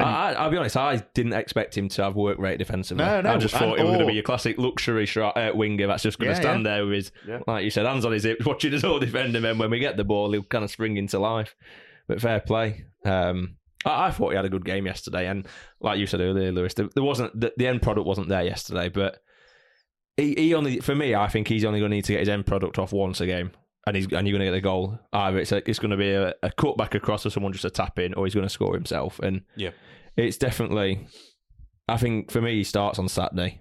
I, 0.00 0.30
I, 0.30 0.32
I'll 0.32 0.50
be 0.50 0.56
honest. 0.56 0.76
I 0.76 0.96
didn't 1.14 1.32
expect 1.34 1.76
him 1.76 1.88
to 1.90 2.04
have 2.04 2.16
work 2.16 2.38
rate 2.38 2.58
defensively. 2.58 3.04
No, 3.04 3.20
no, 3.20 3.34
I 3.34 3.36
just 3.38 3.54
thought 3.54 3.78
it 3.78 3.82
was 3.82 3.90
going 3.90 4.00
to 4.00 4.06
be 4.06 4.14
your 4.14 4.22
classic 4.22 4.58
luxury 4.58 5.06
shot, 5.06 5.36
uh, 5.36 5.52
winger 5.54 5.86
that's 5.86 6.02
just 6.02 6.18
going 6.18 6.30
to 6.30 6.36
Yeah, 6.36 6.40
stand 6.40 6.64
yeah. 6.64 6.76
there 6.76 6.86
with 6.86 6.94
his, 6.94 7.12
like 7.46 7.64
you 7.64 7.70
said, 7.70 7.86
hands 7.86 8.04
on 8.04 8.12
his 8.12 8.24
hips, 8.24 8.44
watching 8.46 8.74
us 8.74 8.84
all 8.84 8.98
defend 8.98 9.36
him. 9.36 9.44
And 9.44 9.58
when 9.58 9.70
we 9.70 9.78
get 9.78 9.96
the 9.96 10.04
ball, 10.04 10.32
he'll 10.32 10.42
kind 10.42 10.64
of 10.64 10.70
spring 10.70 10.96
into 10.96 11.18
life. 11.18 11.54
But 12.08 12.20
fair 12.20 12.40
play. 12.40 12.84
Um, 13.04 13.56
I, 13.84 14.06
I 14.06 14.10
thought 14.10 14.30
he 14.30 14.36
had 14.36 14.44
a 14.44 14.50
good 14.50 14.64
game 14.64 14.86
yesterday, 14.86 15.26
and 15.28 15.46
like 15.80 15.98
you 15.98 16.06
said 16.06 16.20
earlier, 16.20 16.50
Lewis, 16.52 16.74
there, 16.74 16.88
there 16.94 17.04
wasn't 17.04 17.38
the, 17.38 17.52
the 17.56 17.66
end 17.66 17.82
product 17.82 18.06
wasn't 18.06 18.28
there 18.28 18.42
yesterday, 18.42 18.88
but 18.88 19.22
he, 20.16 20.34
he 20.34 20.54
only 20.54 20.80
for 20.80 20.94
me, 20.94 21.14
I 21.14 21.28
think 21.28 21.48
he's 21.48 21.64
only 21.64 21.78
going 21.78 21.90
to 21.90 21.96
need 21.96 22.04
to 22.06 22.12
get 22.12 22.20
his 22.20 22.28
end 22.28 22.46
product 22.46 22.78
off 22.78 22.92
once 22.92 23.20
a 23.20 23.26
game, 23.26 23.52
and 23.86 23.96
he's 23.96 24.04
and 24.12 24.26
you're 24.28 24.38
going 24.38 24.40
to 24.40 24.46
get 24.46 24.50
the 24.52 24.60
goal. 24.60 24.98
Either 25.12 25.38
it's 25.38 25.52
a, 25.52 25.68
it's 25.68 25.78
going 25.78 25.90
to 25.90 25.96
be 25.96 26.10
a, 26.10 26.34
a 26.42 26.50
cut 26.52 26.76
back 26.76 26.94
across 26.94 27.24
or 27.26 27.30
someone 27.30 27.52
just 27.52 27.64
a 27.64 27.70
tap 27.70 27.98
in, 27.98 28.14
or 28.14 28.26
he's 28.26 28.34
going 28.34 28.46
to 28.46 28.50
score 28.52 28.74
himself. 28.74 29.18
And 29.20 29.42
Yeah. 29.56 29.70
it's 30.16 30.36
definitely. 30.36 31.06
I 31.88 31.96
think 31.96 32.30
for 32.30 32.40
me, 32.40 32.54
he 32.56 32.64
starts 32.64 32.98
on 32.98 33.08
Saturday, 33.08 33.60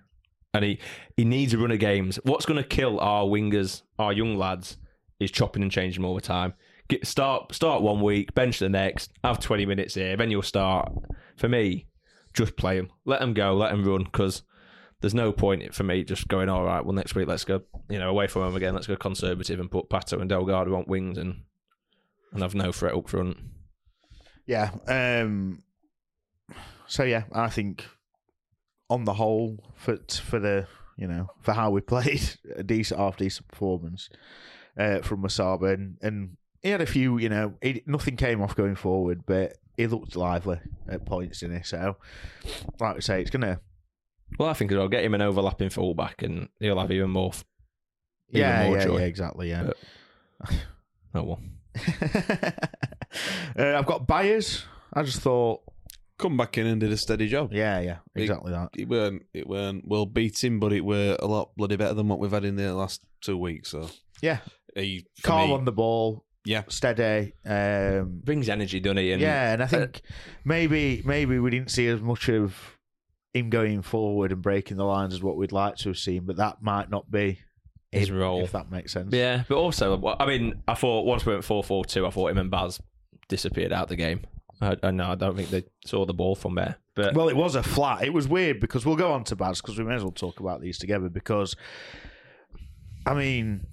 and 0.54 0.64
he 0.64 0.80
he 1.18 1.26
needs 1.26 1.54
a 1.54 1.58
run 1.58 1.72
of 1.72 1.80
games. 1.80 2.18
What's 2.24 2.46
going 2.46 2.62
to 2.62 2.68
kill 2.68 3.00
our 3.00 3.26
wingers, 3.26 3.82
our 3.98 4.14
young 4.14 4.36
lads, 4.38 4.78
is 5.20 5.32
chopping 5.32 5.64
and 5.64 5.72
changing 5.72 6.04
all 6.06 6.16
the 6.16 6.22
time. 6.22 6.54
Get, 6.90 7.06
start 7.08 7.54
start 7.56 7.82
one 7.82 8.02
week, 8.02 8.34
bench 8.34 8.60
the 8.60 8.70
next, 8.70 9.12
have 9.24 9.40
twenty 9.40 9.66
minutes 9.66 9.96
here, 9.96 10.16
then 10.18 10.30
you'll 10.32 10.42
start. 10.42 10.92
For 11.38 11.48
me, 11.50 11.88
just 12.34 12.56
play 12.58 12.78
them, 12.78 12.90
let 13.06 13.20
them 13.22 13.34
go, 13.34 13.56
let 13.56 13.72
them 13.72 13.84
run, 13.86 14.04
because 14.04 14.44
there's 15.02 15.14
no 15.14 15.32
point 15.32 15.74
for 15.74 15.84
me 15.84 16.04
just 16.04 16.28
going 16.28 16.50
all 16.50 16.64
right. 16.64 16.84
Well, 16.84 16.94
next 16.94 17.16
week 17.16 17.28
let's 17.28 17.46
go, 17.46 17.62
you 17.90 18.00
know, 18.00 18.10
away 18.10 18.28
from 18.28 18.44
home 18.44 18.56
again. 18.56 18.74
Let's 18.74 18.88
go 18.88 18.96
conservative 18.96 19.60
and 19.60 19.72
put 19.72 19.90
Pato 19.90 20.20
and 20.20 20.30
Delgado 20.30 20.76
on 20.76 20.86
wings 20.88 21.18
and 21.18 21.44
and 22.32 22.42
have 22.42 22.56
no 22.56 22.72
threat 22.72 22.94
up 22.94 23.10
front. 23.10 23.38
Yeah. 24.46 24.72
Um, 24.88 25.64
so 26.88 27.04
yeah, 27.04 27.24
I 27.32 27.50
think 27.50 27.86
on 28.90 29.06
the 29.06 29.14
whole, 29.14 29.64
for 29.76 29.98
for 30.24 30.40
the 30.40 30.68
you 30.98 31.08
know 31.08 31.28
for 31.42 31.54
how 31.54 31.70
we 31.70 31.82
played, 31.94 32.38
a 32.56 32.64
decent 32.64 33.00
half 33.00 33.18
decent 33.18 33.48
performance. 33.48 34.10
uh, 34.78 35.00
from 35.02 35.22
Musaba, 35.22 35.74
and, 35.74 35.98
and 36.02 36.38
he 36.62 36.70
had 36.70 36.82
a 36.82 36.86
few. 36.86 37.18
You 37.18 37.30
know, 37.30 37.54
he, 37.62 37.84
nothing 37.86 38.16
came 38.16 38.42
off 38.42 38.56
going 38.56 38.76
forward, 38.76 39.24
but 39.26 39.54
he 39.78 39.88
looked 39.88 40.16
lively 40.16 40.60
at 40.88 41.06
points 41.06 41.44
in 41.44 41.52
it. 41.52 41.66
So, 41.66 41.98
like 42.80 42.96
I 42.96 43.00
say, 43.00 43.22
it's 43.22 43.30
gonna. 43.32 43.60
Well, 44.38 44.50
I 44.50 44.54
think 44.54 44.72
I'll 44.72 44.88
get 44.88 45.04
him 45.04 45.14
an 45.16 45.22
overlapping 45.22 45.70
fullback, 45.70 46.22
and 46.22 46.50
he'll 46.60 46.80
have 46.80 46.92
even 46.92 47.10
more. 47.10 47.32
Even 48.32 48.42
Yeah, 48.42 48.64
more 48.68 48.78
yeah, 48.78 48.86
joy. 48.86 48.98
yeah, 49.00 49.06
exactly. 49.06 49.50
Yeah. 49.50 49.70
Oh 51.16 51.24
well. 51.24 51.40
uh, 53.58 53.78
I've 53.78 53.86
got 53.86 54.06
Byers. 54.08 54.64
I 54.94 55.04
just 55.04 55.22
thought, 55.22 55.62
Come 56.18 56.36
back 56.36 56.58
in 56.58 56.68
and 56.68 56.82
did 56.82 56.92
a 56.92 56.98
steady 56.98 57.30
job. 57.30 57.54
yeah, 57.54 57.80
yeah, 57.80 57.98
It- 58.14 58.24
exactly 58.24 58.52
that. 58.52 58.70
It 58.78 58.90
weren't 58.90 59.24
it 59.34 59.48
weren't 59.48 59.88
well 59.88 60.06
beating, 60.06 60.60
but 60.60 60.74
it 60.74 60.84
were 60.84 61.16
a 61.20 61.26
lot 61.26 61.56
bloody 61.56 61.78
better 61.78 61.94
than 61.94 62.10
what 62.10 62.20
we've 62.20 62.30
had 62.32 62.44
in 62.44 62.58
the 62.58 62.74
last 62.74 63.02
two 63.22 63.38
weeks. 63.38 63.70
So 63.70 63.90
Yeah, 64.22 64.40
he, 64.76 65.06
for 65.16 65.28
calm 65.28 65.48
me- 65.50 65.56
on 65.56 65.64
the 65.66 65.72
ball, 65.72 66.26
yeah, 66.44 66.64
steady. 66.68 67.34
Um, 67.46 68.20
Brings 68.24 68.50
energy, 68.50 68.82
doesn't 68.82 68.98
he? 68.98 69.14
And, 69.14 69.22
yeah, 69.22 69.54
and 69.54 69.62
I 69.62 69.66
uh, 69.66 69.70
think 69.70 70.02
maybe 70.44 71.02
maybe 71.06 71.40
we 71.40 71.50
didn't 71.52 71.72
see 71.72 71.88
as 71.88 72.02
much 72.02 72.28
of 72.28 72.78
him 73.34 73.50
going 73.50 73.82
forward 73.82 74.32
and 74.32 74.42
breaking 74.42 74.78
the 74.78 74.86
lines 74.86 75.14
is 75.14 75.22
what 75.22 75.38
we'd 75.38 75.52
like 75.52 75.76
to 75.78 75.90
have 75.90 75.98
seen, 75.98 76.26
but 76.26 76.38
that 76.38 76.62
might 76.62 76.90
not 76.90 77.10
be 77.12 77.40
His 77.92 78.10
role. 78.12 78.42
if 78.44 78.52
that 78.54 78.72
makes 78.72 78.92
sense. 78.92 79.14
Yeah, 79.14 79.44
but 79.48 79.56
also, 79.58 80.16
I 80.20 80.26
mean, 80.26 80.64
I 80.68 80.74
thought 80.74 81.06
once 81.06 81.26
we 81.26 81.34
went 81.34 81.44
4 81.46 81.64
4 81.64 81.86
2, 81.86 82.06
I 82.08 82.10
thought 82.10 82.32
him 82.32 82.38
and 82.40 82.50
Baz 82.52 82.80
disappeared 83.28 83.72
out 83.72 83.88
the 83.88 83.96
game. 83.96 84.22
I, 84.62 84.76
I, 84.84 84.92
no, 84.92 85.12
I 85.12 85.16
don't 85.16 85.36
think 85.38 85.50
they 85.50 85.64
saw 85.86 86.06
the 86.06 86.14
ball 86.14 86.36
from 86.36 86.56
there. 86.56 86.76
But 86.96 87.14
Well, 87.14 87.30
it 87.30 87.36
was 87.38 87.56
a 87.56 87.64
flat. 87.64 88.04
It 88.04 88.14
was 88.14 88.28
weird 88.28 88.60
because 88.60 88.86
we'll 88.86 88.96
go 88.98 89.14
on 89.14 89.24
to 89.26 89.36
Baz 89.36 89.62
because 89.62 89.78
we 89.78 89.86
may 89.86 89.96
as 89.96 90.04
well 90.04 90.12
talk 90.12 90.40
about 90.40 90.60
these 90.60 90.78
together 90.78 91.08
because, 91.08 91.56
I 93.06 93.14
mean, 93.14 93.68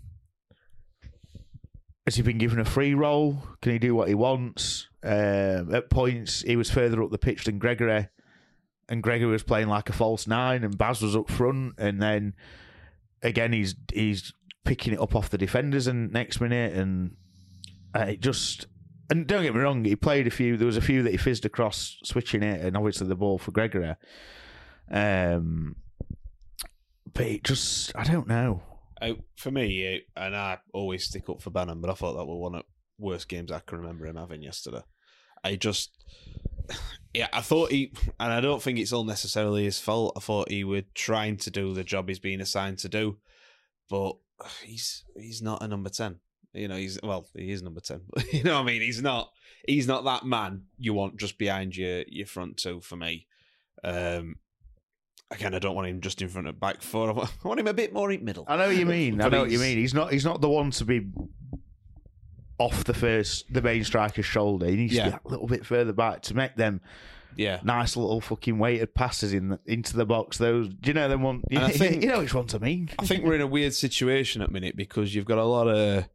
has 2.04 2.14
he 2.14 2.22
been 2.22 2.38
given 2.38 2.60
a 2.60 2.64
free 2.64 2.94
role? 2.94 3.42
Can 3.62 3.72
he 3.72 3.78
do 3.78 3.94
what 3.94 4.06
he 4.08 4.14
wants? 4.14 4.86
Um, 5.02 5.74
at 5.74 5.90
points, 5.90 6.42
he 6.42 6.54
was 6.56 6.70
further 6.70 7.02
up 7.02 7.10
the 7.10 7.18
pitch 7.18 7.44
than 7.44 7.58
Gregory, 7.58 8.08
and 8.88 9.02
Gregory 9.02 9.30
was 9.30 9.42
playing 9.42 9.68
like 9.68 9.88
a 9.88 9.92
false 9.92 10.26
nine, 10.26 10.64
and 10.64 10.76
Baz 10.76 11.02
was 11.02 11.16
up 11.16 11.30
front, 11.30 11.74
and 11.78 12.00
then 12.00 12.34
again 13.22 13.52
he's 13.52 13.74
he's 13.92 14.32
picking 14.64 14.92
it 14.92 15.00
up 15.00 15.14
off 15.14 15.30
the 15.30 15.38
defenders 15.38 15.86
and 15.86 16.12
next 16.12 16.40
minute, 16.40 16.74
and 16.74 17.16
uh, 17.94 18.06
it 18.08 18.20
just 18.20 18.66
and 19.10 19.26
don't 19.26 19.42
get 19.42 19.54
me 19.54 19.60
wrong, 19.60 19.84
he 19.84 19.96
played 19.96 20.26
a 20.26 20.30
few. 20.30 20.56
There 20.56 20.66
was 20.66 20.76
a 20.76 20.82
few 20.82 21.02
that 21.02 21.10
he 21.10 21.16
fizzed 21.16 21.44
across, 21.44 21.98
switching 22.02 22.42
it, 22.42 22.60
and 22.60 22.76
obviously 22.76 23.06
the 23.06 23.14
ball 23.14 23.38
for 23.38 23.52
Gregory. 23.52 23.94
Um, 24.90 25.76
but 27.12 27.26
it 27.26 27.44
just, 27.44 27.94
I 27.96 28.04
don't 28.04 28.26
know. 28.26 28.62
I, 29.00 29.16
for 29.36 29.50
me, 29.50 29.82
it, 29.82 30.04
and 30.16 30.34
I 30.34 30.58
always 30.72 31.04
stick 31.04 31.28
up 31.28 31.40
for 31.40 31.50
Bannan, 31.50 31.80
but 31.80 31.90
I 31.90 31.94
thought 31.94 32.16
that 32.16 32.24
was 32.24 32.40
one 32.40 32.54
of 32.56 32.62
the 32.62 33.04
worst 33.04 33.28
games 33.28 33.52
I 33.52 33.60
can 33.60 33.78
remember 33.78 34.06
him 34.06 34.16
having 34.16 34.42
yesterday. 34.42 34.82
I 35.44 35.56
just, 35.56 35.90
yeah, 37.14 37.28
I 37.32 37.40
thought 37.40 37.70
he, 37.70 37.92
and 38.20 38.32
I 38.32 38.40
don't 38.40 38.62
think 38.62 38.78
it's 38.78 38.92
all 38.92 39.04
necessarily 39.04 39.64
his 39.64 39.78
fault. 39.78 40.14
I 40.16 40.20
thought 40.20 40.50
he 40.50 40.64
was 40.64 40.84
trying 40.94 41.36
to 41.38 41.50
do 41.50 41.74
the 41.74 41.84
job 41.84 42.08
he's 42.08 42.18
been 42.18 42.40
assigned 42.40 42.78
to 42.78 42.88
do, 42.88 43.18
but 43.88 44.16
he's 44.62 45.04
he's 45.18 45.42
not 45.42 45.62
a 45.62 45.68
number 45.68 45.90
ten. 45.90 46.20
You 46.52 46.68
know, 46.68 46.76
he's 46.76 46.98
well, 47.02 47.26
he 47.34 47.50
is 47.50 47.62
number 47.62 47.80
ten. 47.80 48.02
But 48.14 48.32
you 48.32 48.42
know 48.42 48.54
what 48.54 48.62
I 48.62 48.66
mean? 48.66 48.82
He's 48.82 49.02
not 49.02 49.30
he's 49.66 49.86
not 49.86 50.04
that 50.04 50.24
man 50.24 50.64
you 50.78 50.94
want 50.94 51.18
just 51.18 51.38
behind 51.38 51.76
your 51.76 52.02
your 52.08 52.26
front 52.26 52.56
two 52.56 52.80
for 52.80 52.96
me. 52.96 53.26
Um 53.84 54.36
again, 55.30 55.54
I 55.54 55.58
don't 55.58 55.74
want 55.74 55.88
him 55.88 56.00
just 56.00 56.22
in 56.22 56.28
front 56.28 56.48
of 56.48 56.60
back 56.60 56.82
four. 56.82 57.10
I 57.10 57.28
want- 57.44 57.60
him 57.60 57.66
a 57.66 57.74
bit 57.74 57.92
more 57.92 58.10
in 58.12 58.24
middle. 58.24 58.44
I 58.48 58.56
know 58.56 58.68
what 58.68 58.76
you 58.76 58.86
mean. 58.86 59.20
I 59.20 59.28
know 59.28 59.40
what 59.40 59.50
you 59.50 59.58
mean. 59.58 59.76
He's 59.78 59.94
not. 59.94 60.12
He's 60.12 60.24
not 60.24 60.40
the 60.40 60.48
one 60.48 60.70
to 60.72 60.84
be 60.84 61.06
off 62.58 62.84
the 62.84 62.94
first, 62.94 63.52
the 63.52 63.60
main 63.62 63.84
striker's 63.84 64.24
shoulder. 64.26 64.66
He 64.66 64.76
needs 64.76 64.92
to 64.94 64.98
Yeah. 64.98 65.08
be 65.10 65.16
a 65.24 65.28
little 65.28 65.46
bit 65.46 65.66
further 65.66 65.92
back 65.92 66.22
to 66.22 66.34
make 66.34 66.56
them 66.56 66.80
Yeah. 67.36 67.60
nice 67.62 67.96
little 67.96 68.20
fucking 68.20 68.58
weighted 68.58 68.94
passes 68.94 69.32
in 69.34 69.50
the, 69.50 69.60
into 69.66 69.94
the 69.96 70.06
box. 70.06 70.38
Those, 70.38 70.68
do 70.70 70.88
you 70.88 70.94
know 70.94 71.08
them 71.08 71.22
one? 71.22 71.42
You, 71.50 71.60
think- 71.68 72.02
you 72.02 72.08
know 72.08 72.20
which 72.20 72.32
ones 72.34 72.54
I 72.54 72.58
mean. 72.58 72.88
I 72.98 73.04
think 73.06 73.24
we're 73.24 73.34
in 73.34 73.40
a 73.42 73.46
weird 73.46 73.74
situation 73.74 74.40
at 74.42 74.48
the 74.48 74.52
minute 74.54 74.76
because 74.76 75.14
you've 75.14 75.26
got 75.26 75.38
a 75.38 75.44
lot 75.44 75.68
of 75.68 76.08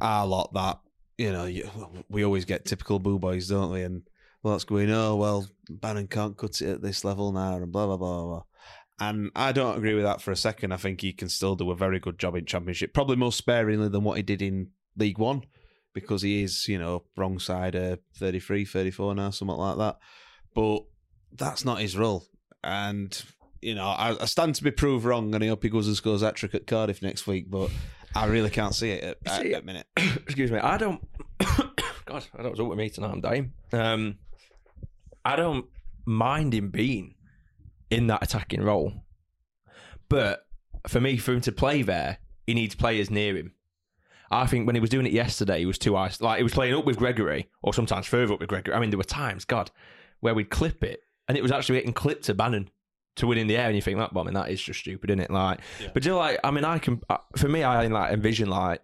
a 0.00 0.26
lot 0.26 0.52
that 0.54 0.78
you 1.18 1.30
know 1.30 1.44
you, 1.44 1.68
we 2.08 2.24
always 2.24 2.44
get 2.46 2.64
typical 2.64 2.98
boo 2.98 3.18
boys, 3.18 3.48
don't 3.48 3.70
we? 3.70 3.82
And 3.82 4.02
well, 4.42 4.54
that's 4.54 4.64
going. 4.64 4.90
Oh 4.90 5.16
well, 5.16 5.46
Bannan 5.68 6.08
can't 6.08 6.36
cut 6.36 6.60
it 6.62 6.70
at 6.70 6.82
this 6.82 7.04
level 7.04 7.30
now, 7.32 7.56
and 7.56 7.70
blah 7.70 7.86
blah 7.86 7.96
blah 7.98 8.22
blah. 8.24 8.42
And 8.98 9.30
I 9.36 9.52
don't 9.52 9.76
agree 9.78 9.94
with 9.94 10.04
that 10.04 10.20
for 10.22 10.30
a 10.32 10.36
second. 10.36 10.72
I 10.72 10.76
think 10.78 11.00
he 11.02 11.12
can 11.12 11.28
still 11.28 11.56
do 11.56 11.70
a 11.70 11.76
very 11.76 12.00
good 12.00 12.18
job 12.18 12.36
in 12.36 12.44
Championship, 12.46 12.92
probably 12.94 13.16
more 13.16 13.32
sparingly 13.32 13.88
than 13.88 14.02
what 14.04 14.16
he 14.16 14.22
did 14.22 14.40
in 14.42 14.68
League 14.96 15.18
One, 15.18 15.42
because 15.92 16.22
he 16.22 16.42
is, 16.42 16.68
you 16.68 16.78
know, 16.78 17.04
wrong 17.16 17.38
side 17.38 17.76
uh, 17.76 17.96
33, 18.16 18.64
34 18.64 19.14
now, 19.14 19.30
something 19.30 19.56
like 19.56 19.78
that. 19.78 19.98
But 20.54 20.84
that's 21.32 21.64
not 21.64 21.80
his 21.80 21.96
role. 21.96 22.24
And, 22.62 23.20
you 23.62 23.74
know, 23.74 23.86
I, 23.86 24.20
I 24.20 24.24
stand 24.26 24.54
to 24.56 24.64
be 24.64 24.70
proved 24.70 25.04
wrong, 25.04 25.34
and 25.34 25.42
I 25.42 25.48
hope 25.48 25.62
he 25.62 25.68
goes 25.68 25.86
and 25.86 25.96
scores 25.96 26.22
hat 26.22 26.36
trick 26.36 26.54
at 26.54 26.66
Cardiff 26.66 27.02
next 27.02 27.26
week, 27.26 27.50
but 27.50 27.70
I 28.14 28.26
really 28.26 28.50
can't 28.50 28.74
see 28.74 28.90
it 28.90 29.04
at, 29.04 29.18
at, 29.26 29.42
See, 29.42 29.54
at 29.54 29.64
minute. 29.64 29.86
excuse 29.96 30.50
me, 30.50 30.58
I 30.58 30.76
don't. 30.76 31.06
God, 31.38 32.26
I 32.36 32.42
don't 32.42 32.58
know 32.58 32.64
what 32.64 32.70
with 32.70 32.78
me 32.78 32.90
tonight. 32.90 33.12
I'm 33.12 33.20
dying. 33.20 33.52
Um, 33.72 34.18
I 35.24 35.36
don't 35.36 35.66
mind 36.04 36.54
him 36.54 36.70
being 36.70 37.14
in 37.90 38.08
that 38.08 38.22
attacking 38.22 38.62
role, 38.62 38.92
but 40.08 40.44
for 40.88 41.00
me, 41.00 41.16
for 41.18 41.32
him 41.32 41.40
to 41.42 41.52
play 41.52 41.82
there, 41.82 42.18
he 42.46 42.54
needs 42.54 42.74
players 42.74 43.10
near 43.10 43.36
him. 43.36 43.52
I 44.30 44.46
think 44.46 44.66
when 44.66 44.76
he 44.76 44.80
was 44.80 44.90
doing 44.90 45.06
it 45.06 45.12
yesterday, 45.12 45.58
he 45.58 45.66
was 45.66 45.78
too 45.78 45.96
ice. 45.96 46.20
Like 46.20 46.38
he 46.38 46.42
was 46.42 46.52
playing 46.52 46.74
up 46.74 46.84
with 46.84 46.96
Gregory, 46.96 47.48
or 47.62 47.74
sometimes 47.74 48.06
further 48.06 48.34
up 48.34 48.40
with 48.40 48.48
Gregory. 48.48 48.74
I 48.74 48.80
mean, 48.80 48.90
there 48.90 48.98
were 48.98 49.04
times, 49.04 49.44
God, 49.44 49.70
where 50.20 50.34
we'd 50.34 50.50
clip 50.50 50.84
it, 50.84 51.02
and 51.28 51.36
it 51.36 51.42
was 51.42 51.52
actually 51.52 51.78
getting 51.78 51.92
clipped 51.92 52.24
to 52.24 52.34
Bannan 52.34 52.68
to 53.16 53.26
win 53.26 53.38
in 53.38 53.48
the 53.48 53.56
air, 53.56 53.66
and 53.66 53.74
you 53.74 53.82
think 53.82 53.98
that, 53.98 54.14
bombing 54.14 54.34
that 54.34 54.50
is 54.50 54.62
just 54.62 54.80
stupid, 54.80 55.10
isn't 55.10 55.20
it? 55.20 55.30
Like, 55.30 55.60
but 55.92 56.04
you 56.04 56.12
know, 56.12 56.18
like, 56.18 56.38
I 56.44 56.50
mean, 56.50 56.64
I 56.64 56.78
can, 56.78 57.00
uh, 57.10 57.18
for 57.36 57.48
me, 57.48 57.64
I 57.64 57.86
like 57.88 58.12
envision 58.12 58.48
like 58.48 58.82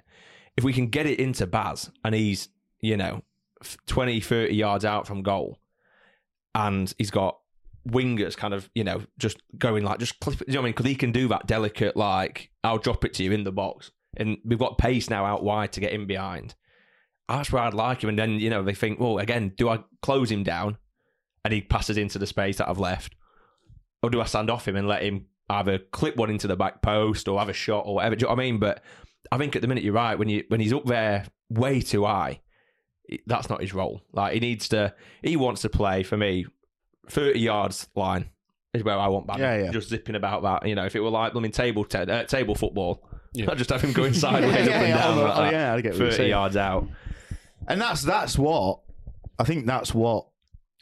if 0.57 0.64
we 0.64 0.72
can 0.72 0.88
get 0.88 1.07
it 1.07 1.20
into 1.20 1.47
Baz 1.47 1.90
and 2.05 2.14
he's, 2.14 2.49
you 2.80 2.97
know, 2.97 3.22
f- 3.62 3.76
20, 3.86 4.20
30 4.20 4.55
yards 4.55 4.84
out 4.84 5.07
from 5.07 5.22
goal 5.22 5.59
and 6.55 6.92
he's 6.99 7.11
got 7.11 7.38
wingers 7.88 8.36
kind 8.36 8.55
of, 8.55 8.68
you 8.74 8.82
know, 8.82 9.03
just 9.18 9.38
going 9.59 9.84
like, 9.84 9.99
just 9.99 10.18
clip 10.20 10.40
it, 10.40 10.49
you 10.49 10.55
know 10.55 10.61
what 10.61 10.64
I 10.64 10.66
mean? 10.66 10.72
Because 10.72 10.86
he 10.86 10.94
can 10.94 11.12
do 11.12 11.28
that 11.28 11.47
delicate, 11.47 11.97
like, 11.97 12.51
I'll 12.64 12.78
drop 12.78 13.05
it 13.05 13.14
to 13.14 13.22
you 13.22 13.32
in 13.32 13.44
the 13.44 13.53
box. 13.53 13.90
And 14.16 14.38
we've 14.44 14.58
got 14.58 14.78
pace 14.78 15.10
now 15.10 15.24
out 15.24 15.42
wide 15.42 15.72
to 15.72 15.80
get 15.80 15.92
in 15.92 16.06
behind. 16.06 16.54
That's 17.28 17.50
where 17.50 17.62
I'd 17.62 17.74
like 17.74 18.02
him. 18.02 18.08
And 18.08 18.18
then, 18.18 18.38
you 18.38 18.50
know, 18.50 18.62
they 18.62 18.74
think, 18.74 19.00
well, 19.00 19.18
again, 19.18 19.52
do 19.56 19.68
I 19.68 19.82
close 20.00 20.30
him 20.30 20.44
down 20.44 20.78
and 21.44 21.52
he 21.52 21.60
passes 21.60 21.96
into 21.96 22.18
the 22.18 22.26
space 22.26 22.58
that 22.58 22.68
I've 22.68 22.78
left? 22.78 23.14
Or 24.02 24.10
do 24.10 24.20
I 24.20 24.24
stand 24.24 24.50
off 24.50 24.68
him 24.68 24.76
and 24.76 24.86
let 24.86 25.02
him 25.02 25.26
either 25.50 25.78
clip 25.78 26.16
one 26.16 26.30
into 26.30 26.46
the 26.46 26.56
back 26.56 26.82
post 26.82 27.28
or 27.28 27.38
have 27.38 27.48
a 27.48 27.52
shot 27.52 27.84
or 27.86 27.96
whatever? 27.96 28.16
Do 28.16 28.22
you 28.22 28.26
know 28.28 28.34
what 28.34 28.40
I 28.40 28.44
mean? 28.44 28.58
But 28.58 28.82
I 29.32 29.38
think 29.38 29.56
at 29.56 29.62
the 29.62 29.68
minute 29.68 29.84
you're 29.84 29.92
right. 29.92 30.18
When 30.18 30.28
you 30.28 30.44
when 30.48 30.60
he's 30.60 30.72
up 30.72 30.86
there 30.86 31.26
way 31.50 31.80
too 31.80 32.04
high, 32.04 32.40
that's 33.26 33.48
not 33.48 33.60
his 33.60 33.74
role. 33.74 34.02
Like 34.12 34.34
he 34.34 34.40
needs 34.40 34.68
to, 34.68 34.94
he 35.22 35.36
wants 35.36 35.62
to 35.62 35.68
play 35.68 36.02
for 36.02 36.16
me. 36.16 36.47
Thirty 37.09 37.40
yards 37.40 37.88
line 37.94 38.30
is 38.74 38.84
where 38.84 38.98
I 38.98 39.09
want 39.09 39.26
Bannan. 39.26 39.40
Yeah, 39.40 39.64
yeah. 39.64 39.70
Just 39.70 39.88
zipping 39.88 40.14
about 40.14 40.43
that. 40.43 40.68
You 40.68 40.74
know, 40.74 40.84
if 40.84 40.94
it 40.94 41.01
were 41.01 41.10
like 41.10 41.34
I 41.34 41.40
mean 41.40 41.52
table 41.52 41.84
te- 41.84 41.98
uh, 41.98 42.24
table 42.24 42.55
football, 42.55 43.09
Yeah. 43.36 43.50
I'd 43.50 43.58
just 43.58 43.70
have 43.70 43.82
him 43.82 43.92
going 43.92 44.14
sideways 44.14 44.54
Yeah, 44.54 44.60
up 44.62 44.66
yeah, 44.68 44.82
and 44.82 44.94
down. 44.94 45.18
oh, 45.18 45.22
like 45.22 45.36
oh, 45.36 45.42
that, 45.42 45.52
yeah, 45.52 45.74
I 45.74 45.80
get 45.80 45.92
what 45.92 45.98
you're 45.98 46.06
thirty 46.08 46.16
saying. 46.16 46.30
yards 46.30 46.56
out. 46.56 46.88
And 47.68 47.80
that's 47.80 48.02
that's 48.02 48.38
what 48.38 48.80
I 49.38 49.44
think. 49.44 49.66
That's 49.66 49.92
what 49.94 50.26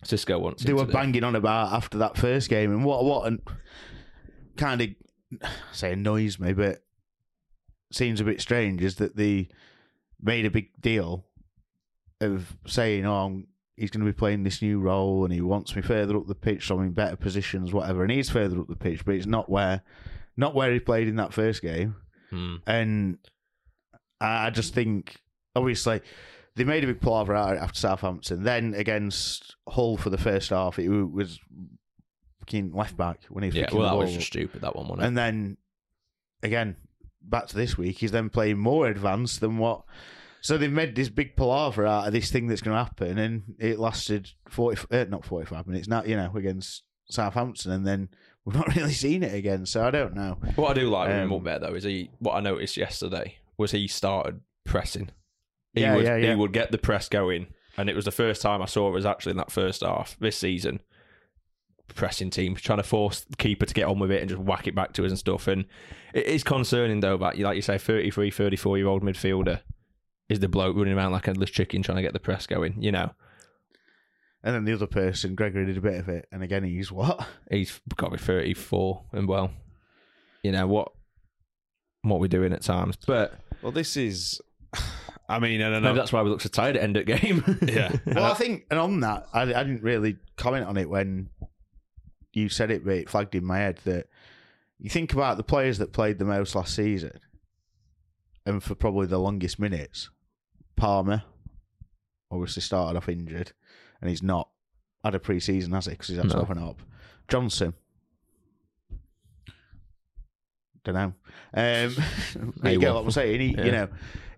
Xisco 0.04 0.40
wants. 0.40 0.62
they 0.62 0.70
him 0.70 0.76
were 0.76 0.82
to 0.82 0.86
do. 0.88 0.92
banging 0.92 1.24
on 1.24 1.34
about 1.36 1.72
after 1.72 1.98
that 1.98 2.16
first 2.16 2.48
game, 2.48 2.70
and 2.70 2.84
what 2.84 3.04
what 3.04 3.26
and 3.26 3.40
kind 4.56 4.80
of 4.80 4.88
say 5.72 5.92
annoys 5.92 6.38
me, 6.38 6.52
but 6.52 6.82
seems 7.92 8.20
a 8.20 8.24
bit 8.24 8.40
strange 8.40 8.82
is 8.82 8.96
that 8.96 9.16
they 9.16 9.48
made 10.20 10.46
a 10.46 10.50
big 10.50 10.70
deal 10.80 11.24
of 12.20 12.56
saying, 12.66 13.04
"Oh, 13.06 13.22
I'm- 13.22 13.46
he's 13.76 13.90
going 13.90 14.04
to 14.06 14.12
be 14.12 14.16
playing 14.16 14.44
this 14.44 14.62
new 14.62 14.78
role, 14.78 15.24
and 15.24 15.32
he 15.34 15.40
wants 15.40 15.74
me 15.74 15.82
further 15.82 16.16
up 16.16 16.26
the 16.28 16.34
pitch, 16.34 16.66
so 16.68 16.78
I'm 16.78 16.86
in 16.86 16.92
better 16.92 17.16
positions, 17.16 17.72
whatever." 17.72 18.02
And 18.02 18.12
he's 18.12 18.30
further 18.30 18.60
up 18.60 18.68
the 18.68 18.76
pitch, 18.76 19.04
but 19.04 19.14
it's 19.16 19.26
not 19.26 19.48
where 19.50 19.82
not 20.36 20.54
where 20.54 20.72
he 20.72 20.80
played 20.80 21.08
in 21.08 21.16
that 21.16 21.32
first 21.32 21.62
game, 21.62 21.96
Hmm. 22.30 22.56
and 22.66 23.18
I 24.20 24.50
just 24.50 24.74
think 24.74 25.16
obviously. 25.54 26.00
They 26.56 26.62
made 26.62 26.84
a 26.84 26.86
big 26.86 27.00
palaver 27.00 27.34
out 27.34 27.56
after 27.56 27.80
Southampton. 27.80 28.44
Then 28.44 28.74
against 28.74 29.56
Hull 29.68 29.96
for 29.96 30.08
the 30.08 30.16
first 30.16 30.50
half, 30.50 30.78
it 30.78 30.88
was 30.88 31.40
fucking 32.38 32.72
left 32.72 32.96
back 32.96 33.22
when 33.28 33.42
he 33.42 33.48
was 33.48 33.56
Yeah, 33.56 33.66
well, 33.72 33.88
that 33.88 33.96
was 33.96 34.12
just 34.14 34.28
stupid. 34.28 34.60
That 34.60 34.76
one, 34.76 34.86
wasn't 34.86 35.02
it? 35.02 35.06
And 35.08 35.18
then 35.18 35.56
again, 36.44 36.76
back 37.22 37.48
to 37.48 37.56
this 37.56 37.76
week, 37.76 37.98
he's 37.98 38.12
then 38.12 38.30
playing 38.30 38.58
more 38.58 38.86
advanced 38.86 39.40
than 39.40 39.58
what. 39.58 39.82
So 40.42 40.56
they've 40.56 40.70
made 40.70 40.94
this 40.94 41.08
big 41.08 41.34
palaver 41.34 41.86
out 41.86 42.06
of 42.06 42.12
this 42.12 42.30
thing 42.30 42.46
that's 42.46 42.60
going 42.60 42.76
to 42.76 42.84
happen, 42.84 43.18
and 43.18 43.54
it 43.58 43.80
lasted 43.80 44.30
forty, 44.48 44.80
uh, 44.92 45.06
not 45.08 45.24
forty-five 45.24 45.66
minutes. 45.66 45.88
Now 45.88 46.04
you 46.04 46.14
know 46.14 46.30
against 46.36 46.84
Southampton, 47.10 47.72
and 47.72 47.84
then 47.84 48.10
we've 48.44 48.54
not 48.56 48.68
really 48.76 48.92
seen 48.92 49.22
it 49.22 49.34
again. 49.34 49.66
So 49.66 49.84
I 49.84 49.90
don't 49.90 50.14
know. 50.14 50.38
What 50.56 50.70
I 50.70 50.80
do 50.80 50.88
like 50.88 51.08
with 51.08 51.16
him 51.16 51.32
Um, 51.32 51.38
up 51.38 51.44
there 51.44 51.58
though 51.58 51.74
is 51.74 51.84
he. 51.84 52.10
What 52.18 52.34
I 52.34 52.40
noticed 52.40 52.76
yesterday 52.76 53.36
was 53.56 53.70
he 53.70 53.86
started 53.88 54.40
pressing. 54.64 55.10
He 55.72 55.80
Yeah, 55.82 55.96
would 55.96 56.04
yeah, 56.04 56.16
yeah. 56.16 56.30
he 56.30 56.34
would 56.36 56.52
get 56.52 56.70
the 56.70 56.78
press 56.78 57.08
going, 57.08 57.48
and 57.76 57.88
it 57.90 57.96
was 57.96 58.04
the 58.04 58.10
first 58.12 58.42
time 58.42 58.62
I 58.62 58.66
saw 58.66 58.88
it 58.88 58.92
was 58.92 59.06
actually 59.06 59.32
in 59.32 59.36
that 59.38 59.52
first 59.52 59.82
half 59.82 60.16
this 60.20 60.36
season. 60.36 60.80
Pressing 61.94 62.30
teams 62.30 62.60
trying 62.62 62.78
to 62.78 62.82
force 62.82 63.20
the 63.20 63.36
keeper 63.36 63.66
to 63.66 63.74
get 63.74 63.84
on 63.86 63.98
with 63.98 64.10
it 64.10 64.20
and 64.20 64.28
just 64.28 64.40
whack 64.40 64.66
it 64.66 64.74
back 64.74 64.94
to 64.94 65.04
us 65.04 65.10
and 65.10 65.18
stuff. 65.18 65.46
And 65.46 65.66
it 66.14 66.26
is 66.26 66.42
concerning 66.42 67.00
though 67.00 67.18
that, 67.18 67.38
like 67.38 67.56
you 67.56 67.62
say, 67.62 67.76
33, 67.78 68.30
34 68.30 68.78
year 68.78 68.86
old 68.86 69.02
midfielder 69.02 69.60
is 70.28 70.40
the 70.40 70.48
bloke 70.48 70.74
running 70.76 70.94
around 70.96 71.12
like 71.12 71.26
a 71.26 71.30
endless 71.30 71.50
chicken 71.50 71.82
trying 71.82 71.96
to 71.96 72.02
get 72.02 72.14
the 72.14 72.18
press 72.18 72.46
going. 72.46 72.82
You 72.82 72.90
know, 72.90 73.12
And 74.44 74.54
then 74.54 74.64
the 74.66 74.74
other 74.74 74.86
person, 74.86 75.34
Gregory, 75.34 75.64
did 75.64 75.78
a 75.78 75.80
bit 75.80 75.98
of 75.98 76.08
it, 76.10 76.28
and 76.30 76.42
again 76.42 76.64
he's 76.64 76.92
what? 76.92 77.26
he's 77.50 77.80
got 77.96 78.08
to 78.08 78.12
be 78.12 78.18
34 78.18 79.04
and 79.12 79.26
well, 79.26 79.50
you 80.42 80.52
know 80.52 80.66
what 80.66 80.92
what 82.02 82.20
we're 82.20 82.28
doing 82.28 82.52
at 82.52 82.62
times. 82.62 82.96
But 83.06 83.38
Well, 83.62 83.72
this 83.72 83.96
is. 83.96 84.40
I 85.26 85.38
mean, 85.38 85.62
I 85.62 85.70
don't 85.70 85.82
know. 85.82 85.88
maybe 85.88 85.96
that's 85.96 86.12
why 86.12 86.20
we 86.20 86.28
look 86.28 86.42
so 86.42 86.50
tired 86.50 86.76
at 86.76 86.82
end 86.82 86.98
of 86.98 87.06
game. 87.06 87.58
yeah. 87.66 87.96
Well, 88.06 88.30
I 88.30 88.34
think, 88.34 88.66
and 88.70 88.78
on 88.78 89.00
that, 89.00 89.26
I, 89.32 89.40
I 89.42 89.64
didn't 89.64 89.82
really 89.82 90.18
comment 90.36 90.66
on 90.66 90.76
it 90.76 90.90
when 90.90 91.30
you 92.34 92.50
said 92.50 92.70
it, 92.70 92.84
but 92.84 92.92
it 92.92 93.08
flagged 93.08 93.34
in 93.34 93.42
my 93.46 93.56
head 93.56 93.78
that 93.84 94.08
you 94.78 94.90
think 94.90 95.14
about 95.14 95.38
the 95.38 95.42
players 95.42 95.78
that 95.78 95.94
played 95.94 96.18
the 96.18 96.26
most 96.26 96.54
last 96.54 96.74
season, 96.74 97.18
and 98.44 98.62
for 98.62 98.74
probably 98.74 99.06
the 99.06 99.18
longest 99.18 99.58
minutes, 99.58 100.10
Palmer 100.76 101.22
obviously 102.30 102.60
started 102.60 102.98
off 102.98 103.08
injured, 103.08 103.52
and 104.04 104.10
he's 104.10 104.22
not 104.22 104.50
had 105.02 105.14
a 105.14 105.18
pre-season, 105.18 105.72
has 105.72 105.86
he? 105.86 105.92
Because 105.92 106.08
he's 106.08 106.18
had 106.18 106.28
to 106.28 106.36
No. 106.36 106.42
open 106.42 106.58
up. 106.58 106.80
Johnson. 107.26 107.72
Don't 110.84 110.94
know. 110.94 111.04
Um, 111.04 111.14
there 112.62 112.72
you 112.72 112.78
He 112.78 112.84
go. 112.84 112.88
will. 112.88 112.94
Like 112.96 113.04
I'm 113.06 113.10
saying, 113.12 113.40
he, 113.40 113.46
Yeah. 113.56 113.64
you 113.64 113.72
know, 113.72 113.88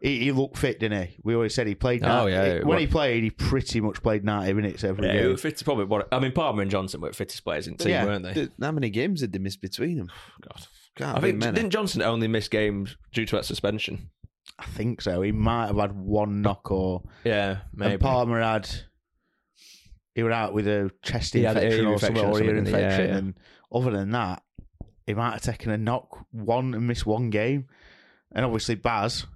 he, 0.00 0.18
he 0.20 0.32
looked 0.32 0.56
fit, 0.56 0.78
didn't 0.78 1.08
he? 1.08 1.16
We 1.24 1.34
always 1.34 1.52
said 1.54 1.66
he 1.66 1.74
played. 1.74 2.04
Oh, 2.04 2.26
ni- 2.26 2.32
yeah, 2.32 2.54
when 2.58 2.66
what- 2.68 2.80
he 2.80 2.86
played, 2.86 3.24
he 3.24 3.30
pretty 3.30 3.80
much 3.80 4.00
played 4.02 4.24
ninety 4.24 4.52
minutes 4.52 4.84
every 4.84 5.04
Yeah, 5.06 5.12
game. 5.14 5.22
who 5.24 5.28
were 5.30 5.36
fit, 5.36 5.60
probably 5.64 5.86
what 5.86 6.06
I 6.12 6.20
mean. 6.20 6.30
Palmer 6.32 6.62
and 6.62 6.70
Johnson 6.70 7.00
were 7.00 7.08
the 7.08 7.16
fittest 7.16 7.42
players 7.42 7.66
in 7.66 7.76
the 7.76 7.82
team, 7.84 7.90
Yeah. 7.92 8.04
weren't 8.04 8.22
they? 8.24 8.34
Th- 8.34 8.50
How 8.60 8.70
many 8.70 8.90
games 8.90 9.20
did 9.20 9.32
they 9.32 9.40
miss 9.40 9.56
between 9.56 9.96
them? 9.96 10.08
God, 10.42 10.66
Can't 10.94 11.16
I 11.16 11.20
be 11.20 11.26
think 11.28 11.38
many. 11.40 11.56
didn't 11.56 11.70
Johnson 11.70 12.02
only 12.02 12.28
miss 12.28 12.46
games 12.46 12.96
due 13.12 13.26
to 13.26 13.36
that 13.36 13.44
suspension? 13.44 14.10
I 14.60 14.66
think 14.66 15.00
so. 15.02 15.22
He 15.22 15.32
might 15.32 15.66
have 15.66 15.76
had 15.76 15.92
one 15.96 16.40
knock 16.42 16.70
or 16.70 17.02
Yeah, 17.24 17.58
maybe. 17.74 17.94
and 17.94 18.00
Palmer 18.00 18.40
had. 18.40 18.70
He 20.16 20.22
was 20.22 20.32
out 20.32 20.54
with 20.54 20.66
a 20.66 20.90
chest 21.02 21.34
He 21.34 21.42
had 21.42 21.58
an 21.58 21.64
infection 21.64 21.84
ear 21.84 21.92
or 21.92 21.98
something, 21.98 22.16
infection 22.16 22.30
or 22.30 22.32
or 22.32 22.42
ear 22.42 22.56
something, 22.56 22.72
yeah, 22.72 22.80
infection, 22.80 23.10
yeah. 23.10 23.16
and 23.18 23.34
other 23.70 23.90
than 23.90 24.10
that, 24.12 24.42
he 25.06 25.12
might 25.12 25.32
have 25.32 25.42
taken 25.42 25.70
a 25.70 25.76
knock 25.76 26.24
one 26.30 26.72
and 26.72 26.86
missed 26.86 27.04
one 27.04 27.28
game. 27.28 27.66
And 28.32 28.42
obviously 28.42 28.76
Baz, 28.76 29.26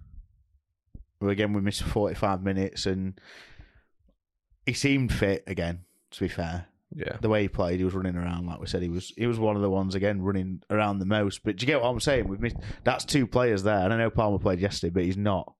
who 1.20 1.28
again 1.28 1.52
we 1.52 1.60
missed 1.60 1.82
forty 1.82 2.14
five 2.14 2.42
minutes, 2.42 2.86
and 2.86 3.20
he 4.64 4.72
seemed 4.72 5.12
fit 5.12 5.44
again. 5.46 5.80
To 6.12 6.20
be 6.20 6.28
fair, 6.28 6.68
yeah, 6.96 7.18
the 7.20 7.28
way 7.28 7.42
he 7.42 7.48
played, 7.48 7.78
he 7.78 7.84
was 7.84 7.92
running 7.92 8.16
around 8.16 8.46
like 8.46 8.58
we 8.58 8.66
said. 8.66 8.80
He 8.80 8.88
was 8.88 9.12
he 9.18 9.26
was 9.26 9.38
one 9.38 9.56
of 9.56 9.62
the 9.62 9.68
ones 9.68 9.94
again 9.94 10.22
running 10.22 10.62
around 10.70 11.00
the 11.00 11.04
most. 11.04 11.44
But 11.44 11.56
do 11.56 11.64
you 11.64 11.66
get 11.66 11.82
what 11.82 11.90
I'm 11.90 12.00
saying? 12.00 12.26
We've 12.26 12.40
missed 12.40 12.56
that's 12.84 13.04
two 13.04 13.26
players 13.26 13.64
there, 13.64 13.80
and 13.80 13.92
I 13.92 13.98
know 13.98 14.08
Palmer 14.08 14.38
played 14.38 14.60
yesterday, 14.60 14.94
but 14.94 15.04
he's 15.04 15.18
not. 15.18 15.52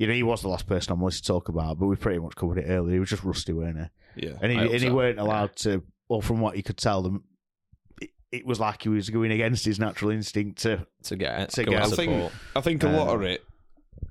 You 0.00 0.06
know, 0.06 0.14
he 0.14 0.22
was 0.22 0.40
the 0.40 0.48
last 0.48 0.66
person 0.66 0.92
I 0.92 0.94
wanted 0.96 1.18
to 1.18 1.24
talk 1.24 1.50
about, 1.50 1.78
but 1.78 1.86
we 1.86 1.94
pretty 1.94 2.18
much 2.20 2.34
covered 2.34 2.56
it 2.56 2.64
earlier. 2.68 2.94
He 2.94 3.00
was 3.00 3.10
just 3.10 3.22
rusty, 3.22 3.52
weren't 3.52 3.76
he? 4.16 4.28
Yeah. 4.28 4.38
And 4.40 4.50
he 4.50 4.56
I 4.58 4.62
hope 4.62 4.72
and 4.72 4.80
he 4.82 4.88
so. 4.88 4.94
weren't 4.94 5.18
allowed 5.18 5.54
to. 5.56 5.82
Well, 6.08 6.22
from 6.22 6.40
what 6.40 6.56
you 6.56 6.62
could 6.62 6.78
tell 6.78 7.02
them, 7.02 7.24
it, 8.00 8.08
it 8.32 8.46
was 8.46 8.58
like 8.58 8.82
he 8.82 8.88
was 8.88 9.10
going 9.10 9.30
against 9.30 9.64
his 9.66 9.78
natural 9.78 10.10
instinct 10.10 10.62
to. 10.62 10.86
to 11.02 11.16
get 11.16 11.50
To 11.50 11.64
get 11.64 11.74
and 11.74 11.82
I 11.92 11.96
think 11.96 12.12
support. 12.12 12.32
I 12.56 12.60
think 12.62 12.82
a 12.82 12.88
lot 12.88 13.08
Uh, 13.08 13.14
of 13.16 13.22
it 13.22 13.44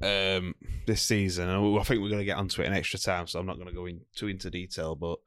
um, 0.03 0.53
this 0.85 1.01
season, 1.01 1.49
and 1.49 1.79
I 1.79 1.83
think 1.83 2.01
we're 2.03 2.09
going 2.09 2.19
to 2.19 2.25
get 2.25 2.37
onto 2.37 2.61
it 2.61 2.67
in 2.67 2.73
extra 2.73 2.99
time, 2.99 3.25
so 3.25 3.39
I'm 3.39 3.47
not 3.47 3.55
going 3.55 3.69
to 3.69 3.73
go 3.73 3.87
in 3.87 4.01
too 4.15 4.27
into 4.27 4.51
detail. 4.51 4.93
But 4.95 5.17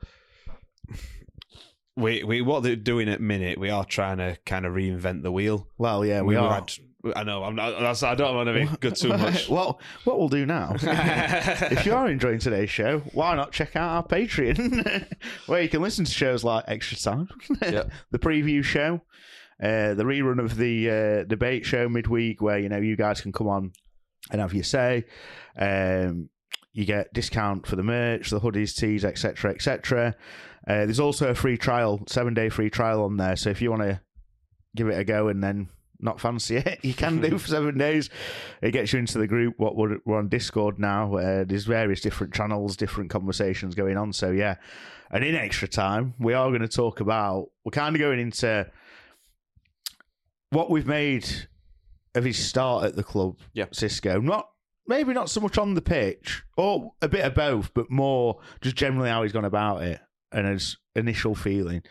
we 1.96 2.22
we 2.22 2.40
what 2.40 2.62
they're 2.62 2.76
doing 2.76 3.08
at 3.08 3.20
minute, 3.20 3.58
we 3.58 3.68
are 3.70 3.84
trying 3.84 4.18
to 4.18 4.38
kind 4.46 4.64
of 4.64 4.74
reinvent 4.74 5.22
the 5.24 5.32
wheel. 5.32 5.66
Well, 5.76 6.04
yeah, 6.06 6.20
we, 6.22 6.34
We've 6.36 6.38
are. 6.44 6.54
had- 6.54 6.72
I 7.16 7.24
know. 7.24 7.42
I'm 7.42 7.56
not. 7.56 7.80
That's, 7.80 8.02
I 8.02 8.14
don't 8.14 8.34
want 8.36 8.46
to 8.48 8.52
be 8.54 8.76
good 8.80 8.94
too 8.94 9.08
much. 9.16 9.48
well, 9.48 9.80
what 10.04 10.18
we'll 10.18 10.28
do 10.28 10.46
now, 10.46 10.74
if 10.80 11.84
you 11.84 11.94
are 11.94 12.08
enjoying 12.08 12.38
today's 12.38 12.70
show, 12.70 13.00
why 13.12 13.34
not 13.34 13.50
check 13.52 13.74
out 13.76 13.90
our 13.90 14.06
Patreon, 14.06 15.06
where 15.46 15.62
you 15.62 15.68
can 15.68 15.82
listen 15.82 16.04
to 16.04 16.10
shows 16.12 16.44
like 16.44 16.64
Extra 16.68 16.96
Time, 16.98 17.28
Yeah. 17.60 17.84
the 18.12 18.18
preview 18.18 18.62
show, 18.62 19.00
uh, 19.62 19.94
the 19.94 20.04
rerun 20.04 20.38
of 20.38 20.56
the 20.56 20.90
uh, 20.90 21.24
debate 21.24 21.66
show 21.66 21.88
midweek, 21.88 22.40
where 22.40 22.58
you 22.58 22.68
know 22.68 22.78
you 22.78 22.96
guys 22.96 23.20
can 23.20 23.32
come 23.32 23.48
on 23.48 23.72
and 24.30 24.40
have 24.40 24.54
your 24.54 24.64
say. 24.64 25.04
Um, 25.58 26.28
you 26.72 26.84
get 26.86 27.12
discount 27.12 27.66
for 27.66 27.76
the 27.76 27.82
merch, 27.82 28.30
the 28.30 28.40
hoodies, 28.40 28.74
tees, 28.76 29.04
etc., 29.04 29.50
etc. 29.52 30.14
Uh, 30.66 30.86
there's 30.86 31.00
also 31.00 31.28
a 31.30 31.34
free 31.34 31.58
trial, 31.58 32.00
seven 32.06 32.32
day 32.32 32.48
free 32.48 32.70
trial 32.70 33.02
on 33.02 33.16
there. 33.16 33.34
So 33.36 33.50
if 33.50 33.60
you 33.60 33.70
want 33.70 33.82
to 33.82 34.00
give 34.76 34.88
it 34.88 34.96
a 34.98 35.04
go 35.04 35.28
and 35.28 35.42
then 35.42 35.68
not 36.02 36.20
fancy 36.20 36.56
it, 36.56 36.80
you 36.82 36.94
can 36.94 37.20
do 37.20 37.38
for 37.38 37.48
seven 37.48 37.78
days. 37.78 38.10
It 38.60 38.72
gets 38.72 38.92
you 38.92 38.98
into 38.98 39.18
the 39.18 39.26
group. 39.26 39.54
What 39.58 39.76
we're, 39.76 39.98
we're 40.04 40.18
on 40.18 40.28
Discord 40.28 40.78
now. 40.78 41.16
Uh, 41.16 41.44
there's 41.44 41.64
various 41.64 42.00
different 42.00 42.34
channels, 42.34 42.76
different 42.76 43.10
conversations 43.10 43.74
going 43.74 43.96
on. 43.96 44.12
So 44.12 44.30
yeah, 44.30 44.56
and 45.10 45.24
in 45.24 45.34
extra 45.34 45.68
time, 45.68 46.14
we 46.18 46.34
are 46.34 46.48
going 46.48 46.62
to 46.62 46.68
talk 46.68 47.00
about. 47.00 47.50
We're 47.64 47.70
kind 47.70 47.94
of 47.94 48.00
going 48.00 48.18
into 48.18 48.70
what 50.50 50.70
we've 50.70 50.86
made 50.86 51.26
of 52.14 52.24
his 52.24 52.36
start 52.36 52.84
at 52.84 52.96
the 52.96 53.04
club. 53.04 53.38
Yeah. 53.54 53.66
Xisco. 53.66 54.22
Not 54.22 54.48
maybe 54.86 55.12
not 55.12 55.30
so 55.30 55.40
much 55.40 55.58
on 55.58 55.74
the 55.74 55.82
pitch, 55.82 56.42
or 56.56 56.92
a 57.00 57.08
bit 57.08 57.24
of 57.24 57.34
both, 57.34 57.72
but 57.74 57.90
more 57.90 58.40
just 58.60 58.76
generally 58.76 59.08
how 59.08 59.22
he's 59.22 59.32
gone 59.32 59.44
about 59.44 59.82
it 59.82 60.00
and 60.32 60.46
his 60.46 60.76
initial 60.96 61.34
feeling. 61.34 61.82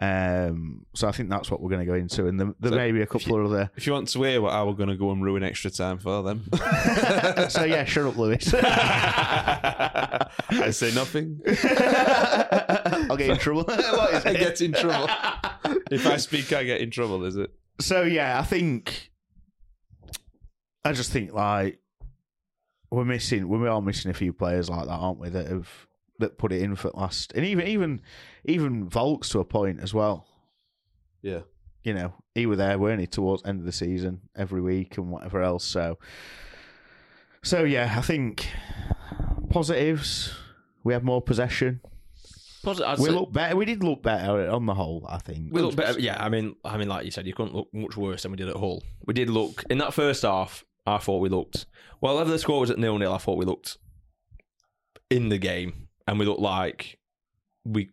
Um, 0.00 0.86
so 0.94 1.06
I 1.06 1.12
think 1.12 1.30
that's 1.30 1.50
what 1.50 1.60
we're 1.60 1.70
going 1.70 1.80
to 1.80 1.86
go 1.86 1.94
into, 1.94 2.26
and 2.26 2.40
there, 2.40 2.52
there 2.58 2.72
So 2.72 2.76
may 2.76 2.90
be 2.90 3.02
a 3.02 3.06
couple 3.06 3.38
of 3.38 3.46
other. 3.46 3.70
If 3.76 3.86
you 3.86 3.92
want 3.92 4.08
to 4.08 4.22
hear 4.24 4.40
what 4.40 4.52
I 4.52 4.62
were 4.64 4.74
going 4.74 4.88
to 4.88 4.96
go 4.96 5.12
and 5.12 5.22
ruin 5.22 5.44
extra 5.44 5.70
time 5.70 5.98
for 5.98 6.22
them, 6.22 6.44
so 7.48 7.62
yeah, 7.64 7.84
shut 7.84 8.06
up, 8.06 8.16
Lewis. 8.16 8.52
I 10.50 10.70
say 10.72 10.92
nothing. 10.94 11.40
I'll 13.08 13.16
get 13.16 13.30
in 13.30 13.38
trouble. 13.38 13.62
What 13.64 14.14
is 14.14 14.26
I 14.26 14.30
it? 14.30 14.38
get 14.38 14.60
in 14.60 14.72
trouble. 14.72 15.08
if 15.90 16.06
I 16.06 16.16
speak, 16.16 16.52
I 16.52 16.64
get 16.64 16.80
in 16.80 16.90
trouble. 16.90 17.24
Is 17.24 17.36
it? 17.36 17.50
So 17.80 18.02
yeah, 18.02 18.38
I 18.38 18.42
think 18.42 19.12
I 20.84 20.92
just 20.92 21.12
think 21.12 21.32
like 21.32 21.78
we're 22.90 23.04
missing 23.04 23.48
we 23.48 23.58
are 23.66 23.68
all 23.70 23.80
missing 23.80 24.10
a 24.10 24.14
few 24.14 24.32
players 24.32 24.68
like 24.68 24.86
that, 24.86 24.92
aren't 24.92 25.18
we? 25.20 25.28
That 25.28 25.46
have 25.46 25.68
that 26.18 26.38
put 26.38 26.52
it 26.52 26.62
in 26.62 26.76
for 26.76 26.90
last, 26.94 27.32
and 27.34 27.44
even 27.44 27.66
even 27.66 28.00
even 28.44 28.88
Vaulks 28.88 29.30
to 29.30 29.40
a 29.40 29.44
point 29.44 29.80
as 29.80 29.92
well. 29.94 30.26
Yeah. 31.22 31.40
You 31.82 31.92
know, 31.94 32.14
he 32.34 32.46
were 32.46 32.56
there, 32.56 32.78
weren't 32.78 33.00
he, 33.00 33.06
towards 33.06 33.42
end 33.44 33.60
of 33.60 33.66
the 33.66 33.72
season 33.72 34.22
every 34.34 34.60
week 34.62 34.96
and 34.96 35.10
whatever 35.10 35.42
else. 35.42 35.64
So, 35.64 35.98
so 37.42 37.64
yeah, 37.64 37.94
I 37.96 38.00
think 38.00 38.48
positives. 39.50 40.32
We 40.82 40.92
have 40.92 41.02
more 41.04 41.22
possession. 41.22 41.80
Posi- 42.64 42.82
I'd 42.84 42.98
we 42.98 43.06
say- 43.06 43.10
look 43.10 43.32
better. 43.32 43.56
We 43.56 43.64
did 43.64 43.82
look 43.82 44.02
better 44.02 44.48
on 44.50 44.66
the 44.66 44.74
whole. 44.74 45.06
I 45.08 45.18
think 45.18 45.52
We 45.52 45.60
look 45.62 45.76
better. 45.76 45.98
Yeah, 46.00 46.22
I 46.22 46.28
mean, 46.28 46.56
I 46.64 46.76
mean, 46.78 46.88
like 46.88 47.04
you 47.04 47.10
said, 47.10 47.26
you 47.26 47.34
couldn't 47.34 47.54
look 47.54 47.68
much 47.72 47.96
worse 47.96 48.22
than 48.22 48.32
we 48.32 48.36
did 48.36 48.48
at 48.48 48.56
Hull. 48.56 48.82
We 49.06 49.14
did 49.14 49.28
look 49.30 49.64
in 49.70 49.78
that 49.78 49.92
first 49.94 50.22
half. 50.22 50.64
I 50.86 50.98
thought 50.98 51.18
we 51.18 51.28
looked 51.30 51.64
well. 52.02 52.16
Whether 52.16 52.30
the 52.30 52.38
score 52.38 52.60
was 52.60 52.70
at 52.70 52.78
nil 52.78 52.98
nil, 52.98 53.12
I 53.12 53.18
thought 53.18 53.38
we 53.38 53.46
looked 53.46 53.78
in 55.10 55.28
the 55.30 55.38
game, 55.38 55.88
and 56.06 56.18
we 56.18 56.24
looked 56.26 56.40
like 56.40 56.98
we, 57.64 57.90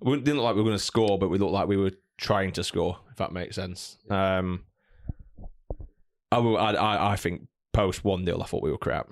we 0.00 0.16
didn't 0.18 0.36
look 0.36 0.44
like 0.44 0.54
we 0.54 0.60
were 0.62 0.68
going 0.68 0.78
to 0.78 0.84
score, 0.84 1.18
but 1.18 1.28
we 1.30 1.38
looked 1.38 1.52
like 1.52 1.66
we 1.68 1.76
were 1.76 1.92
trying 2.18 2.52
to 2.52 2.64
score. 2.64 2.98
If 3.10 3.16
that 3.16 3.32
makes 3.32 3.56
sense. 3.56 3.96
Um, 4.10 4.64
I, 6.30 6.38
will- 6.38 6.58
I, 6.58 7.12
I, 7.12 7.16
think 7.16 7.46
post 7.72 8.04
one 8.04 8.24
0 8.24 8.40
I 8.40 8.44
thought 8.44 8.62
we 8.62 8.70
were 8.70 8.78
crap. 8.78 9.08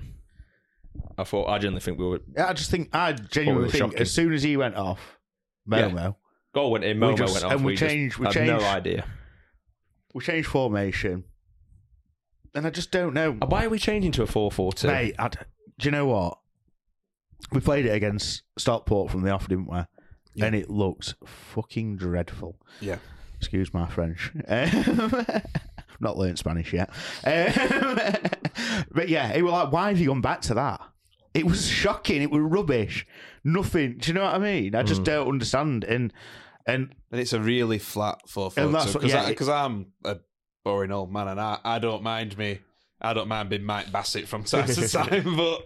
I 1.17 1.25
thought 1.25 1.47
I 1.49 1.57
genuinely 1.59 1.81
think 1.81 1.99
we 1.99 2.07
were. 2.07 2.21
I 2.37 2.53
just 2.53 2.71
think 2.71 2.91
I 2.93 3.13
genuinely 3.13 3.71
think 3.71 3.83
shocking. 3.85 4.01
as 4.01 4.11
soon 4.13 4.33
as 4.33 4.43
he 4.43 4.57
went 4.57 4.75
off, 4.77 5.19
Yeah. 5.67 5.89
Momo, 5.89 6.17
Goal 6.55 6.71
went 6.73 6.85
in. 6.85 7.01
We 7.01 7.07
Momo 7.07 7.17
just- 7.17 7.33
went 7.35 7.45
off. 7.47 7.53
and 7.53 7.65
we 7.65 7.77
just 7.77 7.91
changed- 7.91 8.19
we 8.19 8.27
changed- 8.29 8.53
no 8.53 8.61
idea. 8.69 9.07
we 10.15 10.23
changed 10.23 10.49
formation, 10.49 11.25
and 12.55 12.67
I 12.67 12.71
just 12.71 12.91
don't 12.91 13.15
know. 13.15 13.33
Why 13.33 13.65
are 13.65 13.71
we 13.71 13.79
changing 13.79 14.13
to 14.13 14.23
a 14.23 14.27
four 14.27 14.51
four 14.53 14.73
two? 14.75 14.89
Mate, 14.89 15.15
I 15.19 15.29
do 15.29 15.39
you 15.83 15.91
know 15.91 16.07
what? 16.07 16.39
We 17.51 17.61
played 17.61 17.87
it 17.87 17.91
against 17.91 18.43
Stockport 18.59 19.11
from 19.11 19.23
the 19.23 19.31
off, 19.31 19.49
didn't 19.49 19.71
we? 19.71 19.79
And 20.45 20.55
it 20.55 20.71
looked 20.71 21.15
fucking 21.27 21.97
dreadful. 21.97 22.57
Yeah. 22.81 22.97
Excuse 23.39 23.75
my 23.75 23.87
French. 23.89 24.31
Not 26.01 26.17
learned 26.17 26.39
Spanish 26.39 26.73
yet. 26.73 26.91
But 28.91 29.09
yeah, 29.09 29.33
it 29.33 29.43
was 29.43 29.53
like, 29.53 29.73
why 29.73 29.89
have 29.89 29.99
you 29.99 30.09
gone 30.09 30.21
back 30.21 30.43
to 30.43 30.55
that? 30.55 30.81
It 31.35 31.47
was 31.47 31.67
shocking. 31.67 32.21
It 32.23 32.31
was 32.31 32.43
rubbish. 32.43 33.07
Nothing. 33.45 33.97
Do 33.99 34.09
you 34.11 34.15
know 34.15 34.25
what 34.25 34.35
I 34.35 34.39
mean? 34.39 34.75
I 34.75 34.83
just 34.83 35.01
Mm. 35.03 35.07
don't 35.07 35.29
understand. 35.29 35.85
And 35.85 36.13
and 36.67 36.95
And 37.11 37.21
it's 37.21 37.33
a 37.33 37.41
really 37.41 37.79
flat 37.79 38.29
four 38.29 38.51
foot 38.51 39.03
yeah, 39.05 39.29
because 39.29 39.49
I'm 39.49 39.87
a 40.05 40.19
boring 40.65 40.93
old 40.93 41.13
man 41.13 41.29
and 41.29 41.41
I, 41.41 41.59
I 41.65 41.79
don't 41.79 42.03
mind 42.03 42.37
me 42.39 42.61
I 43.01 43.15
don't 43.15 43.27
mind 43.29 43.49
being 43.49 43.65
Mike 43.65 43.91
Bassett 43.91 44.29
from 44.29 44.45
time 44.45 44.67
to 44.69 44.89
time, 44.89 45.37
but 45.37 45.65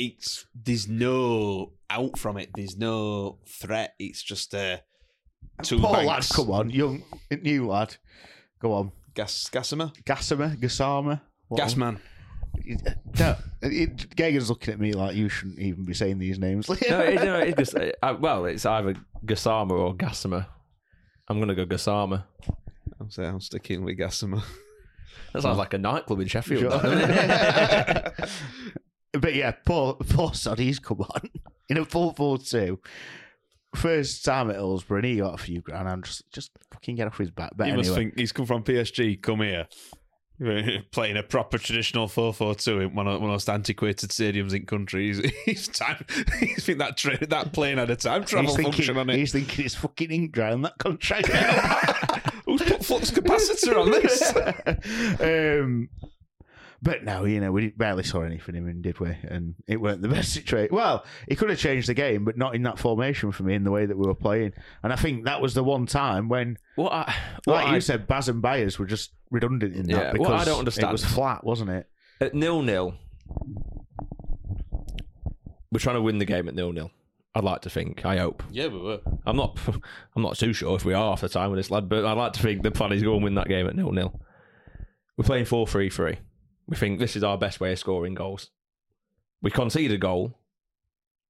it's 0.00 0.46
there's 0.54 0.88
no 0.88 1.72
out 1.90 2.18
from 2.18 2.38
it. 2.38 2.48
There's 2.54 2.76
no 2.76 3.38
threat. 3.46 3.94
It's 3.98 4.22
just 4.22 4.54
uh, 4.54 4.78
two 5.62 5.78
Poor 5.78 5.92
lad, 5.92 6.06
banks. 6.06 6.32
come 6.32 6.50
on, 6.50 6.70
young, 6.70 7.02
new 7.42 7.68
lad. 7.68 7.96
Go 8.60 8.72
on. 8.72 8.92
Gas, 9.14 9.50
Gassimer? 9.52 9.94
Gassimer? 10.04 10.56
Gassama? 10.58 11.20
Gasman. 11.52 11.98
No, 13.18 13.36
it, 13.62 14.16
Gagan's 14.16 14.48
looking 14.48 14.74
at 14.74 14.80
me 14.80 14.92
like 14.92 15.14
you 15.16 15.28
shouldn't 15.28 15.58
even 15.58 15.84
be 15.84 15.94
saying 15.94 16.18
these 16.18 16.38
names. 16.38 16.68
no, 16.68 16.74
it, 17.00 17.22
no, 17.22 17.38
it's 17.38 17.72
just, 17.72 17.76
uh, 18.02 18.16
well, 18.18 18.46
it's 18.46 18.64
either 18.64 18.94
Gassama 19.24 19.72
or 19.72 19.94
Gassama. 19.94 20.46
I'm 21.28 21.38
going 21.38 21.48
to 21.48 21.54
go 21.54 21.66
Gassama. 21.66 22.24
I'm 22.98 23.10
saying 23.10 23.28
I'm 23.30 23.40
sticking 23.40 23.84
with 23.84 23.98
Gassimer. 23.98 24.42
That 25.32 25.42
sounds 25.42 25.58
like 25.58 25.74
a 25.74 25.78
nightclub 25.78 26.20
in 26.20 26.28
Sheffield. 26.28 26.72
Sure. 26.72 28.12
but 29.12 29.34
yeah, 29.34 29.52
poor, 29.64 29.94
poor 29.94 30.34
Soddy's 30.34 30.78
come 30.78 31.00
on. 31.00 31.30
In 31.68 31.78
a 31.78 31.84
4 31.84 32.14
4 32.14 32.38
2. 32.38 32.80
First 33.76 34.24
time 34.24 34.50
at 34.50 34.56
Hillsborough, 34.56 34.98
and 34.98 35.06
he 35.06 35.16
got 35.18 35.34
a 35.34 35.38
few 35.38 35.60
grand. 35.60 35.88
I'm 35.88 36.02
just, 36.02 36.28
just 36.32 36.50
fucking 36.72 36.96
get 36.96 37.06
off 37.06 37.18
his 37.18 37.30
back. 37.30 37.52
But 37.54 37.68
you 37.68 37.74
anyway. 37.74 37.86
must 37.86 37.96
think 37.96 38.18
he's 38.18 38.32
come 38.32 38.46
from 38.46 38.64
PSG. 38.64 39.22
Come 39.22 39.42
here. 39.42 39.68
Playing 40.90 41.18
a 41.18 41.22
proper 41.22 41.58
traditional 41.58 42.08
4 42.08 42.32
4 42.32 42.54
2 42.54 42.80
in 42.80 42.94
one 42.94 43.06
of 43.06 43.12
one 43.12 43.14
of 43.14 43.20
the 43.20 43.28
most 43.28 43.50
antiquated 43.50 44.10
stadiums 44.10 44.54
in 44.54 44.64
country. 44.64 45.08
He's, 45.08 45.32
he's 45.44 45.68
time. 45.68 46.04
He's 46.40 46.64
think 46.64 46.78
that 46.78 46.96
tra- 46.96 47.26
that 47.26 47.52
plane 47.52 47.78
had 47.78 47.90
a 47.90 47.96
time 47.96 48.24
travel 48.24 48.48
thinking, 48.54 48.72
function 48.72 48.96
on 48.96 49.10
it. 49.10 49.16
He's 49.16 49.32
thinking 49.32 49.66
it's 49.66 49.74
fucking 49.74 50.32
on 50.36 50.62
that 50.62 50.78
contract. 50.78 51.28
Who's 52.46 52.62
put 52.62 52.84
flux 52.84 53.10
capacitor 53.10 53.76
on 53.76 53.90
this? 53.90 54.34
um, 55.20 55.88
but 56.82 57.04
no, 57.04 57.24
you 57.24 57.40
know, 57.40 57.52
we 57.52 57.68
barely 57.68 58.02
saw 58.02 58.22
anything 58.22 58.56
of 58.56 58.66
him, 58.66 58.80
did 58.80 59.00
we? 59.00 59.08
And 59.24 59.54
it 59.66 59.80
weren't 59.80 60.00
the 60.02 60.08
best 60.16 60.32
situation. 60.32 60.74
Well, 60.74 61.04
he 61.28 61.36
could 61.36 61.50
have 61.50 61.58
changed 61.58 61.88
the 61.88 61.94
game, 61.94 62.24
but 62.24 62.38
not 62.38 62.54
in 62.54 62.62
that 62.62 62.78
formation 62.78 63.32
for 63.32 63.42
me 63.42 63.54
in 63.54 63.64
the 63.64 63.70
way 63.70 63.86
that 63.86 63.96
we 63.96 64.06
were 64.06 64.14
playing. 64.14 64.52
And 64.82 64.92
I 64.92 64.96
think 64.96 65.24
that 65.24 65.40
was 65.42 65.54
the 65.54 65.64
one 65.64 65.86
time 65.86 66.28
when, 66.28 66.56
what 66.76 66.92
I, 66.92 67.14
what 67.44 67.54
like 67.54 67.66
I, 67.68 67.74
you 67.74 67.80
said, 67.80 68.06
Baz 68.06 68.28
and 68.28 68.40
Byers 68.40 68.78
were 68.78 68.86
just 68.86 69.12
redundant 69.30 69.76
in 69.76 69.86
that 69.88 69.92
Yeah, 70.06 70.12
because 70.12 70.28
what 70.28 70.40
I 70.40 70.44
don't 70.44 70.58
understand- 70.60 70.88
it 70.88 70.92
was 70.92 71.04
flat, 71.04 71.44
wasn't 71.44 71.70
it? 71.70 71.86
At 72.20 72.34
nil 72.34 72.62
nil, 72.62 72.94
we're 75.72 75.78
trying 75.78 75.96
to 75.96 76.02
win 76.02 76.18
the 76.18 76.24
game 76.24 76.48
at 76.48 76.54
nil 76.54 76.72
nil. 76.72 76.90
I'd 77.34 77.44
like 77.44 77.62
to 77.62 77.70
think. 77.70 78.04
I 78.04 78.18
hope. 78.18 78.42
Yeah, 78.50 78.66
we 78.66 78.78
were. 78.78 79.00
I'm 79.24 79.36
not. 79.36 79.56
I'm 80.16 80.22
not 80.22 80.36
too 80.36 80.52
sure 80.52 80.74
if 80.76 80.84
we 80.84 80.94
are 80.94 81.10
half 81.10 81.20
the 81.20 81.28
time 81.28 81.50
with 81.50 81.58
this 81.58 81.70
lad, 81.70 81.88
but 81.88 82.04
I'd 82.04 82.16
like 82.16 82.32
to 82.34 82.42
think 82.42 82.62
the 82.62 82.70
plan 82.72 82.92
is 82.92 83.02
go 83.02 83.14
and 83.14 83.22
win 83.22 83.34
that 83.36 83.48
game 83.48 83.66
at 83.68 83.76
nil 83.76 83.92
nil. 83.92 84.20
We're 85.16 85.24
playing 85.24 85.44
4-3-3. 85.44 86.16
We 86.70 86.76
think 86.76 87.00
this 87.00 87.16
is 87.16 87.24
our 87.24 87.36
best 87.36 87.60
way 87.60 87.72
of 87.72 87.78
scoring 87.78 88.14
goals. 88.14 88.50
We 89.42 89.50
concede 89.50 89.90
a 89.90 89.98
goal, 89.98 90.38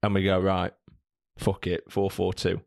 and 0.03 0.15
we 0.15 0.23
go 0.23 0.39
right. 0.39 0.73
Fuck 1.39 1.67
it, 1.67 1.89
4-4-2. 1.89 2.61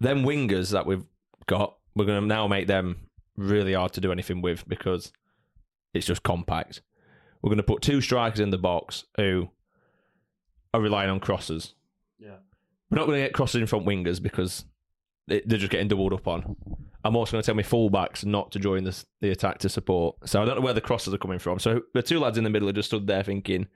Them 0.00 0.24
wingers 0.24 0.72
that 0.72 0.86
we've 0.86 1.06
got, 1.46 1.76
we're 1.94 2.04
going 2.04 2.20
to 2.20 2.26
now 2.26 2.48
make 2.48 2.66
them 2.66 3.08
really 3.36 3.74
hard 3.74 3.92
to 3.92 4.00
do 4.00 4.10
anything 4.10 4.42
with 4.42 4.68
because 4.68 5.12
it's 5.94 6.06
just 6.06 6.24
compact. 6.24 6.82
We're 7.40 7.50
going 7.50 7.58
to 7.58 7.62
put 7.62 7.80
two 7.80 8.00
strikers 8.00 8.40
in 8.40 8.50
the 8.50 8.58
box 8.58 9.04
who 9.16 9.50
are 10.74 10.80
relying 10.80 11.10
on 11.10 11.20
crosses. 11.20 11.74
Yeah. 12.18 12.38
We're 12.90 12.98
not 12.98 13.06
going 13.06 13.20
to 13.20 13.26
get 13.26 13.34
crosses 13.34 13.60
in 13.60 13.66
front 13.68 13.86
wingers 13.86 14.20
because 14.20 14.64
they- 15.30 15.42
they're 15.46 15.58
just 15.58 15.70
getting 15.72 15.88
doubled 15.88 16.12
up 16.12 16.28
on. 16.28 16.56
I'm 17.02 17.16
also 17.16 17.32
going 17.32 17.42
to 17.42 17.46
tell 17.46 17.54
my 17.54 17.62
fullbacks 17.62 18.26
not 18.26 18.52
to 18.52 18.58
join 18.58 18.84
the, 18.84 19.04
the 19.22 19.30
attack 19.30 19.58
to 19.60 19.70
support. 19.70 20.16
So 20.28 20.42
I 20.42 20.44
don't 20.44 20.56
know 20.56 20.60
where 20.60 20.74
the 20.74 20.82
crosses 20.82 21.14
are 21.14 21.18
coming 21.18 21.38
from. 21.38 21.58
So 21.58 21.80
the 21.94 22.02
two 22.02 22.18
lads 22.20 22.36
in 22.36 22.44
the 22.44 22.50
middle 22.50 22.68
are 22.68 22.72
just 22.74 22.90
stood 22.90 23.06
there 23.06 23.22
thinking, 23.22 23.66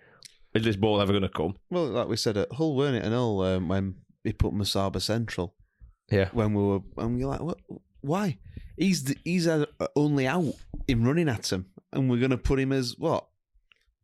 is 0.54 0.62
this 0.64 0.76
ball 0.76 1.00
ever 1.00 1.12
going 1.12 1.22
to 1.22 1.28
come? 1.30 1.56
Well, 1.70 1.86
like 1.86 2.06
we 2.08 2.16
said 2.16 2.36
at 2.36 2.52
Hull, 2.52 2.76
weren't 2.76 2.96
it? 2.96 3.04
And 3.04 3.14
Hull 3.14 3.40
um, 3.42 3.68
when 3.68 3.94
he 4.24 4.32
put 4.34 4.52
Musaba 4.52 5.00
central. 5.00 5.54
Yeah. 6.10 6.28
When 6.32 6.52
we 6.52 6.62
were, 6.62 6.80
and 6.98 7.18
you're 7.18 7.30
like, 7.30 7.40
what? 7.40 7.58
Why? 8.02 8.36
He's 8.76 9.04
the, 9.04 9.16
he's 9.24 9.48
only 9.96 10.26
out 10.26 10.52
in 10.86 11.04
running 11.06 11.30
at 11.30 11.50
him, 11.50 11.66
and 11.92 12.10
we're 12.10 12.18
going 12.18 12.30
to 12.30 12.36
put 12.36 12.60
him 12.60 12.72
as 12.72 12.96
what? 12.98 13.26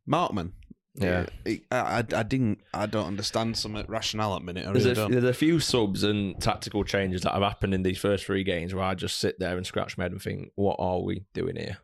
Markman. 0.09 0.53
Yeah. 0.95 1.25
I, 1.45 1.61
I, 1.71 1.97
I 2.15 2.23
didn't. 2.23 2.59
I 2.73 2.85
don't 2.85 3.07
understand 3.07 3.55
some 3.57 3.81
rationale 3.87 4.35
at 4.35 4.43
minute. 4.43 4.67
I 4.67 4.71
There's 4.73 4.83
really 4.85 4.91
a, 4.91 4.95
don't. 4.95 5.11
there's 5.11 5.23
a 5.23 5.33
few 5.33 5.59
subs 5.59 6.03
and 6.03 6.39
tactical 6.41 6.83
changes 6.83 7.21
that 7.21 7.31
have 7.33 7.41
happened 7.43 7.73
in 7.73 7.83
these 7.83 7.97
first 7.97 8.25
three 8.25 8.43
games 8.43 8.73
where 8.73 8.83
I 8.83 8.93
just 8.95 9.17
sit 9.19 9.39
there 9.39 9.55
and 9.55 9.65
scratch 9.65 9.97
my 9.97 10.03
head 10.03 10.11
and 10.11 10.21
think, 10.21 10.51
what 10.55 10.75
are 10.79 10.99
we 11.01 11.23
doing 11.33 11.55
here? 11.55 11.77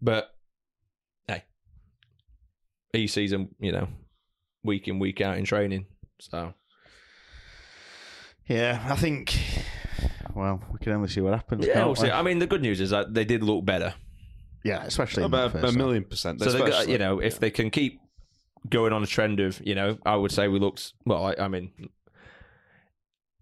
But 0.00 0.30
hey, 1.26 1.42
each 2.94 3.12
season, 3.12 3.48
you 3.58 3.72
know, 3.72 3.88
week 4.62 4.86
in, 4.86 4.98
week 5.00 5.20
out 5.20 5.38
in 5.38 5.44
training. 5.44 5.86
So 6.20 6.54
Yeah, 8.46 8.84
I 8.88 8.94
think. 8.96 9.36
Well, 10.34 10.62
we 10.72 10.78
can 10.78 10.92
only 10.92 11.08
see 11.08 11.20
what 11.20 11.32
happens. 11.34 11.66
yeah, 11.66 11.84
we'll 11.84 11.94
see. 11.96 12.10
I 12.10 12.22
mean, 12.22 12.38
the 12.38 12.46
good 12.46 12.60
news 12.62 12.80
is 12.80 12.90
that 12.90 13.12
they 13.14 13.24
did 13.24 13.42
look 13.42 13.64
better. 13.64 13.94
yeah, 14.64 14.84
especially 14.84 15.24
About 15.24 15.54
a 15.54 15.58
half. 15.60 15.74
million 15.74 16.04
percent. 16.04 16.40
So 16.42 16.58
got, 16.58 16.88
you 16.88 16.98
know, 16.98 17.18
if 17.20 17.40
they 17.40 17.50
can 17.50 17.70
keep 17.70 18.00
going 18.68 18.92
on 18.92 19.02
a 19.02 19.06
trend 19.06 19.40
of, 19.40 19.60
you 19.64 19.74
know, 19.74 19.98
I 20.04 20.16
would 20.16 20.30
say 20.32 20.48
we 20.48 20.58
looked 20.58 20.92
well. 21.04 21.24
I, 21.26 21.34
I 21.44 21.48
mean, 21.48 21.70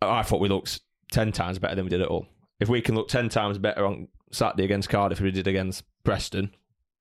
I 0.02 0.22
thought 0.22 0.40
we 0.40 0.48
looked 0.48 0.80
ten 1.10 1.32
times 1.32 1.58
better 1.58 1.74
than 1.74 1.84
we 1.84 1.90
did 1.90 2.02
at 2.02 2.08
all. 2.08 2.26
If 2.60 2.68
we 2.68 2.80
can 2.80 2.94
look 2.94 3.08
ten 3.08 3.28
times 3.28 3.58
better 3.58 3.84
on 3.86 4.08
Saturday 4.32 4.64
against 4.64 4.88
Cardiff 4.88 5.18
than 5.18 5.24
we 5.26 5.30
did 5.30 5.46
against 5.46 5.84
Preston, 6.04 6.50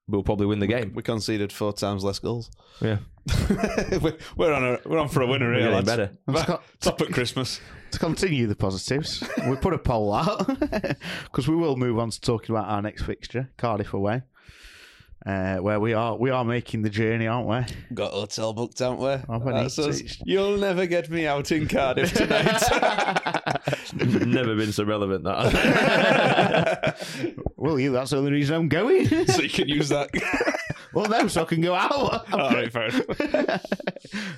we'll 0.07 0.23
probably 0.23 0.45
win 0.47 0.59
the 0.59 0.67
game. 0.67 0.93
we 0.93 1.03
conceded 1.03 1.51
four 1.51 1.73
times 1.73 2.03
less 2.03 2.19
goals. 2.19 2.49
Yeah, 2.81 2.97
we're, 4.01 4.17
we're 4.35 4.53
on 4.53 4.63
a 4.63 4.79
we're 4.85 4.99
on 4.99 5.09
for 5.09 5.21
a 5.21 5.27
winner 5.27 5.47
We're 5.47 5.53
here. 5.59 5.69
getting 5.69 5.75
lads. 5.75 5.87
better. 5.87 6.17
Let's 6.27 6.47
go- 6.47 6.59
Top 6.81 7.01
at 7.01 7.09
Christmas. 7.13 7.59
to 7.91 7.99
continue 7.99 8.47
the 8.47 8.55
positives, 8.55 9.23
we 9.47 9.55
put 9.57 9.73
a 9.73 9.77
poll 9.77 10.13
out 10.13 10.47
because 11.25 11.47
we 11.47 11.55
will 11.55 11.75
move 11.75 11.99
on 11.99 12.09
to 12.09 12.19
talking 12.21 12.55
about 12.55 12.69
our 12.69 12.81
next 12.81 13.03
fixture, 13.03 13.51
Cardiff 13.57 13.93
away, 13.93 14.23
uh, 15.25 15.57
where 15.57 15.79
we 15.79 15.93
are 15.93 16.15
we 16.17 16.29
are 16.29 16.43
making 16.43 16.81
the 16.81 16.89
journey, 16.89 17.27
aren't 17.27 17.47
we? 17.47 17.75
Got 17.95 18.07
a 18.13 18.15
hotel 18.15 18.53
booked, 18.53 18.81
aren't 18.81 18.99
we? 18.99 19.07
Haven't 19.07 19.45
we? 19.45 19.51
That's 19.53 19.79
us. 19.79 19.99
It's- 19.99 20.21
You'll 20.25 20.57
never 20.57 20.85
get 20.85 21.09
me 21.09 21.25
out 21.27 21.51
in 21.51 21.67
Cardiff 21.67 22.13
tonight. 22.13 22.61
never 24.25 24.55
been 24.55 24.71
so 24.71 24.83
relevant 24.83 25.23
that. 25.23 26.97
Well, 27.55 27.79
you 27.79 27.93
that's 27.93 28.11
the 28.11 28.17
only 28.17 28.31
reason 28.33 28.57
I'm 28.57 28.67
going. 28.67 29.07
so 29.27 29.41
you 29.41 29.47
can 29.49 29.69
use 29.69 29.87
that. 29.87 30.09
well, 30.93 31.05
no, 31.07 31.29
so 31.29 31.43
I 31.43 31.45
can 31.45 31.61
go 31.61 31.73
out. 31.73 32.29
All 32.33 32.51
right, 32.51 32.69
fair 32.69 32.87
enough. 32.87 33.05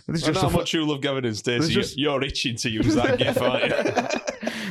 There's 0.05 0.21
just, 0.21 0.39
how 0.39 0.47
a, 0.49 0.51
much 0.51 0.75
you 0.75 0.85
love 0.85 1.01
Gavin 1.01 1.25
and 1.25 1.35
Stacey. 1.35 1.57
There's 1.59 1.73
You're, 1.73 1.81
just- 1.81 1.97
you're 1.97 2.23
itching 2.23 2.55
to 2.57 2.69
use 2.69 2.93
that 2.93 3.17
gif, 3.17 3.41
aren't 3.41 3.63
you? 3.63 3.71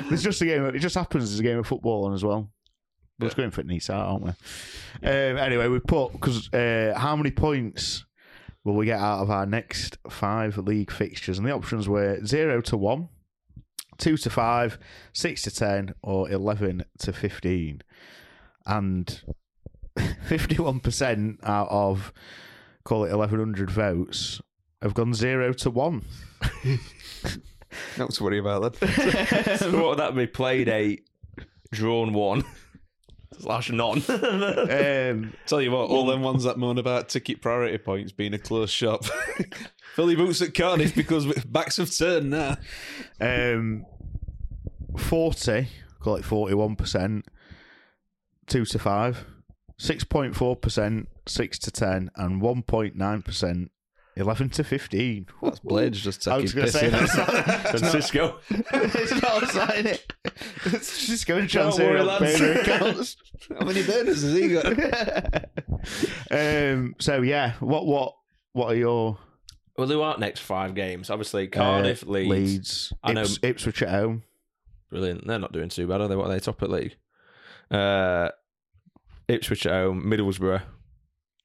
there's 0.08 0.22
just 0.22 0.40
a 0.40 0.44
game. 0.44 0.64
It 0.66 0.78
just 0.78 0.94
happens 0.94 1.24
as 1.32 1.40
a 1.40 1.42
game 1.42 1.58
of 1.58 1.66
football 1.66 2.04
on 2.04 2.14
as 2.14 2.22
well. 2.24 2.48
We're 3.18 3.26
just 3.26 3.36
going 3.36 3.50
for 3.50 3.60
it 3.60 3.66
neat 3.66 3.88
out, 3.90 4.06
aren't 4.06 4.24
we? 4.24 4.30
Um, 5.08 5.36
anyway, 5.38 5.68
we 5.68 5.78
put 5.78 6.12
because 6.12 6.52
uh, 6.52 6.94
how 6.96 7.14
many 7.14 7.30
points 7.30 8.04
will 8.64 8.74
we 8.74 8.86
get 8.86 8.98
out 8.98 9.20
of 9.20 9.30
our 9.30 9.46
next 9.46 9.98
five 10.08 10.58
league 10.58 10.90
fixtures? 10.90 11.38
And 11.38 11.46
the 11.46 11.52
options 11.52 11.88
were 11.88 12.24
zero 12.24 12.60
to 12.62 12.76
one, 12.76 13.08
two 13.98 14.16
to 14.16 14.30
five, 14.30 14.78
six 15.12 15.42
to 15.42 15.50
ten, 15.50 15.94
or 16.02 16.28
eleven 16.30 16.84
to 16.98 17.12
fifteen. 17.12 17.82
And 18.66 19.22
fifty-one 20.24 20.80
percent 20.80 21.38
out 21.44 21.68
of 21.70 22.12
call 22.82 23.04
it 23.04 23.12
eleven 23.12 23.38
hundred 23.38 23.70
votes 23.70 24.40
have 24.82 24.94
gone 24.94 25.14
zero 25.14 25.52
to 25.52 25.70
one. 25.70 26.04
Not 27.98 28.10
to 28.12 28.24
worry 28.24 28.38
about 28.38 28.78
that. 28.78 29.58
so 29.58 29.72
what 29.72 29.88
would 29.90 29.98
that 29.98 30.14
be? 30.14 30.26
Played 30.26 30.68
eight, 30.68 31.08
drawn 31.72 32.12
one, 32.12 32.44
slash 33.40 33.70
none. 33.70 34.02
Um, 34.74 35.32
Tell 35.46 35.60
you 35.60 35.70
what, 35.70 35.90
all 35.90 36.06
them 36.06 36.22
ones 36.22 36.44
that 36.44 36.58
moan 36.58 36.78
about 36.78 37.08
ticket 37.08 37.40
priority 37.40 37.78
points 37.78 38.12
being 38.12 38.34
a 38.34 38.38
closed 38.38 38.72
shop. 38.72 39.04
Fill 39.94 40.10
your 40.10 40.18
boots 40.18 40.42
at 40.42 40.54
Cardiff 40.54 40.94
because 40.94 41.26
backs 41.44 41.76
have 41.76 41.94
turned 41.94 42.30
now. 42.30 42.56
Um, 43.20 43.86
40, 44.96 45.68
call 46.00 46.16
it 46.16 46.24
41%, 46.24 47.22
2 48.46 48.64
to 48.64 48.78
5, 48.78 49.26
6.4%, 49.78 51.06
6 51.26 51.58
to 51.58 51.70
10, 51.70 52.10
and 52.16 52.42
1.9%, 52.42 53.68
11 54.16 54.50
to 54.50 54.64
15. 54.64 55.26
That's 55.42 55.58
Blades 55.60 56.00
just 56.00 56.26
I 56.28 56.32
taking 56.32 56.42
was 56.42 56.54
going 56.54 56.66
to 56.66 56.72
piss 56.72 56.80
say, 56.80 56.86
in 56.86 56.92
that's 56.92 57.16
not, 57.16 57.28
it's 57.74 57.82
not, 57.82 57.94
Xisco. 57.94 58.94
it's 59.02 59.22
not 59.22 59.48
saying 59.68 59.86
it. 59.86 60.12
It's 60.66 61.06
just 61.06 61.26
going 61.26 61.48
to 61.48 61.52
Don't 61.58 61.78
worry, 61.78 62.00
on 62.00 62.06
lads. 62.06 62.38
burner 62.38 62.60
accounts. 62.60 63.16
How 63.58 63.66
many 63.66 63.82
burners 63.84 64.22
has 64.22 64.32
he 64.34 64.48
got? 64.50 65.44
um, 66.30 66.94
so, 67.00 67.22
yeah, 67.22 67.54
what, 67.60 67.86
what, 67.86 68.14
what 68.52 68.72
are 68.72 68.76
your 68.76 69.18
well, 69.76 69.88
who 69.88 70.00
aren't 70.02 70.20
next 70.20 70.40
five 70.40 70.74
games? 70.76 71.10
Obviously, 71.10 71.48
Cardiff, 71.48 72.04
uh, 72.04 72.10
Leeds. 72.10 72.30
Leeds, 72.30 72.92
I 73.02 73.12
know- 73.12 73.22
Ips- 73.22 73.38
Ipswich 73.42 73.82
at 73.82 73.88
home. 73.90 74.22
Brilliant. 74.90 75.26
They're 75.26 75.40
not 75.40 75.52
doing 75.52 75.68
too 75.68 75.88
bad, 75.88 76.00
are 76.00 76.06
they? 76.08 76.14
What 76.14 76.26
are 76.26 76.32
they 76.32 76.38
top 76.38 76.62
at 76.62 76.70
league? 76.70 76.94
Uh, 77.70 78.28
Ipswich 79.26 79.66
at 79.66 79.72
home, 79.72 80.04
Middlesbrough, 80.04 80.62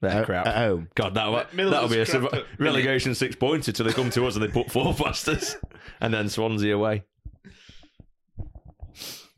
They're 0.02 0.12
At- 0.12 0.26
crap. 0.26 0.48
at 0.48 0.56
home. 0.56 0.88
God, 0.96 1.14
that 1.16 1.52
Middlesbrough's 1.52 1.72
that'll 1.72 1.90
be 1.90 2.28
a 2.28 2.30
crap 2.30 2.46
relegation 2.60 3.16
six 3.16 3.36
pointer 3.36 3.72
till 3.72 3.86
they 3.86 3.92
come 3.94 4.10
to 4.12 4.26
us 4.28 4.36
and 4.36 4.44
they 4.44 4.48
put 4.48 4.72
four 4.72 4.94
past 4.96 5.28
us, 5.28 5.58
and 6.02 6.14
then 6.14 6.30
Swansea 6.30 6.76
away. 6.76 7.04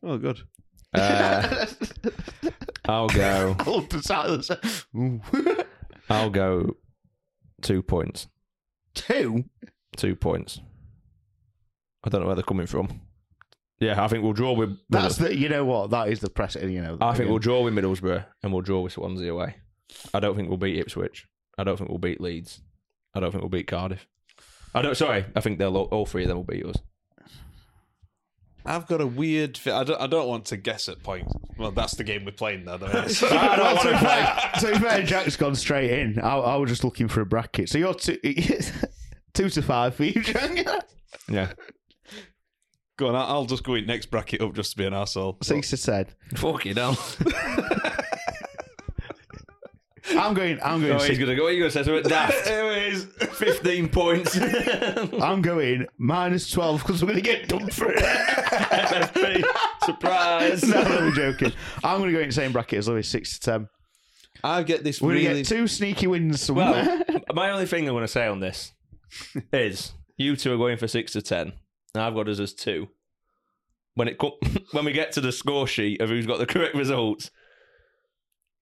Oh, 0.04 0.18
good. 0.18 0.40
Uh, 0.94 1.66
I'll 2.86 3.08
go. 3.08 3.56
I 3.60 3.64
love 3.70 3.90
the 3.90 4.02
silence. 4.02 4.52
Ooh. 4.96 5.22
I'll 6.10 6.30
go 6.30 6.76
two 7.62 7.82
points. 7.82 8.28
Two. 8.94 9.46
Two 9.96 10.16
points. 10.16 10.60
I 12.04 12.10
don't 12.10 12.22
know 12.22 12.28
where 12.28 12.36
they're 12.36 12.44
coming 12.44 12.68
from. 12.68 13.02
Yeah, 13.80 14.04
I 14.04 14.08
think 14.08 14.24
we'll 14.24 14.34
draw 14.34 14.54
with. 14.54 14.78
That's 14.90 15.16
the. 15.18 15.36
You 15.36 15.50
know 15.50 15.66
what? 15.66 15.92
That 15.92 16.10
is 16.10 16.20
the 16.20 16.30
press. 16.30 16.56
You 16.56 16.82
know. 16.82 16.98
I 17.00 17.16
think 17.16 17.30
we'll 17.30 17.40
draw 17.40 17.62
with 17.64 17.74
Middlesbrough 17.74 18.26
and 18.44 18.52
we'll 18.52 18.62
draw 18.62 18.82
with 18.82 18.94
Swansea 18.94 19.32
away. 19.34 19.56
I 20.14 20.20
don't 20.20 20.36
think 20.36 20.50
we'll 20.50 20.58
beat 20.58 20.80
Ipswich. 20.80 21.28
I 21.58 21.64
don't 21.64 21.78
think 21.78 21.90
we'll 21.90 22.00
beat 22.00 22.22
Leeds. 22.22 22.62
I 23.14 23.20
don't 23.20 23.32
think 23.32 23.44
we'll 23.44 23.50
beat 23.50 23.68
Cardiff. 23.68 24.08
I 24.74 24.82
don't. 24.82 24.96
Sorry, 24.96 25.26
I 25.36 25.42
think 25.42 25.60
they'll 25.60 25.76
all, 25.76 25.86
all 25.86 26.06
three 26.06 26.24
of 26.24 26.30
them 26.30 26.38
will 26.38 26.44
beat 26.44 26.66
us. 26.66 26.78
I've 28.66 28.88
got 28.88 29.02
a 29.02 29.08
weird. 29.08 29.58
Fi- 29.58 29.72
I 29.72 29.84
don't. 29.84 30.02
I 30.02 30.08
don't 30.08 30.28
want 30.28 30.46
to 30.46 30.58
guess 30.58 30.88
at 30.88 31.02
points. 31.04 31.34
Well, 31.58 31.72
that's 31.72 31.96
the 31.96 32.04
game 32.04 32.26
we're 32.26 32.32
playing 32.32 32.66
now. 32.66 32.78
Though. 32.78 32.88
Well, 33.22 33.78
to, 33.84 33.92
be 33.92 33.98
fair, 33.98 34.52
to 34.60 34.68
be 34.68 34.80
fair, 34.80 35.04
Jack's 35.04 35.36
gone 35.36 35.56
straight 35.56 35.92
in. 35.92 36.20
I, 36.20 36.38
I 36.38 36.56
was 36.58 36.70
just 36.70 36.84
looking 36.84 37.08
for 37.08 37.22
a 37.22 37.26
bracket. 37.26 37.70
So 37.70 37.78
you're 37.78 37.94
two, 37.94 38.18
two 39.34 39.50
to 39.50 39.62
five 39.62 39.96
for 39.96 40.04
you, 40.04 40.22
Jack. 40.22 40.66
Yeah. 41.28 41.52
Go 42.98 43.10
on. 43.10 43.16
I'll 43.16 43.26
I'll 43.26 43.46
just 43.46 43.64
go 43.64 43.76
in 43.76 43.86
next 43.88 44.08
bracket 44.08 44.42
up 44.42 44.54
just 44.54 44.72
to 44.72 44.78
be 44.78 44.86
an 44.86 44.94
asshole. 44.94 45.38
Six 45.42 45.72
to 45.72 45.78
ten. 45.78 46.06
Fuck 46.36 46.66
you, 46.66 46.74
down. 46.74 46.96
I'm 50.10 50.34
going. 50.34 50.60
I'm 50.64 50.82
going. 50.82 50.94
Oh, 50.94 50.98
he's 50.98 51.08
six, 51.08 51.20
gonna 51.20 51.36
go. 51.36 51.48
You're 51.48 51.60
gonna 51.60 51.72
say 51.72 51.84
something 51.84 52.04
daft. 52.10 52.48
Anyways, 52.48 53.06
Fifteen 53.34 53.88
points. 53.90 54.38
I'm 55.22 55.42
going 55.42 55.86
minus 55.98 56.50
twelve 56.50 56.82
because 56.82 57.02
we're 57.04 57.12
going 57.12 57.24
to 57.24 57.30
get 57.30 57.48
done 57.48 57.70
for 57.70 57.92
it. 57.96 58.00
Surprise. 59.86 60.64
no, 60.64 60.82
I'm 60.82 61.14
joking. 61.14 61.54
I'm 61.84 62.00
going 62.00 62.12
to 62.12 62.18
go 62.18 62.22
in 62.22 62.30
the 62.30 62.34
same 62.34 62.52
bracket 62.52 62.80
as 62.80 62.88
Louis, 62.88 63.08
six 63.08 63.40
to 63.40 63.52
ten. 63.52 63.68
I 64.44 64.64
get 64.64 64.84
this 64.84 65.02
We're 65.02 65.10
going 65.14 65.22
to 65.24 65.28
really. 65.30 65.42
get 65.44 65.48
two 65.50 65.68
sneaky 65.68 66.08
wins 66.08 66.42
somewhere. 66.42 67.04
Well, 67.32 67.36
my 67.36 67.52
only 67.52 67.66
thing 67.66 67.88
I'm 67.88 67.94
going 67.94 68.04
to 68.04 68.08
say 68.10 68.28
on 68.28 68.40
this 68.42 68.74
is 69.54 69.94
you 70.18 70.36
two 70.36 70.54
are 70.54 70.58
going 70.58 70.78
for 70.78 70.88
six 70.88 71.14
to 71.14 71.22
ten. 71.22 71.54
and 71.94 72.04
I've 72.04 72.14
got 72.16 72.28
us 72.28 72.40
as 72.40 72.54
two. 72.54 72.90
When 73.96 74.08
it 74.08 74.18
com- 74.18 74.34
when 74.72 74.86
we 74.86 74.92
get 74.92 75.12
to 75.14 75.22
the 75.22 75.32
score 75.32 75.68
sheet 75.68 76.02
of 76.02 76.10
who's 76.10 76.26
got 76.26 76.40
the 76.40 76.46
correct 76.46 76.76
results, 76.76 77.30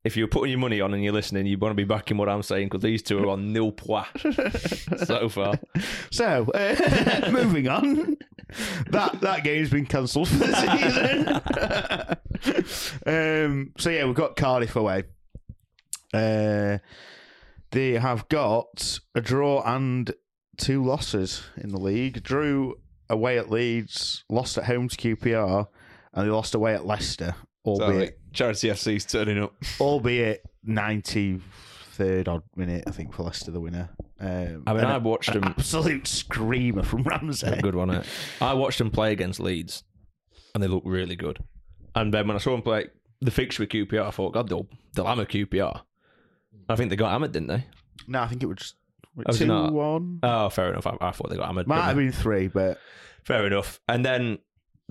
if 0.04 0.16
you're 0.16 0.28
putting 0.28 0.52
your 0.52 0.60
money 0.60 0.80
on 0.80 0.94
and 0.94 1.04
you're 1.04 1.14
listening, 1.14 1.46
you 1.46 1.58
want 1.58 1.72
to 1.72 1.76
be 1.76 1.84
backing 1.84 2.18
what 2.18 2.30
I'm 2.30 2.44
saying 2.44 2.68
because 2.68 2.82
these 2.82 3.02
two 3.04 3.20
are 3.20 3.28
on 3.28 3.52
nil 3.52 3.72
point 3.72 4.08
so 5.06 5.28
far. 5.30 5.60
So, 6.12 6.50
uh, 6.54 7.30
moving 7.32 7.68
on. 7.68 8.18
That 8.90 9.22
that 9.22 9.44
game's 9.44 9.70
been 9.70 9.86
cancelled 9.86 10.28
for 10.28 10.38
the 10.38 12.16
season. 13.06 13.06
um, 13.06 13.74
so 13.78 13.90
yeah, 13.90 14.06
we've 14.06 14.16
got 14.16 14.36
Cardiff 14.36 14.76
away. 14.76 15.04
Uh, 16.14 16.80
they 17.72 17.92
have 17.94 18.28
got 18.30 19.00
a 19.14 19.22
draw 19.22 19.62
and 19.64 20.12
two 20.58 20.84
losses 20.84 21.44
in 21.58 21.70
the 21.70 21.80
league. 21.80 22.24
Drew 22.24 22.76
away 23.10 23.38
at 23.38 23.52
Leeds, 23.52 24.24
lost 24.30 24.58
at 24.58 24.66
home 24.66 24.88
to 24.90 24.96
QPR, 24.98 25.68
and 26.14 26.26
they 26.28 26.32
lost 26.32 26.56
away 26.56 26.74
at 26.74 26.86
Leicester, 26.86 27.36
albeit 27.66 28.19
Charity 28.34 28.70
FC's 28.70 29.06
turning 29.06 29.42
up. 29.42 29.54
albeit 29.80 30.44
ninety 30.64 31.42
third 31.94 32.28
odd 32.28 32.44
minute, 32.56 32.84
I 32.88 32.92
think, 32.92 33.14
for 33.14 33.24
Leicester 33.24 33.52
the 33.52 33.60
winner. 33.60 33.90
Um, 34.20 34.64
I 34.68 34.74
mean, 34.74 34.84
and 34.84 34.92
I 34.92 34.96
a- 34.96 35.00
watched 35.00 35.30
an 35.30 35.42
them- 35.42 35.54
absolute 35.58 36.08
screamer 36.08 36.84
from 36.84 37.04
Ramsey. 37.06 37.48
A 37.48 37.62
good 37.62 37.76
one. 37.76 37.90
It. 37.90 38.06
I 38.42 38.54
watched 38.54 38.80
him 38.82 38.92
play 38.92 39.12
against 39.12 39.40
Leeds, 39.40 39.84
and 40.54 40.64
they 40.64 40.68
looked 40.68 40.88
really 40.88 41.16
good. 41.16 41.40
And 41.96 42.14
then 42.14 42.28
when 42.28 42.36
I 42.36 42.40
saw 42.40 42.54
him 42.54 42.62
play 42.62 42.88
the 43.22 43.32
fixture 43.32 43.64
with 43.64 43.70
QPR, 43.70 44.06
I 44.08 44.12
thought, 44.12 44.34
God, 44.34 44.48
they'll 44.50 44.68
they'll 44.94 45.06
hammer 45.06 45.26
QPR. 45.26 45.82
I 46.70 46.76
think 46.76 46.90
they 46.90 46.96
got 46.96 47.12
hammered, 47.12 47.32
didn't 47.32 47.48
they? 47.48 47.66
No, 48.08 48.22
I 48.22 48.28
think 48.28 48.44
it 48.44 48.46
was 48.46 48.58
just 48.58 48.76
Oh, 49.18 49.24
was 49.26 49.36
it 49.42 49.46
two 49.46 49.48
not? 49.48 49.74
one. 49.74 50.20
Oh, 50.24 50.50
fair 50.50 50.70
enough. 50.70 50.86
I, 50.88 50.96
I 51.02 51.12
thought 51.12 51.30
they 51.30 51.36
got 51.36 51.48
hammered. 51.48 51.68
Might 51.68 51.78
but 51.78 51.84
have 51.86 51.96
been 51.98 52.12
three, 52.12 52.48
but 52.48 52.78
Fair 53.24 53.46
enough. 53.48 53.82
And 53.90 54.06
then 54.06 54.38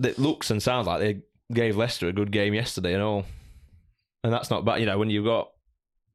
it 0.03 0.19
looks 0.19 0.51
and 0.51 0.61
sounds 0.61 0.85
like 0.87 0.99
they 0.99 1.21
gave 1.53 1.75
Leicester 1.77 2.07
a 2.07 2.13
good 2.13 2.31
game 2.31 2.53
yesterday 2.53 2.93
and 2.93 3.03
all. 3.03 3.25
And 4.23 4.31
that's 4.33 4.49
not 4.49 4.65
bad. 4.65 4.79
You 4.79 4.85
know, 4.85 4.97
when 4.97 5.09
you've 5.09 5.25
got, 5.25 5.49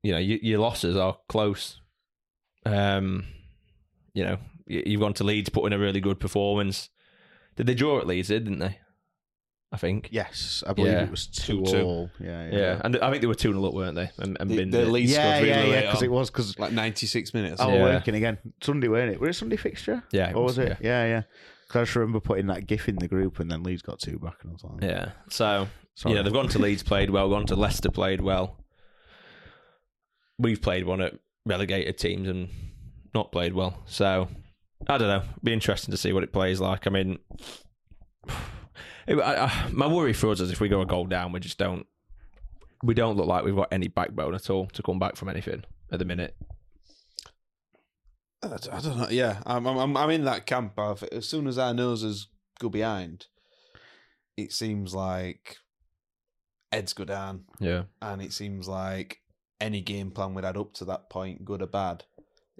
you 0.02 0.12
know, 0.12 0.18
your, 0.18 0.38
your 0.42 0.58
losses 0.58 0.96
are 0.96 1.16
close. 1.28 1.80
Um, 2.66 3.24
you 4.14 4.24
know, 4.24 4.38
you- 4.66 4.82
you've 4.86 5.00
gone 5.00 5.14
to 5.14 5.24
Leeds, 5.24 5.48
put 5.48 5.64
in 5.66 5.72
a 5.72 5.78
really 5.78 6.00
good 6.00 6.20
performance. 6.20 6.88
Did 7.56 7.66
they 7.66 7.74
draw 7.74 7.98
at 8.00 8.06
Leeds? 8.06 8.28
Didn't 8.28 8.58
they? 8.58 8.78
I 9.72 9.76
think. 9.76 10.08
yes, 10.12 10.62
I 10.68 10.72
believe 10.72 10.92
Yeah. 10.92 11.02
it 11.02 11.10
was 11.10 11.26
two 11.26 11.62
2-2. 11.62 11.82
all. 11.84 12.10
Yeah, 12.20 12.48
yeah, 12.48 12.56
Yeah, 12.58 12.80
and 12.84 12.96
I 12.98 13.10
think 13.10 13.22
they 13.22 13.26
were 13.26 13.34
two 13.34 13.52
0 13.52 13.64
up, 13.64 13.74
weren't 13.74 13.96
they? 13.96 14.08
And, 14.18 14.36
and 14.38 14.48
The, 14.48 14.56
been 14.56 14.70
the 14.70 14.84
Leeds 14.86 15.10
yeah, 15.10 15.16
scored 15.38 15.48
really 15.48 15.48
yeah, 15.48 15.64
yeah. 15.64 15.80
Because 15.80 16.02
it 16.04 16.12
was 16.12 16.30
because 16.30 16.56
like 16.60 16.70
96 16.70 17.34
minutes. 17.34 17.60
Oh, 17.60 17.74
Yeah. 17.74 17.82
working 17.82 18.14
again 18.14 18.38
Sunday, 18.62 18.86
weren't 18.86 19.10
it? 19.12 19.20
Was 19.20 19.30
it 19.30 19.38
Sunday 19.40 19.56
fixture? 19.56 20.04
Yeah, 20.12 20.30
it 20.30 20.36
or 20.36 20.44
was, 20.44 20.58
was 20.58 20.68
it? 20.68 20.78
Yeah, 20.80 21.04
yeah. 21.06 21.22
Because 21.66 21.80
I 21.80 21.84
just 21.84 21.96
remember 21.96 22.20
putting 22.20 22.46
that 22.48 22.66
GIF 22.66 22.88
in 22.88 22.96
the 22.96 23.08
group, 23.08 23.40
and 23.40 23.50
then 23.50 23.62
Leeds 23.62 23.82
got 23.82 23.98
two 23.98 24.18
back, 24.18 24.36
and 24.42 24.50
I 24.50 24.52
was 24.54 24.64
like, 24.64 24.82
Yeah. 24.82 25.10
So 25.30 25.68
Sorry. 25.94 26.14
yeah, 26.14 26.22
they've 26.22 26.32
gone 26.32 26.48
to 26.48 26.58
Leeds, 26.58 26.82
played 26.82 27.10
well, 27.10 27.28
gone 27.28 27.46
to 27.46 27.56
Leicester, 27.56 27.90
played 27.90 28.20
well. 28.20 28.56
We've 30.38 30.60
played 30.60 30.84
one 30.84 31.00
at 31.00 31.14
relegated 31.46 31.98
teams 31.98 32.28
and 32.28 32.48
not 33.14 33.30
played 33.32 33.54
well. 33.54 33.82
So 33.86 34.28
I 34.88 34.98
don't 34.98 35.08
know. 35.08 35.22
Be 35.42 35.52
interesting 35.52 35.92
to 35.92 35.96
see 35.98 36.12
what 36.12 36.22
it 36.24 36.32
plays 36.32 36.60
like. 36.60 36.86
I 36.86 36.90
mean, 36.90 37.18
it- 39.06 39.18
I, 39.20 39.44
I, 39.46 39.68
my 39.72 39.86
worry 39.86 40.12
for 40.12 40.30
us 40.30 40.40
is 40.40 40.50
if 40.50 40.60
we 40.60 40.68
go 40.68 40.80
a 40.80 40.86
goal 40.86 41.06
down, 41.06 41.32
we 41.32 41.40
just 41.40 41.58
don't. 41.58 41.86
We 42.82 42.92
don't 42.94 43.16
look 43.16 43.26
like 43.26 43.44
we've 43.44 43.56
got 43.56 43.68
any 43.72 43.88
backbone 43.88 44.34
at 44.34 44.50
all 44.50 44.66
to 44.66 44.82
come 44.82 44.98
back 44.98 45.16
from 45.16 45.28
anything 45.30 45.64
at 45.90 45.98
the 45.98 46.04
minute. 46.04 46.36
I 48.52 48.80
don't 48.80 48.98
know. 48.98 49.08
Yeah, 49.10 49.38
I'm, 49.46 49.66
I'm, 49.66 49.96
I'm 49.96 50.10
in 50.10 50.24
that 50.24 50.46
camp. 50.46 50.72
Of, 50.78 51.02
as 51.04 51.28
soon 51.28 51.46
as 51.46 51.58
our 51.58 51.74
noses 51.74 52.28
go 52.60 52.68
behind, 52.68 53.26
it 54.36 54.52
seems 54.52 54.94
like 54.94 55.56
heads 56.72 56.92
go 56.92 57.04
down, 57.04 57.44
Yeah. 57.60 57.84
and 58.02 58.20
it 58.22 58.32
seems 58.32 58.66
like 58.68 59.18
any 59.60 59.80
game 59.80 60.10
plan 60.10 60.34
we'd 60.34 60.44
had 60.44 60.56
up 60.56 60.74
to 60.74 60.84
that 60.86 61.08
point, 61.10 61.44
good 61.44 61.62
or 61.62 61.66
bad, 61.66 62.04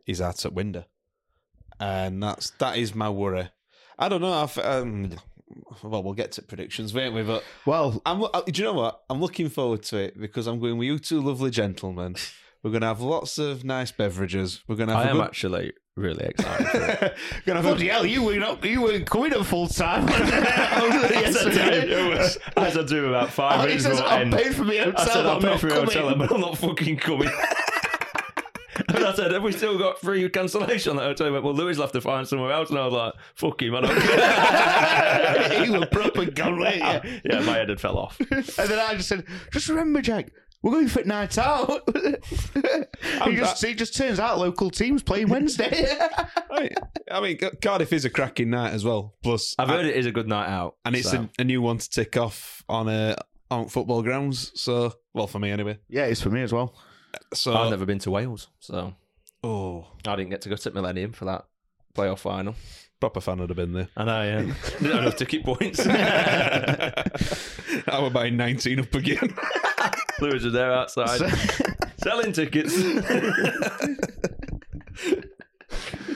is 0.07 0.21
out 0.21 0.45
at 0.45 0.53
window, 0.55 0.85
and 1.81 2.23
that's 2.23 2.51
that 2.59 2.77
is 2.79 2.95
my 2.95 3.11
worry. 3.11 3.51
I 3.99 4.09
don't 4.09 4.21
know. 4.21 4.33
I've, 4.33 4.59
um, 4.59 5.13
well, 5.83 6.03
we'll 6.03 6.15
get 6.15 6.33
to 6.33 6.43
predictions, 6.43 6.93
won't 6.95 7.15
we? 7.15 7.23
But 7.23 7.45
well, 7.67 8.01
I'm. 8.07 8.23
uh, 8.25 8.43
Do 8.47 8.53
you 8.61 8.65
know 8.65 8.73
what? 8.75 9.03
I'm 9.11 9.21
looking 9.21 9.49
forward 9.49 9.83
to 9.85 9.99
it 9.99 10.19
because 10.19 10.47
I'm 10.47 10.59
going 10.61 10.79
with 10.79 10.87
you 10.87 10.99
two 10.99 11.21
lovely 11.21 11.51
gentlemen. 11.51 12.17
We're 12.65 12.71
going 12.71 12.81
to 12.81 12.87
have 12.89 13.01
lots 13.03 13.39
of 13.39 13.63
nice 13.63 13.93
beverages. 13.93 14.63
We're 14.67 14.77
going 14.77 14.89
to 14.89 14.97
have 14.97 15.05
I 15.05 15.09
a 15.09 15.11
am 15.11 15.17
good- 15.19 15.27
actually 15.27 15.73
really 15.97 16.25
excited. 16.25 16.67
For 16.67 17.05
it. 17.07 17.17
Gonna 17.47 17.61
have 17.63 17.67
bloody 17.71 17.87
hell, 17.89 18.05
you 18.05 18.23
were 18.25 18.35
not, 18.37 18.65
you 18.65 18.81
were 18.81 18.99
coming 19.01 19.33
at 19.33 19.47
full 19.47 19.69
time. 19.69 20.07
I 20.09 21.31
said 21.31 21.53
to 21.53 22.41
I 22.57 22.71
said 22.71 22.89
to 22.89 22.97
him 22.97 23.05
about 23.05 23.31
five 23.31 23.61
Oh, 23.61 23.63
he 23.63 23.69
minutes 23.69 23.85
says, 23.85 24.01
"I'll 24.01 24.19
end. 24.19 24.33
pay 24.33 24.51
for 24.51 24.65
my 24.65 24.73
I 24.97 25.05
said, 25.05 25.25
I'll 25.25 25.37
I'm 25.37 25.41
pay 25.41 25.47
not 25.51 25.61
for 25.61 25.67
my 25.69 25.75
coming." 25.75 25.91
hotel, 25.91 26.15
but 26.17 26.33
I'm 26.33 26.41
not 26.41 26.59
fucking 26.59 26.97
coming. 26.97 27.31
and 28.89 29.05
I 29.05 29.15
said, 29.15 29.31
have 29.31 29.43
we 29.45 29.53
still 29.53 29.79
got 29.79 30.01
free 30.01 30.29
cancellation 30.29 30.91
on 30.91 30.97
that 30.97 31.05
hotel? 31.05 31.27
He 31.29 31.33
went, 31.33 31.45
well, 31.45 31.55
Louis 31.55 31.79
left 31.79 31.93
to 31.93 32.01
find 32.01 32.27
somewhere 32.27 32.51
else. 32.51 32.71
And 32.71 32.79
I 32.79 32.85
was 32.87 32.93
like, 32.95 33.15
fuck 33.37 33.63
him, 33.63 33.77
I 33.77 33.81
don't 33.83 34.01
care. 34.01 35.65
you 35.65 35.73
were 35.79 35.87
proper 35.87 36.25
gone, 36.25 36.59
weren't 36.59 36.77
yeah, 37.25 37.41
my 37.41 37.53
head 37.59 37.69
had 37.69 37.81
fell 37.81 37.99
off. 37.99 38.19
And 38.21 38.45
then 38.69 38.79
I 38.81 38.95
just 38.97 39.09
said, 39.09 39.25
just 39.53 39.69
remember, 39.69 40.03
Jack, 40.03 40.33
we're 40.65 40.71
going 40.71 40.89
for 40.89 41.05
night 41.05 41.37
out. 41.37 41.83
he, 43.25 43.37
just, 43.37 43.63
he 43.63 43.75
just 43.75 43.95
turns 43.95 44.19
out 44.19 44.39
local 44.39 44.71
teams 44.71 45.03
playing 45.03 45.29
Wednesday. 45.29 45.87
I 46.51 46.71
I 47.11 47.21
mean, 47.21 47.39
Cardiff 47.61 47.93
is 47.93 48.07
a 48.07 48.11
cracking 48.11 48.49
night 48.49 48.73
as 48.73 48.83
well. 48.83 49.13
Plus, 49.23 49.55
I've 49.59 49.69
heard 49.69 49.85
it 49.85 49.95
is 49.95 50.07
a 50.07 50.11
good 50.11 50.27
night 50.27 50.49
out. 50.49 50.77
and 50.87 50.97
it's 50.97 51.11
so. 51.11 51.29
a, 51.39 51.43
a 51.43 51.45
new 51.45 51.61
one 51.61 51.77
to 51.77 51.91
tick 51.91 52.17
off 52.17 52.65
on 52.67 52.89
a 52.89 53.15
on 53.51 53.69
football 53.69 54.03
grounds. 54.03 54.59
So, 54.59 54.95
well, 55.13 55.27
for 55.27 55.39
me 55.39 55.51
anyway. 55.51 55.79
yeah, 55.91 56.07
it's 56.07 56.23
for 56.23 56.31
me 56.31 56.41
as 56.41 56.51
well. 56.51 56.75
So, 57.35 57.53
I've 57.53 57.69
never 57.69 57.85
been 57.85 57.99
to 58.01 58.11
Wales, 58.11 58.49
so 58.59 58.95
oh, 59.43 59.87
I 60.07 60.17
didn't 60.17 60.31
get 60.31 60.41
to 60.43 60.49
go 60.49 60.57
to 60.57 60.71
Millennium 60.71 61.13
for 61.13 61.27
that 61.27 61.45
playoff 61.95 62.21
final. 62.21 62.55
proper 63.01 63.21
fan 63.21 63.39
would 63.39 63.51
have 63.51 63.57
been 63.57 63.75
there. 63.75 63.89
I 63.99 64.05
know, 64.05 64.23
yeah. 64.23 64.41
Didn't 64.79 64.93
have 64.93 65.03
enough 65.03 65.17
ticket 65.17 65.45
points. 65.45 65.87
I 65.87 67.05
were 68.01 68.09
buying 68.09 68.39
19 68.39 68.81
up 68.81 68.95
again. 68.95 69.35
Louis 70.25 70.43
was 70.43 70.53
there 70.53 70.73
outside 70.73 71.21
selling 72.03 72.33
tickets. 72.33 72.75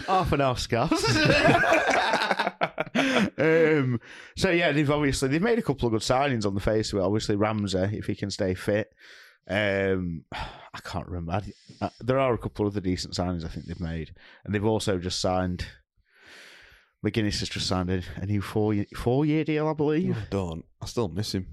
half 0.06 0.32
an 0.32 0.40
hour 0.40 0.56
scarves. 0.56 1.04
um, 3.38 4.00
so 4.36 4.50
yeah, 4.50 4.72
they've 4.72 4.90
obviously 4.90 5.28
they've 5.28 5.42
made 5.42 5.58
a 5.58 5.62
couple 5.62 5.86
of 5.86 5.92
good 5.92 6.00
signings 6.00 6.46
on 6.46 6.54
the 6.54 6.60
face 6.60 6.92
of 6.92 7.00
it. 7.00 7.02
Obviously 7.02 7.36
Ramsey, 7.36 7.90
if 7.92 8.06
he 8.06 8.14
can 8.14 8.30
stay 8.30 8.54
fit. 8.54 8.88
Um, 9.46 10.24
I 10.32 10.80
can't 10.84 11.06
remember. 11.06 11.32
I, 11.32 11.42
uh, 11.84 11.90
there 12.00 12.18
are 12.18 12.32
a 12.32 12.38
couple 12.38 12.66
of 12.66 12.72
other 12.72 12.80
decent 12.80 13.14
signings 13.14 13.44
I 13.44 13.48
think 13.48 13.66
they've 13.66 13.78
made, 13.80 14.14
and 14.44 14.54
they've 14.54 14.64
also 14.64 14.98
just 14.98 15.20
signed. 15.20 15.66
McGuinness 17.04 17.38
has 17.38 17.48
just 17.48 17.68
signed 17.68 17.90
a, 17.90 18.02
a 18.16 18.26
new 18.26 18.42
four 18.42 18.74
year, 18.74 18.86
four 18.96 19.24
year 19.24 19.44
deal, 19.44 19.68
I 19.68 19.72
believe. 19.72 20.16
I 20.16 20.26
don't. 20.30 20.64
I 20.82 20.86
still 20.86 21.08
miss 21.08 21.34
him. 21.34 21.46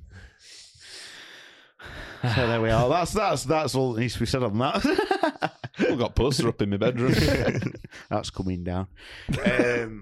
So 2.33 2.47
there 2.47 2.61
we 2.61 2.71
are. 2.71 2.89
That's 2.89 3.13
that's 3.13 3.43
that's 3.43 3.75
all 3.75 3.93
that 3.93 3.99
needs 3.99 4.13
to 4.13 4.19
be 4.21 4.25
said 4.25 4.41
on 4.41 4.57
that. 4.57 5.51
I've 5.79 5.99
got 5.99 6.15
poster 6.15 6.47
up 6.47 6.61
in 6.61 6.69
my 6.71 6.77
bedroom. 6.77 7.13
that's 8.09 8.29
coming 8.29 8.63
down. 8.63 8.87
Um, 9.45 10.01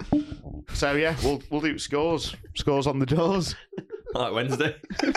so 0.73 0.93
yeah, 0.93 1.15
we'll 1.23 1.41
we'll 1.49 1.61
do 1.61 1.77
scores. 1.77 2.35
Scores 2.55 2.87
on 2.87 2.99
the 2.99 3.05
doors. 3.05 3.55
Like 4.13 4.33
Wednesday. 4.33 4.75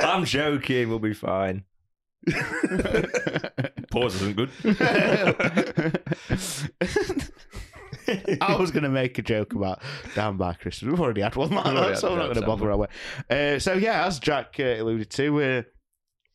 I'm 0.00 0.24
joking. 0.24 0.88
We'll 0.88 0.98
be 0.98 1.14
fine. 1.14 1.64
Pause 3.90 4.22
isn't 4.22 4.36
good. 4.36 4.50
I 8.40 8.56
was 8.56 8.70
going 8.70 8.82
to 8.84 8.88
make 8.88 9.18
a 9.18 9.22
joke 9.22 9.54
about 9.54 9.82
down 10.14 10.36
by 10.36 10.54
Christmas. 10.54 10.90
We've 10.90 11.00
already 11.00 11.20
had 11.20 11.36
one 11.36 11.50
like 11.50 11.64
that, 11.74 11.98
so 12.00 12.12
I'm 12.12 12.18
not 12.18 12.24
going 12.24 12.40
to 12.40 12.46
bother 12.46 12.70
haven't 12.70 12.70
our 12.70 12.76
way. 13.38 13.54
Uh, 13.54 13.58
so 13.58 13.74
yeah, 13.74 14.06
as 14.06 14.18
Jack 14.18 14.56
uh, 14.58 14.62
alluded 14.62 15.10
to, 15.10 15.42
uh, 15.42 15.62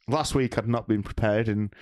last 0.08 0.36
week 0.36 0.58
I'd 0.58 0.68
not 0.68 0.88
been 0.88 1.04
prepared 1.04 1.50
and 1.50 1.74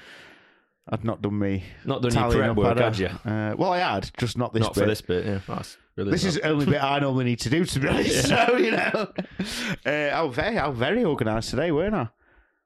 I'd 0.90 1.04
not 1.04 1.22
done 1.22 1.38
me 1.38 1.64
Not 1.86 2.02
done 2.02 2.14
your 2.14 2.32
prep 2.32 2.56
work, 2.56 2.78
had 2.78 2.98
you? 2.98 3.08
Uh, 3.08 3.54
well, 3.58 3.74
I 3.74 3.80
had, 3.80 4.10
just 4.18 4.38
not 4.38 4.54
this 4.54 4.64
Not 4.64 4.74
bit. 4.74 4.82
for 4.82 4.88
this 4.88 5.02
bit. 5.02 5.26
Yeah, 5.26 5.40
that's 5.48 5.78
really 5.96 6.12
This 6.12 6.26
is 6.26 6.36
the 6.36 6.48
only 6.48 6.66
bit 6.74 6.84
I 6.84 7.00
normally 7.00 7.26
need 7.26 7.40
to 7.42 7.50
do, 7.50 7.66
to 7.66 7.80
be 7.80 7.88
honest. 7.88 8.28
So 8.28 8.58
you 8.58 8.72
know, 8.72 9.14
uh, 9.86 9.90
I 9.90 10.22
was 10.22 10.36
very, 10.36 10.58
I 10.58 10.68
was 10.68 10.78
very 10.78 11.06
organised 11.06 11.52
today, 11.52 11.72
weren't 11.72 11.96
I? 11.96 12.10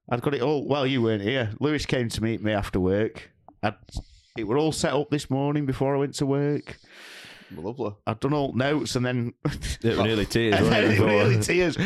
I'd 0.10 0.22
got 0.22 0.34
it 0.34 0.42
all. 0.42 0.68
Well, 0.68 0.86
you 0.86 1.02
weren't 1.02 1.24
here. 1.24 1.52
Lewis 1.60 1.86
came 1.86 2.10
to 2.10 2.24
meet 2.24 2.42
me 2.42 2.52
after 2.52 2.80
work. 2.80 3.32
I'd, 3.64 3.76
it 4.36 4.46
were 4.46 4.58
all 4.58 4.72
set 4.72 4.94
up 4.94 5.10
this 5.10 5.30
morning 5.30 5.66
before 5.66 5.96
I 5.96 6.00
went 6.00 6.16
to 6.16 6.26
work. 6.26 6.78
Lovely. 7.56 7.92
I'd 8.06 8.20
done 8.20 8.34
all 8.34 8.54
notes 8.54 8.96
and 8.96 9.06
then 9.06 9.34
It 9.84 9.98
were 9.98 10.04
nearly 10.04 10.26
tears, 10.26 10.56
and 10.56 10.66
then 10.68 10.84
it, 10.84 10.92
it 10.92 11.00
were 11.00 11.08
nearly 11.08 11.40
tears. 11.40 11.78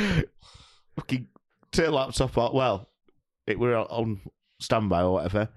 Fucking 0.95 1.27
turn 1.71 1.91
laptop 1.91 2.37
off. 2.37 2.53
Well, 2.53 2.89
it 3.45 3.59
were 3.59 3.75
on 3.75 4.21
standby 4.59 5.01
or 5.03 5.13
whatever. 5.13 5.49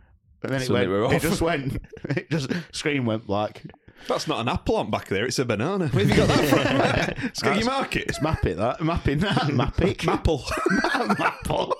And 0.42 0.52
then 0.52 0.60
it 0.62 0.66
Suddenly 0.66 0.88
went. 0.88 1.10
we're 1.10 1.16
It 1.16 1.22
just 1.22 1.40
went. 1.40 1.82
It 2.10 2.30
just 2.30 2.50
screen 2.72 3.04
went 3.04 3.26
black. 3.26 3.62
That's 4.08 4.26
not 4.26 4.40
an 4.40 4.48
apple 4.48 4.76
on 4.76 4.90
back 4.90 5.08
there. 5.08 5.24
It's 5.24 5.38
a 5.38 5.44
banana. 5.44 5.88
Where 5.88 6.04
have 6.04 6.10
you 6.10 6.16
got 6.16 6.28
that 6.28 7.32
from? 7.34 7.54
your 7.56 7.64
market. 7.64 8.04
It's 8.08 8.18
Mappit 8.18 8.56
that. 8.56 8.80
Mapping 8.80 9.18
that. 9.18 9.48
Mapic. 9.52 10.06
Maple. 10.06 10.38
Mapple. 11.18 11.72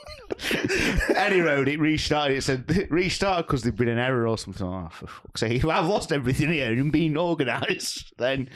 Any 1.17 1.41
road, 1.41 1.69
it 1.69 1.79
restarted. 1.79 2.39
It 2.39 2.43
said 2.43 2.91
restart 2.91 3.47
because 3.47 3.63
there'd 3.63 3.77
been 3.77 3.89
an 3.89 3.99
error 3.99 4.27
or 4.27 4.39
something. 4.39 4.67
Oh, 4.67 4.89
for 4.91 5.07
fuck's 5.07 5.41
sake. 5.41 5.65
I've 5.65 5.87
lost 5.87 6.13
everything 6.13 6.51
here 6.51 6.73
and 6.73 6.91
been 6.93 7.17
organised, 7.17 8.15
then 8.19 8.49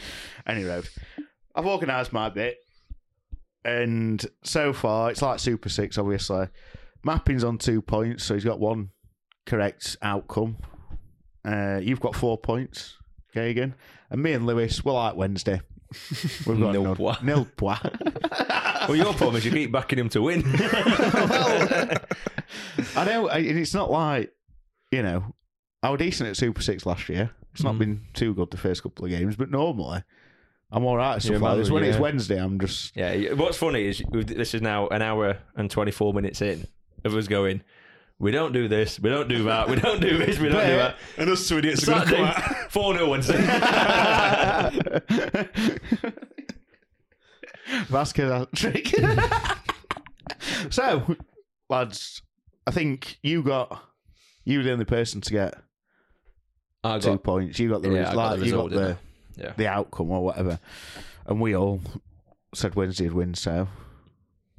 any 0.47 0.65
road. 0.65 0.89
I've 1.55 1.67
organised 1.67 2.13
my 2.13 2.29
bit. 2.29 2.59
And 3.65 4.25
so 4.43 4.73
far, 4.73 5.11
it's 5.11 5.23
like 5.23 5.41
Super 5.41 5.69
Six, 5.69 5.99
obviously. 5.99 6.49
Mappin's 7.05 7.45
on 7.45 7.59
two 7.59 7.83
points, 7.83 8.25
so 8.25 8.35
he's 8.35 8.45
got 8.45 8.61
one 8.61 8.91
correct 9.45 9.97
outcome. 10.03 10.59
Uh, 11.45 11.81
you've 11.83 12.01
got 12.01 12.15
four 12.15 12.39
points, 12.39 12.97
Kagan. 13.37 13.75
And 14.11 14.23
me 14.23 14.33
and 14.33 14.47
Lewis, 14.47 14.85
we're 14.85 14.93
like 14.93 15.15
Wednesday. 15.17 15.61
We've 16.47 16.59
got 16.59 16.73
Nil 16.73 16.97
point. 16.97 17.23
nil 17.23 17.47
point. 17.57 17.81
Well, 18.87 18.95
your 18.95 19.15
problem 19.15 19.35
is 19.37 19.45
you 19.45 19.51
keep 19.51 19.73
backing 19.73 19.99
him 19.99 20.09
to 20.11 20.23
win. 20.23 20.45
I 20.55 21.99
know, 23.05 23.29
and 23.29 23.45
it's 23.59 23.75
not 23.75 23.91
like 23.91 24.33
you 24.93 25.03
know, 25.03 25.35
I 25.83 25.91
was 25.91 25.99
decent 25.99 26.29
at 26.31 26.37
Super 26.37 26.63
Six 26.63 26.87
last 26.87 27.09
year. 27.09 27.31
It's 27.53 27.65
not 27.65 27.75
Mm. 27.75 27.79
been 27.79 28.01
too 28.15 28.35
good 28.35 28.51
the 28.51 28.57
first 28.57 28.83
couple 28.85 29.05
of 29.05 29.11
games, 29.11 29.35
but 29.37 29.51
normally 29.51 30.03
I'm 30.71 30.85
all 30.85 30.97
right 30.97 31.21
stuff 31.21 31.33
You're 31.33 31.41
like 31.41 31.59
this. 31.59 31.71
When 31.71 31.83
it's. 31.85 31.99
Wednesday, 31.99 32.39
I'm 32.41 32.61
just 32.61 32.95
yeah. 32.97 33.33
What's 33.33 33.57
funny 33.59 33.87
is 33.89 34.03
this 34.13 34.55
is 34.55 34.63
now 34.63 34.87
an 34.89 35.03
hour 35.03 35.39
and 35.57 35.69
24 35.71 36.15
minutes 36.15 36.41
in 36.43 36.67
of 37.05 37.15
us 37.17 37.27
going, 37.27 37.63
we 38.19 38.31
don't 38.31 38.53
do 38.53 38.67
this, 38.69 38.99
we 38.99 39.11
don't 39.11 39.29
do 39.29 39.45
that, 39.45 39.69
we 39.69 39.77
don't 39.77 40.01
do 40.01 40.17
this, 40.17 40.39
we 40.39 40.49
don't 40.49 40.67
do 40.67 40.77
that. 40.77 40.97
And 41.19 41.29
us 41.31 41.47
two 41.47 41.59
idiots 41.59 41.87
are 41.89 42.05
going 42.05 42.07
to 42.07 42.09
Saturday, 42.09 42.33
come 42.33 42.55
4 42.71 42.95
0 42.95 43.11
Wednesday. 43.11 43.37
Vasquez 47.89 48.31
hat 48.31 48.49
trick. 48.55 48.89
so, 50.71 51.17
lads, 51.69 52.23
I 52.67 52.71
think 52.71 53.19
you 53.23 53.43
got 53.43 53.83
you 54.45 54.59
were 54.59 54.65
the 54.65 54.73
only 54.73 54.85
person 54.85 55.21
to 55.23 55.33
get 55.33 55.55
I 56.85 56.99
two 56.99 57.19
points. 57.19 57.59
You 57.59 57.71
got 57.71 57.83
the 57.83 57.91
Yeah, 57.91 57.99
res- 57.99 58.09
I 58.09 58.15
got 58.15 58.31
like, 58.31 58.41
the 58.41 58.47
you 58.47 58.53
got 58.53 58.71
the 58.71 58.97
yeah. 59.37 59.53
the 59.57 59.67
outcome 59.67 60.11
or 60.11 60.25
whatever, 60.25 60.59
and 61.27 61.41
we 61.41 61.57
all 61.57 61.81
said 62.55 62.75
Wednesday'd 62.77 63.13
win. 63.13 63.35
So, 63.35 63.69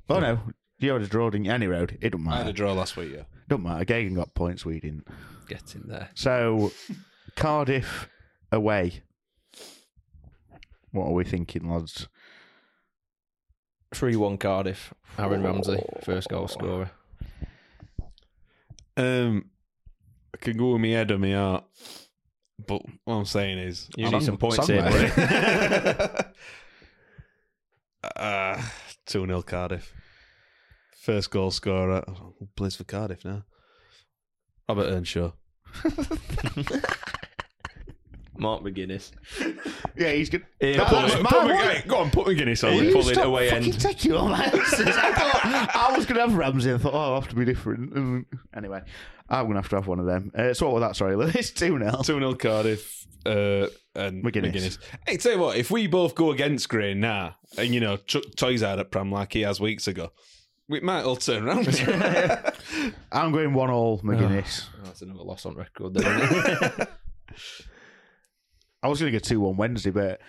oh 0.10 0.20
no, 0.20 0.40
you 0.80 0.92
had 0.92 1.02
a 1.02 1.08
draw, 1.08 1.30
didn't 1.30 1.46
you? 1.46 1.52
Any 1.52 1.68
road, 1.68 1.98
it 2.02 2.10
don't 2.12 2.24
matter. 2.24 2.36
I 2.36 2.40
had 2.40 2.48
a 2.48 2.54
draw 2.54 2.74
last 2.74 2.98
week, 2.98 3.14
yeah. 3.16 3.24
Don't 3.48 3.64
matter. 3.64 3.86
Gagan 3.86 4.15
got 4.15 4.34
points, 4.34 4.65
we 4.65 4.80
didn't. 4.80 5.07
Get 5.48 5.76
in 5.76 5.84
there. 5.88 6.10
So, 6.15 6.72
Cardiff 7.36 8.10
away. 8.52 9.02
What 10.91 11.06
are 11.07 11.14
we 11.14 11.24
thinking, 11.24 11.69
lads? 11.72 12.07
3 13.94 14.15
1 14.18 14.38
Cardiff. 14.38 14.94
Aaron 15.18 15.44
Ramsey, 15.44 15.82
first 16.03 16.28
goal 16.30 16.48
scorer. 16.48 16.91
Um, 18.98 19.49
I 20.34 20.38
can 20.38 20.57
go 20.57 20.72
with 20.74 20.82
my 20.82 20.90
head 20.90 21.11
or 21.11 21.18
my 21.18 21.32
heart. 21.34 21.64
But 22.65 22.82
what 23.06 23.14
I'm 23.15 23.26
saying 23.26 23.60
is... 23.60 23.88
You 23.95 24.06
I'm- 24.06 24.14
need 24.14 24.24
some 24.24 24.38
points 24.38 24.68
here, 24.68 24.82
there. 24.82 25.98
buddy. 25.98 26.24
Uh, 28.15 28.61
2 29.07 29.26
0 29.26 29.41
Cardiff. 29.41 29.91
First 31.08 31.32
goal 31.32 31.52
scorer. 31.52 32.04
Oh, 32.06 32.34
plays 32.58 32.76
for 32.76 32.84
Cardiff 32.84 33.24
now? 33.24 33.46
Robert 34.68 34.88
Earnshaw. 34.88 35.32
Mark 38.38 38.62
McGuinness. 38.62 39.12
Yeah, 39.98 40.12
he's 40.12 40.30
good. 40.30 40.46
Yeah, 40.60 40.74
That- 40.78 40.88
put 40.88 40.96
that's 41.02 41.14
it- 41.16 41.24
my 41.24 41.30
Put 41.30 41.44
one. 41.46 41.50
McGuinness- 41.56 41.88
go 41.88 41.98
on, 42.00 42.12
put 42.12 42.28
McGuinness 42.28 42.68
on. 42.68 42.76
Will 42.76 42.84
you 42.84 42.90
You 42.90 42.94
pull 42.96 43.08
it 43.10 43.14
stop 43.14 43.26
away 43.26 43.50
fucking 43.50 43.72
end. 43.72 43.80
taking 43.80 44.12
all 44.14 44.28
my 44.28 44.44
answers. 44.44 44.88
I 44.98 45.14
thought 45.14 45.76
I 45.76 45.96
was 45.98 46.06
going 46.06 46.16
to 46.18 46.22
have 46.28 46.36
Ramsey. 46.38 46.74
I 46.74 46.78
thought, 46.78 46.94
oh, 46.94 46.98
I'll 47.00 47.22
have 47.22 47.30
to 47.30 47.36
be 47.36 47.46
different. 47.46 47.94
Mm. 47.94 48.26
Anyway, 48.54 48.82
I'm 49.30 49.46
going 49.46 49.54
to 49.56 49.62
have 49.62 49.70
to 49.70 49.76
have 49.78 49.88
one 49.88 50.00
of 50.02 50.06
them. 50.08 50.32
Uh, 50.38 50.54
so 50.54 50.66
what 50.66 50.76
was 50.76 50.82
that? 50.90 50.98
Sorry, 50.98 51.16
Lewis. 51.16 51.52
2 51.56 51.80
0. 51.80 51.92
2 52.04 52.04
0 52.04 52.34
Cardiff 52.36 53.08
uh, 53.26 53.68
and 53.96 54.26
McGuinness. 54.26 54.52
McGuinness. 54.52 54.78
Hey, 55.08 55.16
tell 55.16 55.32
you 55.32 55.40
what, 55.40 55.56
if 55.58 55.72
we 55.72 55.88
both 55.88 56.16
go 56.16 56.32
against 56.32 56.68
Grain 56.68 57.00
now, 57.00 57.38
and 57.58 57.74
you 57.74 57.80
know, 57.80 57.96
chuck 57.96 58.24
toys 58.36 58.62
out 58.62 58.78
at 58.80 58.92
Pram 58.92 59.10
like 59.10 59.32
he 59.32 59.42
has 59.42 59.60
weeks 59.62 59.88
ago, 59.88 60.12
we 60.69 60.80
might 60.81 61.03
all 61.03 61.15
turn 61.15 61.48
around. 61.48 61.68
I'm 63.11 63.31
going 63.31 63.53
1 63.53 63.69
all 63.69 63.99
McGuinness. 63.99 64.65
Ah. 64.68 64.76
Oh, 64.77 64.85
that's 64.85 65.02
another 65.02 65.23
loss 65.23 65.45
on 65.45 65.56
record. 65.56 65.94
Then. 65.94 66.06
I 68.84 68.88
was 68.88 68.99
going 68.99 69.11
to 69.11 69.18
go 69.18 69.23
2 69.23 69.39
1 69.39 69.57
Wednesday, 69.57 69.91
but 69.91 70.19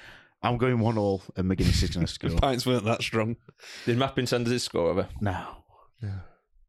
I'm 0.42 0.56
going 0.56 0.78
1 0.78 0.98
all 0.98 1.22
and 1.36 1.50
McGuinness 1.50 1.82
is 1.82 1.90
going 1.90 2.06
to 2.06 2.12
score. 2.12 2.30
Pints 2.30 2.66
weren't 2.66 2.84
that 2.84 3.02
strong. 3.02 3.36
Did 3.84 3.98
Mappin 3.98 4.26
send 4.26 4.46
us 4.46 4.52
his 4.52 4.62
score 4.62 4.90
over? 4.90 5.08
No. 5.20 5.56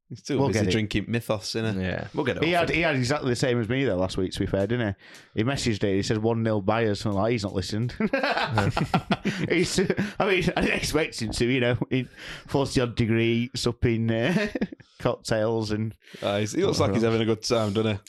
He's 0.09 0.23
too 0.23 0.39
We'll 0.39 0.47
busy 0.47 0.61
get 0.61 0.67
it. 0.69 0.71
drinking 0.71 1.05
mythos, 1.07 1.53
innit? 1.53 1.79
Yeah, 1.79 2.07
we'll 2.15 2.25
get 2.25 2.37
it. 2.37 2.43
He 2.43 2.51
had, 2.51 2.69
him. 2.69 2.75
he 2.75 2.81
had 2.81 2.95
exactly 2.95 3.29
the 3.29 3.35
same 3.35 3.61
as 3.61 3.69
me 3.69 3.85
though 3.85 3.95
last 3.97 4.17
week. 4.17 4.31
To 4.33 4.39
be 4.39 4.47
fair, 4.47 4.65
didn't 4.65 4.95
he? 5.35 5.41
He 5.41 5.43
messaged 5.43 5.83
it. 5.83 5.95
He 5.97 6.01
said 6.01 6.17
one 6.17 6.43
0 6.43 6.61
Byers, 6.61 7.05
and 7.05 7.13
I'm 7.13 7.21
like 7.21 7.31
he's 7.33 7.43
not 7.43 7.53
listened. 7.53 7.93
he's, 9.49 9.79
I 10.19 10.25
mean, 10.25 10.43
I 10.57 10.61
didn't 10.61 10.77
expect 10.77 11.21
him 11.21 11.31
to. 11.31 11.45
You 11.45 11.59
know, 11.59 11.77
in 11.89 12.09
forty 12.47 12.81
odd 12.81 12.95
degree 12.95 13.51
supping 13.55 14.09
uh, 14.11 14.47
cocktails 14.99 15.71
and 15.71 15.93
Uh, 16.21 16.37
he's- 16.39 16.53
he 16.53 16.63
looks 16.63 16.79
like 16.79 16.93
he's 16.93 17.03
having 17.03 17.21
a 17.21 17.25
good 17.25 17.43
time, 17.43 17.73
doesn't 17.73 17.95
he? 17.95 18.01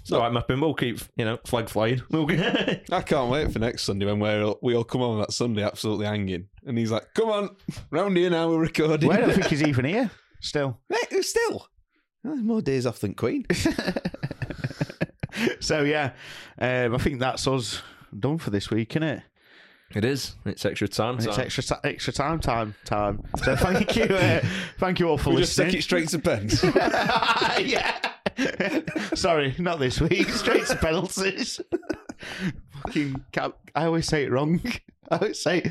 It's 0.00 0.12
all 0.12 0.20
right, 0.20 0.30
Mappin. 0.32 0.60
We'll 0.60 0.74
keep, 0.74 1.00
you 1.16 1.24
know, 1.24 1.38
flag 1.46 1.68
flying. 1.70 2.02
We'll 2.10 2.26
get... 2.26 2.84
I 2.92 3.00
can't 3.00 3.30
wait 3.30 3.50
for 3.52 3.58
next 3.58 3.84
Sunday 3.84 4.04
when 4.04 4.18
we're, 4.20 4.52
we 4.60 4.74
all 4.76 4.84
come 4.84 5.00
on 5.00 5.18
that 5.20 5.32
Sunday 5.32 5.62
absolutely 5.62 6.04
hanging. 6.04 6.48
And 6.66 6.76
he's 6.76 6.90
like, 6.90 7.06
come 7.14 7.30
on, 7.30 7.56
round 7.90 8.14
here 8.14 8.28
now, 8.28 8.50
we're 8.50 8.58
recording. 8.60 9.08
well, 9.08 9.16
I 9.16 9.20
don't 9.22 9.32
think 9.34 9.46
he's 9.46 9.62
even 9.62 9.86
here 9.86 10.10
still. 10.44 10.78
Mate, 10.88 11.24
still. 11.24 11.68
Oh, 12.26 12.36
more 12.36 12.62
days 12.62 12.86
off 12.86 13.00
than 13.00 13.14
Queen. 13.14 13.44
So 15.58 15.82
yeah, 15.82 16.12
um, 16.60 16.94
I 16.94 16.98
think 16.98 17.18
that's 17.18 17.46
us 17.48 17.82
done 18.16 18.38
for 18.38 18.50
this 18.50 18.70
week, 18.70 18.92
isn't 18.92 19.02
it? 19.02 19.22
It 19.94 20.04
is. 20.04 20.34
It's 20.44 20.64
extra 20.64 20.86
time. 20.88 21.16
It's 21.18 21.38
extra 21.38 21.62
ti- 21.62 21.74
extra 21.88 22.12
time 22.12 22.38
time 22.38 22.74
time. 22.84 23.22
So 23.42 23.56
thank 23.56 23.96
you, 23.96 24.04
uh, 24.04 24.40
thank 24.78 25.00
you 25.00 25.08
all 25.08 25.18
for 25.18 25.30
we 25.30 25.36
just 25.40 25.58
listening. 25.58 25.72
take 25.72 25.78
it 25.80 25.82
straight 25.82 26.08
to 26.10 26.18
pens. 26.20 26.62
yeah. 27.68 27.96
Sorry, 29.14 29.54
not 29.58 29.78
this 29.80 30.00
week. 30.00 30.28
Straight 30.30 30.66
to 30.66 30.76
penalties. 30.76 31.60
Fucking 32.82 33.24
cab- 33.32 33.56
I 33.74 33.86
always 33.86 34.06
say 34.06 34.24
it 34.24 34.30
wrong. 34.32 34.60
I 35.10 35.16
always 35.16 35.42
say 35.42 35.62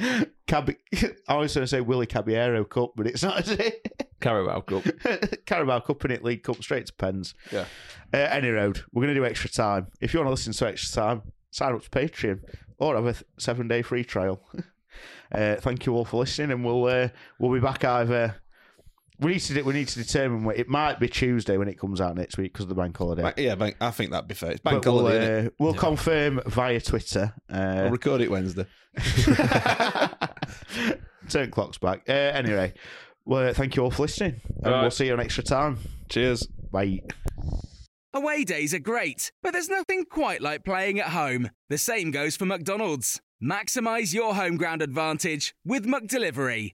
cab. 0.48 0.74
I 0.94 1.14
always 1.28 1.56
want 1.56 1.64
to 1.64 1.68
say 1.68 1.82
Willy 1.82 2.06
Caballero 2.06 2.64
Cup, 2.66 2.92
but 2.96 3.08
it's 3.08 3.24
not. 3.24 3.42
Is 3.42 3.52
it? 3.52 4.08
Carabao 4.22 4.62
Cup. 4.62 4.84
Carabao 5.46 5.80
Cup 5.82 6.04
and 6.04 6.14
it 6.14 6.24
League 6.24 6.44
Cup 6.44 6.62
straight 6.64 6.86
to 6.88 6.94
pens. 6.94 7.34
Yeah. 7.52 7.66
Uh, 8.14 8.18
any 8.18 8.50
road, 8.50 8.84
we're 8.94 9.04
going 9.04 9.14
to 9.14 9.20
do 9.20 9.26
extra 9.26 9.50
time. 9.50 9.88
If 10.02 10.14
you 10.14 10.20
want 10.20 10.28
to 10.28 10.32
listen 10.32 10.54
to 10.54 10.68
extra 10.68 11.02
time, 11.02 11.22
sign 11.52 11.74
up 11.74 11.82
to 11.84 11.90
Patreon 11.90 12.40
or 12.78 12.96
have 12.96 13.06
a 13.06 13.14
th- 13.14 13.24
seven 13.38 13.68
day 13.68 13.82
free 13.82 14.04
trial. 14.04 14.42
uh, 15.32 15.56
thank 15.56 15.86
you 15.86 15.96
all 15.96 16.06
for 16.06 16.18
listening, 16.18 16.52
and 16.52 16.64
we'll 16.66 16.86
uh, 16.86 17.10
we'll 17.40 17.54
be 17.54 17.60
back 17.60 17.84
either. 17.84 18.36
We 19.24 19.34
need 19.34 19.40
to 19.40 19.62
we 19.64 19.74
need 19.74 19.88
to 19.88 20.04
determine 20.04 20.44
when 20.44 20.58
it 20.58 20.68
might 20.68 21.00
be 21.00 21.08
Tuesday 21.08 21.58
when 21.58 21.68
it 21.68 21.80
comes 21.80 22.02
out 22.02 22.16
next 22.16 22.38
week 22.38 22.54
because 22.54 22.66
of 22.66 22.70
the 22.70 22.76
bank 22.76 22.98
holiday. 22.98 23.24
Bank- 23.24 23.36
yeah, 23.38 23.56
bank, 23.56 23.78
I 23.82 23.91
think 23.91 24.12
that'd 24.12 24.28
be 24.28 24.36
fair. 24.36 24.52
It's 24.52 24.60
bank 24.62 24.84
But 24.84 24.91
we'll, 24.94 25.06
holiday. 25.08 25.44
innit? 25.44 25.48
uh, 25.48 25.52
we'll 25.60 25.74
confirm 25.74 26.41
via 26.45 26.82
Twitter. 26.82 27.34
Uh, 27.52 27.56
I'll 27.56 27.90
record 27.91 28.22
it 28.22 28.30
Wednesday. 28.30 28.66
turn 31.30 31.52
clocks 31.52 31.78
back. 31.78 32.04
Uh, 32.08 32.12
anyway, 32.12 32.74
well, 33.26 33.50
uh, 33.50 33.54
thank 33.54 33.76
you 33.76 33.84
all 33.84 33.91
for 33.91 34.04
listening, 34.04 34.41
and 34.64 34.74
Right. 34.74 34.82
we'll 34.82 34.91
see 34.91 35.08
you 35.08 35.14
on 35.14 35.20
extra 35.20 35.44
time. 35.44 35.78
Cheers. 36.10 36.48
Bye. 36.72 37.02
Away 38.14 38.44
days 38.44 38.74
are 38.74 38.80
great, 38.80 39.32
but 39.41 39.54
there's 39.54 39.70
nothing 39.70 40.06
quite 40.06 40.41
like 40.41 40.64
playing 40.64 41.00
at 41.00 41.10
home. 41.10 41.50
The 41.70 41.78
same 41.78 42.12
goes 42.12 42.36
for 42.36 42.45
McDonald's. 42.45 43.22
Maximize 43.44 44.14
your 44.14 44.36
home 44.36 44.56
ground 44.58 44.82
advantage 44.82 45.54
with 45.66 45.86
McDelivery. 45.86 46.74